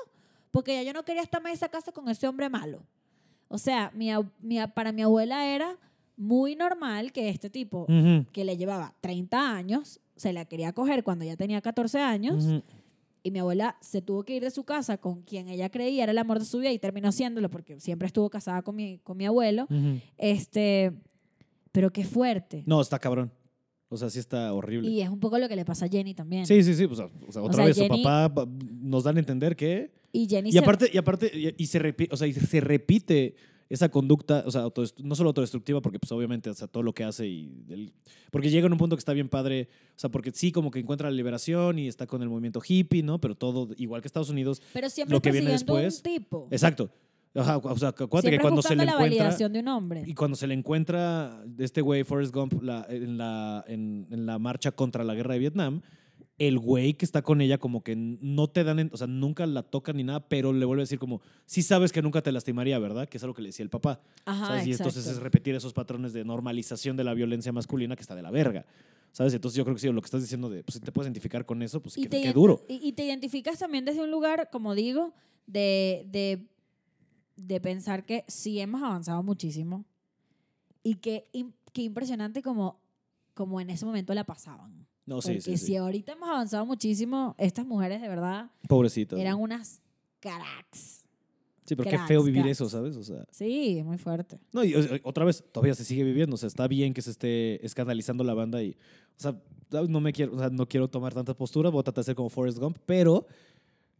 porque 0.51 0.73
ya 0.75 0.83
yo 0.83 0.91
no 0.93 1.03
quería 1.03 1.21
estar 1.21 1.41
en 1.45 1.53
esa 1.53 1.69
casa 1.69 1.91
con 1.91 2.09
ese 2.09 2.27
hombre 2.27 2.49
malo. 2.49 2.83
O 3.53 3.57
sea, 3.59 3.91
mi, 3.93 4.09
mi 4.41 4.57
para 4.73 4.91
mi 4.91 5.03
abuela 5.03 5.47
era 5.53 5.77
muy 6.17 6.55
normal 6.55 7.11
que 7.11 7.29
este 7.29 7.49
tipo, 7.49 7.85
que 8.31 8.43
le 8.45 8.57
llevaba 8.57 8.93
30 9.01 9.55
años, 9.55 9.99
se 10.15 10.33
la 10.33 10.45
quería 10.45 10.73
coger 10.73 11.03
cuando 11.03 11.23
ya 11.25 11.35
tenía 11.37 11.61
14 11.61 11.99
años, 11.99 12.45
y 13.21 13.31
mi 13.31 13.39
abuela 13.39 13.77
se 13.79 14.01
tuvo 14.01 14.23
que 14.23 14.35
ir 14.35 14.43
de 14.43 14.51
su 14.51 14.63
casa 14.63 14.97
con 14.97 15.21
quien 15.21 15.47
ella 15.49 15.69
creía 15.69 16.03
era 16.03 16.11
el 16.11 16.17
amor 16.17 16.39
de 16.39 16.45
su 16.45 16.57
vida 16.59 16.71
y 16.71 16.79
terminó 16.79 17.11
siéndolo 17.11 17.49
porque 17.49 17.79
siempre 17.79 18.07
estuvo 18.07 18.29
casada 18.29 18.61
con 18.63 18.75
mi, 18.75 18.97
con 18.99 19.15
mi 19.17 19.25
abuelo. 19.25 19.67
Este, 20.17 20.91
pero 21.71 21.91
qué 21.91 22.03
fuerte. 22.03 22.63
No, 22.65 22.81
está 22.81 22.99
cabrón. 22.99 23.31
O 23.89 23.97
sea, 23.97 24.09
sí 24.09 24.17
está 24.19 24.51
horrible. 24.53 24.89
Y 24.89 25.01
es 25.01 25.09
un 25.09 25.19
poco 25.19 25.37
lo 25.37 25.47
que 25.47 25.55
le 25.55 25.65
pasa 25.65 25.85
a 25.85 25.89
Jenny 25.89 26.13
también. 26.15 26.45
Sí, 26.47 26.63
sí, 26.63 26.73
sí. 26.73 26.85
o 26.85 26.95
sea, 26.95 27.05
otra 27.41 27.53
sea, 27.53 27.65
vez 27.65 27.77
Jenny- 27.77 27.97
su 27.99 28.03
papá 28.03 28.33
pa- 28.33 28.47
nos 28.81 29.03
dan 29.03 29.17
a 29.17 29.19
entender 29.19 29.55
que. 29.55 29.91
Y 30.13 30.27
Jenny 30.29 30.49
Y 30.49 30.53
se- 30.53 30.59
aparte, 30.59 30.89
y 30.93 30.97
aparte, 30.97 31.29
y, 31.33 31.53
y 31.61 31.67
se 31.67 31.79
repite, 31.79 32.13
o 32.13 32.17
sea, 32.17 32.27
y 32.27 32.33
se 32.33 32.61
repite 32.61 33.35
esa 33.69 33.89
conducta, 33.89 34.43
o 34.45 34.51
sea, 34.51 34.65
no 35.03 35.15
solo 35.15 35.29
autodestructiva, 35.29 35.81
porque 35.81 35.97
pues 35.97 36.11
obviamente, 36.11 36.49
o 36.49 36.53
sea, 36.53 36.67
todo 36.67 36.83
lo 36.83 36.93
que 36.93 37.03
hace 37.03 37.27
y 37.27 37.51
el- 37.69 37.91
porque 38.29 38.51
llega 38.51 38.67
en 38.67 38.71
un 38.73 38.77
punto 38.77 38.95
que 38.95 38.99
está 38.99 39.13
bien 39.13 39.27
padre, 39.29 39.67
o 39.95 39.99
sea, 39.99 40.11
porque 40.11 40.31
sí, 40.31 40.51
como 40.51 40.69
que 40.69 40.79
encuentra 40.79 41.09
la 41.09 41.15
liberación 41.15 41.79
y 41.79 41.87
está 41.87 42.05
con 42.05 42.21
el 42.21 42.29
movimiento 42.29 42.61
hippie, 42.65 43.01
¿no? 43.01 43.19
Pero 43.19 43.33
todo, 43.35 43.69
igual 43.77 44.01
que 44.01 44.07
Estados 44.07 44.29
Unidos, 44.29 44.61
pero 44.73 44.89
siempre 44.89 45.15
lo 45.15 45.21
que 45.21 45.31
viene 45.31 45.49
después- 45.51 45.97
un 45.97 46.03
tipo. 46.03 46.47
exacto. 46.51 46.91
Ajá, 47.35 47.57
o 47.57 47.75
sea, 47.79 47.89
acuérdate 47.89 48.29
que 48.29 48.39
cuando 48.39 48.61
se 48.61 48.75
le 48.75 48.85
la 48.85 48.91
encuentra 48.91 49.23
validación 49.23 49.53
de 49.53 49.59
un 49.61 49.67
hombre. 49.69 50.03
y 50.05 50.13
cuando 50.13 50.37
se 50.37 50.45
le 50.45 50.53
encuentra 50.53 51.43
este 51.57 51.81
güey 51.81 52.03
Forrest 52.03 52.31
Gump 52.31 52.61
la- 52.61 52.85
en, 52.87 53.17
la, 53.17 53.65
en, 53.67 54.05
en 54.11 54.27
la 54.27 54.37
marcha 54.37 54.71
contra 54.71 55.03
la 55.03 55.15
guerra 55.15 55.33
de 55.33 55.39
Vietnam, 55.39 55.81
el 56.39 56.57
güey 56.57 56.95
que 56.95 57.05
está 57.05 57.21
con 57.21 57.41
ella 57.41 57.57
como 57.57 57.83
que 57.83 57.95
no 57.95 58.49
te 58.49 58.63
dan, 58.63 58.89
o 58.91 58.97
sea, 58.97 59.07
nunca 59.07 59.45
la 59.45 59.63
tocan 59.63 59.97
ni 59.97 60.03
nada, 60.03 60.27
pero 60.27 60.51
le 60.51 60.65
vuelve 60.65 60.81
a 60.81 60.85
decir 60.85 60.99
como, 60.99 61.21
sí 61.45 61.61
sabes 61.61 61.91
que 61.91 62.01
nunca 62.01 62.21
te 62.21 62.31
lastimaría, 62.31 62.79
¿verdad? 62.79 63.07
Que 63.07 63.17
es 63.17 63.23
algo 63.23 63.35
que 63.35 63.41
le 63.41 63.49
decía 63.49 63.63
el 63.63 63.69
papá. 63.69 64.01
Ajá, 64.25 64.47
¿sabes? 64.47 64.67
Y 64.67 64.71
entonces 64.71 65.05
es 65.05 65.17
repetir 65.17 65.53
esos 65.55 65.73
patrones 65.73 66.13
de 66.13 66.25
normalización 66.25 66.97
de 66.97 67.03
la 67.03 67.13
violencia 67.13 67.51
masculina 67.51 67.95
que 67.95 68.01
está 68.01 68.15
de 68.15 68.23
la 68.23 68.31
verga. 68.31 68.65
¿Sabes? 69.11 69.35
Entonces 69.35 69.55
yo 69.55 69.63
creo 69.63 69.75
que 69.75 69.81
sí, 69.81 69.91
lo 69.91 70.01
que 70.01 70.05
estás 70.05 70.21
diciendo 70.21 70.49
de, 70.49 70.63
pues 70.63 70.73
si 70.73 70.79
te 70.79 70.91
puedes 70.91 71.05
identificar 71.05 71.45
con 71.45 71.61
eso, 71.61 71.79
pues 71.81 71.95
y, 71.99 72.07
qué, 72.07 72.33
duro. 72.33 72.65
Y, 72.67 72.79
y 72.87 72.93
te 72.93 73.05
identificas 73.05 73.59
también 73.59 73.85
desde 73.85 74.01
un 74.01 74.09
lugar, 74.09 74.49
como 74.51 74.73
digo, 74.73 75.13
de, 75.45 76.07
de, 76.09 76.47
de 77.35 77.61
pensar 77.61 78.05
que 78.05 78.25
sí 78.27 78.59
hemos 78.59 78.81
avanzado 78.81 79.21
muchísimo 79.21 79.85
y 80.81 80.95
que, 80.95 81.29
que 81.73 81.83
impresionante 81.83 82.41
como, 82.41 82.81
como 83.35 83.61
en 83.61 83.69
ese 83.69 83.85
momento 83.85 84.15
la 84.15 84.23
pasaban. 84.23 84.87
No, 85.05 85.21
sí, 85.21 85.29
Porque 85.29 85.41
sí, 85.41 85.57
si 85.57 85.65
sí. 85.65 85.75
ahorita 85.75 86.13
hemos 86.13 86.29
avanzado 86.29 86.65
muchísimo, 86.65 87.35
estas 87.37 87.65
mujeres 87.65 88.01
de 88.01 88.07
verdad 88.07 88.49
Pobrecito. 88.67 89.17
eran 89.17 89.35
unas 89.39 89.81
cracks. 90.19 91.01
Sí, 91.65 91.75
pero 91.75 91.83
qué 91.89 91.95
cracks, 91.95 92.07
feo 92.07 92.23
vivir 92.23 92.41
cracks. 92.43 92.57
eso, 92.61 92.69
¿sabes? 92.69 92.95
O 92.97 93.03
sea, 93.03 93.25
Sí, 93.31 93.81
muy 93.85 93.97
fuerte. 93.97 94.39
No, 94.51 94.63
y 94.63 94.73
otra 95.03 95.23
vez, 95.25 95.43
todavía 95.51 95.73
se 95.75 95.85
sigue 95.85 96.03
viviendo. 96.03 96.35
O 96.35 96.37
sea, 96.37 96.47
está 96.47 96.67
bien 96.67 96.93
que 96.93 97.01
se 97.01 97.11
esté 97.11 97.65
escandalizando 97.65 98.23
la 98.23 98.33
banda 98.33 98.61
y, 98.63 98.71
o 99.17 99.19
sea, 99.21 99.35
no 99.87 99.99
me 100.01 100.11
quiero, 100.13 100.33
o 100.35 100.39
sea, 100.39 100.49
no 100.49 100.67
quiero 100.67 100.89
tomar 100.89 101.13
tanta 101.13 101.33
postura, 101.35 101.69
voy 101.69 101.79
a 101.79 101.83
tratar 101.83 102.01
de 102.03 102.05
ser 102.07 102.15
como 102.15 102.29
Forrest 102.29 102.57
Gump, 102.59 102.77
pero 102.85 103.27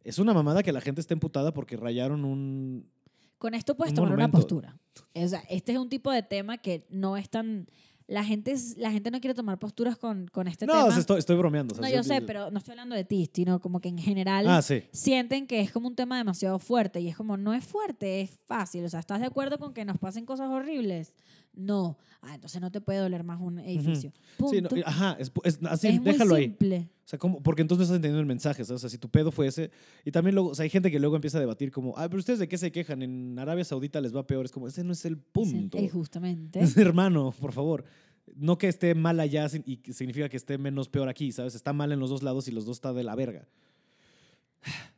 es 0.04 0.20
una 0.20 0.34
mamada 0.34 0.62
que 0.64 0.74
la 0.74 0.82
gente 0.82 0.99
esté 1.01 1.14
emputada 1.14 1.54
porque 1.54 1.78
rayaron 1.78 2.26
un... 2.26 2.89
Con 3.38 3.54
esto 3.56 3.76
puedes 3.76 3.91
Un 3.91 3.95
tomar 3.95 4.14
una 4.14 4.28
monumento. 4.28 4.38
postura. 4.38 4.78
O 5.16 5.28
sea, 5.28 5.41
este 5.49 5.74
es 5.74 5.78
un 5.78 5.89
tipo 5.89 6.12
de 6.12 6.24
tema 6.24 6.58
que 6.58 6.86
no 6.89 7.18
es 7.18 7.30
tan... 7.30 7.68
La 8.08 8.24
gente, 8.24 8.54
la 8.78 8.91
gente 8.91 9.12
no 9.12 9.20
quiere 9.22 9.34
tomar 9.34 9.58
posturas 9.60 9.97
con, 9.97 10.28
con 10.28 10.47
este 10.47 10.66
no, 10.66 10.74
tema. 10.74 10.86
o 10.86 10.91
sea, 10.91 10.99
estoy, 10.99 11.20
estoy 11.20 11.38
bromeando. 11.38 11.74
o 11.74 11.78
sea, 11.78 11.88
no, 11.89 11.95
yo 11.95 12.04
sé, 12.04 12.22
pero 12.22 12.51
no 12.51 12.58
estoy 12.58 12.74
hablando 12.74 12.95
de 12.95 13.06
ti, 13.06 13.30
sino 13.34 13.60
como 13.62 13.80
que 13.80 13.89
en 13.89 13.97
general 13.97 14.45
Ah, 14.47 14.62
sí. 14.62 14.84
sienten 14.91 15.47
que 15.47 15.62
es 15.62 15.72
como 15.72 15.88
un 15.88 15.95
tema 15.95 16.18
demasiado 16.18 16.60
fuerte 16.60 16.99
y 16.99 17.08
es 17.08 17.16
como, 17.16 17.38
no 17.38 17.54
es 17.54 17.64
fuerte, 17.64 18.22
es 18.22 18.39
fácil. 18.45 18.84
O 18.86 18.89
sea, 18.89 18.99
¿estás 18.99 19.20
de 19.22 19.26
acuerdo 19.28 19.58
con 19.58 19.74
que 19.74 19.86
nos 19.86 19.97
pasen 19.97 20.26
cosas 20.26 20.49
horribles? 20.49 21.14
No. 21.56 21.97
Ah, 22.22 22.36
entonces 22.36 22.62
no 22.62 22.72
te 22.72 22.80
puede 22.82 22.99
doler 22.99 23.24
más 23.24 23.39
un 23.41 23.60
edificio. 23.60 24.12
Sí, 24.49 24.62
no, 24.62 24.70
Punto. 24.70 24.88
ajá, 24.88 25.18
es, 25.20 25.32
es- 25.43 25.60
así, 25.66 25.88
es 25.89 26.01
muy 26.01 26.12
déjalo 26.12 26.36
ahí. 26.36 26.45
simple. 26.45 26.89
O 27.06 27.08
sea, 27.08 27.20
¿cómo? 27.20 27.43
porque 27.43 27.62
entonces 27.62 27.80
no 27.80 27.84
estás 27.84 27.95
entendiendo 27.97 28.22
el 28.22 28.26
mensaje, 28.26 28.64
¿sabes? 28.64 28.78
O 28.78 28.80
sea, 28.80 28.89
si 28.89 28.97
tu 28.97 29.10
pedo 29.10 29.32
fue 29.32 29.47
ese. 29.47 29.72
Y 30.06 30.12
también 30.12 30.36
luego, 30.36 30.49
o 30.51 30.56
sea, 30.56 30.64
hay 30.64 30.70
gente 30.70 30.89
que 30.89 30.99
luego 30.99 31.16
empieza 31.16 31.38
a 31.38 31.41
debatir 31.41 31.70
como, 31.72 31.93
ah, 31.97 32.08
pero 32.08 32.20
ustedes 32.20 32.39
de 32.39 32.47
qué 32.47 32.58
se 32.58 32.72
quejan, 32.72 33.01
en 33.01 33.38
Arabia 33.38 33.66
Saudita 33.66 33.99
les 33.99 34.16
va 34.16 34.26
peor. 34.26 34.45
Es 34.45 34.51
como, 34.51 34.68
ese 34.68 34.84
no 34.86 34.93
es 34.93 35.04
el 35.06 35.18
punto. 35.18 35.78
Sí, 35.78 35.89
justamente. 35.89 36.60
Hermano, 36.78 37.34
por 37.39 37.51
favor. 37.51 37.84
No 38.38 38.58
que 38.58 38.70
esté 38.70 38.95
mal 38.95 39.20
allá 39.20 39.47
y 39.66 39.82
significa 39.91 40.30
que 40.30 40.38
esté 40.38 40.58
menos 40.58 40.88
peor 40.88 41.10
aquí, 41.10 41.32
¿sabes? 41.34 41.56
Está 41.56 41.74
mal 41.74 41.91
en 41.91 41.99
los 41.99 42.10
dos 42.10 42.24
lados 42.24 42.47
y 42.47 42.51
los 42.51 42.66
dos 42.66 42.78
está 42.78 42.93
de 42.93 43.04
la 43.04 43.16
verga. 43.16 43.47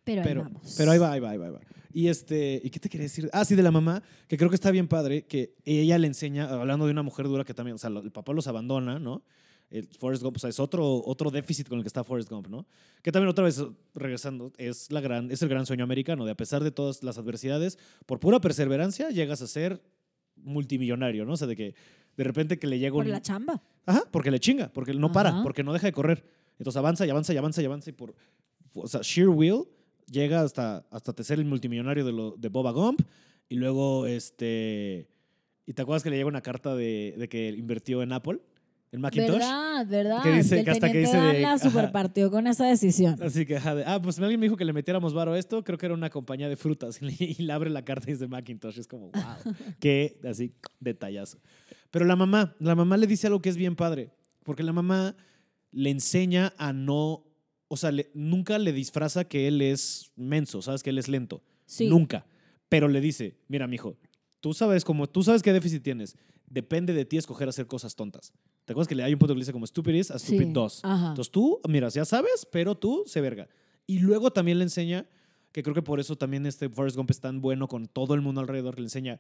Pero, 0.03 0.21
ahí 0.21 0.33
vamos. 0.35 0.75
pero 0.77 0.91
ahí 0.91 0.99
va, 0.99 1.11
ahí 1.11 1.19
va, 1.19 1.31
ahí 1.31 1.37
va, 1.39 1.47
ahí 1.47 1.51
va. 1.53 1.59
Y 1.95 2.09
este, 2.09 2.59
¿y 2.61 2.69
qué 2.71 2.79
te 2.81 2.89
quería 2.89 3.05
decir? 3.05 3.29
Ah, 3.31 3.45
sí, 3.45 3.55
de 3.55 3.63
la 3.63 3.71
mamá, 3.71 4.03
que 4.27 4.35
creo 4.35 4.49
que 4.49 4.55
está 4.55 4.69
bien 4.69 4.89
padre, 4.89 5.23
que 5.23 5.55
ella 5.63 5.97
le 5.97 6.07
enseña, 6.07 6.49
hablando 6.49 6.87
de 6.87 6.91
una 6.91 7.03
mujer 7.03 7.25
dura 7.25 7.45
que 7.45 7.53
también, 7.53 7.75
o 7.75 7.77
sea, 7.77 7.89
el 7.89 8.11
papá 8.11 8.33
los 8.33 8.47
abandona, 8.47 8.99
¿no? 8.99 9.23
El 9.69 9.87
Forrest 9.87 10.21
Gump, 10.21 10.35
o 10.35 10.39
sea, 10.39 10.49
es 10.49 10.59
otro, 10.59 11.01
otro 11.05 11.31
déficit 11.31 11.69
con 11.69 11.77
el 11.77 11.85
que 11.85 11.87
está 11.87 12.03
Forrest 12.03 12.29
Gump, 12.29 12.49
¿no? 12.49 12.67
Que 13.01 13.13
también 13.13 13.29
otra 13.29 13.45
vez, 13.45 13.63
regresando, 13.93 14.51
es, 14.57 14.91
la 14.91 14.99
gran, 14.99 15.31
es 15.31 15.41
el 15.41 15.47
gran 15.47 15.65
sueño 15.65 15.85
americano, 15.85 16.25
de 16.25 16.31
a 16.31 16.35
pesar 16.35 16.65
de 16.65 16.71
todas 16.71 17.01
las 17.01 17.17
adversidades, 17.17 17.79
por 18.05 18.19
pura 18.19 18.41
perseverancia 18.41 19.09
llegas 19.11 19.41
a 19.41 19.47
ser 19.47 19.81
multimillonario, 20.35 21.23
¿no? 21.23 21.31
O 21.31 21.37
sea, 21.37 21.47
de 21.47 21.55
que 21.55 21.75
De 22.17 22.25
repente 22.25 22.59
que 22.59 22.67
le 22.67 22.77
llega 22.77 22.93
Por 22.93 23.05
un... 23.05 23.11
la 23.11 23.21
chamba. 23.21 23.63
Ajá, 23.85 24.03
porque 24.11 24.31
le 24.31 24.41
chinga, 24.41 24.67
porque 24.73 24.93
no 24.93 25.13
para, 25.13 25.29
Ajá. 25.29 25.43
porque 25.43 25.63
no 25.63 25.71
deja 25.71 25.87
de 25.87 25.93
correr. 25.93 26.25
Entonces 26.59 26.77
avanza 26.77 27.05
y 27.05 27.09
avanza 27.09 27.33
y 27.33 27.37
avanza 27.37 27.61
y 27.61 27.65
avanza 27.65 27.89
y 27.89 27.93
por... 27.93 28.13
O 28.73 28.85
sea, 28.85 28.99
sheer 29.01 29.29
will 29.29 29.63
llega 30.09 30.41
hasta, 30.41 30.85
hasta 30.91 31.23
ser 31.23 31.39
el 31.39 31.45
multimillonario 31.45 32.05
de, 32.05 32.11
lo, 32.11 32.31
de 32.37 32.49
Boba 32.49 32.71
Gump 32.71 33.01
y 33.49 33.55
luego, 33.55 34.05
este... 34.07 35.07
¿Y 35.67 35.73
te 35.73 35.81
acuerdas 35.81 36.03
que 36.03 36.11
le 36.11 36.17
llega 36.17 36.27
una 36.27 36.41
carta 36.41 36.75
de, 36.75 37.15
de 37.17 37.27
que 37.27 37.49
invirtió 37.49 38.03
en 38.03 38.11
Apple? 38.11 38.39
En 38.91 39.01
Macintosh. 39.01 39.39
¿Verdad? 39.39 39.87
¿Verdad? 39.87 40.23
Que 40.23 40.31
dice- 40.31 40.59
el 40.59 40.65
que 40.65 40.71
hasta 40.71 40.91
que 40.91 40.99
dice 40.99 41.17
de- 41.19 41.41
la 41.41 41.57
superpartió 41.57 42.29
con 42.29 42.45
esa 42.47 42.67
decisión. 42.67 43.21
Así 43.21 43.45
que, 43.47 43.57
ajá, 43.57 43.73
de, 43.75 43.83
ah, 43.83 43.99
pues 44.01 44.19
alguien 44.19 44.39
me 44.39 44.45
dijo 44.45 44.55
que 44.57 44.63
le 44.63 44.73
metiéramos 44.73 45.13
varo 45.13 45.33
a 45.33 45.39
esto. 45.39 45.63
Creo 45.63 45.77
que 45.79 45.87
era 45.87 45.95
una 45.95 46.09
compañía 46.11 46.47
de 46.47 46.55
frutas. 46.55 47.01
Y 47.01 47.05
le, 47.05 47.15
y 47.19 47.35
le 47.43 47.51
abre 47.51 47.69
la 47.71 47.83
carta 47.83 48.09
y 48.09 48.13
dice 48.13 48.27
Macintosh. 48.27 48.77
Es 48.79 48.87
como, 48.87 49.09
wow. 49.09 49.53
Qué, 49.79 50.19
así, 50.29 50.53
detallazo. 50.79 51.39
Pero 51.89 52.05
la 52.05 52.15
mamá, 52.15 52.55
la 52.59 52.75
mamá 52.75 52.95
le 52.97 53.07
dice 53.07 53.25
algo 53.27 53.41
que 53.41 53.49
es 53.49 53.57
bien 53.57 53.75
padre. 53.75 54.11
Porque 54.43 54.61
la 54.63 54.71
mamá 54.71 55.15
le 55.71 55.89
enseña 55.89 56.53
a 56.57 56.71
no. 56.73 57.23
O 57.67 57.77
sea, 57.77 57.91
le- 57.91 58.11
nunca 58.13 58.57
le 58.59 58.71
disfraza 58.73 59.25
que 59.25 59.47
él 59.47 59.61
es 59.61 60.11
menso, 60.15 60.61
¿sabes? 60.61 60.83
Que 60.83 60.91
él 60.91 60.97
es 60.97 61.07
lento. 61.07 61.41
Sí. 61.65 61.87
Nunca. 61.87 62.25
Pero 62.69 62.87
le 62.87 63.01
dice, 63.01 63.37
mira, 63.47 63.67
mijo, 63.67 63.97
tú 64.39 64.53
sabes 64.53 64.83
cómo, 64.85 65.07
tú 65.07 65.23
sabes 65.23 65.41
qué 65.41 65.51
déficit 65.53 65.81
tienes. 65.83 66.15
Depende 66.47 66.93
de 66.93 67.05
ti 67.05 67.17
escoger 67.17 67.49
hacer 67.49 67.65
cosas 67.67 67.95
tontas. 67.95 68.31
¿Te 68.65 68.73
acuerdas 68.73 68.87
que 68.87 68.95
le 68.95 69.03
hay 69.03 69.13
un 69.13 69.19
punto 69.19 69.33
que 69.33 69.39
le 69.39 69.41
dice 69.41 69.51
como 69.53 69.65
stupid 69.65 69.93
is 69.95 70.11
a 70.11 70.19
Sí. 70.19 70.27
stupid 70.37 70.47
does? 70.53 70.79
Ajá. 70.83 71.09
Entonces 71.09 71.31
tú, 71.31 71.59
mira, 71.67 71.89
ya 71.89 72.05
sabes, 72.05 72.47
pero 72.51 72.75
tú 72.75 73.03
se 73.07 73.19
verga. 73.21 73.47
Y 73.87 73.99
luego 73.99 74.31
también 74.31 74.57
le 74.59 74.63
enseña, 74.63 75.07
que 75.51 75.63
creo 75.63 75.73
que 75.73 75.81
por 75.81 75.99
eso 75.99 76.15
también 76.17 76.45
este 76.45 76.69
Forrest 76.69 76.97
Gump 76.97 77.09
es 77.11 77.19
tan 77.19 77.41
bueno 77.41 77.67
con 77.67 77.87
todo 77.87 78.13
el 78.13 78.21
mundo 78.21 78.41
alrededor, 78.41 78.75
que 78.75 78.81
le 78.81 78.87
enseña 78.87 79.19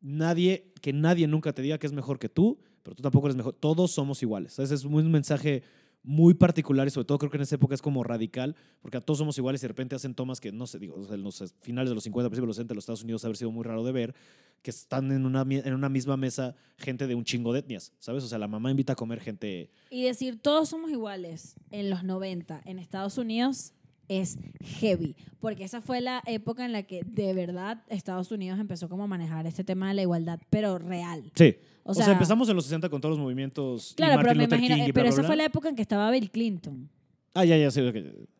nadie, 0.00 0.72
que 0.80 0.92
nadie 0.92 1.26
nunca 1.26 1.52
te 1.52 1.62
diga 1.62 1.78
que 1.78 1.86
es 1.86 1.92
mejor 1.92 2.18
que 2.18 2.28
tú, 2.28 2.58
pero 2.82 2.94
tú 2.96 3.02
tampoco 3.02 3.26
eres 3.26 3.36
mejor. 3.36 3.54
Todos 3.54 3.90
somos 3.92 4.22
iguales. 4.22 4.58
Ese 4.58 4.74
es 4.74 4.84
un 4.84 5.10
mensaje 5.10 5.62
muy 6.02 6.34
particular 6.34 6.86
y 6.86 6.90
sobre 6.90 7.06
todo 7.06 7.18
creo 7.18 7.30
que 7.30 7.36
en 7.36 7.42
esa 7.42 7.56
época 7.56 7.74
es 7.74 7.82
como 7.82 8.02
radical, 8.04 8.56
porque 8.80 8.96
a 8.96 9.00
todos 9.00 9.18
somos 9.18 9.36
iguales 9.38 9.60
y 9.60 9.64
de 9.64 9.68
repente 9.68 9.94
hacen 9.94 10.14
tomas 10.14 10.40
que 10.40 10.52
no 10.52 10.66
sé, 10.66 10.78
digo, 10.78 10.96
en 11.12 11.22
los 11.22 11.54
finales 11.60 11.90
de 11.90 11.94
los 11.94 12.04
50, 12.04 12.30
principios 12.30 12.44
de 12.44 12.48
los 12.48 12.56
60 12.56 12.68
de 12.68 12.74
los 12.74 12.84
Estados 12.84 13.02
Unidos 13.02 13.24
haber 13.24 13.36
sido 13.36 13.50
muy 13.50 13.64
raro 13.64 13.84
de 13.84 13.92
ver, 13.92 14.14
que 14.62 14.70
están 14.70 15.12
en 15.12 15.26
una, 15.26 15.42
en 15.42 15.74
una 15.74 15.88
misma 15.88 16.16
mesa 16.16 16.56
gente 16.76 17.06
de 17.06 17.14
un 17.14 17.24
chingo 17.24 17.52
de 17.52 17.60
etnias, 17.60 17.92
¿sabes? 17.98 18.24
O 18.24 18.28
sea, 18.28 18.38
la 18.38 18.48
mamá 18.48 18.70
invita 18.70 18.94
a 18.94 18.96
comer 18.96 19.20
gente... 19.20 19.70
Y 19.90 20.04
decir 20.04 20.40
todos 20.40 20.68
somos 20.68 20.90
iguales 20.90 21.56
en 21.70 21.90
los 21.90 22.04
90 22.04 22.62
en 22.64 22.78
Estados 22.78 23.18
Unidos 23.18 23.72
es 24.08 24.38
heavy, 24.80 25.14
porque 25.40 25.64
esa 25.64 25.80
fue 25.80 26.00
la 26.00 26.22
época 26.26 26.64
en 26.64 26.72
la 26.72 26.82
que 26.82 27.02
de 27.04 27.32
verdad 27.34 27.82
Estados 27.88 28.30
Unidos 28.32 28.58
empezó 28.58 28.88
como 28.88 29.04
a 29.04 29.06
manejar 29.06 29.46
este 29.46 29.64
tema 29.64 29.88
de 29.88 29.94
la 29.94 30.02
igualdad, 30.02 30.40
pero 30.50 30.78
real. 30.78 31.30
Sí. 31.34 31.56
O 31.84 31.92
O 31.92 31.94
sea, 31.94 32.04
sea, 32.04 32.12
empezamos 32.14 32.48
en 32.48 32.56
los 32.56 32.64
60 32.64 32.88
con 32.88 33.00
todos 33.00 33.16
los 33.16 33.24
movimientos. 33.24 33.92
y 33.92 33.94
Claro, 33.94 34.14
pero 34.16 34.26
Martin 34.28 34.38
me 34.38 34.44
Luther 34.44 34.58
imagino, 34.58 34.74
King 34.76 34.82
y 34.86 34.90
eh, 34.90 34.92
pero 34.92 35.08
esa 35.08 35.22
fue 35.22 35.36
la 35.36 35.44
época 35.44 35.68
en 35.68 35.76
que 35.76 35.82
estaba 35.82 36.10
Bill 36.10 36.30
Clinton. 36.30 36.88
Ah, 37.34 37.44
ya, 37.44 37.56
ya, 37.56 37.70
sí. 37.70 37.80
ok. 37.80 37.96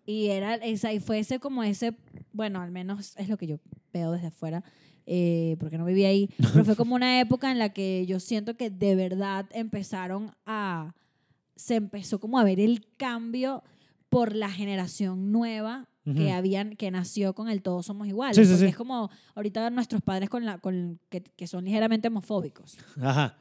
Y 0.06 0.26
era 0.28 0.54
esa, 0.56 0.92
y 0.92 1.00
fue 1.00 1.18
ese 1.18 1.38
como 1.38 1.62
ese, 1.62 1.94
bueno, 2.32 2.60
al 2.60 2.70
menos 2.70 3.14
es 3.16 3.28
lo 3.28 3.36
que 3.36 3.46
yo 3.46 3.58
veo 3.92 4.12
desde 4.12 4.28
afuera, 4.28 4.64
eh, 5.06 5.56
porque 5.60 5.78
no 5.78 5.84
viví 5.84 6.04
ahí, 6.04 6.28
pero 6.52 6.64
fue 6.64 6.76
como 6.76 6.94
una 6.94 7.20
época 7.20 7.50
en 7.52 7.58
la 7.58 7.70
que 7.72 8.04
yo 8.06 8.18
siento 8.20 8.56
que 8.56 8.70
de 8.70 8.94
verdad 8.96 9.46
empezaron 9.52 10.32
a, 10.46 10.94
se 11.56 11.76
empezó 11.76 12.20
como 12.20 12.38
a 12.38 12.44
ver 12.44 12.58
el 12.60 12.86
cambio 12.96 13.62
por 14.08 14.34
la 14.34 14.50
generación 14.50 15.32
nueva 15.32 15.88
que 16.16 16.32
habían, 16.32 16.74
que 16.74 16.90
nació 16.90 17.34
con 17.34 17.50
el 17.50 17.60
todos 17.60 17.84
somos 17.84 18.08
iguales. 18.08 18.34
Sí, 18.34 18.44
sí, 18.44 18.50
porque 18.52 18.64
sí. 18.64 18.70
es 18.70 18.76
como 18.76 19.10
ahorita 19.34 19.68
nuestros 19.68 20.00
padres 20.00 20.30
con 20.30 20.46
la, 20.46 20.56
con, 20.56 20.98
que, 21.10 21.22
que 21.22 21.46
son 21.46 21.66
ligeramente 21.66 22.08
homofóbicos. 22.08 22.78
Ajá. 22.98 23.36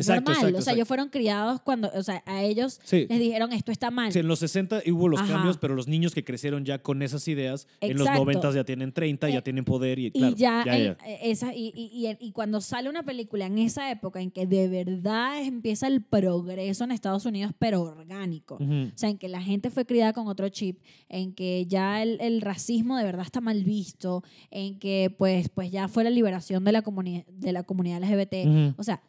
Exacto, 0.00 0.30
normal, 0.30 0.34
exacto, 0.34 0.46
o 0.46 0.50
sea, 0.50 0.58
exacto. 0.58 0.76
ellos 0.76 0.88
fueron 0.88 1.08
criados 1.08 1.60
cuando, 1.60 1.90
o 1.94 2.02
sea, 2.02 2.22
a 2.26 2.42
ellos 2.42 2.80
Sí. 2.84 3.06
les 3.08 3.18
dijeron 3.18 3.52
esto 3.52 3.72
está 3.72 3.90
mal. 3.90 4.12
Sí, 4.12 4.18
en 4.18 4.28
los 4.28 4.38
60 4.40 4.82
hubo 4.92 5.08
los 5.08 5.20
Ajá. 5.20 5.32
cambios, 5.34 5.58
pero 5.58 5.74
los 5.74 5.88
niños 5.88 6.14
que 6.14 6.24
crecieron 6.24 6.64
ya 6.64 6.78
con 6.82 7.02
esas 7.02 7.26
ideas, 7.28 7.66
en 7.80 7.92
los 7.98 8.02
Exacto. 8.02 8.20
90 8.24 8.52
ya 8.52 8.64
tienen 8.64 8.92
30, 8.92 9.28
ya 9.28 9.38
Eh, 9.38 9.42
tienen 9.42 9.64
poder 9.64 9.98
y, 9.98 10.06
Y 10.06 10.10
claro, 10.12 10.36
ya, 10.36 10.62
ya, 10.64 10.76
en- 10.76 10.84
ya. 10.84 10.96
esa, 11.22 11.54
y, 11.54 11.72
y, 11.74 12.06
y- 12.08 12.16
y 12.20 12.32
cuando 12.32 12.60
sale 12.60 12.88
una 12.88 13.02
película 13.02 13.46
en 13.46 13.58
esa 13.58 13.90
época 13.90 14.20
en 14.20 14.30
que 14.30 14.46
de 14.46 14.68
verdad 14.68 15.42
empieza 15.42 15.86
el 15.86 16.02
progreso 16.02 16.84
en 16.84 16.90
Estados 16.92 17.24
Unidos, 17.26 17.52
pero 17.58 17.82
orgánico. 17.82 18.56
O 18.56 18.98
sea, 18.98 19.10
en 19.10 19.18
que 19.18 19.28
la 19.28 19.42
gente 19.42 19.70
fue 19.70 19.84
criada 19.86 20.12
con 20.12 20.26
otro 20.28 20.48
chip, 20.48 20.80
en 21.08 21.32
que 21.34 21.66
ya 21.66 22.02
el, 22.02 22.18
el 22.20 22.40
racismo 22.40 22.96
de 22.96 23.04
verdad 23.04 23.24
está 23.24 23.40
mal 23.40 23.64
visto, 23.64 24.22
en 24.50 24.78
que 24.78 25.14
pues, 25.16 25.48
pues 25.48 25.70
ya 25.70 25.88
fue 25.88 26.04
la 26.04 26.10
liberación 26.10 26.64
de 26.64 26.72
la, 26.72 26.82
comuni- 26.82 27.24
de 27.26 27.52
la 27.52 27.62
comunidad 27.62 28.02
LGBT. 28.02 28.74
O 28.76 28.82
sea, 28.82 29.02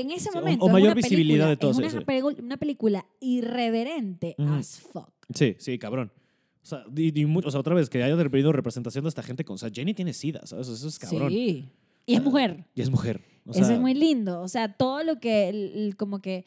en 0.00 0.10
ese 0.10 0.24
Sí, 0.24 0.30
o- 0.32 0.40
momento. 0.40 0.64
o 0.64 0.68
mayor 0.68 0.94
visibilidad 0.94 1.46
película- 1.46 1.48
de 1.50 1.56
todo 1.56 1.70
Es 1.72 1.78
eso, 1.78 1.86
una, 1.98 2.00
sí. 2.00 2.06
pelu- 2.06 2.42
una 2.44 2.56
película 2.56 3.06
irreverente 3.20 4.34
as 4.38 4.80
fuck. 4.80 5.10
Sí, 5.34 5.54
sí, 5.58 5.78
cabrón. 5.78 6.12
O 6.62 6.66
sea, 6.66 6.84
y, 6.96 7.20
y 7.20 7.26
mu- 7.26 7.40
o 7.44 7.50
sea, 7.50 7.60
otra 7.60 7.74
vez, 7.74 7.90
que 7.90 8.02
haya 8.02 8.16
tenido 8.16 8.52
representación 8.52 9.04
de 9.04 9.08
esta 9.08 9.22
gente 9.22 9.44
con... 9.44 9.54
O 9.54 9.58
sea, 9.58 9.70
Jenny 9.72 9.94
tiene 9.94 10.12
sida, 10.12 10.40
¿sabes? 10.44 10.68
Eso 10.68 10.86
es 10.88 10.98
cabrón. 10.98 11.30
Sí. 11.30 11.68
Y 12.06 12.14
es 12.14 12.22
mujer. 12.22 12.64
Y 12.74 12.82
es 12.82 12.90
mujer. 12.90 13.20
O 13.46 13.50
Eso 13.50 13.72
es 13.72 13.80
muy 13.80 13.94
lindo. 13.94 14.40
O 14.42 14.48
sea, 14.48 14.72
todo 14.72 15.02
lo 15.02 15.18
que, 15.18 15.48
el- 15.48 15.72
el- 15.74 15.96
como 15.96 16.20
que, 16.20 16.44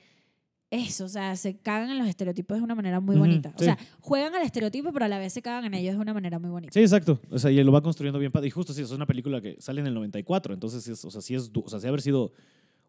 eso, 0.71 1.05
o 1.05 1.09
sea, 1.09 1.35
se 1.35 1.57
cagan 1.57 1.89
en 1.89 1.97
los 1.99 2.07
estereotipos 2.07 2.57
de 2.57 2.63
una 2.63 2.75
manera 2.75 2.99
muy 3.01 3.17
bonita. 3.17 3.51
O 3.55 3.59
sí. 3.59 3.65
sea, 3.65 3.77
juegan 3.99 4.33
al 4.35 4.41
estereotipo, 4.43 4.91
pero 4.93 5.05
a 5.05 5.07
la 5.09 5.19
vez 5.19 5.31
se 5.33 5.41
cagan 5.41 5.65
en 5.65 5.73
ellos 5.73 5.95
de 5.95 6.01
una 6.01 6.13
manera 6.13 6.39
muy 6.39 6.49
bonita. 6.49 6.71
Sí, 6.73 6.79
exacto. 6.79 7.19
O 7.29 7.37
sea, 7.37 7.51
y 7.51 7.61
lo 7.63 7.71
va 7.71 7.81
construyendo 7.81 8.17
bien 8.19 8.31
padre. 8.31 8.47
Y 8.47 8.51
justo 8.51 8.73
sí, 8.73 8.81
es 8.81 8.91
una 8.91 9.05
película 9.05 9.41
que 9.41 9.57
sale 9.59 9.81
en 9.81 9.87
el 9.87 9.93
94. 9.93 10.53
Entonces, 10.53 10.87
es, 10.87 11.03
o 11.05 11.11
sea, 11.11 11.21
sí 11.21 11.35
es... 11.35 11.51
O 11.53 11.69
sea, 11.69 11.79
sí 11.79 11.87
haber 11.87 12.01
sido... 12.01 12.31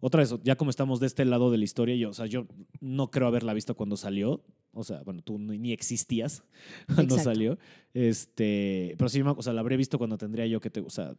Otra 0.01 0.21
vez, 0.21 0.35
ya 0.45 0.57
como 0.57 0.71
estamos 0.71 1.01
de 1.01 1.07
este 1.07 1.25
lado 1.25 1.51
de 1.51 1.59
la 1.59 1.65
historia, 1.65 1.97
yo, 1.97 2.11
o 2.11 2.13
sea, 2.13 2.27
yo 2.27 2.47
no 2.81 3.11
creo 3.11 3.29
haberla 3.29 3.55
visto 3.55 3.75
cuando 3.75 3.97
salió. 3.97 4.43
O 4.73 4.85
sea, 4.85 5.03
bueno, 5.05 5.23
tú 5.23 5.39
ni 5.39 5.73
existías 5.73 6.43
cuando 6.87 7.15
Exacto. 7.15 7.31
salió. 7.31 7.59
Este, 7.95 8.95
pero 8.99 9.09
sí, 9.09 9.23
o 9.23 9.43
sea, 9.43 9.53
la 9.53 9.61
habré 9.61 9.77
visto 9.77 9.97
cuando 9.99 10.19
tendría 10.19 10.47
yo 10.47 10.61
que 10.61 10.69
te, 10.71 10.81
o 10.81 10.91
sea, 10.91 11.15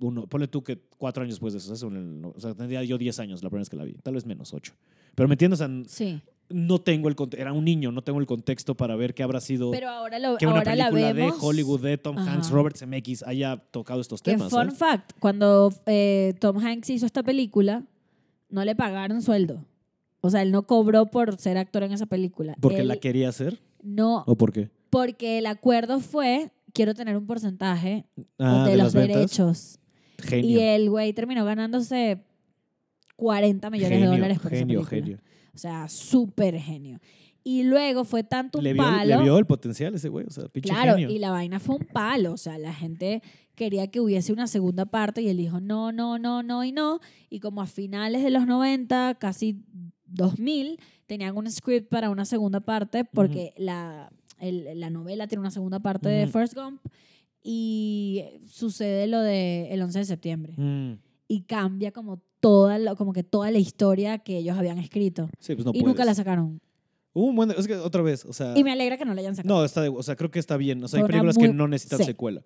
uno, 0.00 0.26
ponle 0.26 0.48
tú 0.48 0.62
que 0.62 0.78
cuatro 0.96 1.22
años 1.22 1.34
después 1.34 1.52
de 1.52 1.58
eso, 1.58 1.88
o 1.88 2.40
sea, 2.40 2.54
tendría 2.54 2.82
yo 2.84 2.96
10 2.96 3.18
años 3.20 3.42
la 3.42 3.50
primera 3.50 3.62
vez 3.62 3.70
que 3.70 3.76
la 3.76 3.84
vi, 3.84 3.94
tal 3.94 4.14
vez 4.14 4.24
menos, 4.24 4.54
ocho. 4.54 4.74
Pero 5.14 5.28
me 5.28 5.34
entiendes, 5.34 5.60
O 5.60 5.66
sea, 5.66 5.82
Sí. 5.86 6.20
No 6.50 6.78
tengo 6.80 7.08
el 7.08 7.16
era 7.36 7.52
un 7.52 7.64
niño, 7.64 7.92
no 7.92 8.02
tengo 8.02 8.18
el 8.20 8.26
contexto 8.26 8.74
para 8.76 8.96
ver 8.96 9.14
qué 9.14 9.22
habrá 9.22 9.40
sido 9.40 9.70
Pero 9.70 9.88
ahora, 9.88 10.18
lo, 10.18 10.36
que 10.36 10.46
una 10.46 10.56
la 10.56 10.90
película 10.90 11.12
vemos. 11.12 11.40
de 11.40 11.46
Hollywood 11.46 11.80
de 11.80 11.96
Tom 11.98 12.18
Ajá. 12.18 12.32
Hanks, 12.32 12.50
Robert 12.50 12.76
Zemeckis 12.76 13.22
haya 13.22 13.56
tocado 13.70 14.00
estos 14.00 14.20
Que 14.22 14.32
temas. 14.32 14.50
fun 14.50 14.58
¿sabes? 14.72 14.76
fact, 14.78 15.12
cuando 15.18 15.72
eh, 15.86 16.34
Tom 16.40 16.58
Hanks 16.58 16.90
hizo 16.90 17.06
esta 17.06 17.22
película, 17.22 17.84
no 18.48 18.64
le 18.64 18.74
pagaron 18.74 19.22
sueldo. 19.22 19.64
O 20.20 20.28
sea, 20.30 20.42
él 20.42 20.50
no 20.52 20.66
cobró 20.66 21.06
por 21.06 21.38
ser 21.38 21.56
actor 21.56 21.82
en 21.84 21.92
esa 21.92 22.06
película. 22.06 22.54
¿Porque 22.60 22.80
Él 22.80 22.88
la 22.88 22.96
quería 22.96 23.28
hacer? 23.30 23.58
No, 23.82 24.24
¿O 24.26 24.36
por 24.36 24.52
qué? 24.52 24.68
porque 24.90 25.38
el 25.38 25.46
acuerdo 25.46 26.00
fue, 26.00 26.50
quiero 26.74 26.94
tener 26.94 27.16
un 27.16 27.26
porcentaje 27.26 28.04
Ah, 28.38 28.64
de, 28.66 28.72
de, 28.72 28.76
los 28.76 28.92
derechos. 28.92 29.78
Genio. 30.18 30.50
Y 30.50 30.58
el 30.60 30.90
güey 30.90 31.12
terminó 31.12 31.44
ganándose 31.44 32.24
40 33.16 33.70
millones 33.70 33.90
genio, 33.92 34.10
de 34.10 34.16
dólares 34.16 34.38
por 34.40 34.52
esa 34.52 34.58
genio, 34.60 34.80
película. 34.84 35.18
genio. 35.18 35.29
O 35.54 35.58
sea, 35.58 35.88
súper 35.88 36.58
genio. 36.58 36.98
Y 37.42 37.62
luego 37.62 38.04
fue 38.04 38.22
tanto 38.22 38.58
un 38.58 38.64
¿Le 38.64 38.74
vio, 38.74 38.82
palo. 38.82 39.16
le 39.16 39.22
vio 39.22 39.38
el 39.38 39.46
potencial 39.46 39.94
ese 39.94 40.08
güey, 40.10 40.26
o 40.26 40.30
sea, 40.30 40.48
pinche 40.48 40.68
claro, 40.70 40.92
genio. 40.96 41.10
y 41.10 41.18
la 41.18 41.30
vaina 41.30 41.58
fue 41.58 41.76
un 41.76 41.86
palo. 41.86 42.32
O 42.34 42.36
sea, 42.36 42.58
la 42.58 42.72
gente 42.74 43.22
quería 43.54 43.86
que 43.90 44.00
hubiese 44.00 44.32
una 44.32 44.46
segunda 44.46 44.84
parte 44.86 45.22
y 45.22 45.28
él 45.28 45.38
dijo 45.38 45.58
no, 45.60 45.90
no, 45.90 46.18
no, 46.18 46.42
no 46.42 46.64
y 46.64 46.72
no. 46.72 47.00
Y 47.30 47.40
como 47.40 47.62
a 47.62 47.66
finales 47.66 48.22
de 48.22 48.30
los 48.30 48.46
90, 48.46 49.16
casi 49.18 49.62
2000, 50.06 50.78
tenían 51.06 51.36
un 51.36 51.50
script 51.50 51.88
para 51.88 52.10
una 52.10 52.24
segunda 52.26 52.60
parte 52.60 53.04
porque 53.06 53.54
la, 53.56 54.12
el- 54.38 54.78
la 54.78 54.90
novela 54.90 55.26
tiene 55.26 55.40
una 55.40 55.50
segunda 55.50 55.80
parte 55.80 56.08
de. 56.10 56.26
First 56.26 56.54
Gump 56.54 56.80
y 57.42 58.22
sucede 58.48 59.06
lo 59.06 59.20
del 59.22 59.66
el 59.72 59.80
11 59.82 59.98
de 60.00 60.04
septiembre 60.04 60.54
Mm, 60.56 60.92
y 61.32 61.42
cambia 61.42 61.92
como 61.92 62.20
toda 62.40 62.76
la, 62.78 62.96
como 62.96 63.12
que 63.12 63.22
toda 63.22 63.50
la 63.52 63.58
historia 63.58 64.18
que 64.18 64.38
ellos 64.38 64.58
habían 64.58 64.78
escrito 64.78 65.28
sí, 65.38 65.54
pues 65.54 65.64
no 65.64 65.70
y 65.72 65.78
nunca 65.78 65.92
puedes. 65.92 66.06
la 66.06 66.14
sacaron. 66.14 66.60
Hubo 67.12 67.26
un 67.26 67.36
buen- 67.36 67.50
es 67.52 67.66
que 67.68 67.76
otra 67.76 68.02
vez, 68.02 68.24
o 68.24 68.32
sea... 68.32 68.52
Y 68.56 68.64
me 68.64 68.72
alegra 68.72 68.96
que 68.98 69.04
no 69.04 69.14
la 69.14 69.20
hayan 69.20 69.36
sacado. 69.36 69.54
No, 69.58 69.64
está 69.64 69.82
de- 69.82 69.88
o 69.90 70.02
sea, 70.02 70.16
creo 70.16 70.30
que 70.30 70.38
está 70.40 70.56
bien. 70.56 70.82
O 70.82 70.88
sea, 70.88 70.98
hay 70.98 71.02
una 71.04 71.08
películas 71.08 71.36
que 71.38 71.46
muy- 71.48 71.56
no 71.56 71.68
necesitan 71.68 71.98
sí. 72.00 72.04
secuela. 72.04 72.42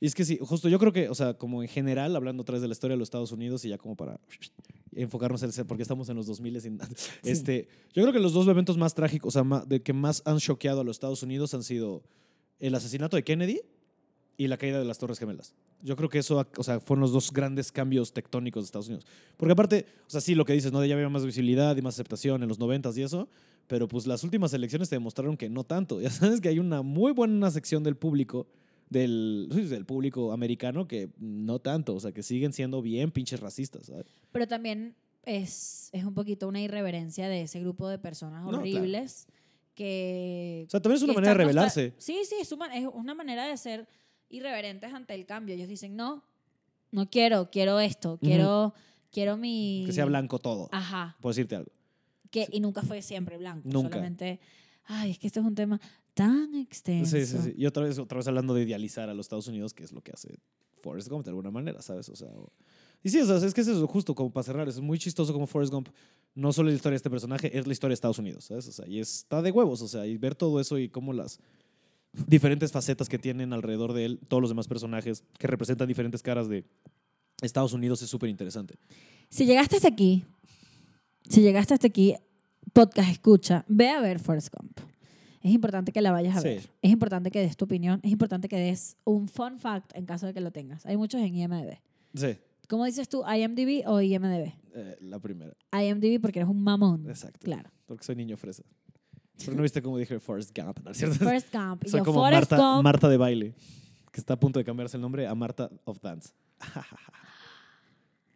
Y 0.00 0.06
es 0.06 0.14
que 0.14 0.24
sí, 0.24 0.38
justo 0.42 0.68
yo 0.68 0.78
creo 0.78 0.92
que, 0.92 1.08
o 1.08 1.14
sea, 1.14 1.34
como 1.34 1.62
en 1.62 1.68
general, 1.68 2.14
hablando 2.16 2.42
otra 2.42 2.54
vez 2.54 2.62
de 2.62 2.68
la 2.68 2.72
historia 2.72 2.94
de 2.94 2.98
los 2.98 3.06
Estados 3.06 3.32
Unidos 3.32 3.64
y 3.64 3.68
ya 3.70 3.78
como 3.78 3.94
para 3.96 4.18
enfocarnos 4.94 5.42
en 5.42 5.50
ese, 5.50 5.64
porque 5.64 5.82
estamos 5.82 6.08
en 6.08 6.16
los 6.16 6.26
2000 6.26 6.60
sin- 6.60 6.78
este, 7.22 7.68
yo 7.94 8.02
creo 8.02 8.12
que 8.12 8.18
los 8.20 8.32
dos 8.32 8.46
eventos 8.48 8.76
más 8.76 8.94
trágicos, 8.94 9.28
o 9.28 9.30
sea, 9.32 9.44
ma- 9.44 9.64
de 9.66 9.82
que 9.82 9.92
más 9.92 10.22
han 10.26 10.38
choqueado 10.38 10.80
a 10.80 10.84
los 10.84 10.96
Estados 10.96 11.22
Unidos 11.22 11.54
han 11.54 11.62
sido 11.62 12.02
el 12.58 12.74
asesinato 12.74 13.16
de 13.16 13.24
Kennedy 13.24 13.60
y 14.36 14.48
la 14.48 14.56
caída 14.56 14.78
de 14.78 14.84
las 14.84 14.98
Torres 14.98 15.18
Gemelas. 15.18 15.54
Yo 15.82 15.96
creo 15.96 16.08
que 16.08 16.18
eso, 16.18 16.46
o 16.56 16.62
sea, 16.62 16.78
fueron 16.80 17.00
los 17.00 17.12
dos 17.12 17.32
grandes 17.32 17.72
cambios 17.72 18.12
tectónicos 18.12 18.62
de 18.62 18.66
Estados 18.66 18.86
Unidos. 18.86 19.04
Porque 19.36 19.52
aparte, 19.52 19.86
o 20.06 20.10
sea, 20.10 20.20
sí, 20.20 20.34
lo 20.34 20.44
que 20.44 20.52
dices, 20.52 20.72
¿no? 20.72 20.84
Ya 20.84 20.94
había 20.94 21.08
más 21.08 21.26
visibilidad 21.26 21.76
y 21.76 21.82
más 21.82 21.94
aceptación 21.94 22.42
en 22.42 22.48
los 22.48 22.60
90s 22.60 22.96
y 22.96 23.02
eso, 23.02 23.28
pero 23.66 23.88
pues 23.88 24.06
las 24.06 24.22
últimas 24.22 24.52
elecciones 24.54 24.88
te 24.88 24.96
demostraron 24.96 25.36
que 25.36 25.48
no 25.48 25.64
tanto. 25.64 26.00
Ya 26.00 26.10
sabes 26.10 26.40
que 26.40 26.48
hay 26.48 26.58
una 26.58 26.82
muy 26.82 27.12
buena 27.12 27.50
sección 27.50 27.82
del 27.82 27.96
público, 27.96 28.46
del, 28.90 29.48
del 29.50 29.84
público 29.84 30.32
americano, 30.32 30.86
que 30.86 31.10
no 31.18 31.58
tanto, 31.58 31.94
o 31.94 32.00
sea, 32.00 32.12
que 32.12 32.22
siguen 32.22 32.52
siendo 32.52 32.80
bien 32.80 33.10
pinches 33.10 33.40
racistas. 33.40 33.86
¿sabes? 33.86 34.06
Pero 34.30 34.46
también 34.46 34.94
es, 35.24 35.90
es 35.92 36.04
un 36.04 36.14
poquito 36.14 36.46
una 36.46 36.60
irreverencia 36.60 37.28
de 37.28 37.42
ese 37.42 37.60
grupo 37.60 37.88
de 37.88 37.98
personas 37.98 38.44
No, 38.44 38.50
claro. 38.50 38.60
horribles 38.62 39.26
que... 39.74 40.64
O 40.68 40.70
sea, 40.70 40.80
también 40.80 40.96
es 40.98 41.02
una 41.02 41.14
manera 41.14 41.32
de 41.32 41.38
rebelarse. 41.38 41.94
Sí, 41.98 42.20
sí, 42.24 42.36
es 42.40 42.52
una, 42.52 42.76
es 42.76 42.86
una 42.92 43.14
manera 43.14 43.46
de 43.46 43.56
ser 43.56 43.88
irreverentes 44.32 44.92
ante 44.92 45.14
el 45.14 45.24
cambio. 45.26 45.54
Ellos 45.54 45.68
dicen, 45.68 45.94
no, 45.94 46.24
no 46.90 47.08
quiero, 47.08 47.50
quiero 47.50 47.78
esto, 47.78 48.18
quiero, 48.20 48.74
quiero 49.12 49.36
mi... 49.36 49.84
Que 49.86 49.92
sea 49.92 50.04
blanco 50.06 50.38
todo. 50.40 50.68
Ajá, 50.72 51.16
Por 51.20 51.30
decirte 51.32 51.54
algo. 51.56 51.70
que, 52.30 52.48
y 52.50 52.58
nunca 52.60 52.82
fue 52.82 53.00
siempre 53.02 53.38
blanco. 53.38 53.68
Nunca. 53.68 53.90
Solamente, 53.90 54.40
ay, 54.86 55.12
es 55.12 55.18
que 55.18 55.26
este 55.28 55.38
es 55.40 55.46
un 55.46 55.54
tema 55.54 55.80
tan 56.14 56.54
extenso. 56.54 57.16
Sí, 57.16 57.24
sí, 57.26 57.38
sí. 57.42 57.54
Y 57.56 57.66
otra 57.66 57.84
vez, 57.84 57.98
otra 57.98 58.16
vez 58.18 58.26
hablando 58.26 58.52
de 58.54 58.62
idealizar 58.62 59.08
a 59.08 59.14
los 59.14 59.26
Estados 59.26 59.46
Unidos, 59.48 59.72
que 59.74 59.84
es 59.84 59.92
lo 59.92 60.02
que 60.02 60.12
hace 60.12 60.38
Forrest 60.82 61.08
Gump 61.08 61.24
de 61.24 61.30
alguna 61.30 61.50
manera, 61.50 61.80
¿sabes? 61.80 62.08
O 62.08 62.16
sea, 62.16 62.28
o- 62.28 62.52
y 63.04 63.08
sí, 63.08 63.20
o 63.20 63.26
sea, 63.26 63.36
es 63.46 63.54
que 63.54 63.60
es 63.62 63.68
eso, 63.68 63.86
justo 63.86 64.14
como 64.14 64.30
para 64.32 64.44
cerrar, 64.44 64.68
es 64.68 64.78
muy 64.80 64.98
chistoso 64.98 65.32
como 65.32 65.46
Forrest 65.46 65.72
Gump, 65.72 65.88
no 66.34 66.52
solo 66.52 66.68
es 66.68 66.74
la 66.74 66.76
historia 66.76 66.92
de 66.94 66.96
este 66.98 67.10
personaje, 67.10 67.56
es 67.58 67.66
la 67.66 67.72
historia 67.72 67.90
de 67.90 67.94
Estados 67.94 68.18
Unidos, 68.18 68.44
¿sabes? 68.44 68.68
O 68.68 68.72
sea, 68.72 68.86
y 68.86 69.00
está 69.00 69.42
de 69.42 69.50
huevos, 69.50 69.82
o 69.82 69.88
sea, 69.88 70.06
y 70.06 70.16
ver 70.18 70.34
todo 70.36 70.60
eso 70.60 70.78
y 70.78 70.88
cómo 70.88 71.12
las 71.12 71.40
diferentes 72.26 72.72
facetas 72.72 73.08
que 73.08 73.18
tienen 73.18 73.52
alrededor 73.52 73.92
de 73.92 74.04
él, 74.04 74.20
todos 74.28 74.40
los 74.40 74.50
demás 74.50 74.68
personajes 74.68 75.24
que 75.38 75.46
representan 75.46 75.88
diferentes 75.88 76.22
caras 76.22 76.48
de 76.48 76.64
Estados 77.40 77.72
Unidos 77.72 78.02
es 78.02 78.10
súper 78.10 78.28
interesante. 78.28 78.74
Si 79.28 79.46
llegaste 79.46 79.76
hasta 79.76 79.88
aquí, 79.88 80.24
si 81.28 81.40
llegaste 81.42 81.74
hasta 81.74 81.86
aquí, 81.86 82.14
podcast 82.72 83.10
escucha, 83.10 83.64
ve 83.68 83.88
a 83.90 84.00
ver 84.00 84.18
Forrest 84.18 84.54
Gump. 84.54 84.78
Es 85.42 85.50
importante 85.52 85.90
que 85.90 86.00
la 86.02 86.12
vayas 86.12 86.36
a 86.36 86.40
Sí. 86.40 86.48
ver. 86.48 86.70
Es 86.82 86.90
importante 86.92 87.30
que 87.32 87.40
des 87.40 87.56
tu 87.56 87.64
opinión. 87.64 87.98
Es 88.04 88.12
importante 88.12 88.48
que 88.48 88.56
des 88.56 88.96
un 89.04 89.26
fun 89.28 89.58
fact 89.58 89.90
en 89.96 90.06
caso 90.06 90.26
de 90.26 90.34
que 90.34 90.40
lo 90.40 90.52
tengas. 90.52 90.86
Hay 90.86 90.96
muchos 90.96 91.20
en 91.20 91.34
IMDb. 91.34 91.78
Sí, 92.14 92.36
¿Cómo 92.68 92.84
dices 92.86 93.08
tú, 93.08 93.22
IMDb 93.26 93.82
o 93.86 94.00
IMDb? 94.00 94.52
eh, 94.74 94.96
la 95.00 95.18
primera, 95.18 95.52
IMDb 95.72 96.20
porque 96.20 96.38
eres 96.38 96.48
un 96.48 96.62
mamón. 96.62 97.06
exacto. 97.08 97.40
Claro. 97.42 97.70
Porque 97.86 98.04
soy 98.04 98.14
niño 98.16 98.36
fresa. 98.36 98.62
Pero 99.38 99.56
no 99.56 99.62
viste 99.62 99.82
cómo 99.82 99.98
dije 99.98 100.20
Forrest 100.20 100.56
Gump, 100.56 100.78
¿no 100.84 100.90
es 100.90 100.98
cierto? 100.98 101.16
Forrest 101.16 101.52
Gump. 101.52 101.84
Soy 101.86 102.00
yo, 102.00 102.04
como 102.04 102.20
Forrest 102.20 102.50
Marta, 102.50 102.56
Gump. 102.74 102.84
Marta 102.84 103.08
de 103.08 103.16
baile, 103.16 103.54
que 104.10 104.20
está 104.20 104.34
a 104.34 104.40
punto 104.40 104.58
de 104.58 104.64
cambiarse 104.64 104.96
el 104.96 105.00
nombre 105.00 105.26
a 105.26 105.34
Marta 105.34 105.70
of 105.84 106.00
Dance. 106.00 106.30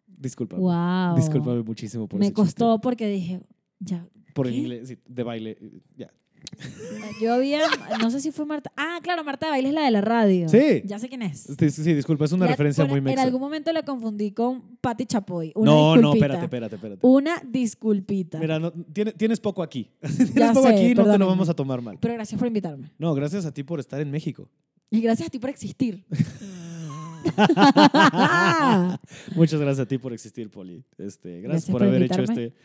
Disculpa. 0.06 0.56
wow. 0.56 1.14
Discúlpame 1.16 1.62
muchísimo 1.62 2.08
por 2.08 2.18
Me 2.18 2.26
ese 2.26 2.34
chiste. 2.34 2.42
costó 2.42 2.80
porque 2.80 3.06
dije, 3.08 3.40
ya. 3.78 4.06
Por 4.34 4.46
el 4.46 4.54
inglés, 4.54 4.88
sí, 4.88 4.98
de 5.06 5.22
baile. 5.22 5.58
Ya. 5.96 6.10
Yo 7.20 7.34
había, 7.34 7.60
no 8.00 8.10
sé 8.10 8.20
si 8.20 8.30
fue 8.30 8.46
Marta. 8.46 8.70
Ah, 8.76 8.98
claro, 9.02 9.24
Marta 9.24 9.46
de 9.46 9.50
Baile 9.52 9.68
es 9.68 9.74
la 9.74 9.84
de 9.84 9.90
la 9.90 10.00
radio. 10.00 10.48
Sí. 10.48 10.82
Ya 10.84 10.98
sé 10.98 11.08
quién 11.08 11.22
es. 11.22 11.46
Sí, 11.58 11.70
sí, 11.70 11.94
disculpa, 11.94 12.24
es 12.26 12.32
una 12.32 12.46
referencia 12.46 12.84
bueno, 12.84 12.94
muy 12.94 12.98
En 12.98 13.04
mexa. 13.16 13.22
algún 13.22 13.40
momento 13.40 13.72
la 13.72 13.82
confundí 13.84 14.32
con 14.32 14.76
Patti 14.80 15.06
Chapoy. 15.06 15.52
Una 15.54 15.70
No, 15.70 15.96
no, 15.96 16.12
disculpita. 16.12 16.26
espérate, 16.26 16.44
espérate, 16.44 16.74
espérate. 16.76 17.00
Una 17.06 17.42
disculpita. 17.46 18.38
Mira, 18.38 18.58
no, 18.58 18.72
tiene- 18.72 19.12
tienes 19.12 19.40
poco 19.40 19.62
aquí. 19.62 19.90
tienes 20.00 20.34
Ya 20.34 20.52
poco 20.52 20.68
sé, 20.68 20.74
aquí 20.74 20.94
no 20.94 21.10
te 21.10 21.18
lo 21.18 21.26
vamos 21.26 21.48
a 21.48 21.54
tomar 21.54 21.80
mal. 21.80 21.98
Pero 22.00 22.14
gracias 22.14 22.38
por 22.38 22.48
invitarme. 22.48 22.90
No, 22.98 23.14
gracias 23.14 23.46
a 23.46 23.52
ti 23.52 23.62
por 23.62 23.80
estar 23.80 24.00
en 24.00 24.10
México. 24.10 24.48
Y 24.90 25.00
gracias 25.00 25.28
a 25.28 25.30
ti 25.30 25.38
por 25.38 25.50
existir. 25.50 26.04
Muchas 29.34 29.60
gracias 29.60 29.80
a 29.80 29.86
ti 29.88 29.98
por 29.98 30.12
existir, 30.12 30.50
Poli. 30.50 30.84
Este, 30.98 31.40
gracias, 31.40 31.42
Gracias 31.42 31.70
por, 31.70 31.80
por 31.80 31.88
haber 31.88 32.02
hecho 32.02 32.14
invitarme. 32.20 32.44
este 32.44 32.56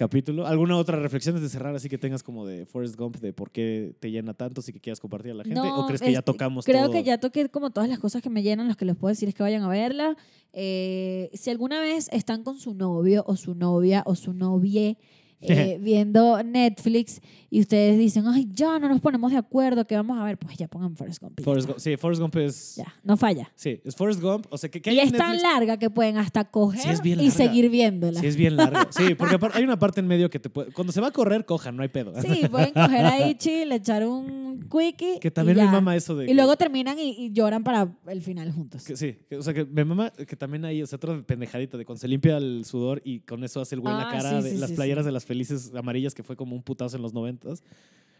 capítulo. 0.00 0.46
¿Alguna 0.46 0.78
otra 0.78 0.98
reflexión 0.98 1.36
antes 1.36 1.50
de 1.50 1.52
cerrar 1.52 1.76
así 1.76 1.90
que 1.90 1.98
tengas 1.98 2.22
como 2.22 2.46
de 2.46 2.64
Forrest 2.64 2.96
Gump, 2.96 3.16
de 3.16 3.34
por 3.34 3.50
qué 3.50 3.94
te 4.00 4.10
llena 4.10 4.32
tanto, 4.32 4.62
si 4.62 4.72
que 4.72 4.80
quieras 4.80 4.98
compartir 4.98 5.32
a 5.32 5.34
la 5.34 5.44
gente? 5.44 5.60
¿O 5.60 5.86
crees 5.86 6.00
que 6.00 6.10
ya 6.10 6.20
este, 6.20 6.32
tocamos 6.32 6.64
Creo 6.64 6.84
todo? 6.84 6.92
que 6.92 7.04
ya 7.04 7.18
toqué 7.18 7.50
como 7.50 7.70
todas 7.70 7.90
las 7.90 7.98
cosas 7.98 8.22
que 8.22 8.30
me 8.30 8.42
llenan. 8.42 8.66
Los 8.66 8.78
que 8.78 8.86
les 8.86 8.96
puedo 8.96 9.10
decir 9.10 9.28
es 9.28 9.34
que 9.34 9.42
vayan 9.42 9.62
a 9.62 9.68
verla. 9.68 10.16
Eh, 10.54 11.28
si 11.34 11.50
alguna 11.50 11.80
vez 11.80 12.08
están 12.12 12.44
con 12.44 12.58
su 12.58 12.72
novio 12.72 13.24
o 13.26 13.36
su 13.36 13.54
novia 13.54 14.02
o 14.06 14.14
su 14.14 14.32
novie 14.32 14.96
eh, 15.42 15.78
viendo 15.82 16.42
Netflix 16.42 17.20
y 17.52 17.60
ustedes 17.60 17.98
dicen, 17.98 18.24
ay, 18.28 18.48
ya 18.52 18.78
no 18.78 18.88
nos 18.88 19.00
ponemos 19.00 19.32
de 19.32 19.38
acuerdo, 19.38 19.84
¿qué 19.86 19.96
vamos 19.96 20.18
a 20.18 20.24
ver? 20.24 20.38
Pues 20.38 20.56
ya 20.56 20.68
pongan 20.68 20.94
Forrest 20.96 21.20
Gump. 21.20 21.40
Forrest 21.42 21.70
sí, 21.78 21.96
Forrest 21.96 22.20
Gump 22.22 22.36
es... 22.36 22.76
Ya, 22.76 22.94
no 23.02 23.16
falla. 23.16 23.50
Sí, 23.56 23.80
es 23.84 23.96
Forrest 23.96 24.20
Gump. 24.20 24.46
O 24.50 24.56
sea, 24.58 24.70
que, 24.70 24.80
que 24.80 24.92
Y 24.92 25.00
es 25.00 25.10
tan 25.12 25.36
larga 25.42 25.76
que 25.76 25.90
pueden 25.90 26.16
hasta 26.18 26.44
coger 26.44 26.96
Sí, 26.98 27.08
y 27.08 27.14
larga. 27.16 27.30
seguir 27.32 27.68
viéndola. 27.70 28.20
Sí, 28.20 28.26
es 28.26 28.36
bien 28.36 28.56
largo. 28.56 28.78
Sí, 28.90 29.14
porque 29.16 29.36
hay 29.52 29.64
una 29.64 29.78
parte 29.78 29.98
en 30.00 30.06
medio 30.06 30.30
que 30.30 30.38
te 30.38 30.48
puede... 30.48 30.72
Cuando 30.72 30.92
se 30.92 31.00
va 31.00 31.08
a 31.08 31.10
correr, 31.10 31.44
cojan, 31.44 31.76
no 31.76 31.82
hay 31.82 31.88
pedo. 31.88 32.12
Sí, 32.22 32.46
pueden 32.48 32.72
coger 32.72 33.04
ahí 33.06 33.34
chill, 33.34 33.72
echar 33.72 34.06
un 34.06 34.60
quickie. 34.70 35.18
Que 35.20 35.30
también 35.32 35.56
me 35.56 35.64
mama 35.64 35.96
eso 35.96 36.14
de... 36.14 36.24
Y 36.24 36.28
que- 36.28 36.34
luego 36.34 36.54
terminan 36.56 36.98
y, 37.00 37.10
y 37.18 37.32
lloran 37.32 37.64
para 37.64 37.88
el 38.06 38.22
final 38.22 38.52
juntos. 38.52 38.84
que 38.84 38.96
sí, 38.96 39.16
que- 39.28 39.36
o 39.38 39.42
sea, 39.42 39.52
que 39.54 39.64
me 39.64 39.84
mama 39.84 40.10
que 40.12 40.36
también 40.36 40.64
hay, 40.64 40.82
o 40.82 40.86
sea, 40.86 40.96
otra 40.96 41.20
pendejadita 41.22 41.76
de 41.76 41.84
cuando 41.84 42.00
se 42.00 42.06
limpia 42.08 42.36
el 42.36 42.64
sudor 42.64 43.00
y 43.04 43.20
con 43.20 43.42
eso 43.42 43.60
hace 43.60 43.74
el 43.74 43.80
güey 43.80 43.92
en 43.92 43.98
la 44.00 44.08
Ah, 44.08 44.12
cara 44.12 44.42
sí, 44.42 44.50
de 44.50 44.54
las 44.58 44.70
playeras 44.72 45.04
de 45.04 45.10
las 45.12 45.24
felices 45.30 45.72
amarillas 45.74 46.12
que 46.14 46.22
fue 46.24 46.34
como 46.36 46.56
un 46.56 46.62
putazo 46.62 46.96
en 46.96 47.02
los 47.02 47.12
noventas. 47.14 47.62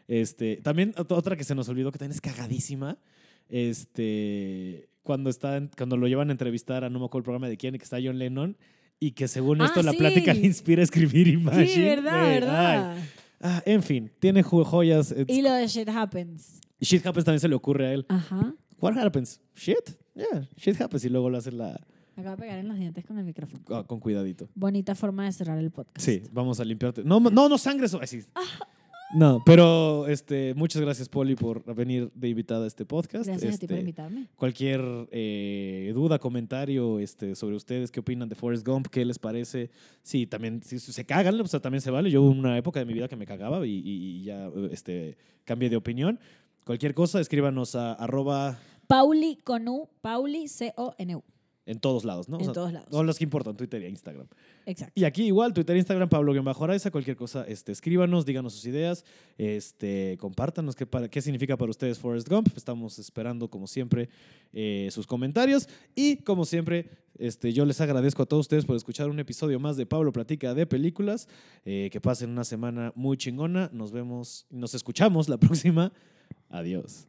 Este, 0.06 0.56
también 0.62 0.92
ot- 0.94 1.12
otra 1.16 1.34
que 1.36 1.44
se 1.44 1.54
nos 1.54 1.68
olvidó 1.68 1.90
que 1.92 1.98
también 1.98 2.14
es 2.14 2.20
cagadísima. 2.20 2.98
Este, 3.74 4.88
cuando 5.02 5.30
está 5.30 5.60
cuando 5.76 5.96
lo 5.96 6.06
llevan 6.06 6.28
a 6.28 6.32
entrevistar 6.32 6.84
a 6.84 6.90
no 6.90 6.98
me 6.98 7.04
acuerdo 7.06 7.18
el 7.22 7.24
programa 7.24 7.48
de 7.48 7.56
quién 7.56 7.76
que 7.76 7.84
está 7.84 7.98
John 8.02 8.18
Lennon 8.18 8.56
y 8.98 9.12
que 9.12 9.28
según 9.28 9.60
Ah, 9.62 9.66
esto 9.66 9.82
la 9.82 9.92
plática 9.92 10.34
le 10.34 10.46
inspira 10.46 10.80
a 10.82 10.84
escribir 10.84 11.28
Imagine. 11.28 11.66
Sí, 11.66 11.80
verdad, 11.82 12.22
verdad. 12.28 12.96
Ah, 13.40 13.62
en 13.64 13.82
fin, 13.82 14.10
tiene 14.20 14.42
jo- 14.42 14.64
joyas. 14.64 15.12
It's- 15.12 15.36
Y 15.36 15.42
lo 15.42 15.52
de 15.52 15.66
Shit 15.66 15.88
Happens. 15.88 16.60
Shit 16.80 17.04
happens 17.06 17.24
también 17.24 17.40
se 17.40 17.48
le 17.48 17.54
ocurre 17.54 17.86
a 17.88 17.92
él. 17.94 18.04
Ajá. 18.08 18.54
What 18.80 18.96
happens? 18.98 19.40
Shit. 19.54 19.90
Yeah, 20.14 20.48
shit 20.56 20.80
happens 20.80 21.04
y 21.04 21.08
luego 21.08 21.30
lo 21.30 21.38
hace 21.38 21.52
la 21.52 21.80
Me 22.20 22.26
acabo 22.28 22.36
de 22.36 22.42
pegar 22.42 22.58
en 22.58 22.68
los 22.68 22.78
dientes 22.78 23.02
con 23.06 23.16
el 23.18 23.24
micrófono. 23.24 23.62
ah, 23.70 23.82
con 23.86 23.98
cuidadito. 23.98 24.46
Bonita 24.54 24.94
forma 24.94 25.24
de 25.24 25.32
cerrar 25.32 25.56
el 25.58 25.70
podcast. 25.70 25.98
Sí, 26.04 26.22
vamos 26.32 26.60
a 26.60 26.64
limpiarte. 26.66 27.02
No, 27.02 27.18
no, 27.18 27.48
no 27.48 27.56
sangre 27.56 27.86
eso. 27.86 27.98
Sí. 28.06 28.20
No, 29.14 29.42
pero 29.46 30.06
este, 30.06 30.52
muchas 30.54 30.82
gracias, 30.82 31.08
Poli, 31.08 31.34
por 31.34 31.64
venir 31.74 32.10
de 32.14 32.28
invitada 32.28 32.64
a 32.64 32.66
este 32.66 32.84
podcast. 32.84 33.26
Gracias 33.26 33.54
a 33.54 33.58
ti 33.58 33.66
por 33.66 33.72
Este, 33.72 33.80
invitarme. 33.80 34.26
Cualquier 34.36 34.82
eh, 35.10 35.90
duda, 35.94 36.18
comentario 36.18 36.98
este, 36.98 37.34
sobre 37.34 37.56
ustedes, 37.56 37.90
qué 37.90 38.00
opinan 38.00 38.28
de 38.28 38.34
Forrest 38.34 38.66
Gump, 38.66 38.88
qué 38.88 39.02
les 39.06 39.18
parece. 39.18 39.70
Sí, 40.02 40.26
también 40.26 40.62
si 40.62 40.78
se 40.78 41.06
cagan, 41.06 41.40
o 41.40 41.46
sea, 41.46 41.58
también 41.60 41.80
se 41.80 41.90
vale. 41.90 42.10
Yo 42.10 42.20
hubo 42.22 42.30
una 42.30 42.56
época 42.58 42.80
de 42.80 42.84
mi 42.86 42.92
vida 42.92 43.08
que 43.08 43.16
me 43.16 43.24
cagaba 43.26 43.66
y, 43.66 43.70
y- 43.78 44.20
y 44.20 44.24
ya 44.24 44.50
este, 44.70 45.16
cambié 45.44 45.70
de 45.70 45.76
opinión. 45.76 46.20
Cualquier 46.66 46.92
cosa, 46.94 47.18
escríbanos 47.18 47.74
a 47.76 47.94
arroba 47.94 48.58
Pauli 48.86 49.38
con 49.42 49.66
U, 49.68 49.88
Pauli 50.02 50.46
C-O-N-U. 50.48 51.24
En 51.70 51.78
todos 51.78 52.04
lados, 52.04 52.28
¿no? 52.28 52.36
O 52.36 52.40
En 52.40 52.46
sea, 52.46 52.52
todos 52.52 52.72
lados. 52.72 52.88
Todos 52.90 53.06
los 53.06 53.16
que 53.16 53.24
importan, 53.24 53.56
Twitter 53.56 53.82
e 53.82 53.88
Instagram. 53.88 54.26
Exacto. 54.66 54.92
Y 54.96 55.04
aquí 55.04 55.22
igual, 55.24 55.52
Twitter, 55.54 55.76
Instagram, 55.76 56.08
Pablo-Araiza, 56.08 56.90
cualquier 56.90 57.16
cosa, 57.16 57.44
este, 57.46 57.70
escríbanos, 57.70 58.26
díganos 58.26 58.54
sus 58.54 58.66
ideas, 58.66 59.04
este, 59.38 60.16
compártanos 60.18 60.74
qué, 60.74 60.84
para, 60.84 61.08
qué 61.08 61.22
significa 61.22 61.56
para 61.56 61.70
ustedes 61.70 61.98
Forrest 61.98 62.28
Gump. 62.28 62.48
Estamos 62.56 62.98
esperando, 62.98 63.48
como 63.48 63.68
siempre, 63.68 64.08
eh, 64.52 64.88
sus 64.90 65.06
comentarios. 65.06 65.68
Y 65.94 66.16
como 66.16 66.44
siempre, 66.44 66.90
este, 67.18 67.52
yo 67.52 67.64
les 67.64 67.80
agradezco 67.80 68.24
a 68.24 68.26
todos 68.26 68.40
ustedes 68.46 68.64
por 68.64 68.74
escuchar 68.74 69.08
un 69.08 69.20
episodio 69.20 69.60
más 69.60 69.76
de 69.76 69.86
Pablo 69.86 70.12
Platica 70.12 70.54
de 70.54 70.66
Películas. 70.66 71.28
Eh, 71.64 71.88
que 71.92 72.00
pasen 72.00 72.30
una 72.30 72.42
semana 72.44 72.92
muy 72.96 73.16
chingona. 73.16 73.70
Nos 73.72 73.92
vemos, 73.92 74.46
nos 74.50 74.74
escuchamos 74.74 75.28
la 75.28 75.36
próxima. 75.38 75.92
Adiós. 76.48 77.06